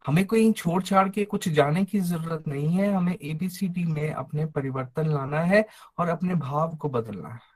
हमें 0.05 0.25
कोई 0.25 0.51
छोड़ 0.51 0.81
छाड़ 0.83 1.07
के 1.09 1.25
कुछ 1.25 1.47
जाने 1.49 1.83
की 1.85 1.99
ज़रूरत 1.99 2.47
नहीं 2.47 2.69
है, 2.69 2.93
हमें 2.93 3.15
एबीसीडी 3.15 3.83
में 3.85 4.11
अपने 4.11 4.45
परिवर्तन 4.45 5.07
लाना 5.07 5.39
है 5.41 5.65
और 5.97 6.09
अपने 6.09 6.35
भाव 6.35 6.75
को 6.75 6.89
बदलना 6.89 7.29
है। 7.29 7.52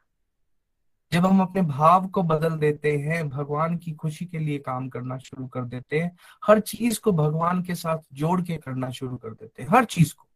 जब 1.11 1.25
हम 1.25 1.41
अपने 1.41 1.61
भाव 1.61 2.07
को 2.07 2.23
बदल 2.23 2.57
देते 2.57 2.97
हैं, 2.97 3.27
भगवान 3.29 3.77
की 3.77 3.91
खुशी 3.91 4.25
के 4.25 4.39
लिए 4.39 4.57
काम 4.59 4.89
करना 4.89 5.17
शुरू 5.17 5.47
कर 5.47 5.65
देते 5.65 5.99
हैं, 5.99 6.15
हर 6.43 6.59
चीज़ 6.59 6.99
को 6.99 7.11
भगवान 7.11 7.61
के 7.63 7.75
साथ 7.75 7.97
जोड़ 8.13 8.41
के 8.41 8.57
करना 8.57 8.89
शुरू 8.89 9.17
कर 9.17 9.29
देते 9.29 9.63
हैं, 9.63 9.69
हर 9.69 9.85
चीज़ 9.85 10.13
को। 10.15 10.27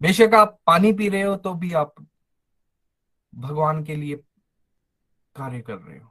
बेशक 0.00 0.34
आप 0.34 0.58
पानी 0.66 0.92
पी 0.92 1.08
रहे 1.08 1.22
हो 1.22 1.36
तो 1.36 1.54
भी 1.54 1.72
आप 1.72 1.94
भगवान 3.32 3.82
के 3.84 3.96
लिए 3.96 4.16
कार्य 5.36 5.60
कर 5.60 5.74
रहे 5.74 5.98
हो। 5.98 6.10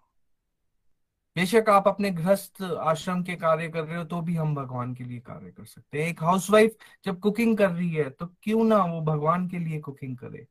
बेशक 1.36 1.70
आप 1.70 1.88
अपने 1.88 2.10
गृहस्थ 2.12 2.62
आश्रम 2.64 3.22
के 3.24 3.36
कार्य 3.36 3.68
कर 3.70 3.84
रहे 3.84 3.98
हो 3.98 4.04
तो 4.04 4.22
भी 4.22 4.36
हम 4.36 4.56
भगवान 4.56 4.94
के 4.96 5.04
लिए 5.04 5.20
कार्य 5.20 5.52
कर 5.52 5.66
सकते 5.66 6.02
हैं। 6.02 6.10
एक 6.10 6.24
हाउसवाइफ 6.24 6.76
जब 7.06 7.20
कुकिंग 7.20 7.58
कर 7.58 7.70
रही 7.70 7.90
है 7.90 8.10
तो 8.10 8.26
क्यों 8.44 8.64
ना 8.64 8.84
वो 8.86 9.02
भगवान 9.02 9.48
के 9.48 9.60
लिए 9.60 9.80
कुकिंग 9.80 10.18
करे? 10.18 10.46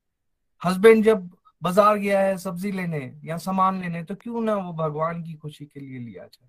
हस्बैंड 0.63 1.05
जब 1.05 1.31
बाज़ार 1.63 1.97
गया 1.99 2.21
है, 2.21 2.37
सब्ज़ी 2.39 2.73
लेने 2.73 3.01
या 3.25 3.37
सामान 3.39 3.81
लेने 3.83 4.03
तो 4.05 4.15
क्यों 4.17 4.41
ना 4.43 4.55
वो 4.57 4.73
भगवान 4.75 5.23
की 5.23 5.35
खुशी 5.35 5.65
के 5.67 5.81
लिए 5.81 5.99
लिया 6.01 6.25
जाए? 6.25 6.49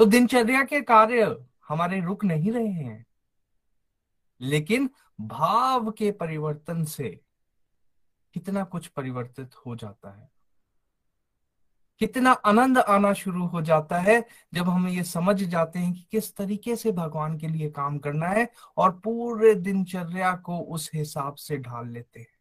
तो 0.00 0.04
दिनचर्या 0.06 0.62
के 0.64 0.80
कार्य 0.82 1.36
हमारे 1.68 2.00
रुक 2.00 2.24
नहीं 2.24 2.52
रहे 2.52 2.68
हैं, 2.68 3.04
लेकिन 4.40 4.88
भाव 5.18 5.90
के 5.90 6.10
परिवर्तन 6.12 6.84
से 6.86 7.08
कितना 8.34 8.64
कुछ 8.64 8.86
परिवर्तित 8.88 9.54
हो 9.56 9.76
जाता 9.76 10.10
है। 10.10 10.28
कितना 12.00 12.30
आनंद 12.46 12.78
आना 12.78 13.12
शुरू 13.14 13.46
हो 13.46 13.60
जाता 13.62 13.98
है 13.98 14.24
जब 14.54 14.68
हम 14.68 14.88
ये 14.88 15.02
समझ 15.04 15.36
जाते 15.36 15.78
हैं 15.78 15.92
कि 15.94 16.06
किस 16.10 16.34
तरीके 16.36 16.76
से 16.76 16.92
भगवान 16.92 17.38
के 17.38 17.48
लिए 17.48 17.70
काम 17.70 17.98
करना 17.98 18.28
है 18.28 18.48
और 18.76 18.90
पूरे 18.98 19.54
दिनचर्या 19.56 20.34
को 20.44 20.58
उस 20.58 20.90
हिसाब 20.94 21.34
से 21.36 21.56
ढाल 21.58 21.88
लेते 21.88 22.20
हैं। 22.20 22.35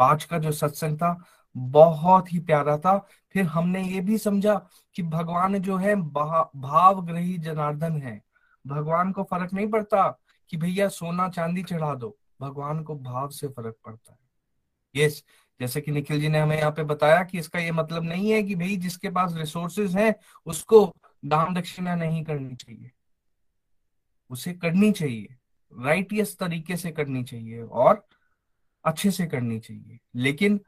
आज 0.00 0.24
का 0.24 0.38
जो 0.38 0.52
सत्संग 0.52 0.96
था, 0.96 1.24
बहुत 1.56 2.32
ही 2.32 2.38
प्यारा 2.38 2.76
था। 2.78 2.98
फिर 3.32 3.44
हमने 3.44 3.82
ये 3.84 4.00
भी 4.00 4.18
समझा 4.18 4.54
कि 4.94 5.02
भगवान 5.02 5.58
जो 5.58 5.76
है 5.76 5.94
भावग्रही 5.96 7.38
जनार्दन 7.38 8.00
है। 8.02 8.20
भगवान 8.66 9.12
को 9.12 9.22
फ़र्क 9.22 9.52
नहीं 9.52 9.68
पड़ता 9.68 10.08
कि 10.50 10.56
भैया 10.56 10.88
सोना 10.88 11.28
चांदी 11.28 11.62
चढ़ा 11.62 11.94
दो। 11.94 12.16
भगवान 12.40 12.82
को 12.82 12.94
भाव 12.94 13.28
से 13.28 13.48
फ़र्क 13.48 13.76
पड़ता 13.84 14.12
है। 14.12 14.18
यस 14.96 15.22
जैसे 15.60 15.80
कि 15.80 15.90
निखिल 15.90 16.20
जी 16.20 16.28
ने 16.28 16.38
हमें 16.38 16.58
यहाँ 16.58 16.70
पे 16.72 16.82
बताया 16.82 17.22
कि 17.24 17.38
इसका 17.38 17.58
ये 17.58 17.72
मतलब 17.72 18.02
नहीं 18.02 18.30
है 18.30 18.42
कि 18.42 18.54
भाई 18.54 18.76
जिसके 18.76 19.10
पास 19.10 19.34
रिसोर्सेज 19.36 19.96
हैं, 19.96 20.14
उसको 20.46 20.92
दान 21.24 21.54
दक्षिणा 21.54 21.94
नहीं 21.94 22.22
करनी 22.24 22.54
चाहिए। 22.54 22.90
उसे 24.30 24.52
करनी 24.52 24.92
चाहिए। 24.92 25.36
राइटियस 25.72 26.38
तरीके 26.38 26.76
से 26.76 26.90
करनी 26.90 27.24
चाहिए 27.24 27.62
और 27.62 28.06
अच्छे 28.84 29.10
से 29.10 29.26
करनी 29.26 29.58
चाहिए। 29.60 29.98
लेकिन 30.16 30.60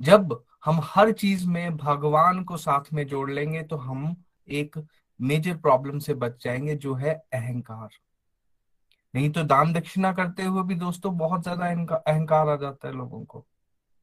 जब 0.00 0.42
हम 0.64 0.80
हर 0.84 1.12
चीज़ 1.12 1.46
में 1.48 1.76
भगवान 1.76 2.42
को 2.44 2.56
साथ 2.56 2.92
में 2.92 3.06
जोड़ 3.06 3.30
लेंगे 3.30 3.62
तो 3.62 3.76
हम 3.76 4.14
एक 4.48 4.78
मेजर 5.20 5.56
प्रॉब्लम 5.56 5.98
से 5.98 6.14
बच 6.14 6.44
जाएँगे, 6.44 6.74
जो 6.74 6.94
है 6.94 7.14
अहंकार। 7.14 7.88
नहीं 9.14 9.30
तो 9.30 9.42
दान 9.44 9.72
दक्षिणा 9.72 10.12
करते 10.12 10.42
हुए 10.42 10.62
भी 10.62 10.74
दोस्तों 10.74 11.16
बहुत 11.18 11.42
ज़्यादा 11.42 11.66
अहंकार 11.96 12.48
आ 12.48 12.56
जाता 12.56 12.88
है 12.88 12.94
लोगों 12.94 13.24
को। 13.24 13.44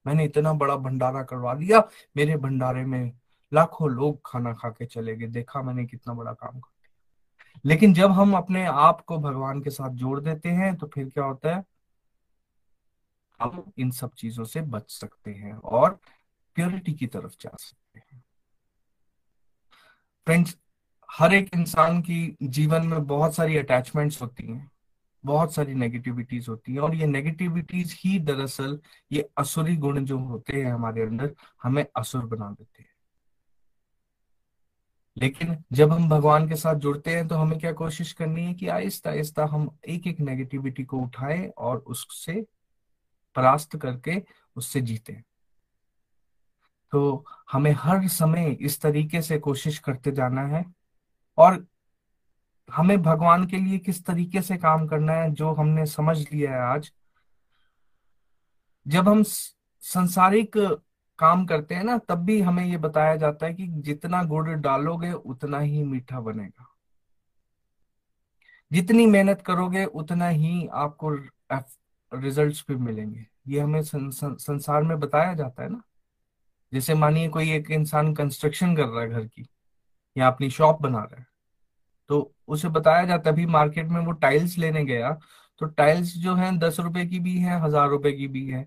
मैंने 0.06 0.26
इतना 0.26 0.54
बड़ा 0.54 0.76
भंडारा 0.78 1.24
करवा 1.24 1.54
दिया, 1.54 1.84
मेरे 2.18 2.36
भंडारे 2.38 2.86
में 2.86 3.12
लाखों 3.52 3.90
लोग 3.90 4.20
खाना 4.26 4.54
खा 4.54 4.70
के 4.70 4.86
चले 4.86 5.16
गए। 5.16 5.28
देखा 5.28 5.62
मैंने 5.62 5.86
कितना 5.86 6.14
बड़ा 6.14 6.34
काम 6.34 6.52
कर 6.52 6.70
दिया। 6.72 7.60
लेकिन 7.66 7.94
जब 7.94 8.12
हम 8.12 8.36
अपने 8.38 8.66
आप 8.66 9.02
को 9.02 9.18
भगवान 9.20 9.62
के 9.62 9.70
साथ 9.70 9.90
जोड़ 9.96 10.20
देते 10.20 10.50
हैं 10.52 10.76
तो 10.78 10.88
फिर 10.88 11.10
क्या 11.10 11.24
होता 11.24 11.56
है? 11.56 11.64
हम 13.42 13.72
इन 13.78 13.92
सब 13.92 14.14
चीज़ों 14.14 14.46
से 14.46 14.62
बच 14.62 14.92
सकते 14.92 15.32
हैं 15.32 15.54
और 15.54 16.00
प्योरिटी 16.56 16.94
की 16.94 17.08
तरफ़ 17.08 17.36
जा 17.42 17.56
सकते 17.60 18.00
हैं। 18.00 18.24
फ्रेंड्स 20.28 20.58
हर 21.10 21.34
एक 21.34 21.50
इंसान 21.56 22.02
की 22.02 22.38
जीवन 22.44 22.86
में 22.88 23.06
बहुत 23.08 23.36
सारी 23.36 23.58
अटैचमेंट्स 23.58 24.22
होती 24.22 24.48
हैं, 24.48 24.72
बहुत 25.24 25.54
सारी 25.54 25.74
नेगेटिविटीज 25.74 26.50
होती 26.50 26.74
हैं 26.74 26.80
और 26.80 26.96
ये 26.96 27.06
नेगेटिविटीज 27.06 27.94
ही 28.00 28.20
दरअसल 28.20 28.80
ये 29.12 29.30
असुरी 29.38 29.76
गुण 29.78 30.06
जो 30.06 30.18
होते 30.20 30.62
हैं 30.62 30.72
हमारे 30.74 31.02
अंदर 31.02 31.34
हमें 31.64 31.86
असुर 31.96 32.26
बना 32.26 32.50
देते 32.52 32.82
हैं। 32.84 32.90
लेकिन 35.18 35.56
जब 35.72 35.92
हम 35.92 36.10
भगवान 36.10 36.48
के 36.50 36.56
साथ 36.56 36.76
जुड़ते 36.76 37.16
हैं 37.16 37.28
तो 37.28 37.36
हमें 37.36 37.60
क्या 37.60 37.72
कोशिश 37.74 38.12
करनी 38.14 38.46
है 38.46 38.54
कि 38.54 38.68
आहिस्ता 38.68 39.10
आहिस्ता 39.10 39.46
हम 39.46 39.70
एक 39.88 40.08
एक 40.08 40.20
नेगेटिविटी 40.20 40.84
को 40.84 40.98
उठाएँ 40.98 41.48
और 41.58 41.78
उससे 41.78 42.46
परास्त 43.40 43.78
करके 43.78 44.24
उससे 44.56 44.82
जीते। 44.82 45.14
तो 46.92 47.26
हमें 47.52 47.72
हर 47.72 48.08
समय 48.08 48.52
इस 48.52 48.82
तरीके 48.82 49.22
से 49.22 49.40
कोशिश 49.40 49.80
करते 49.80 50.12
जाना 50.12 50.42
है 50.42 50.66
और 51.38 51.68
हमें 52.72 53.02
भगवान 53.02 53.48
के 53.48 53.58
लिए 53.58 53.78
किस 53.78 54.06
तरीके 54.06 54.42
से 54.42 54.58
काम 54.58 54.88
करना 54.88 55.14
है, 55.14 55.32
जो 55.32 55.54
हमने 55.54 55.86
समझ 55.86 56.18
लिया 56.34 56.54
है 56.54 56.60
आज। 56.60 56.92
जब 58.88 59.10
हम 59.10 59.24
संसारिक 59.82 60.52
काम 61.20 61.46
करते 61.46 61.76
हैं 61.76 61.84
ना, 61.84 61.98
तब 61.98 62.16
भी 62.16 62.42
हमें 62.42 62.66
ये 62.66 62.78
बताया 62.78 63.16
जाता 63.16 63.46
है 63.46 63.54
कि 63.54 63.68
जितना 63.68 64.24
गुड़ 64.24 64.50
डालोगे, 64.50 65.12
उतना 65.12 65.60
ही 65.60 65.84
मीठा 65.84 66.20
बनेगा। 66.20 66.76
जितनी 68.72 69.06
मेहनत 69.06 69.42
करोगे, 69.42 69.86
उतना 69.86 70.28
ही 70.28 70.68
आपको 70.68 71.18
रिजल्ट्स 72.12 72.64
भी 72.68 72.76
मिलेंगे। 72.78 73.26
ये 73.48 73.60
हमें 73.60 73.82
संसार 73.84 74.84
में 74.84 75.00
बताया 75.00 75.34
जाता 75.34 75.64
है 75.64 75.70
ना। 75.70 75.82
जैसे 76.74 76.94
मानिए 76.96 77.30
कोई 77.30 77.52
एक 77.52 77.72
इंसान 77.72 78.14
कंस्ट्रक्शन 78.16 78.76
कर 78.76 78.86
रहा 78.86 79.02
है 79.02 79.10
घर 79.10 79.26
की, 79.26 79.48
या 80.16 80.28
अपनी 80.28 80.50
शॉप 80.52 80.82
बना 80.82 81.00
रहा 81.02 81.20
है 81.20 81.28
तो 82.10 82.32
उसे 82.48 82.70
बताया 82.70 83.06
जाता 83.06 83.30
है, 83.30 83.34
अभी 83.34 83.46
मार्केट 83.48 83.88
में 83.88 84.00
वो 84.02 84.12
टाइल्स 84.14 84.58
लेने 84.58 84.84
गया 84.86 85.12
तो 85.62 85.66
टाइल्स 85.68 86.14
जो 86.18 86.36
है 86.36 86.58
दस 86.60 86.80
रुपए 86.80 87.06
की 87.06 87.20
भी 87.20 87.38
है, 87.38 87.60
हज़ार 87.62 87.90
रुपए 87.90 88.12
की 88.12 88.28
भी 88.28 88.46
है। 88.48 88.64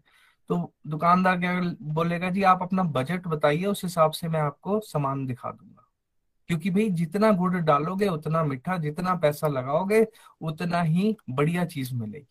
तो 0.51 0.73
दुकानदार 0.87 1.39
क्या 1.39 1.61
बोलेगा, 1.83 2.31
जी, 2.31 2.43
आप 2.43 2.63
अपना 2.63 2.83
बजट 2.85 3.27
बताइए, 3.27 3.65
उस 3.67 3.83
हिसाब 3.85 4.13
से 4.13 4.29
मैं 4.29 4.41
आपको 4.41 4.79
सामान 4.83 5.25
दिखा 5.27 5.51
दूँगा। 5.51 5.87
क्योंकि 6.51 6.71
भाई, 6.71 6.89
जितना 6.91 7.31
गुड़ 7.33 7.57
डालोगे, 7.57 8.09
उतना 8.09 8.43
मीठा, 8.45 8.77
जितना 8.79 9.15
पैसा 9.17 9.49
लगाओगे, 9.49 10.07
उतना 10.43 10.83
ही 10.83 11.17
बढ़िया 11.31 11.65
चीज़ 11.67 11.95
मिलेगी। 11.95 12.27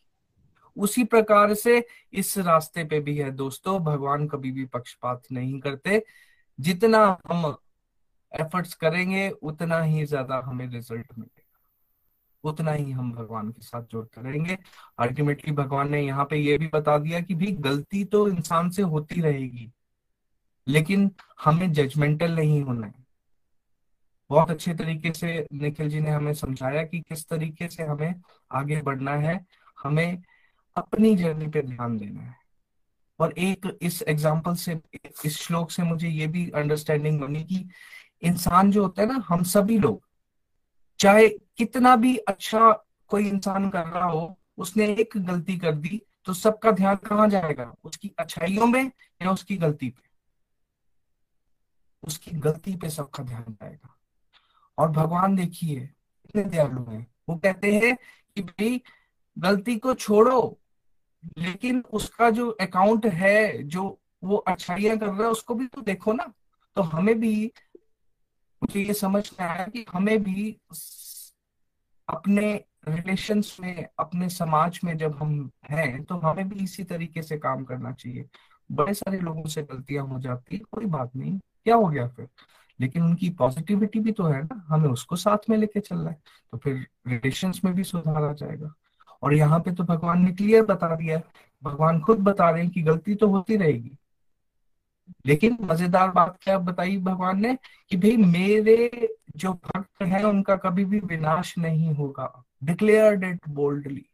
उसी 0.81 1.03
प्रकार 1.05 1.53
से 1.55 1.83
इस 2.13 2.37
रास्ते 2.39 2.83
पे 2.85 2.99
भी 3.01 3.17
है 3.17 3.31
दोस्तों, 3.33 3.79
भगवान 3.81 4.27
कभी 4.27 4.51
भी 4.51 4.65
पक्षपात 4.67 5.23
नहीं 5.31 5.59
करते। 5.61 6.03
जितना 6.59 7.05
हम 7.27 7.55
एफर्ट्स 8.31 8.73
करेंगे, 8.75 9.29
उतना 9.31 9.81
ही 9.81 10.05
ज़्यादा 10.05 10.41
हमें 10.45 10.67
रिज़ल्ट 10.67 11.17
मिलेगा। 11.17 11.39
उतना 12.43 12.71
ही 12.71 12.91
हम 12.91 13.11
भगवान 13.13 13.49
के 13.49 13.61
साथ 13.61 13.83
जुड़ते 13.83 14.21
रहेंगे। 14.21 14.57
अल्टीमेटली 14.99 15.51
भगवान 15.53 15.89
ने 15.91 16.01
यहाँ 16.01 16.25
पे 16.25 16.37
ये 16.37 16.57
भी 16.57 16.67
बता 16.69 16.97
दिया 16.99 17.19
कि 17.21 17.35
भी 17.35 17.51
गलती 17.59 18.03
तो 18.05 18.27
इंसान 18.27 18.69
से 18.69 18.81
होती 18.83 19.21
रहेगी, 19.21 19.71
लेकिन 20.67 21.09
हमें 21.39 21.71
जजमेंटल 21.73 22.31
नहीं 22.31 22.61
होना 22.63 22.87
है। 22.87 22.93
बहुत 24.29 24.51
अच्छे 24.51 24.73
तरीके 24.75 25.11
से 25.13 25.45
निखिल 25.53 25.89
जी 25.89 25.99
ने 25.99 26.11
हमें 26.11 26.33
समझाया 26.35 26.83
कि 26.83 26.99
किस 27.01 27.27
तरीके 27.29 27.67
से 27.67 27.83
हमें 27.83 28.13
आगे 28.51 28.81
बढ़ना 28.81 29.15
है। 29.17 29.39
हमें 29.77 30.21
अपनी 30.75 31.15
जर्नी 31.15 31.47
पे 31.47 31.61
ध्यान 31.61 31.97
देना 31.97 32.21
है। 32.21 32.35
और 33.19 33.31
एक 33.31 33.77
इस 33.81 34.01
एग्ज़ाम्पल 34.01 34.55
से, 34.55 34.79
इस 35.25 35.37
श्लोक 35.37 35.71
से 35.71 35.83
मुझे 35.83 36.09
ये 36.09 36.27
भी 36.27 36.49
अंडरस्टैंडिंग 36.49 37.19
बनी 37.21 37.43
कि 37.43 37.67
इंसान 38.23 38.71
जो 38.71 38.83
होता 38.83 39.01
है 39.01 39.07
ना, 39.07 39.23
हम 39.27 39.43
सभी 39.43 39.77
लोग, 39.79 40.01
चाहे 40.99 41.27
कितना 41.29 41.95
भी 41.95 42.17
अच्छा 42.17 42.71
कोई 43.07 43.27
इंसान 43.27 43.69
कर 43.69 43.85
रहा 43.85 44.05
हो, 44.05 44.37
उसने 44.57 44.85
एक 44.85 45.17
गलती 45.17 45.57
कर 45.57 45.75
दी 45.75 46.01
तो 46.25 46.33
सबका 46.33 46.71
ध्यान 46.71 46.95
कहाँ 46.95 47.27
जाएगा? 47.29 47.73
उसकी 47.83 48.11
अच्छाइयों 48.19 48.65
में 48.67 48.91
या 49.21 49.31
उसकी 49.31 49.57
गलती 49.57 49.89
पे? 49.89 50.01
उसकी 52.03 52.31
गलती 52.31 52.75
पे 52.75 52.89
सबका 52.89 53.23
ध्यान 53.23 53.45
जाएगा। 53.49 53.97
और 54.77 54.89
भगवान 54.89 55.35
देखिए, 55.35 55.79
इतने 56.25 56.43
दयालु 56.43 56.83
हैं। 56.85 57.05
वो 57.29 57.35
कहते 57.35 57.73
हैं 57.75 57.95
कि 58.35 58.41
भाई, 58.41 58.81
गलती 59.37 59.75
को 59.75 59.93
छोड़ो 59.93 60.60
लेकिन 61.37 61.83
उसका 61.93 62.29
जो 62.29 62.49
अकाउंट 62.49 63.05
है, 63.05 63.63
जो 63.63 63.99
वो 64.23 64.37
अच्छाइयाँ 64.37 64.97
कर 64.97 65.05
रहा 65.05 65.23
है, 65.23 65.29
उसको 65.29 65.55
भी 65.55 65.67
तो 65.67 65.81
देखो 65.81 66.13
ना। 66.13 66.33
तो 66.75 66.81
हमें 66.81 67.19
भी 67.19 67.51
मुझे 68.63 68.81
ये 68.81 68.93
समझ 68.93 69.31
में 69.39 69.47
आया 69.47 69.65
कि 69.65 69.85
हमें 69.93 70.23
भी 70.23 70.57
अपने 72.09 72.65
रिलेशंस 72.87 73.57
में, 73.61 73.87
अपने 73.99 74.29
समाज 74.29 74.79
में 74.83 74.97
जब 74.97 75.15
हम 75.15 75.51
हैं 75.71 76.03
तो 76.03 76.15
हमें 76.15 76.49
भी 76.49 76.63
इसी 76.63 76.83
तरीके 76.83 77.21
से 77.21 77.37
काम 77.37 77.63
करना 77.63 77.91
चाहिए। 77.91 78.29
बड़े 78.71 78.93
सारे 78.93 79.19
लोगों 79.19 79.43
से 79.43 79.63
गलतियाँ 79.63 80.07
हो 80.07 80.19
जाती 80.19 80.55
है, 80.55 80.61
कोई 80.71 80.85
बात 80.85 81.15
नहीं। 81.15 81.39
क्या 81.39 81.75
हो 81.75 81.87
गया 81.87 82.07
फिर? 82.07 82.27
लेकिन 82.79 83.03
उनकी 83.03 83.29
पॉजिटिविटी 83.29 83.99
भी 83.99 84.11
तो 84.11 84.23
है 84.23 84.43
ना, 84.43 84.65
हमें 84.67 84.89
उसको 84.89 85.15
साथ 85.15 85.49
में 85.49 85.57
लेके 85.57 85.79
चलना 85.79 86.09
है। 86.09 86.21
तो 86.51 86.57
फिर 86.57 86.87
रिलेशंस 87.07 87.61
में 87.65 87.73
भी 87.73 87.83
सुधार 87.83 88.23
आ 88.23 88.33
जाएगा। 88.33 88.73
और 89.23 89.33
यहाँ 89.33 89.59
पे 89.59 89.71
तो 89.71 89.83
भगवान 89.83 90.23
ने 90.25 90.31
क्लियर 90.31 90.63
बता 90.65 90.95
दिया 90.95 91.17
है। 91.17 91.23
भगवान 91.63 91.99
खुद 92.01 92.19
बता 92.19 92.49
रहे 92.49 92.63
हैं 92.63 92.71
कि 92.71 92.81
गलती 92.81 93.15
तो 93.15 93.27
होती 93.27 93.55
रहेगी। 93.57 93.91
लेकिन 95.25 95.57
मज़ेदार 95.61 96.11
बात 96.11 96.37
क्या 96.41 96.57
बताई 96.59 96.97
भगवान 96.97 97.41
ने 97.41 97.57
कि 97.91 97.97
भाई 97.97 98.17
मेरे 98.17 99.09
जो 99.37 99.53
भक्त 99.53 100.03
हैं, 100.03 100.23
उनका 100.23 100.55
कभी 100.55 100.85
भी 100.85 100.99
विनाश 100.99 101.57
नहीं 101.57 101.93
होगा। 101.93 102.43
डिक्लेयर्ड 102.63 103.23
इट 103.23 103.47
बोल्डली 103.49 104.05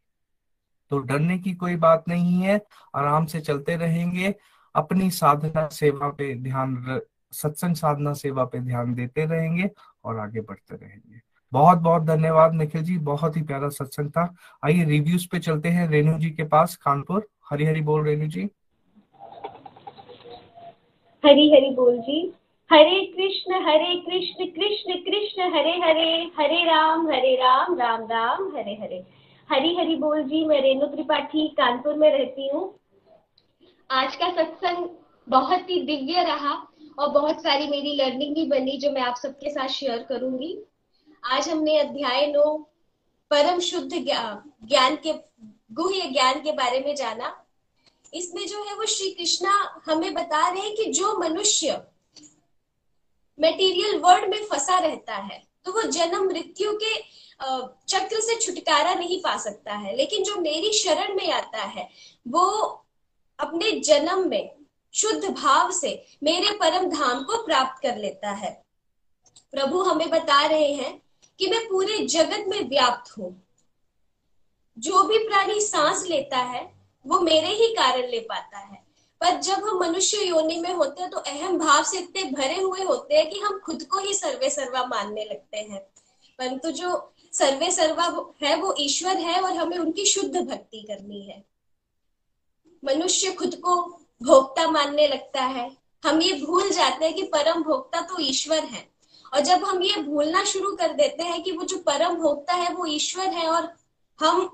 तो 0.91 0.99
डरने 0.99 1.37
की 1.37 1.53
कोई 1.53 1.75
बात 1.75 2.03
नहीं 2.07 2.41
है। 2.41 2.59
आराम 2.95 3.25
से 3.25 3.39
चलते 3.41 3.75
रहेंगे। 3.75 4.33
अपनी 4.75 5.09
साधना 5.11 5.67
सेवा 5.67 6.09
पे 6.09 6.33
ध्यान 6.35 7.01
सत्संग 7.33 7.75
साधना 7.75 8.13
सेवा 8.13 8.43
पे 8.45 8.59
ध्यान 8.59 8.93
देते 8.95 9.25
रहेंगे 9.25 9.69
और 10.03 10.19
आगे 10.19 10.41
बढ़ते 10.41 10.75
रहेंगे। 10.75 11.19
बहुत 11.53 11.77
बहुत 11.77 12.01
धन्यवाद 12.01 12.53
निखिल 12.53 12.81
जी, 12.81 12.97
बहुत 12.97 13.37
ही 13.37 13.41
प्यारा 13.41 13.69
सत्संग 13.69 14.09
था। 14.09 14.35
आइए 14.65 14.83
रिव्यूज़ 14.83 15.27
पे 15.31 15.39
चलते 15.39 15.69
हैं 15.69 15.89
रेणु 15.89 16.17
जी 16.19 16.29
के 16.29 16.43
पास, 16.43 16.75
कानपुर। 16.75 17.27
हरी 17.49 17.65
हरी 17.65 17.81
बोल 17.81 18.05
रेणु 18.05 18.27
जी। 18.27 18.49
हरी 21.25 21.51
हरी 21.53 21.69
बोल 21.75 21.97
जी। 21.97 22.33
हरे 22.71 23.05
कृष्ण 23.05 23.53
हरे 23.53 23.95
कृष्ण 23.95 24.45
कृष्ण 24.45 24.93
कृष्ण, 24.93 25.41
हरे 25.41 25.71
हरे 25.71 26.31
हरे 26.39 26.63
राम 26.63 27.07
हरे 27.07 27.35
राम 27.35 27.79
राम 27.79 28.01
राम, 28.01 28.57
हरे 28.57 28.73
हरे। 28.73 29.03
हरी 29.51 29.75
हरी 29.75 29.95
बोल 29.95 30.23
जी, 30.23 30.45
मैं 30.45 30.61
रेणु 30.61 30.85
त्रिपाठी, 30.85 31.47
कानपुर 31.47 31.93
में 31.93 32.09
रहती 32.11 32.47
हूँ। 32.47 32.79
आज 33.91 34.15
का 34.15 34.29
सत्संग 34.29 34.89
बहुत 35.29 35.69
ही 35.69 35.81
दिव्य 35.81 36.23
रहा 36.23 36.67
और 36.99 37.09
बहुत 37.09 37.43
सारी 37.43 37.67
मेरी 37.67 37.95
लर्निंग 37.95 38.35
भी 38.35 38.45
बनी, 38.45 38.77
जो 38.77 38.91
मैं 38.91 39.01
आप 39.01 39.15
सबके 39.15 39.49
साथ 39.49 39.67
शेयर 39.67 40.05
करूँगी। 40.09 40.66
आज 41.27 41.47
हमने 41.49 41.77
अध्याय 41.77 42.25
नौ, 42.27 42.43
परम 43.31 43.59
शुद्ध 43.59 43.89
ज्ञान 43.93 44.95
के, 44.95 45.13
गुह्य 45.73 46.01
ज्ञान 46.09 46.39
के 46.41 46.51
बारे 46.51 46.79
में 46.79 46.95
जाना। 46.95 47.31
इसमें 48.13 48.45
जो 48.47 48.63
है 48.63 48.75
वो 48.75 48.85
श्री 48.85 49.09
कृष्णा 49.11 49.53
हमें 49.85 50.13
बता 50.13 50.47
रहे 50.47 50.61
हैं 50.61 50.75
कि 50.75 50.85
जो 50.91 51.17
मनुष्य 51.19 51.81
मेटीरियल 53.39 53.97
वर्ल्ड 53.99 54.29
में 54.29 54.45
फंसा 54.45 54.77
रहता 54.79 55.15
है 55.15 55.41
तो 55.65 55.71
वो 55.71 55.81
जन्म 55.81 56.25
मृत्यु 56.25 56.71
के 56.83 56.95
चक्र 57.87 58.19
से 58.19 58.35
छुटकारा 58.35 58.93
नहीं 58.93 59.19
पा 59.21 59.35
सकता 59.37 59.73
है। 59.73 59.95
लेकिन 59.95 60.23
जो 60.23 60.35
मेरी 60.35 60.71
शरण 60.73 61.15
में 61.15 61.31
आता 61.31 61.63
है, 61.63 61.87
वो 62.27 62.45
अपने 63.39 63.71
जन्म 63.79 64.27
में 64.29 64.55
शुद्ध 64.93 65.29
भाव 65.31 65.71
से 65.71 65.91
मेरे 66.23 66.57
परम 66.59 66.89
धाम 66.89 67.23
को 67.23 67.43
प्राप्त 67.45 67.81
कर 67.81 67.97
लेता 67.97 68.31
है। 68.35 68.51
प्रभु 69.53 69.81
हमें 69.81 70.09
बता 70.09 70.45
रहे 70.45 70.71
हैं 70.73 71.01
कि 71.39 71.47
मैं 71.47 71.69
पूरे 71.69 71.97
जगत 71.97 72.45
में 72.47 72.69
व्याप्त 72.69 73.17
हूँ। 73.17 73.43
जो 74.79 75.03
भी 75.03 75.17
प्राणी 75.17 75.61
सांस 75.61 76.05
लेता 76.05 76.37
है, 76.37 76.73
वो 77.07 77.19
मेरे 77.19 77.47
ही 77.47 77.67
कारण 77.67 78.07
ले 78.07 78.19
पाता 78.19 78.57
है। 78.57 78.87
पर 79.21 79.41
जब 79.41 79.53
हम 79.53 79.79
मनुष्य 79.79 80.17
योनि 80.17 80.59
में 80.59 80.73
होते 80.73 81.01
हैं 81.01 81.11
तो 81.11 81.17
अहम 81.17 81.57
भाव 81.57 81.83
से 81.83 81.99
इतने 81.99 82.23
भरे 82.23 82.61
हुए 82.61 82.83
होते 82.83 83.15
हैं 83.15 83.29
कि 83.29 83.39
हम 83.39 83.59
खुद 83.59 83.83
को 83.83 83.99
ही 83.99 84.13
सर्वे 84.13 84.49
सर्वा 84.49 84.85
मानने 84.85 85.25
लगते 85.25 85.57
हैं। 85.57 85.79
परंतु 86.39 86.71
जो 86.71 87.13
सर्वे 87.33 87.71
सर्वा 87.71 88.33
है, 88.43 88.55
वो 88.55 88.75
ईश्वर 88.79 89.17
है 89.17 89.41
और 89.41 89.51
हमें 89.51 89.77
उनकी 89.77 90.05
शुद्ध 90.05 90.35
भक्ति 90.35 90.81
करनी 90.81 91.21
है। 91.21 91.45
मनुष्य 92.85 93.31
खुद 93.31 93.55
को 93.55 93.75
भोक्ता 94.23 94.71
मानने 94.71 95.07
लगता 95.07 95.41
है। 95.41 95.77
हम 96.05 96.21
ये 96.21 96.33
भूल 96.33 96.69
जाते 96.69 97.05
हैं 97.05 97.13
कि 97.13 97.23
परम 97.23 97.63
भोक्ता 97.63 98.01
तो 98.01 98.19
ईश्वर 98.19 98.59
है। 98.59 98.96
और 99.33 99.41
जब 99.41 99.63
हम 99.63 99.81
ये 99.83 100.01
भूलना 100.03 100.43
शुरू 100.45 100.75
कर 100.75 100.93
देते 100.93 101.23
हैं 101.23 101.41
कि 101.43 101.51
वो 101.51 101.63
जो 101.63 101.77
परम 101.87 102.15
भोक्ता 102.15 102.53
है, 102.53 102.73
वो 102.73 102.85
ईश्वर 102.87 103.27
है 103.29 103.47
और 103.47 103.69
हम 104.19 104.47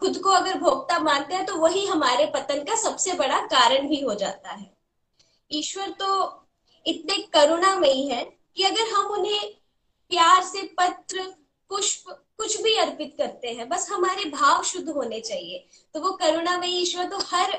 खुद 0.00 0.18
को 0.18 0.30
अगर 0.30 0.58
भोक्ता 0.58 0.98
मानते 1.00 1.34
हैं 1.34 1.44
तो 1.46 1.54
वही 1.56 1.86
हमारे 1.86 2.26
पतन 2.34 2.62
का 2.64 2.76
सबसे 2.78 3.12
बड़ा 3.14 3.40
कारण 3.46 3.88
भी 3.88 4.00
हो 4.00 4.14
जाता 4.14 4.50
है। 4.50 4.70
ईश्वर 5.50 5.90
तो 6.00 6.08
इतने 6.86 7.16
करुणामयी 7.34 8.06
है 8.08 8.22
कि 8.56 8.62
अगर 8.64 8.94
हम 8.94 9.06
उन्हें 9.12 9.48
प्यार 10.10 10.42
से, 10.44 10.62
पत्र, 10.80 11.22
पुष्प, 11.70 12.10
कुछ 12.38 12.60
भी 12.62 12.74
अर्पित 12.76 13.14
करते 13.18 13.48
हैं, 13.48 13.68
बस 13.68 13.88
हमारे 13.90 14.24
भाव 14.30 14.62
शुद्ध 14.62 14.88
होने 14.88 15.20
चाहिए 15.20 15.66
तो 15.94 16.00
वो 16.00 16.12
करुणामयी 16.14 16.76
ईश्वर 16.76 17.04
तो 17.08 17.18
हर 17.26 17.52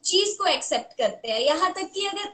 चीज़ 0.00 0.36
को 0.38 0.46
एक्सेप्ट 0.46 0.96
करते 0.98 1.28
हैं। 1.28 1.40
यहाँ 1.40 1.72
तक 1.72 1.90
कि 1.94 2.06
अगर 2.06 2.32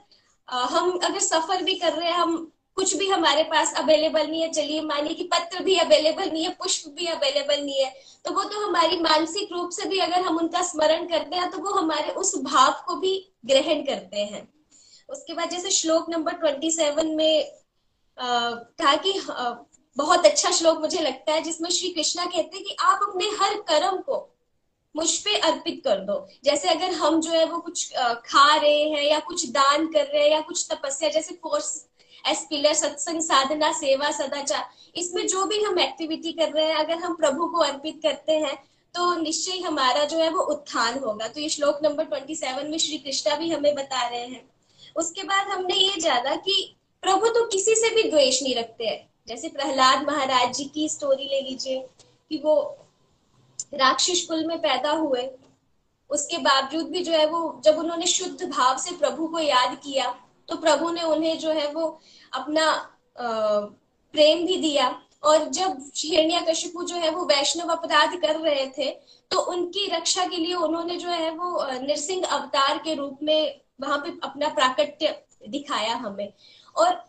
हम 0.49 0.91
अगर 0.99 1.19
सफ़र 1.21 1.63
भी 1.63 1.75
कर 1.75 1.93
रहे 1.93 2.09
हैं, 2.09 2.17
हम 2.17 2.51
कुछ 2.81 2.97
भी 2.97 3.09
हमारे 3.09 3.43
पास 3.47 3.75
अवेलेबल 3.79 4.27
नहीं 4.27 4.43
है, 4.43 4.51
चलिए 4.51 4.81
मानिए 4.83 5.15
कि 5.15 5.25
पत्र 5.33 5.63
भी 5.65 5.77
अवेलेबल 5.79 6.31
नहीं 6.31 6.45
है, 6.45 6.51
पुष्प 6.53 6.89
भी 6.91 7.07
अवेलेबल 7.09 7.61
नहीं 7.61 7.81
है 7.81 7.93
तो 8.25 8.33
वो 8.33 8.43
तो 8.45 8.61
हमारी 8.61 8.97
मानसिक 9.01 9.53
रूप 9.53 9.71
से 9.73 9.89
भी 9.89 9.99
अगर 10.01 10.21
हम 10.23 10.37
उनका 10.39 10.63
स्मरण 10.65 11.07
करते 11.09 11.37
हैं 11.37 11.51
तो 11.51 11.59
वो 11.59 11.71
हमारे 11.73 12.13
उस 12.15 12.35
भाव 12.45 12.73
को 12.87 12.95
भी 12.97 13.13
ग्रहण 13.47 13.83
करते 13.85 14.21
हैं। 14.23 14.43
उसके 15.09 15.35
बाद 15.35 15.51
जैसे 15.51 15.71
श्लोक 15.73 16.11
नंबर 16.11 16.33
ट्वेंटी 16.35 16.71
सेवन 16.71 17.15
में 17.17 17.53
कहा 18.19 18.95
कि 18.97 19.13
बहुत 19.97 20.27
अच्छा 20.27 20.51
श्लोक 20.51 20.81
मुझे 20.81 21.01
लगता 21.01 21.33
है, 21.33 21.43
जिसमें 21.43 21.71
श्री 21.71 21.89
कृष्णा 21.91 22.25
कहते 22.27 22.57
हैं 22.57 22.65
कि 22.65 22.77
आप 22.81 23.01
अपने 23.03 23.25
हर 23.41 23.55
कर्म 23.71 23.97
को 24.01 24.27
मुझ 24.95 25.09
पे 25.19 25.39
अर्पित 25.41 25.81
कर 25.85 25.99
दो। 26.07 26.27
जैसे 26.45 26.69
अगर 26.69 26.95
हम 26.95 27.21
जो 27.21 27.31
है 27.31 27.45
वो 27.47 27.59
कुछ 27.61 27.93
खा 28.27 28.55
रहे 28.57 28.83
हैं 28.85 29.03
या 29.03 29.19
कुछ 29.27 29.49
दान 29.51 29.87
कर 29.87 30.05
रहे 30.05 30.23
हैं 30.23 30.31
या 30.31 30.41
कुछ 30.43 30.67
तपस्या, 30.71 31.09
जैसे 31.11 31.35
कोर्स 32.25 32.39
एस्पिलर 32.39 32.75
सत्संग 32.75 33.21
साधना, 33.21 33.73
सेवा, 33.73 34.11
सदाचार। 34.11 34.69
इसमें 34.97 35.27
जो 35.27 35.45
भी 35.45 35.63
हम 35.63 35.79
एक्टिविटी 35.79 36.33
कर 36.33 36.53
रहे 36.53 36.67
हैं, 36.67 36.77
अगर 36.77 36.95
हम 36.95 37.15
प्रभु 37.15 37.47
को 37.47 37.59
अर्पित 37.59 38.01
करते 38.03 38.33
हैं 38.33 38.57
तो 38.95 39.23
निश्चय 39.23 39.59
हमारा 39.59 40.05
जो 40.05 40.19
है 40.19 40.31
वो 40.31 40.43
उत्थान 40.43 40.99
होगा। 40.99 41.29
तो 41.29 41.41
ये 41.41 41.49
श्लोक 41.49 41.79
नंबर 41.85 42.05
ट्वेंटी 42.05 42.35
सेवन 42.35 42.71
में 42.71 42.79
श्री 42.79 42.99
कृष्णा 42.99 43.37
भी 43.37 43.51
हमें 43.51 43.75
बता 43.75 44.09
रहे 44.09 44.27
हैं। 44.27 44.51
उसके 44.97 45.23
बाद 45.23 45.47
हमने 45.47 45.75
ये 45.75 46.01
जाना 46.01 46.37
कि 46.37 46.77
प्रभु 47.03 47.29
तो 47.29 47.47
किसी 47.47 47.75
से 47.75 47.95
भी 47.95 48.11
द्वेष 48.11 48.43
नहीं 48.43 48.55
रखते 48.55 48.87
हैं। 48.87 49.09
जैसे 49.29 49.49
प्रहलाद 49.49 50.07
महाराज 50.07 50.57
जी 50.57 50.65
की 50.65 50.89
स्टोरी 50.89 51.25
ले 51.25 51.41
लीजिए 51.41 51.87
कि 52.31 52.39
वो 52.45 52.79
राक्षस 53.75 54.27
कुल 54.27 54.47
में 54.47 54.59
पैदा 54.59 54.91
हुए। 54.91 55.31
उसके 56.11 56.39
बावजूद 56.39 56.87
भी 56.87 57.03
जो 57.05 57.13
है 57.13 57.27
वो, 57.27 57.61
जब 57.65 57.79
उन्होंने 57.79 58.07
शुद्ध 58.07 58.51
भाव 58.51 58.79
से 58.79 58.97
प्रभु 58.97 59.27
को 59.27 59.39
याद 59.39 59.75
किया 59.75 60.15
तो 60.51 60.57
प्रभु 60.57 60.91
ने 60.91 61.03
उन्हें 61.05 61.39
जो 61.39 61.51
है 61.51 61.71
वो 61.73 61.87
अपना 62.33 62.73
प्रेम 63.19 64.47
भी 64.47 64.57
दिया। 64.57 64.89
और 65.23 65.49
जब 65.49 65.91
हिरण्य 65.97 66.41
कशिपु 66.49 66.83
जो 66.83 66.97
है 66.97 67.11
वो 67.11 67.25
वैष्णव 67.27 67.73
अपराध 67.73 68.15
कर 68.21 68.37
रहे 68.41 68.67
थे 68.79 68.91
तो 69.31 69.41
उनकी 69.53 69.87
रक्षा 69.87 70.27
के 70.27 70.37
लिए 70.37 70.55
उन्होंने 70.57 70.97
जो 70.97 71.09
है 71.09 71.31
वो 71.31 71.67
नरसिंह 71.81 72.25
अवतार 72.27 72.79
के 72.79 72.95
रूप 72.95 73.19
में 73.23 73.61
वहाँ 73.81 73.99
पे 73.99 74.13
अपना 74.25 74.49
प्राकट्य 74.49 75.15
दिखाया 75.49 75.95
हमें। 75.97 76.33
और 76.77 77.03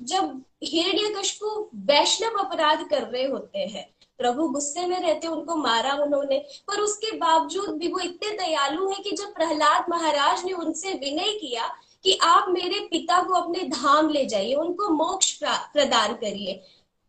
जब 0.00 0.40
हिरण्यकशिपु 0.64 1.48
वैष्णव 1.86 2.38
अपराध 2.38 2.86
कर 2.88 3.02
रहे 3.02 3.26
होते 3.26 3.58
हैं, 3.58 3.86
प्रभु 4.18 4.48
गुस्से 4.48 4.86
में 4.86 4.98
रहते, 5.00 5.26
उनको 5.26 5.56
मारा 5.56 5.92
उन्होंने, 5.94 6.38
पर 6.68 6.80
उसके 6.80 7.10
बावजूद 7.18 7.76
भी 7.78 7.88
वो 7.88 7.98
इतने 7.98 8.30
दयालु 8.36 8.88
है 8.88 9.02
कि 9.02 9.10
जब 9.12 9.34
प्रहलाद 9.34 9.86
महाराज 9.90 10.44
ने 10.44 10.52
उनसे 10.54 10.92
विनय 10.94 11.32
किया 11.38 11.66
कि 12.04 12.18
आप 12.22 12.48
मेरे 12.48 12.80
पिता 12.80 13.22
को 13.22 13.34
अपने 13.34 13.60
धाम 13.68 14.08
ले 14.10 14.24
जाइए, 14.24 14.54
उनको 14.54 14.88
मोक्ष 14.88 15.32
प्रदान 15.42 16.14
करिए। 16.14 16.60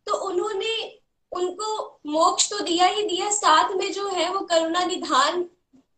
तो 0.06 0.14
उन्होंने 0.28 0.98
उनको 1.32 2.00
मोक्ष 2.06 2.50
तो 2.50 2.58
दिया 2.58 2.86
ही 2.86 3.02
दिया, 3.02 3.30
साथ 3.30 3.74
में 3.76 3.92
जो 3.92 4.08
है 4.08 4.32
वो 4.34 4.40
करुणा 4.40 4.84
निधान 4.84 5.44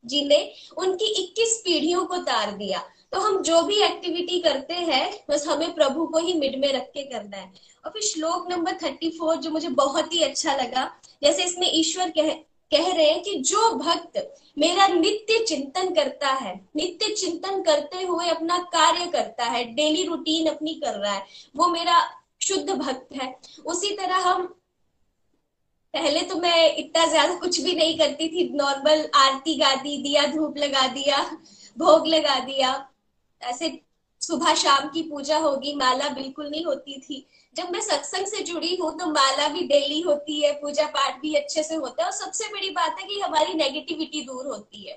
जी 0.04 0.24
ने 0.24 0.52
उनकी 0.76 1.06
21 1.22 1.56
पीढ़ियों 1.64 2.04
को 2.06 2.16
तार 2.16 2.50
दिया। 2.52 2.78
तो 3.12 3.20
हम 3.20 3.42
जो 3.42 3.62
भी 3.62 3.76
एक्टिविटी 3.82 4.40
करते 4.40 4.74
हैं, 4.74 5.24
बस 5.30 5.46
हमें 5.46 5.74
प्रभु 5.74 6.06
को 6.06 6.18
ही 6.18 6.32
मिड 6.32 6.58
में 6.60 6.72
रख 6.72 6.90
के 6.94 7.02
करना 7.02 7.36
है। 7.36 7.52
और 7.84 7.90
फिर 7.90 8.02
श्लोक 8.02 8.50
नंबर 8.50 8.76
थर्टी 8.82 9.10
फोर 9.10 9.36
जो 9.36 9.50
मुझे 9.50 9.68
बहुत 9.68 10.12
ही 10.12 10.22
अच्छा 10.22 10.56
लगा, 10.56 10.90
जैसे 11.22 11.44
इसमें 11.44 11.70
ईश्वर 11.72 12.10
कह 12.10 12.30
कह 12.72 12.92
रहे 12.92 13.04
हैं 13.04 13.22
कि 13.22 13.34
जो 13.42 13.70
भक्त 13.74 14.18
मेरा 14.56 14.86
नित्य 14.88 15.44
चिंतन 15.44 15.94
करता 15.94 16.32
है, 16.32 16.54
नित्य 16.76 17.14
चिंतन 17.14 17.62
करते 17.62 18.02
हुए 18.02 18.28
अपना 18.28 18.58
कार्य 18.72 19.06
करता 19.10 19.44
है 19.46 19.64
डेली 19.74 20.04
रूटीन 20.04 20.46
अपनी 20.46 20.74
कर 20.76 20.94
रहा 20.94 21.12
है, 21.12 21.24
वो 21.56 21.68
मेरा 21.68 22.00
शुद्ध 22.42 22.70
भक्त 22.70 23.14
है। 23.14 23.34
उसी 23.66 23.94
तरह 23.96 24.16
हम, 24.20 24.46
पहले 25.94 26.20
तो 26.22 26.36
मैं 26.36 26.74
इतना 26.76 27.06
ज़्यादा 27.06 27.34
कुछ 27.34 27.60
भी 27.60 27.74
नहीं 27.74 27.98
करती 27.98 28.28
थी 28.28 28.48
नॉर्मल 28.54 29.08
आरती 29.16 29.54
गा 29.58 29.74
दी, 29.74 29.96
दिया 30.02 30.26
धूप 30.26 30.58
लगा 30.58 30.86
दिया, 30.88 31.22
भोग 31.76 32.06
लगा 32.06 32.38
दिया। 32.40 32.72
ऐसे 33.40 33.78
सुबह 34.22 34.54
शाम 34.54 34.88
की 34.88 35.02
पूजा 35.02 35.38
होगी, 35.38 35.74
माला 35.74 36.08
बिल्कुल 36.10 36.48
नहीं 36.50 36.64
होती 36.64 36.98
थी। 37.00 37.26
जब 37.54 37.70
मैं 37.72 37.80
सत्संग 37.80 38.26
से 38.26 38.42
जुड़ी 38.42 38.74
हूँ 38.76 38.90
तो 38.98 39.06
माला 39.06 39.46
भी 39.48 39.60
डेली 39.68 40.00
होती 40.00 40.40
है, 40.40 40.52
पूजा 40.52 40.86
पाठ 40.86 41.20
भी 41.20 41.34
अच्छे 41.34 41.62
से 41.62 41.74
होता 41.74 42.02
है 42.02 42.08
और 42.08 42.14
सबसे 42.14 42.48
बड़ी 42.48 42.70
बात 42.70 43.00
है 43.00 43.06
कि 43.06 43.20
हमारी 43.20 43.54
नेगेटिविटी 43.54 44.20
दूर 44.22 44.46
होती 44.46 44.86
है। 44.88 44.94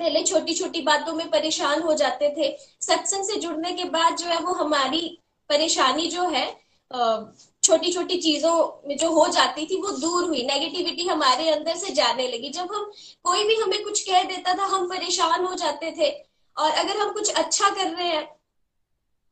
पहले 0.00 0.22
छोटी 0.22 0.54
छोटी 0.54 0.80
बातों 0.82 1.12
में 1.12 1.28
परेशान 1.30 1.82
हो 1.82 1.94
जाते 1.94 2.28
थे। 2.36 2.50
सत्संग 2.82 3.24
से 3.24 3.36
जुड़ने 3.36 3.72
के 3.72 3.84
बाद 3.90 4.16
जो 4.16 4.26
है 4.26 4.38
वो 4.40 4.52
हमारी 4.54 5.18
परेशानी 5.50 6.06
जो 6.08 6.28
है 6.28 6.48
छोटी 6.90 7.92
छोटी 7.92 8.16
चीज़ों 8.20 8.54
में 8.88 8.96
जो 8.96 9.10
हो 9.12 9.26
जाती 9.28 9.66
थी 9.66 9.80
वो 9.82 9.90
दूर 9.98 10.24
हुई। 10.24 10.42
नेगेटिविटी 10.46 11.06
हमारे 11.06 11.50
अंदर 11.50 11.76
से 11.76 11.92
जाने 11.94 12.28
लगी। 12.28 12.48
जब 12.50 12.72
हम 12.74 12.90
कोई 13.24 13.44
भी 13.44 13.54
हमें 13.56 13.82
कुछ 13.84 14.02
कह 14.02 14.22
देता 14.24 14.54
था, 14.54 14.64
हम 14.66 14.88
परेशान 14.88 15.44
हो 15.44 15.54
जाते 15.54 15.90
थे। 15.98 16.10
और 16.56 16.70
अगर 16.72 16.96
हम 16.96 17.12
कुछ 17.12 17.32
अच्छा 17.32 17.68
कर 17.70 17.90
रहे 17.90 18.08
हैं 18.08 18.24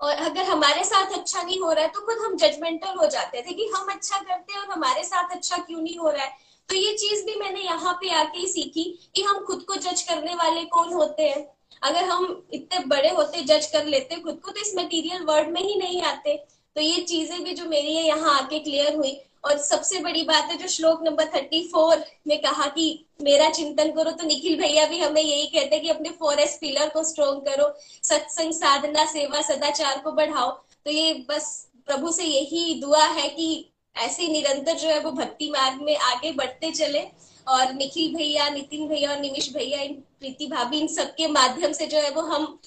और 0.00 0.12
अगर 0.12 0.42
हमारे 0.42 0.84
साथ 0.84 1.12
अच्छा 1.12 1.42
नहीं 1.42 1.60
हो 1.60 1.70
रहा 1.72 1.84
है 1.84 1.90
तो 1.90 2.00
खुद 2.00 2.18
हम 2.24 2.36
जजमेंटल 2.36 2.98
हो 2.98 3.06
जाते 3.06 3.42
थे 3.42 3.54
कि 3.54 3.66
हम 3.76 3.88
अच्छा 3.92 4.18
करते 4.18 4.52
हैं 4.52 4.60
और 4.60 4.70
हमारे 4.72 5.04
साथ 5.04 5.36
अच्छा 5.36 5.56
क्यों 5.56 5.80
नहीं 5.80 5.96
हो 5.98 6.10
रहा 6.10 6.24
है? 6.24 6.32
तो 6.68 6.74
ये 6.74 6.92
चीज़ 6.94 7.24
भी 7.26 7.34
मैंने 7.34 7.60
यहाँ 7.60 7.94
पे 7.94 8.10
आके 8.14 8.38
ही 8.38 8.46
सीखी 8.46 8.84
कि 9.16 9.22
हम 9.22 9.44
खुद 9.44 9.62
को 9.62 9.74
जज 9.74 10.02
करने 10.02 10.34
वाले 10.34 10.64
कौन 10.66 10.92
होते 10.92 11.22
हैं? 11.22 11.46
अगर 11.82 12.04
हम 12.04 12.42
इतने 12.52 12.84
बड़े 12.86 13.08
होते 13.08 13.42
जज 13.42 13.66
कर 13.66 13.84
लेते 13.84 14.16
खुद 14.16 14.40
को 14.44 14.50
तो 14.50 14.60
इस 14.60 14.72
मटेरियल 14.76 15.24
वर्ल्ड 15.24 15.48
में 15.48 15.60
ही 15.62 15.78
नहीं 15.78 16.02
आते। 16.02 16.36
तो 16.76 16.80
ये 16.80 17.02
चीज़ें 17.02 17.42
भी 17.44 17.54
जो 17.54 17.64
मेरी 17.64 17.94
है 17.96 18.06
यहाँ 18.06 18.34
आके 18.40 18.58
क्लियर 18.58 18.96
हुई 18.96 19.12
और 19.44 19.58
सबसे 19.58 19.98
बड़ी 20.00 20.22
बात 20.22 20.50
है 20.50 20.56
जो 20.58 20.68
श्लोक 20.68 21.02
नंबर 21.02 21.24
थर्टी 21.24 21.62
फोर 21.68 22.04
में 22.26 22.40
कहा 22.42 22.66
कि 22.66 23.04
मेरा 23.22 23.50
चिंतन 23.50 23.90
करो 23.90 24.10
तो 24.10 24.26
निखिल 24.26 24.60
भैया 24.60 24.86
भी 24.86 24.98
हमें 24.98 25.22
यही 25.22 25.46
कहते 25.46 25.76
हैं 25.76 25.82
कि 25.84 25.88
अपने 25.88 26.10
फोर 26.10 26.40
एस 26.40 26.58
पिलर 26.60 26.88
को 26.88 27.04
स्ट्रोंग 27.04 27.40
करो, 27.42 27.72
सत्संग 28.02 28.52
साधना, 28.52 29.04
सेवा, 29.04 29.40
सदाचार 29.42 29.98
को 29.98 30.12
बढ़ाओ। 30.12 30.50
तो 30.50 30.90
ये 30.90 31.12
बस 31.28 31.68
प्रभु 31.86 32.12
से 32.12 32.24
यही 32.24 32.80
दुआ 32.80 33.04
है 33.04 33.28
कि 33.28 33.70
ऐसे 33.96 34.28
निरंतर 34.28 34.72
जो 34.72 34.88
है 34.88 35.00
वो 35.00 35.10
भक्ति 35.10 35.50
मार्ग 35.50 35.82
में 35.82 35.96
आगे 35.96 36.32
बढ़ते 36.32 36.70
चले। 36.70 37.06
और 37.48 37.72
निखिल 37.72 38.14
भैया, 38.14 38.48
नितिन 38.48 38.88
भैया 38.88 39.10
और 39.10 39.20
निमिष 39.20 39.52
भैया, 39.52 39.80
इन 39.80 39.94
प्रीति 39.94 40.46
भाभी, 40.46 40.80
इन 40.80 40.86
सबके 40.86 41.26
माध्यम 41.26 41.72
से 41.72 41.86
जो 41.86 41.98
है 41.98 42.10
वो 42.10 42.20
हम 42.20 42.60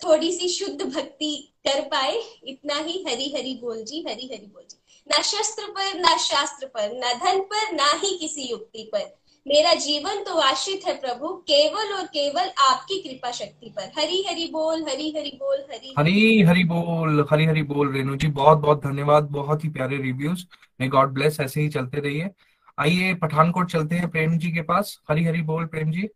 थोड़ी 0.00 0.32
सी 0.32 0.48
शुद्ध 0.48 0.82
भक्ति 0.82 1.52
कर 1.66 1.80
पाए। 1.80 2.20
इतना 2.44 2.74
ही 2.74 3.04
हरी 3.08 3.32
हरी 3.36 3.54
बोल 3.54 3.82
जी, 3.84 4.04
हरी 4.08 4.26
हरी 4.26 4.46
बोल 4.46 4.62
जी। 4.70 4.78
ना 5.06 5.20
शस्त्र 5.22 5.70
पर 5.70 5.98
न 6.00 6.16
शास्त्र 6.20 6.66
पर 6.66 6.90
न 6.94 7.12
धन 7.18 7.40
पर 7.50 7.72
ना 7.74 7.90
ही 7.94 8.16
किसी 8.18 8.50
युक्ति 8.50 8.90
पर। 8.94 9.14
मेरा 9.46 9.72
जीवन 9.74 10.22
तो 10.24 10.38
आश्रित 10.40 10.86
है 10.86 10.94
प्रभु 11.00 11.28
केवल 11.48 11.92
और 11.94 12.06
केवल 12.06 12.50
आपकी 12.60 12.98
कृपा 13.02 13.30
शक्ति 13.30 13.68
पर। 13.76 13.90
हरी 13.98 14.22
हरी 14.28 14.46
बोल 14.52 14.82
हरी 14.88 15.10
हरी 15.16 15.30
बोल 15.42 15.58
हरी 15.72 15.94
हरी 15.98 16.42
हरी 16.42 16.64
बोल। 16.64 17.26
हरी 17.30 17.44
हरी 17.44 17.62
बोल 17.64 17.92
रेणु 17.94 18.16
जी 18.16 18.28
बहुत 18.40 18.58
बहुत 18.58 18.82
धन्यवाद 18.84 19.28
बहुत 19.32 19.64
ही 19.64 19.68
प्यारे 19.70 19.96
रिव्यूज़ 19.96 20.44
मे 20.80 20.88
गॉड 20.88 21.12
ब्लेस 21.14 21.40
ऐसे 21.40 21.60
ही 21.60 21.68
चलते 21.68 22.00
रहिए। 22.00 22.30
आइए 22.78 23.14
पठानकोट 23.14 23.70
चलते 23.72 23.96
हैं 23.96 24.10
प्रेम 24.10 24.36
जी 24.38 24.52
के 24.52 24.62
पास। 24.62 24.98
हरी 25.10 25.24
हरी 25.24 25.42
बोल 25.42 25.66
प्रेम 25.66 25.90
जी। 25.92 26.08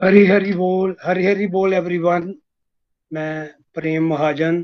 हरी 0.00 0.26
हरी 0.26 0.52
बोल 0.54 0.96
हरी 1.04 1.26
हरी 1.26 1.46
बोल 1.46 1.74
एवरीवन 1.74 2.34
मैं 3.10 3.59
प्रेम 3.74 4.08
महाजन, 4.08 4.62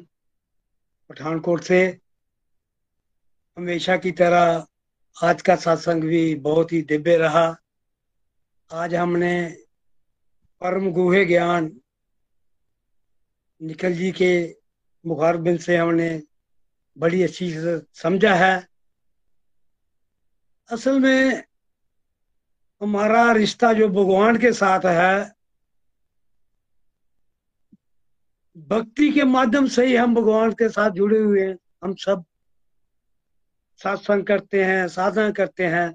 पठानकोट 1.09 1.63
से। 1.63 2.01
हमेशा 3.57 3.97
की 3.97 4.11
तरह 4.11 4.67
आज 5.23 5.43
का 5.43 5.57
सत्संग 5.57 6.05
भी 6.05 6.35
बहुत 6.35 6.73
ही 6.73 6.83
दिव्य 6.83 7.17
रहा। 7.17 7.57
आज 8.73 8.95
हमने 8.95 9.59
परम 10.61 10.93
गुहे 10.93 11.25
ज्ञान 11.25 11.81
निखिल 13.63 13.95
जी 13.95 14.13
के 14.13 14.57
मुखारबिन 15.07 15.57
से 15.57 15.77
हमने 15.77 16.23
बड़ी 16.99 17.23
अच्छी 17.23 17.51
से 17.53 17.83
समझा 17.95 18.35
है। 18.35 18.69
असल 20.71 21.01
में 21.01 21.45
हमारा 22.83 23.33
रिश्ता 23.33 23.73
जो 23.73 23.89
भगवान 23.89 24.37
के 24.37 24.53
साथ 24.53 24.81
है 24.85 25.36
भक्ति 28.57 29.11
के 29.13 29.25
माध्यम 29.25 29.67
से 29.67 29.87
ही 29.87 29.97
हम 29.97 30.15
भगवान 30.15 30.53
के 30.53 30.69
साथ 30.69 30.91
जुड़े 30.91 31.19
हुए 31.19 31.41
हैं। 31.41 31.57
हम 31.85 31.95
सब 31.95 32.25
सत्संग 33.81 34.25
करते 34.25 34.65
हैं, 34.65 34.87
साधना 34.89 35.31
करते 35.31 35.65
हैं, 35.65 35.95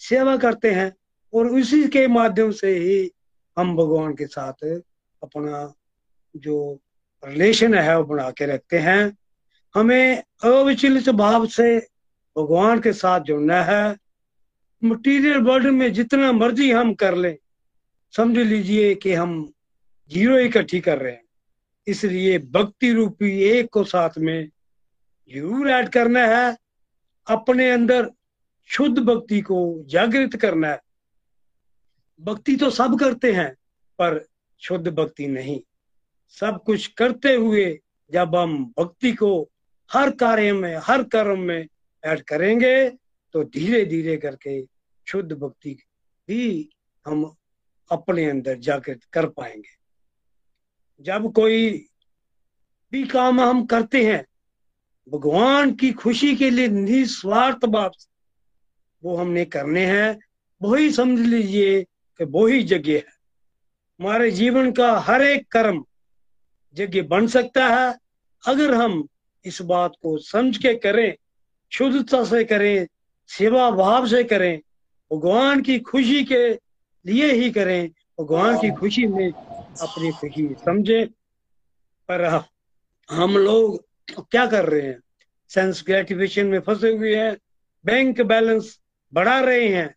सेवा 0.00 0.36
करते 0.36 0.70
हैं 0.70 0.92
और 1.32 1.48
उसी 1.48 1.86
के 1.88 2.06
माध्यम 2.08 2.50
से 2.50 2.76
ही 2.78 3.10
हम 3.56 3.76
भगवान 3.76 4.14
के 4.14 4.26
साथ 4.26 4.64
अपना 5.22 5.72
जो 6.34 6.80
रिलेशन 7.22 7.74
है, 7.74 7.96
वो 7.98 8.04
बना 8.04 8.30
के 8.30 8.46
रखते 8.46 8.78
हैं। 8.78 9.16
हमें 9.74 10.22
अविचलित 10.44 11.08
भाव 11.08 11.46
से 11.46 11.78
भगवान 12.36 12.80
के 12.80 12.92
साथ 12.92 13.20
जुड़ना 13.20 13.62
है। 13.62 13.96
मटीरियल 14.82 15.38
वर्ल्ड 15.38 15.66
में 15.68 15.92
जितना 15.92 16.32
मर्ज़ी 16.32 16.70
हम 16.70 16.94
कर 16.94 17.14
लें, 17.14 17.36
समझ 18.14 18.36
लीजिए 18.38 18.94
कि 18.94 19.12
हम 19.12 19.52
ज़ीरो 20.10 20.38
इकट्ठी 20.38 20.80
कर 20.80 20.98
रहे 20.98 21.12
हैं। 21.12 21.24
इसलिए 21.86 22.38
भक्ति 22.38 22.92
रूपी 22.92 23.30
एक 23.42 23.68
को 23.72 23.84
साथ 23.84 24.18
में 24.18 24.48
ज़रूर 25.30 25.70
ऐड 25.70 25.88
करना 25.88 26.26
है। 26.26 26.56
अपने 27.26 27.70
अंदर 27.70 28.10
शुद्ध 28.70 28.98
भक्ति 28.98 29.40
को 29.40 29.58
जागृत 29.86 30.36
करना 30.36 30.68
है। 30.68 30.80
भक्ति 32.20 32.56
तो 32.56 32.70
सब 32.70 32.98
करते 33.00 33.32
हैं, 33.32 33.50
पर 33.98 34.24
शुद्ध 34.62 34.88
भक्ति 34.88 35.26
नहीं। 35.26 35.60
सब 36.36 36.62
कुछ 36.66 36.86
करते 36.92 37.34
हुए 37.34 37.66
जब 38.10 38.36
हम 38.36 38.64
भक्ति 38.78 39.12
को 39.12 39.50
हर 39.90 40.10
कार्य 40.10 40.52
में, 40.52 40.76
हर 40.82 41.02
कर्म 41.02 41.38
में 41.38 41.66
ऐड 42.04 42.22
करेंगे 42.22 42.90
तो 43.34 43.42
धीरे 43.44 43.84
धीरे 43.84 44.16
करके 44.16 44.62
शुद्ध 45.06 45.32
भक्ति 45.32 45.74
भी 46.28 46.70
हम 47.06 47.24
अपने 47.90 48.24
अंदर 48.30 48.58
जागृत 48.58 49.04
कर 49.12 49.26
पाएँगे। 49.28 49.79
जब 51.00 51.32
कोई 51.32 51.86
भी 52.92 53.06
काम 53.06 53.40
हम 53.40 53.66
करते 53.66 54.04
हैं, 54.04 54.26
भगवान 55.08 55.72
की 55.72 55.92
खुशी 55.92 56.36
के 56.36 56.50
लिए 56.50 56.68
निस्वार्थ 56.68 57.64
भाव 57.64 57.90
वो 59.04 59.16
हमने 59.16 59.44
करने 59.44 59.86
हैं। 59.86 60.20
वही 60.62 60.90
समझ 60.90 61.20
लीजिए 61.20 61.82
कि 61.82 62.24
वही 62.24 62.62
जगह 62.62 62.92
है। 62.92 63.06
हमारे 64.00 64.30
जीवन 64.30 64.72
का 64.72 64.98
हर 64.98 65.22
एक 65.22 65.48
कर्म 65.48 65.84
जगह 66.74 67.02
बन 67.02 67.26
सकता 67.26 67.68
है। 67.68 67.98
अगर 68.46 68.74
हम 68.74 69.08
इस 69.44 69.62
बात 69.62 69.92
को 70.02 70.18
समझ 70.18 70.56
के 70.56 70.74
करें, 70.74 71.14
शुद्धता 71.70 72.24
से 72.24 72.44
करें, 72.44 72.86
सेवा 73.26 73.70
भाव 73.70 74.06
से 74.06 74.24
करें, 74.24 74.60
भगवान 75.12 75.62
की 75.62 75.78
खुशी 75.78 76.24
के 76.24 76.48
लिए 77.06 77.32
ही 77.32 77.50
करें, 77.50 77.90
भगवान 78.20 78.56
की 78.56 78.70
खुशी 78.70 79.06
में 79.06 79.32
अपनी 79.80 80.10
खुशी 80.12 80.46
समझे? 80.64 81.04
पर 82.08 82.24
हम 83.10 83.36
लोग 83.38 83.84
क्या 84.30 84.46
कर 84.46 84.68
रहे 84.68 84.86
हैं? 84.86 84.98
सेंस 85.50 85.82
ग्रेटिफिकेशन 85.86 86.46
में 86.46 86.60
फंसे 86.60 86.90
हुए 86.96 87.14
हैं। 87.16 87.36
बैंक 87.84 88.20
बैलेंस 88.22 88.78
बढ़ा 89.12 89.40
रहे 89.40 89.68
हैं। 89.68 89.88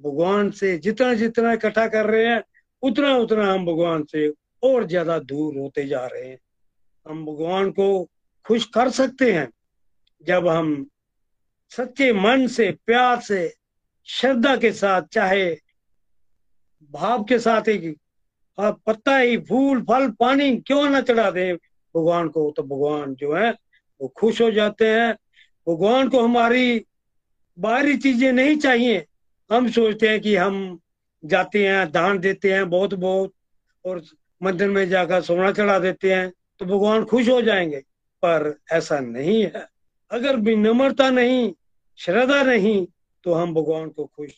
भगवान 0.00 0.50
से 0.50 0.76
जितना 0.78 1.12
जितना 1.14 1.52
इकट्ठा 1.52 1.86
कर 1.88 2.06
रहे 2.06 2.26
हैं, 2.26 2.42
उतना 2.82 3.16
उतना 3.16 3.52
हम 3.52 3.66
भगवान 3.66 4.04
से 4.04 4.28
और 4.62 4.86
ज़्यादा 4.86 5.18
दूर 5.18 5.58
होते 5.58 5.86
जा 5.86 6.06
रहे 6.06 6.28
हैं। 6.28 6.38
हम 7.06 7.24
भगवान 7.26 7.70
को 7.70 7.88
खुश 8.46 8.64
कर 8.64 8.90
सकते 8.90 9.32
हैं 9.32 9.48
जब 10.26 10.48
हम 10.48 10.86
सच्चे 11.72 12.12
मन 12.12 12.46
से, 12.46 12.70
प्यार 12.86 13.20
से, 13.20 13.54
श्रद्धा 14.08 14.56
के 14.56 14.72
साथ, 14.72 15.02
चाहे 15.12 15.50
भाव 16.90 17.24
के 17.24 17.38
साथ 17.38 17.68
एक 17.68 17.96
पत्ता 18.60 19.16
ही 19.16 19.38
फूल, 19.38 19.82
फल, 19.82 20.10
पानी 20.10 20.56
क्यों 20.56 20.90
ना 20.90 21.00
चढ़ा 21.00 21.30
दे? 21.30 21.54
भगवान 21.96 22.28
को 22.28 22.54
तो 22.56 22.62
भगवान 22.62 23.14
जो 23.14 23.32
है, 23.32 23.54
वो 24.00 24.08
खुश 24.08 24.40
हो 24.40 24.50
जाते 24.50 24.88
हैं। 24.88 25.14
भगवान 25.68 26.08
को 26.08 26.20
हमारी 26.20 26.86
बाहरी 27.58 27.96
चीज़ें 27.96 28.32
नहीं 28.32 28.56
चाहिए। 28.56 29.06
हम 29.52 29.70
सोचते 29.70 30.08
हैं 30.08 30.20
कि 30.20 30.36
हम 30.36 30.80
जाते 31.24 31.68
हैं, 31.68 31.92
दान 31.92 32.18
देते 32.18 32.52
हैं 32.52 32.70
बहुत 32.70 32.94
बहुत 32.94 33.32
और 33.84 34.02
मंदिर 34.42 34.68
में 34.68 34.88
जाकर 34.88 35.22
सोना 35.22 35.52
चढ़ा 35.52 35.78
देते 35.78 36.12
हैं 36.12 36.32
तो 36.58 36.64
भगवान 36.64 37.04
खुश 37.04 37.28
हो 37.28 37.42
जाएँगे। 37.42 37.80
पर 38.24 38.58
ऐसा 38.72 39.00
नहीं 39.00 39.42
है। 39.42 39.68
अगर 40.10 40.36
विनम्रता 40.36 41.10
नहीं, 41.10 41.54
श्रद्धा 41.96 42.42
नहीं 42.42 42.86
तो 43.24 43.32
हम 43.32 43.54
भगवान 43.54 43.88
को 43.88 44.04
खुश 44.04 44.30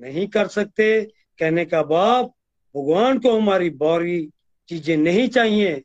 नहीं 0.00 0.26
कर 0.26 0.46
सकते। 0.46 1.02
कहने 1.38 1.64
का 1.64 1.82
बाप 1.82 2.35
भगवान 2.76 3.18
को 3.18 3.36
हमारी 3.36 3.70
बाहरी 3.70 4.30
चीज़ें 4.68 4.96
नहीं 4.96 5.28
चाहिए। 5.28 5.82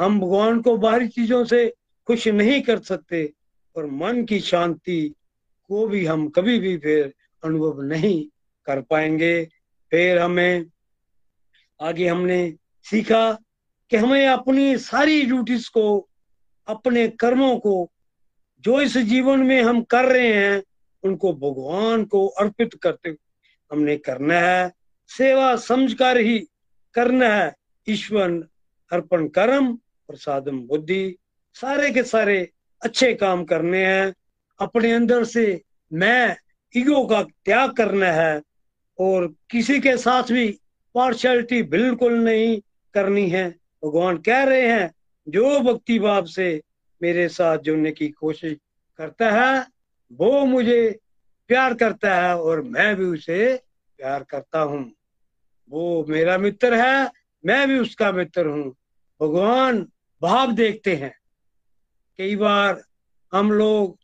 हम 0.00 0.20
भगवान 0.20 0.62
को 0.62 0.76
बाहरी 0.76 1.08
चीज़ों 1.08 1.44
से 1.44 1.74
खुश 2.06 2.28
नहीं 2.28 2.62
कर 2.62 2.78
सकते 2.78 3.32
और 3.76 3.86
मन 3.86 4.24
की 4.24 4.40
शांति 4.40 5.14
को 5.68 5.86
भी 5.86 6.06
हम 6.06 6.28
कभी 6.28 6.58
भी 6.58 6.78
फिर 6.78 7.14
अनुभव 7.44 7.82
नहीं 7.82 8.26
कर 8.66 8.80
पाएँगे। 8.80 9.44
फिर 9.90 10.18
हमें 10.18 10.66
आगे 11.80 12.08
हमने 12.08 12.54
सीखा 12.82 13.38
कि 13.90 13.96
हमें 13.96 14.26
अपनी 14.26 14.76
सारी 14.78 15.22
ड्यूटीज़ 15.22 15.70
को, 15.70 16.08
अपने 16.66 17.08
कर्मों 17.08 17.58
को, 17.58 17.90
जो 18.60 18.80
इस 18.80 18.98
जीवन 18.98 19.40
में 19.40 19.62
हम 19.62 19.82
कर 19.82 20.04
रहे 20.04 20.32
हैं, 20.32 20.62
उनको 21.02 21.32
भगवान 21.32 22.04
को 22.04 22.26
अर्पित 22.26 22.74
करते 22.74 23.16
हमने 23.72 23.96
करना 23.96 24.34
है। 24.34 24.72
सेवा 25.16 25.56
समझकर 25.56 26.18
ही 26.18 26.38
करना 26.94 27.28
है। 27.28 27.54
ईश्वर 27.88 28.30
अर्पण 28.92 29.28
कर्म, 29.28 29.72
प्रसादम 30.08 30.60
बुद्धि, 30.60 31.16
सारे 31.54 31.90
के 31.90 32.02
सारे 32.02 32.50
अच्छे 32.82 33.14
काम 33.14 33.44
करने 33.44 33.86
हैं। 33.86 34.14
अपने 34.60 34.92
अंदर 34.92 35.24
से 35.24 35.62
मैं 35.92 36.36
ईगो 36.76 37.06
का 37.06 37.22
त्याग 37.22 37.72
करना 37.76 38.06
है 38.06 38.42
और 38.98 39.34
किसी 39.50 39.80
के 39.80 39.96
साथ 39.96 40.32
भी 40.32 40.48
पार्शलिटी 40.94 41.62
बिल्कुल 41.62 42.12
नहीं 42.12 42.60
करनी 42.94 43.28
है। 43.28 43.48
भगवान 43.84 44.18
कह 44.18 44.42
रहे 44.44 44.66
हैं, 44.68 44.92
जो 45.28 45.60
भक्ति 45.60 45.98
भाव 45.98 46.26
से 46.26 46.60
मेरे 47.02 47.28
साथ 47.28 47.58
जुड़ने 47.58 47.92
की 47.92 48.08
कोशिश 48.08 48.56
करता 48.98 49.30
है, 49.30 49.66
वो 50.12 50.44
मुझे 50.44 50.98
प्यार 51.48 51.74
करता 51.74 52.14
है 52.16 52.36
और 52.38 52.62
मैं 52.62 52.96
भी 52.96 53.04
उसे 53.04 53.60
प्यार 53.98 54.22
करता 54.22 54.60
हूँ। 54.60 54.92
वो 55.70 56.04
मेरा 56.08 56.36
मित्र 56.38 56.74
है, 56.74 57.10
मैं 57.44 57.66
भी 57.68 57.78
उसका 57.78 58.10
मित्र 58.12 58.46
हूँ। 58.46 58.74
भगवान 59.20 59.80
भाव 60.22 60.52
देखते 60.52 60.94
हैं। 60.96 61.14
कई 62.18 62.36
बार 62.36 62.82
हम 63.32 63.52
लोग 63.52 63.96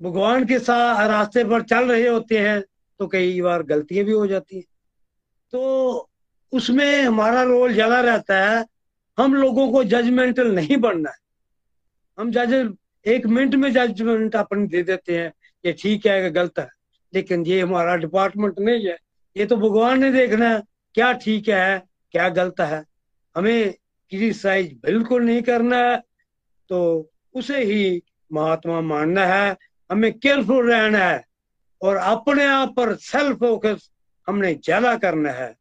भगवान 0.00 0.44
के 0.46 0.58
साथ 0.58 1.06
रास्ते 1.08 1.44
पर 1.44 1.62
चल 1.62 1.90
रहे 1.90 2.06
होते 2.08 2.38
हैं 2.38 2.60
तो 3.00 3.06
कई 3.06 3.40
बार 3.40 3.62
गलतियाँ 3.62 4.04
भी 4.04 4.12
हो 4.12 4.26
जाती 4.26 4.56
हैं। 4.56 4.64
तो 5.52 6.08
उसमें 6.52 7.02
हमारा 7.02 7.42
रोल 7.42 7.72
ज़्यादा 7.72 8.00
रहता 8.00 8.36
है, 8.44 8.64
हम 9.18 9.34
लोगों 9.34 9.70
को 9.72 9.82
जजमेंटल 9.84 10.54
नहीं 10.54 10.76
बनना 10.76 11.10
है। 11.10 11.16
हम 12.18 12.30
जज 12.32 12.52
एक 13.06 13.26
मिनट 13.26 13.54
में 13.54 13.72
जजमेंट 13.72 14.36
अपनी 14.36 14.66
दे 14.66 14.82
देते 14.82 15.18
हैं, 15.18 15.32
ये 15.64 15.72
ठीक 15.72 16.06
है 16.06 16.22
कि 16.22 16.30
गलत 16.30 16.58
है। 16.58 16.68
लेकिन 17.12 17.46
ये 17.46 17.60
हमारा 17.60 17.96
डिपार्टमेंट 17.96 18.58
नहीं 18.58 18.86
है। 18.86 18.96
ये 19.38 19.44
तो 19.46 19.56
भगवान 19.56 20.00
ने 20.00 20.10
देखना 20.12 20.48
है, 20.48 20.62
क्या 20.94 21.12
ठीक 21.14 21.48
है, 21.48 21.82
क्या 22.14 22.28
गलत 22.28 22.60
है। 22.60 22.84
हमें 23.36 23.72
क्रिटिसाइज 24.12 24.72
बिल्कुल 24.84 25.22
नहीं 25.24 25.42
करना 25.42 25.76
है 25.78 25.96
तो 26.70 27.10
उसे 27.34 27.62
ही 27.64 28.02
महात्मा 28.30 28.80
मानना 28.80 29.26
है, 29.26 29.56
हमें 29.90 30.12
केयरफुल 30.14 30.70
रहना 30.70 30.98
है 30.98 31.22
और 31.80 31.96
अपने 31.96 32.46
आप 32.46 32.74
पर 32.76 32.94
सेल्फ 32.96 33.38
फोकस 33.38 33.90
हमने 34.28 34.52
ज़्यादा 34.54 34.96
करना 34.98 35.30
है। 35.32 35.52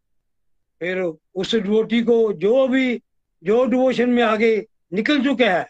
फिर 0.82 1.00
उस 1.02 1.56
डिवोटी 1.56 2.02
को 2.04 2.34
जो 2.36 2.68
भी, 2.68 3.02
जो 3.44 3.66
डिवोशन 3.66 4.10
में 4.10 4.24
आगे 4.24 4.56
निकल 4.94 5.24
चुके 5.24 5.46
हैं, 5.46 5.66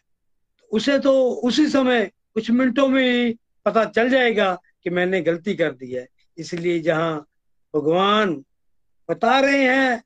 उसे 0.71 0.99
तो 0.99 1.13
उसी 1.41 1.67
समय 1.69 2.05
कुछ 2.33 2.51
मिनटों 2.51 2.87
में 2.87 3.03
ही 3.03 3.33
पता 3.65 3.85
चल 3.85 4.09
जाएगा 4.09 4.53
कि 4.83 4.89
मैंने 4.89 5.21
गलती 5.21 5.55
कर 5.55 5.71
दी 5.73 5.91
है। 5.91 6.07
इसलिए 6.37 6.79
जहाँ 6.79 7.25
भगवान 7.79 8.45
बता 9.09 9.39
रहे 9.39 9.63
हैं 9.63 10.03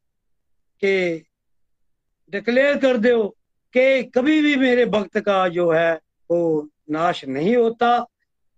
कि 0.84 1.24
डिक्लेयर 2.30 2.78
कर 2.78 2.98
दो 2.98 3.38
कि 3.78 4.04
कभी 4.04 4.42
भी 4.42 4.56
मेरे 4.56 4.86
भक्त 4.86 5.20
का 5.20 5.48
जो 5.48 5.72
है, 5.72 6.00
वो 6.32 6.70
नाश 6.90 7.26
नहीं 7.26 7.56
होता। 7.56 8.08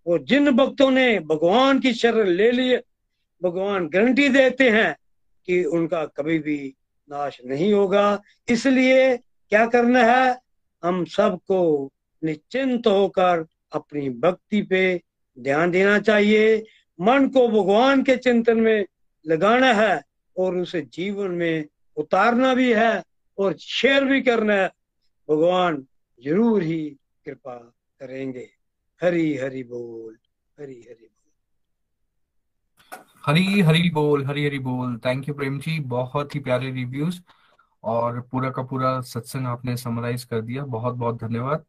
और 0.07 0.23
जिन 0.23 0.51
भक्तों 0.51 0.91
ने 0.91 1.19
भगवान 1.19 1.79
की 1.79 1.93
शरण 1.93 2.27
ले 2.27 2.51
लिए 2.51 2.83
भगवान 3.43 3.87
गारंटी 3.87 4.29
देते 4.29 4.69
हैं 4.69 4.95
कि 5.45 5.63
उनका 5.63 6.05
कभी 6.05 6.39
भी 6.39 6.75
नाश 7.11 7.41
नहीं 7.45 7.73
होगा। 7.73 8.21
इसलिए 8.49 9.17
क्या 9.49 9.65
करना 9.65 9.99
है? 9.99 10.39
हम 10.83 11.05
सबको 11.05 11.91
निश्चिंत 12.23 12.87
होकर 12.87 13.45
अपनी 13.71 14.09
भक्ति 14.09 14.61
पे 14.61 15.01
ध्यान 15.39 15.71
देना 15.71 15.99
चाहिए। 15.99 16.65
मन 17.01 17.27
को 17.27 17.47
भगवान 17.47 18.03
के 18.03 18.17
चिंतन 18.17 18.57
में 18.57 18.85
लगाना 19.25 19.73
है 19.73 20.01
और 20.35 20.57
उसे 20.57 20.81
जीवन 20.93 21.31
में 21.31 21.65
उतारना 21.97 22.53
भी 22.53 22.73
है 22.73 23.03
और 23.37 23.53
शेयर 23.57 24.05
भी 24.05 24.21
करना 24.21 24.53
है। 24.53 24.67
भगवान 25.29 25.85
ज़रूर 26.23 26.63
ही 26.63 26.83
कृपा 27.25 27.55
करेंगे। 27.99 28.49
हरी 29.01 29.35
हरी 29.37 29.63
बोल, 29.63 30.17
हरी 30.59 30.81
हरी 30.89 31.09
हरी 33.25 33.61
हरी 33.61 33.89
बोल, 33.89 34.25
हरी 34.25 34.45
हरी 34.45 34.59
बोल। 34.59 34.97
Thank 34.97 35.27
you 35.29 35.33
Prem 35.35 35.59
ji. 35.59 35.79
बहुत 35.79 36.35
ही 36.35 36.39
प्यारे 36.39 36.71
रिव्यूज़ 36.71 37.19
और 37.83 38.19
पूरा 38.21 38.49
का 38.49 38.63
पूरा 38.63 38.99
सत्संग 39.01 39.47
आपने 39.47 39.75
समराइज 39.77 40.23
कर 40.23 40.41
दिया। 40.41 40.65
बहुत 40.65 40.95
बहुत 40.95 41.21
धन्यवाद। 41.23 41.65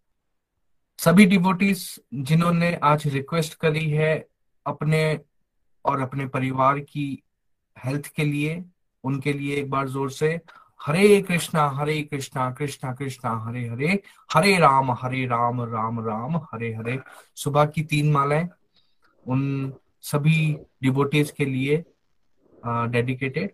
सभी 0.98 1.26
डिवोटीज 1.26 2.01
जिन्होंने 2.14 2.74
आज 2.82 3.06
रिक्वेस्ट 3.06 3.55
करी 3.55 3.89
है 3.90 4.14
अपने 4.66 5.20
और 5.85 6.01
अपने 6.01 6.26
परिवार 6.26 6.78
की 6.81 7.22
हेल्थ 7.76 8.06
के 8.16 8.24
लिए, 8.24 8.62
उनके 9.05 9.32
लिए 9.32 9.56
एक 9.56 9.70
बार 9.70 9.88
ज़ोर 9.88 10.10
से, 10.10 10.28
हरे 10.80 11.20
कृष्णा 11.22 11.66
हरे 11.70 12.01
कृष्णा 12.02 12.51
कृष्णा 12.51 12.92
कृष्णा, 12.94 13.30
हरे 13.46 13.66
हरे 13.68 14.01
हरे 14.30 14.56
राम 14.59 14.90
हरे 14.92 15.24
राम 15.26 15.62
राम 15.64 16.01
राम, 16.06 16.36
हरे 16.52 16.72
हरे। 16.74 16.98
सुबह 17.36 17.64
की 17.66 17.82
तीन 17.84 18.12
मालाएँ, 18.12 18.48
उन 19.26 19.72
सभी 20.02 20.56
डिबोटीज 20.82 21.30
के 21.30 21.44
लिए 21.44 21.84
डेडिकेटेड 22.62 23.52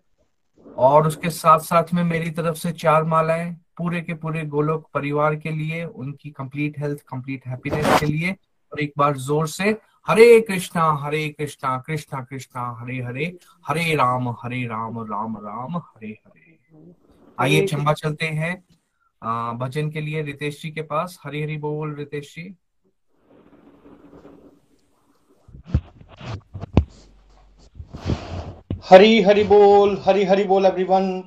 और 0.65 1.07
उसके 1.07 1.29
साथ 1.29 1.59
साथ 1.61 1.93
में 1.93 2.03
मेरी 2.03 2.29
तरफ़ 2.31 2.55
से 2.57 2.71
चार 2.73 3.03
मालाएँ, 3.05 3.51
पूरे 3.77 4.01
के 4.01 4.13
पूरे 4.13 4.45
गोलोक 4.45 4.89
परिवार 4.93 5.35
के 5.35 5.51
लिए, 5.51 5.83
उनकी 5.85 6.29
कंप्लीट 6.31 6.79
हेल्थ 6.79 6.99
कंप्लीट 7.09 7.47
हैप्पीनेस 7.47 7.99
के 7.99 8.05
लिए, 8.05 8.31
और 8.71 8.79
एक 8.79 8.93
बार 8.97 9.17
ज़ोर 9.17 9.47
से 9.47 9.71
हरे 10.07 10.39
कृष्णा 10.41 10.83
हरे 11.01 11.27
कृष्णा 11.29 11.77
कृष्णा 11.87 12.21
कृष्णा 12.29 12.61
हरे 12.79 12.97
हरे 13.01 13.25
हरे 13.67 13.93
राम 13.95 14.29
हरे 14.43 14.63
राम 14.67 14.97
राम 15.11 15.37
राम 15.37 15.77
हरे 15.77 16.07
हरे। 16.07 16.93
आइए 17.37 17.65
चंबा 17.67 17.93
चलते 17.93 18.25
हैं। 18.25 18.53
भजन 19.57 19.89
के 19.91 20.01
लिए 20.01 20.21
रितेश 20.21 20.61
जी 20.61 20.69
के 20.71 20.81
पास। 20.81 21.19
हरी 21.25 21.43
हरी 21.43 21.57
बोल 21.57 21.93
रितेश 21.95 22.33
जी। 22.35 22.55
हरी 28.89 29.21
हरी 29.21 29.43
बोल 29.43 29.97
हरी 30.05 30.23
हरी 30.25 30.43
बोल 30.43 30.65
एवरीवन 30.65 31.23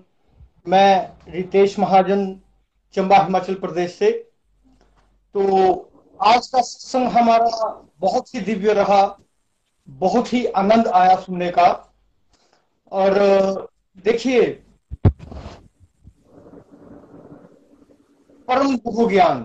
मैं 0.69 1.33
रितेश 1.33 1.79
महाजन 1.79 2.27
चंबा 2.95 3.23
हिमाचल 3.25 3.55
प्रदेश 3.55 3.95
से। 3.95 4.11
तो 5.35 5.73
आज 6.21 6.47
का 6.47 6.61
सत्संग 6.61 7.09
हमारा 7.09 7.84
बहुत 8.01 8.35
ही 8.35 8.41
दिव्य 8.41 8.73
रहा, 8.73 9.03
बहुत 9.89 10.33
ही 10.33 10.45
आनंद 10.47 10.87
आया 10.89 11.17
सुनने 11.17 11.51
का। 11.51 11.69
और, 12.93 13.13
देखिए, 14.05 14.43
परम 18.49 18.77
गुरु 18.77 19.09
ज्ञान 19.11 19.45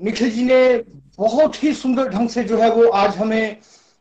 निखिल 0.00 0.30
जी 0.30 0.44
ने 0.44 0.78
बहुत 1.18 1.62
ही 1.62 1.72
सुंदर 1.74 2.08
ढंग 2.08 2.28
से 2.28 2.44
जो 2.44 2.58
है 2.58 2.70
वो 2.70 2.88
आज 2.90 3.16
हमें, 3.16 3.56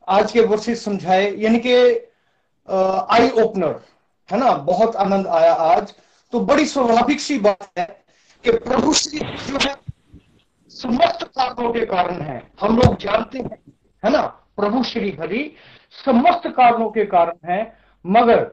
आज 0.07 0.31
के 0.31 0.41
वर्षित 0.41 0.77
समझाए। 0.77 1.31
यानी 1.31 1.59
कि 1.59 1.75
आई 3.11 3.29
ओपनर 3.41 3.81
है 4.29 4.37
ना? 4.39 4.51
बहुत 4.51 4.95
आनंद 4.95 5.27
आया 5.27 5.53
आज। 5.53 5.93
तो 6.33 6.39
बड़ी 6.41 6.65
स्वाभाविक 6.65 7.19
सी 7.19 7.37
बात 7.39 7.67
है 7.77 7.85
कि 8.45 8.51
प्रभु 8.51 8.93
श्री 8.93 9.19
जो 9.19 9.57
है 9.61 9.73
समस्त 10.85 11.23
कारणों 11.27 11.71
के 11.73 11.85
कारण 11.85 12.19
है। 12.21 12.51
हम 12.61 12.75
लोग 12.77 12.97
जानते 12.97 13.39
हैं, 13.39 13.57
है 14.03 14.11
ना? 14.11 14.21
प्रभु 14.57 14.83
श्री 14.83 15.09
हरि 15.19 15.51
समस्त 16.05 16.47
कारणों 16.47 16.89
के 16.89 17.05
कारण 17.05 17.49
है, 17.49 17.77
मगर 18.05 18.51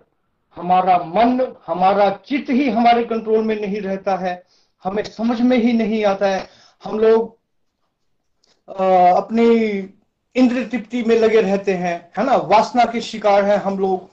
हमारा 0.56 0.96
मन, 0.98 1.56
हमारा 1.66 2.08
चित्त 2.26 2.50
ही 2.50 2.68
हमारे 2.70 3.04
कंट्रोल 3.04 3.44
में 3.44 3.60
नहीं 3.60 3.80
रहता 3.80 4.16
है। 4.16 4.42
हमें 4.84 5.02
समझ 5.02 5.40
में 5.40 5.56
ही 5.56 5.72
नहीं 5.72 6.04
आता 6.04 6.26
है। 6.26 6.48
हम 6.84 6.98
लोग 6.98 7.36
अपनी 9.18 9.46
इंद्र 10.34 10.64
तृप्ति 10.66 11.02
में 11.02 11.16
लगे 11.16 11.40
रहते 11.40 11.74
हैं, 11.74 12.10
है 12.18 12.24
ना? 12.24 12.36
वासना 12.36 12.84
के 12.84 13.00
शिकार 13.00 13.44
है 13.44 13.56
हम 13.58 13.78
लोग। 13.78 14.10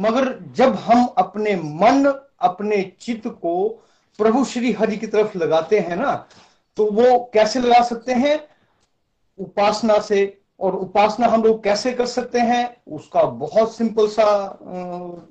मगर 0.00 0.38
जब 0.52 0.74
हम 0.76 1.06
अपने 1.18 1.56
मन, 1.56 2.12
अपने 2.40 2.82
चित्त 3.00 3.28
को 3.28 3.68
प्रभु 4.18 4.44
श्री 4.44 4.72
हरि 4.72 4.96
की 4.96 5.06
तरफ़ 5.06 5.38
लगाते 5.38 5.78
हैं 5.78 5.96
ना 5.96 6.26
तो 6.76 6.84
वो 6.90 7.18
कैसे 7.34 7.60
लगा 7.60 7.82
सकते 7.82 8.12
हैं? 8.12 8.38
उपासना 9.38 9.98
से। 9.98 10.38
और 10.60 10.74
उपासना 10.74 11.26
हम 11.26 11.42
लोग 11.42 11.62
कैसे 11.64 11.92
कर 11.92 12.06
सकते 12.06 12.38
हैं? 12.40 12.76
उसका 12.88 13.22
बहुत 13.22 13.74
सिंपल 13.76 14.08
सा 14.08 14.24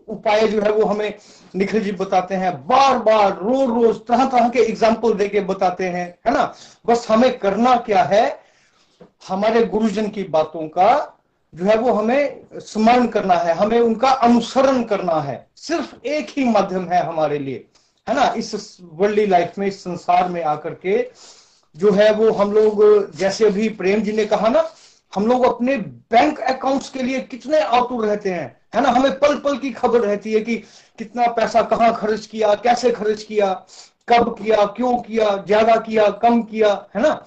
उपाय 0.10 0.48
जो 0.48 0.62
है 0.62 0.72
वो 0.72 0.86
हमें 0.86 1.14
निखिल 1.56 1.84
जी 1.84 1.92
बताते 1.92 2.36
हैं। 2.36 2.52
बार 2.68 2.98
बार 3.00 3.38
रोज 3.38 3.70
रोज 3.70 4.06
तरह 4.08 4.26
तरह 4.26 4.50
के 4.50 4.60
एग्ज़ाम्पल 4.60 5.14
देके 5.14 5.42
बताते 5.42 5.88
हैं, 5.88 6.08
है 6.28 6.34
ना? 6.34 6.54
बस 6.86 7.08
हमें 7.10 7.38
करना 7.40 7.76
क्या 7.78 8.04
है? 8.04 8.40
हमारे 9.28 9.64
गुरुजन 9.66 10.10
की 10.10 10.24
बातों 10.24 10.68
का 10.68 11.20
जो 11.54 11.66
है 11.66 11.76
वो 11.78 11.92
हमें 11.94 12.42
स्मरण 12.56 13.08
करना 13.08 13.34
है, 13.34 13.54
हमें 13.54 13.80
उनका 13.80 14.10
अनुसरण 14.10 14.84
करना 14.84 15.20
है। 15.22 15.46
सिर्फ़ 15.58 15.96
एक 16.08 16.30
ही 16.38 16.44
माध्यम 16.44 16.88
है 16.90 17.02
हमारे 17.04 17.40
लिए। 17.40 17.66
है 18.08 18.16
ना, 18.16 18.34
इस 18.38 18.78
वर्ल्डली 18.84 19.26
लाइफ 19.26 19.58
में, 19.58 19.68
इस 19.68 19.84
संसार 19.84 20.30
में 20.30 20.44
आकर 20.44 20.74
के 20.74 21.12
जो 21.76 21.92
है 21.92 22.12
वो 22.14 22.32
हम 22.32 22.52
लोग, 22.52 23.12
जैसे 23.16 23.46
अभी 23.46 23.70
प्रेम 23.70 24.02
जी 24.02 24.12
ने 24.12 24.26
कहा 24.26 24.48
ना, 24.48 24.70
हम 25.16 25.28
लोग 25.28 25.44
अपने 25.44 25.78
बैंक 25.78 26.40
अकाउंट्स 26.40 26.90
के 26.90 27.04
लिए 27.04 27.20
कितने 27.20 27.60
आतुर 27.60 28.06
रहते 28.06 28.30
हैं, 28.30 28.62
है 28.76 28.82
ना, 28.82 28.90
हमें 28.90 29.20
पल 29.20 29.36
पल 29.36 29.58
की 29.58 29.72
खबर 29.72 30.00
रहती 30.00 30.34
है 30.34 30.42
कि 30.42 30.56
कितना 30.98 31.28
पैसा 31.28 31.62
कहाँ 31.62 31.94
खर्च 31.96 32.26
किया, 32.26 32.54
कैसे 32.56 32.92
खर्च 32.92 33.24
किया, 33.24 33.54
कब 34.10 34.36
किया, 34.44 34.66
क्यों 34.66 34.98
किया, 34.98 35.36
ज़्यादा 35.38 35.76
किया, 35.76 36.10
कम 36.10 36.42
किया, 36.42 36.88
है 36.96 37.02
ना। 37.02 37.26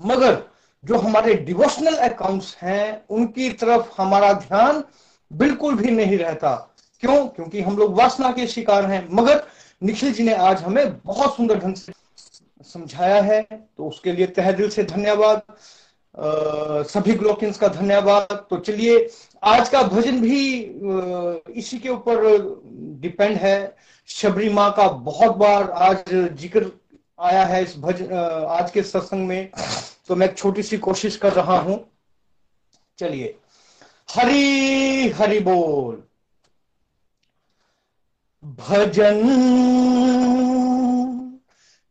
मगर 0.00 0.42
जो 0.84 0.98
हमारे 0.98 1.34
डिवोशनल 1.34 1.94
अकाउंट्स 1.94 2.56
हैं, 2.62 3.04
उनकी 3.10 3.50
तरफ़ 3.50 4.02
हमारा 4.02 4.32
ध्यान 4.32 4.84
बिल्कुल 5.32 5.74
भी 5.74 5.90
नहीं 5.90 6.18
रहता। 6.18 6.54
क्यों? 7.00 7.26
क्योंकि 7.26 7.60
हम 7.60 7.76
लोग 7.76 7.94
वासना 7.94 8.32
के 8.32 8.46
शिकार 8.46 8.84
हैं। 8.84 9.08
मगर 9.10 9.42
निखिल 9.82 10.12
जी 10.12 10.22
ने 10.24 10.34
आज 10.34 10.62
हमें 10.62 10.98
बहुत 10.98 11.36
सुंदर 11.36 11.58
ढंग 11.58 11.74
से 11.76 11.92
समझाया 12.64 13.20
है 13.22 13.42
तो 13.42 13.88
उसके 13.88 14.12
लिए 14.12 14.26
तह 14.26 14.50
दिल 14.52 14.70
से 14.70 14.82
धन्यवाद। 14.84 15.42
सभी 16.88 17.12
ग्लोकिंस 17.14 17.58
का 17.58 17.68
धन्यवाद। 17.68 18.46
तो 18.50 18.56
चलिए, 18.58 19.08
आज 19.42 19.68
का 19.68 19.82
भजन 19.82 20.20
भी 20.20 20.40
इसी 21.60 21.78
के 21.78 21.88
ऊपर 21.88 22.22
डिपेंड 23.00 23.36
है। 23.36 23.76
शबरी 24.08 24.48
माँ 24.48 24.70
का 24.76 24.88
बहुत 24.88 25.36
बार 25.36 25.70
आज 25.70 26.04
ज़िक्र 26.12 26.70
आया 27.20 27.44
है 27.44 27.62
इस 27.62 27.76
भजन 27.78 28.14
आज 28.50 28.70
के 28.70 28.82
सत्संग 28.82 29.26
में। 29.28 29.50
तो 30.08 30.16
मैं 30.16 30.28
एक 30.28 30.36
छोटी 30.38 30.62
सी 30.62 30.78
कोशिश 30.78 31.16
कर 31.16 31.32
रहा 31.32 31.58
हूँ। 31.58 31.78
चलिए, 32.98 33.34
हरी, 34.08 35.08
हरि 35.10 35.40
बोल। 35.40 36.02
भजन 38.46 39.20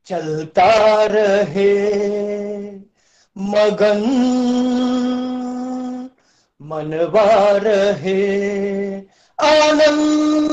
चलता 0.08 0.72
रहे, 1.06 1.74
मगन 3.38 4.02
मनवा 6.62 7.26
रहे, 7.58 8.22
आनंद 9.40 10.50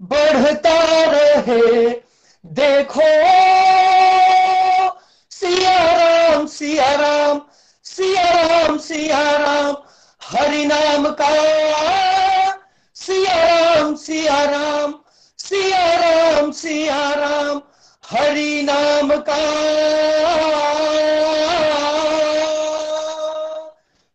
बढ़ता 0.00 0.78
रहे। 1.12 1.88
देखो 2.44 3.08
सिया 5.30 5.78
राम 5.96 6.46
सिया 6.46 6.94
राम 6.94 7.40
सिया 7.84 8.30
राम 8.30 8.78
सिया 8.78 9.30
राम 9.36 9.76
हरि 10.22 10.64
नाम 10.64 11.06
का 11.10 11.28
सिया 13.00 13.34
राम 13.44 13.94
सिया 13.94 14.44
राम 14.44 14.94
सिया 15.38 15.94
राम 15.94 16.50
सिया 16.50 17.10
राम 17.14 17.60
हरि 18.04 18.62
नाम 18.62 19.10
का। 19.28 19.38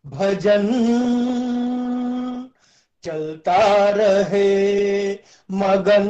भजन 0.05 0.67
चलता 3.03 3.89
रहे 3.89 5.13
मगन, 5.51 6.07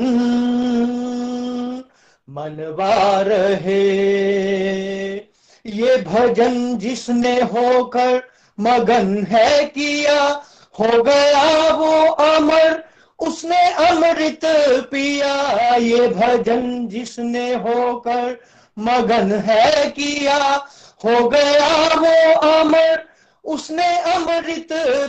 मनवा 2.29 3.21
रहे। 3.21 3.83
ये 5.65 5.97
भजन 5.97 6.77
जिसने 6.77 7.41
होकर 7.41 8.21
मगन 8.59 9.25
है 9.29 9.65
किया 9.65 10.41
हो 10.79 11.03
गया 11.03 11.73
वो 11.73 12.11
अमर, 12.11 12.83
उसने 13.19 13.71
अमृत 13.71 14.39
पिया। 14.91 15.75
ये 15.75 16.07
भजन 16.07 16.87
जिसने 16.87 17.53
होकर 17.53 18.43
मगन 18.79 19.31
है 19.31 19.89
किया, 19.89 20.67
हो 21.05 21.29
गया 21.29 21.67
वो 21.95 22.39
अमर, 22.39 23.05
उसने 23.43 23.97
अमृत 23.99 24.67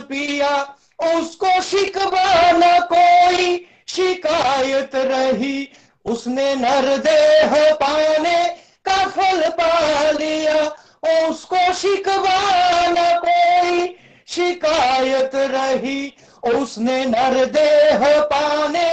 पिया। 0.09 0.75
उसको 1.17 1.61
शिकवा 1.61 2.51
न 2.51 2.79
कोई 2.93 3.65
शिकायत 3.87 4.91
रही। 4.95 5.69
उसने 6.05 6.55
नरदेह 6.55 7.73
पाने 7.73 8.47
का 8.85 9.05
फल 9.07 9.49
पा 9.49 10.11
लिया। 10.11 10.55
उसको 11.27 11.73
शिकवा 11.73 12.37
न 12.87 13.21
कोई 13.25 13.95
शिकायत 14.27 15.31
रही 15.35 16.13
उसने 16.55 17.05
नरदेह 17.05 18.21
पाने 18.21 18.89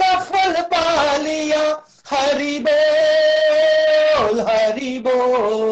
का 0.00 0.18
फल 0.20 0.60
पा 0.62 1.16
लिया। 1.16 1.62
हरि 2.10 2.58
बोल 2.68 4.40
हरी 4.40 4.98
बोल। 4.98 5.67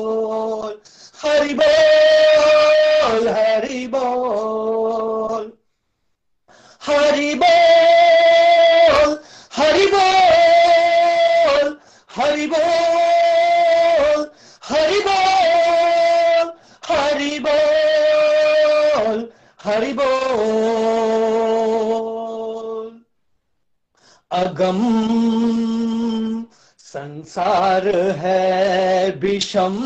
भ्रम 24.67 26.45
संसार 26.79 27.89
है 27.99 29.11
विषम। 29.11 29.77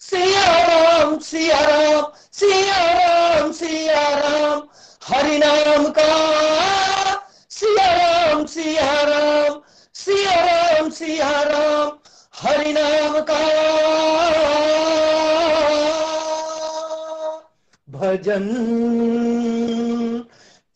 सियाराम 0.00 1.18
सियाराम 1.18 2.06
सियाराम 2.32 3.52
सियाराम। 3.52 4.62
हरिनाम 5.04 5.84
का 5.88 6.35
नाम 12.72 13.20
का। 13.20 13.56
भजन 17.90 18.46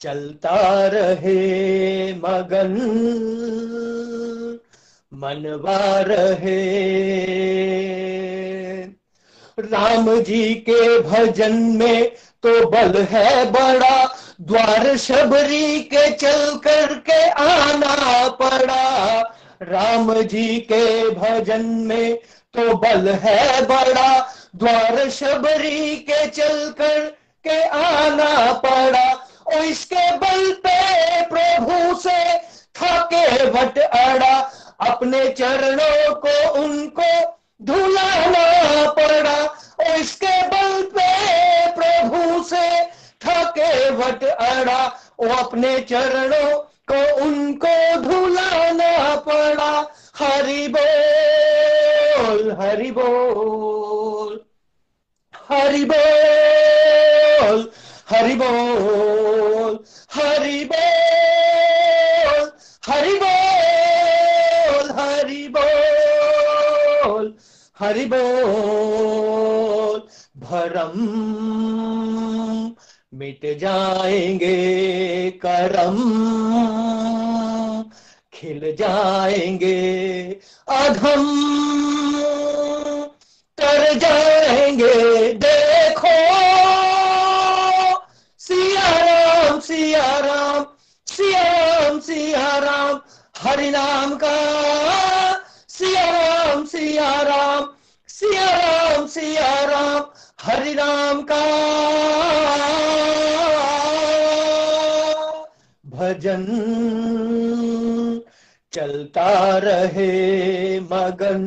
चलता 0.00 0.86
रहे 0.86 2.12
मगन। 2.14 2.72
मनवा 5.14 6.00
रहे। 6.00 6.90
राम 9.58 10.20
जी 10.20 10.54
के 10.54 11.00
भजन 11.00 11.52
में 11.52 12.04
तो 12.42 12.66
बल 12.66 13.02
है 13.02 13.50
बड़ा। 13.50 14.16
द्वार 14.40 14.96
शबरी 14.96 15.80
के 15.80 16.10
चल 16.10 16.60
करके 16.64 17.30
आना 17.30 18.28
पड़ा। 18.28 19.20
राम 19.62 20.22
जी 20.22 20.58
के 20.58 21.10
भजन 21.10 21.64
में 21.66 22.16
तो 22.54 22.74
बल 22.74 23.08
है 23.08 23.62
बड़ा। 23.66 24.34
द्वार 24.56 25.10
शबरी 25.10 25.96
के 25.96 26.26
चल 26.26 26.70
कर 26.70 27.00
के 27.46 27.62
आना 27.62 28.52
पड़ा। 28.52 29.12
और 29.46 29.64
इसके 29.64 30.16
बल 30.16 30.52
पे 30.66 30.78
प्रभु 31.24 32.00
से 32.00 32.38
थके 32.74 33.50
वट 33.50 33.78
अड़ा। 33.78 34.38
अपने 34.80 35.28
चरणों 35.28 36.14
को 36.14 36.52
उनको 36.52 37.36
धुलाना 37.62 38.90
पड़ा। 38.90 39.38
और 39.80 39.96
इसके 39.96 40.42
बल 40.46 40.82
पे 40.82 41.10
प्रभु 41.72 42.42
से 42.42 42.84
थके 43.26 43.90
वट 43.90 44.24
अड़ा। 44.24 44.86
वो 45.20 45.34
अपने 45.34 45.80
चरणों 45.80 46.69
को 46.90 47.00
उनको 47.24 47.74
धुलाना 48.02 48.92
पड़ा। 49.28 49.72
हरि 50.20 50.62
बोल 50.76 52.40
हरि 52.60 52.90
बोल 52.90 54.32
हरि 55.34 55.84
बोल 55.84 57.58
हरि 58.10 58.34
बोल 58.34 59.78
हरि 60.14 60.64
बोल 60.72 62.44
हरि 62.86 63.14
बोल 63.22 64.90
हरि 64.98 65.46
बोल 65.54 67.26
हरि 67.80 68.04
बोल, 68.06 69.98
भरम 70.36 70.96
मिट 73.12 73.40
जाएँगे 73.58 75.30
करम। 75.44 75.96
खिल 78.32 78.60
जाएँगे 78.76 79.72
अधम 80.68 81.24
तर 83.58 83.98
जाएँगे, 83.98 85.32
देखो। 85.34 86.14
सिया 88.40 88.88
राम 89.00 89.60
सिया 89.60 90.06
राम 90.18 90.64
सिया 91.06 91.42
राम 91.42 91.98
सिया 92.00 92.56
राम 92.58 93.00
हरि 93.34 93.70
नाम 93.70 94.14
का। 94.14 94.36
सिया 95.68 96.04
राम 96.10 96.64
सिया 96.64 97.10
राम 97.22 97.68
सिया 98.08 98.46
राम 98.56 99.06
सिया 99.06 99.52
राम 99.64 100.04
हरि 100.42 100.74
नाम 100.74 101.22
का। 101.22 101.40
भजन 106.00 106.46
चलता 108.72 109.58
रहे 109.58 110.80
मगन। 110.80 111.44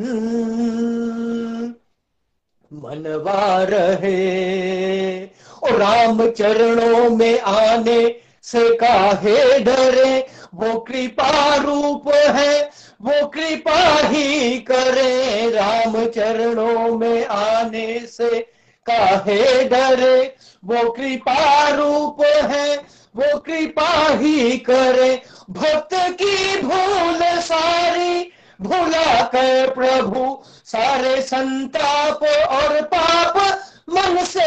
मनवा 2.72 3.62
रहे 3.62 5.24
और 5.62 5.72
राम 5.72 6.30
चरणों 6.30 7.10
में 7.10 7.40
आने 7.40 8.16
से 8.42 8.76
काहे 8.76 9.58
डरे? 9.58 10.26
वो 10.54 10.80
कृपा 10.80 11.56
रूप 11.56 12.08
है, 12.08 12.70
वो 13.02 13.26
कृपा 13.26 14.08
ही 14.08 14.58
करे। 14.58 15.50
राम 15.50 16.06
चरणों 16.06 16.98
में 16.98 17.26
आने 17.26 18.00
से 18.06 18.40
काहे 18.86 19.64
डरे? 19.64 20.36
वो 20.64 20.90
कृपा 20.90 21.68
रूप 21.68 22.22
है 22.22 22.93
वो 23.16 23.38
कृपा 23.38 24.08
ही 24.08 24.58
करे। 24.58 25.22
भक्त 25.50 25.88
की 25.94 26.62
भूल 26.62 27.20
सारी, 27.24 28.32
भुला 28.60 29.22
कर 29.22 29.70
प्रभु। 29.70 30.42
सारे 30.64 31.22
संताप 31.22 32.22
और 32.48 32.82
पाप 32.82 33.36
मन 33.90 34.24
से 34.24 34.44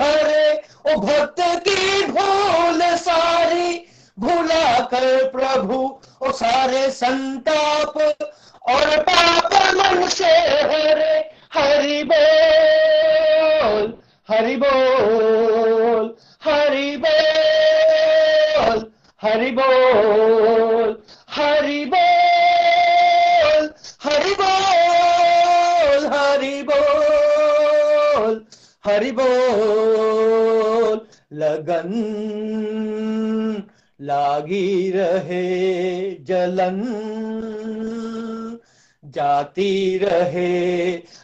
हरे। 0.00 0.62
ओ 0.92 1.00
भक्त 1.00 1.40
की 1.40 2.06
भूल 2.06 2.80
सारी, 2.96 3.86
भुला 4.18 4.80
कर 4.80 5.28
प्रभु। 5.28 6.00
ओ 6.22 6.32
सारे 6.32 6.90
संताप 6.90 7.96
और 8.68 9.02
पाप 9.02 9.54
मन 9.54 10.08
से 10.08 10.32
हरे। 10.64 11.30
हरि 11.54 12.02
बोल 12.04 13.94
हरि 14.30 14.56
बोल 14.56 16.16
हरि 16.44 16.96
बोल। 16.96 17.39
हरि 19.22 19.50
बोल 19.50 20.96
हरि 21.30 21.84
बोल 21.94 23.68
हरि 24.04 24.34
बोल 24.40 26.06
हरि 26.14 26.62
बोल 26.70 28.40
हरि 28.86 29.10
बोल। 29.12 31.00
लगन 31.32 31.92
लागी 34.00 34.90
रहे 34.90 35.44
जलन, 36.28 36.78
जाती 39.04 39.74
रहे 40.02 40.52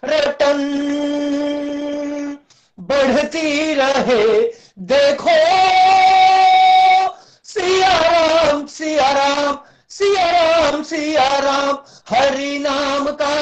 रटन 0.05 0.61
बढ़ती 2.81 3.75
रहे 3.75 4.25
देखो 4.93 5.39
सिया 7.87 8.27
राम 8.33 8.67
सिया 8.67 9.11
राम 9.13 9.59
राम 10.31 10.83
सिया 10.83 11.39
राम 11.39 11.79
हरि 12.09 12.59
नाम 12.59 13.07
का। 13.07 13.35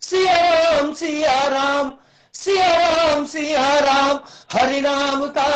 सिया 0.00 0.34
राम 0.34 0.94
सिया 0.94 1.48
राम 1.48 1.92
राम 2.88 3.26
सिया 3.26 3.78
राम 3.78 4.20
हरि 4.52 4.80
नाम 4.80 5.26
का। 5.26 5.46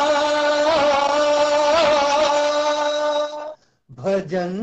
भजन 3.91 4.59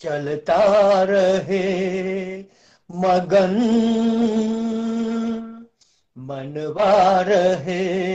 चलता 0.00 0.62
रहे 1.02 1.64
मगन, 2.90 3.54
मनवा 6.18 7.20
रहे 7.20 8.10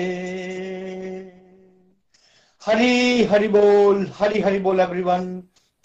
हरी 2.67 3.23
हरि 3.23 3.47
बोल 3.47 4.07
हरी 4.19 4.39
हरि 4.41 4.59
बोल 4.59 4.79
everyone 4.79 5.25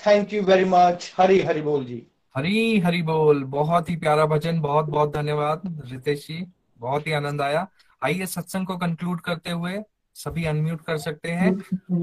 thank 0.01 0.33
you 0.33 0.43
very 0.43 0.65
much 0.65 1.13
Hari 1.19 1.41
Hari 1.41 1.61
बोल 1.61 1.85
जी. 1.85 2.03
हरी 2.37 2.79
हरी 2.79 3.03
बोल. 3.03 3.43
बहुत 3.45 3.91
ही 3.91 3.97
प्यारा 3.97 4.25
भजन 4.27 4.61
बहुत 4.61 4.85
बहुत 4.85 5.15
धन्यवाद 5.17 5.63
रितेश 5.93 6.27
जी. 6.29 6.45
बहुत 6.81 7.07
ही 7.07 7.13
आनंद 7.13 7.43
आया. 7.43 7.67
आइए 8.05 8.27
सत्संग 8.27 8.67
को 8.67 8.77
कंक्लूड 8.77 9.21
करते 9.21 9.51
हुए 9.51 9.73
सभी 10.15 10.45
अनम्यूट 10.45 10.81
कर 10.81 10.99
सकते 10.99 11.31
हैं. 11.31 11.53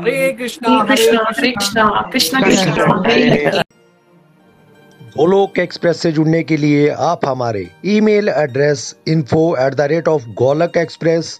हरे 0.02 0.32
कृष्णा 0.34 0.84
कृष्णा 0.86 1.32
कृष्णा. 1.32 2.10
कृष्णा 2.12 2.42
कृष्णा 2.42 3.62
गोलोक 5.18 5.60
एक्सप्रेस 5.60 6.02
से 6.02 6.12
जुड़ने 6.12 6.44
के 6.44 6.58
लिए 6.58 6.90
आप 6.90 7.26
हमारे 7.26 7.68
email 7.86 8.30
address 8.30 8.96
info 9.08 9.56
at 9.60 9.74
the 9.74 9.82
rate 9.82 10.08
of 10.08 10.28
Golak 10.38 10.78
Express 10.78 11.40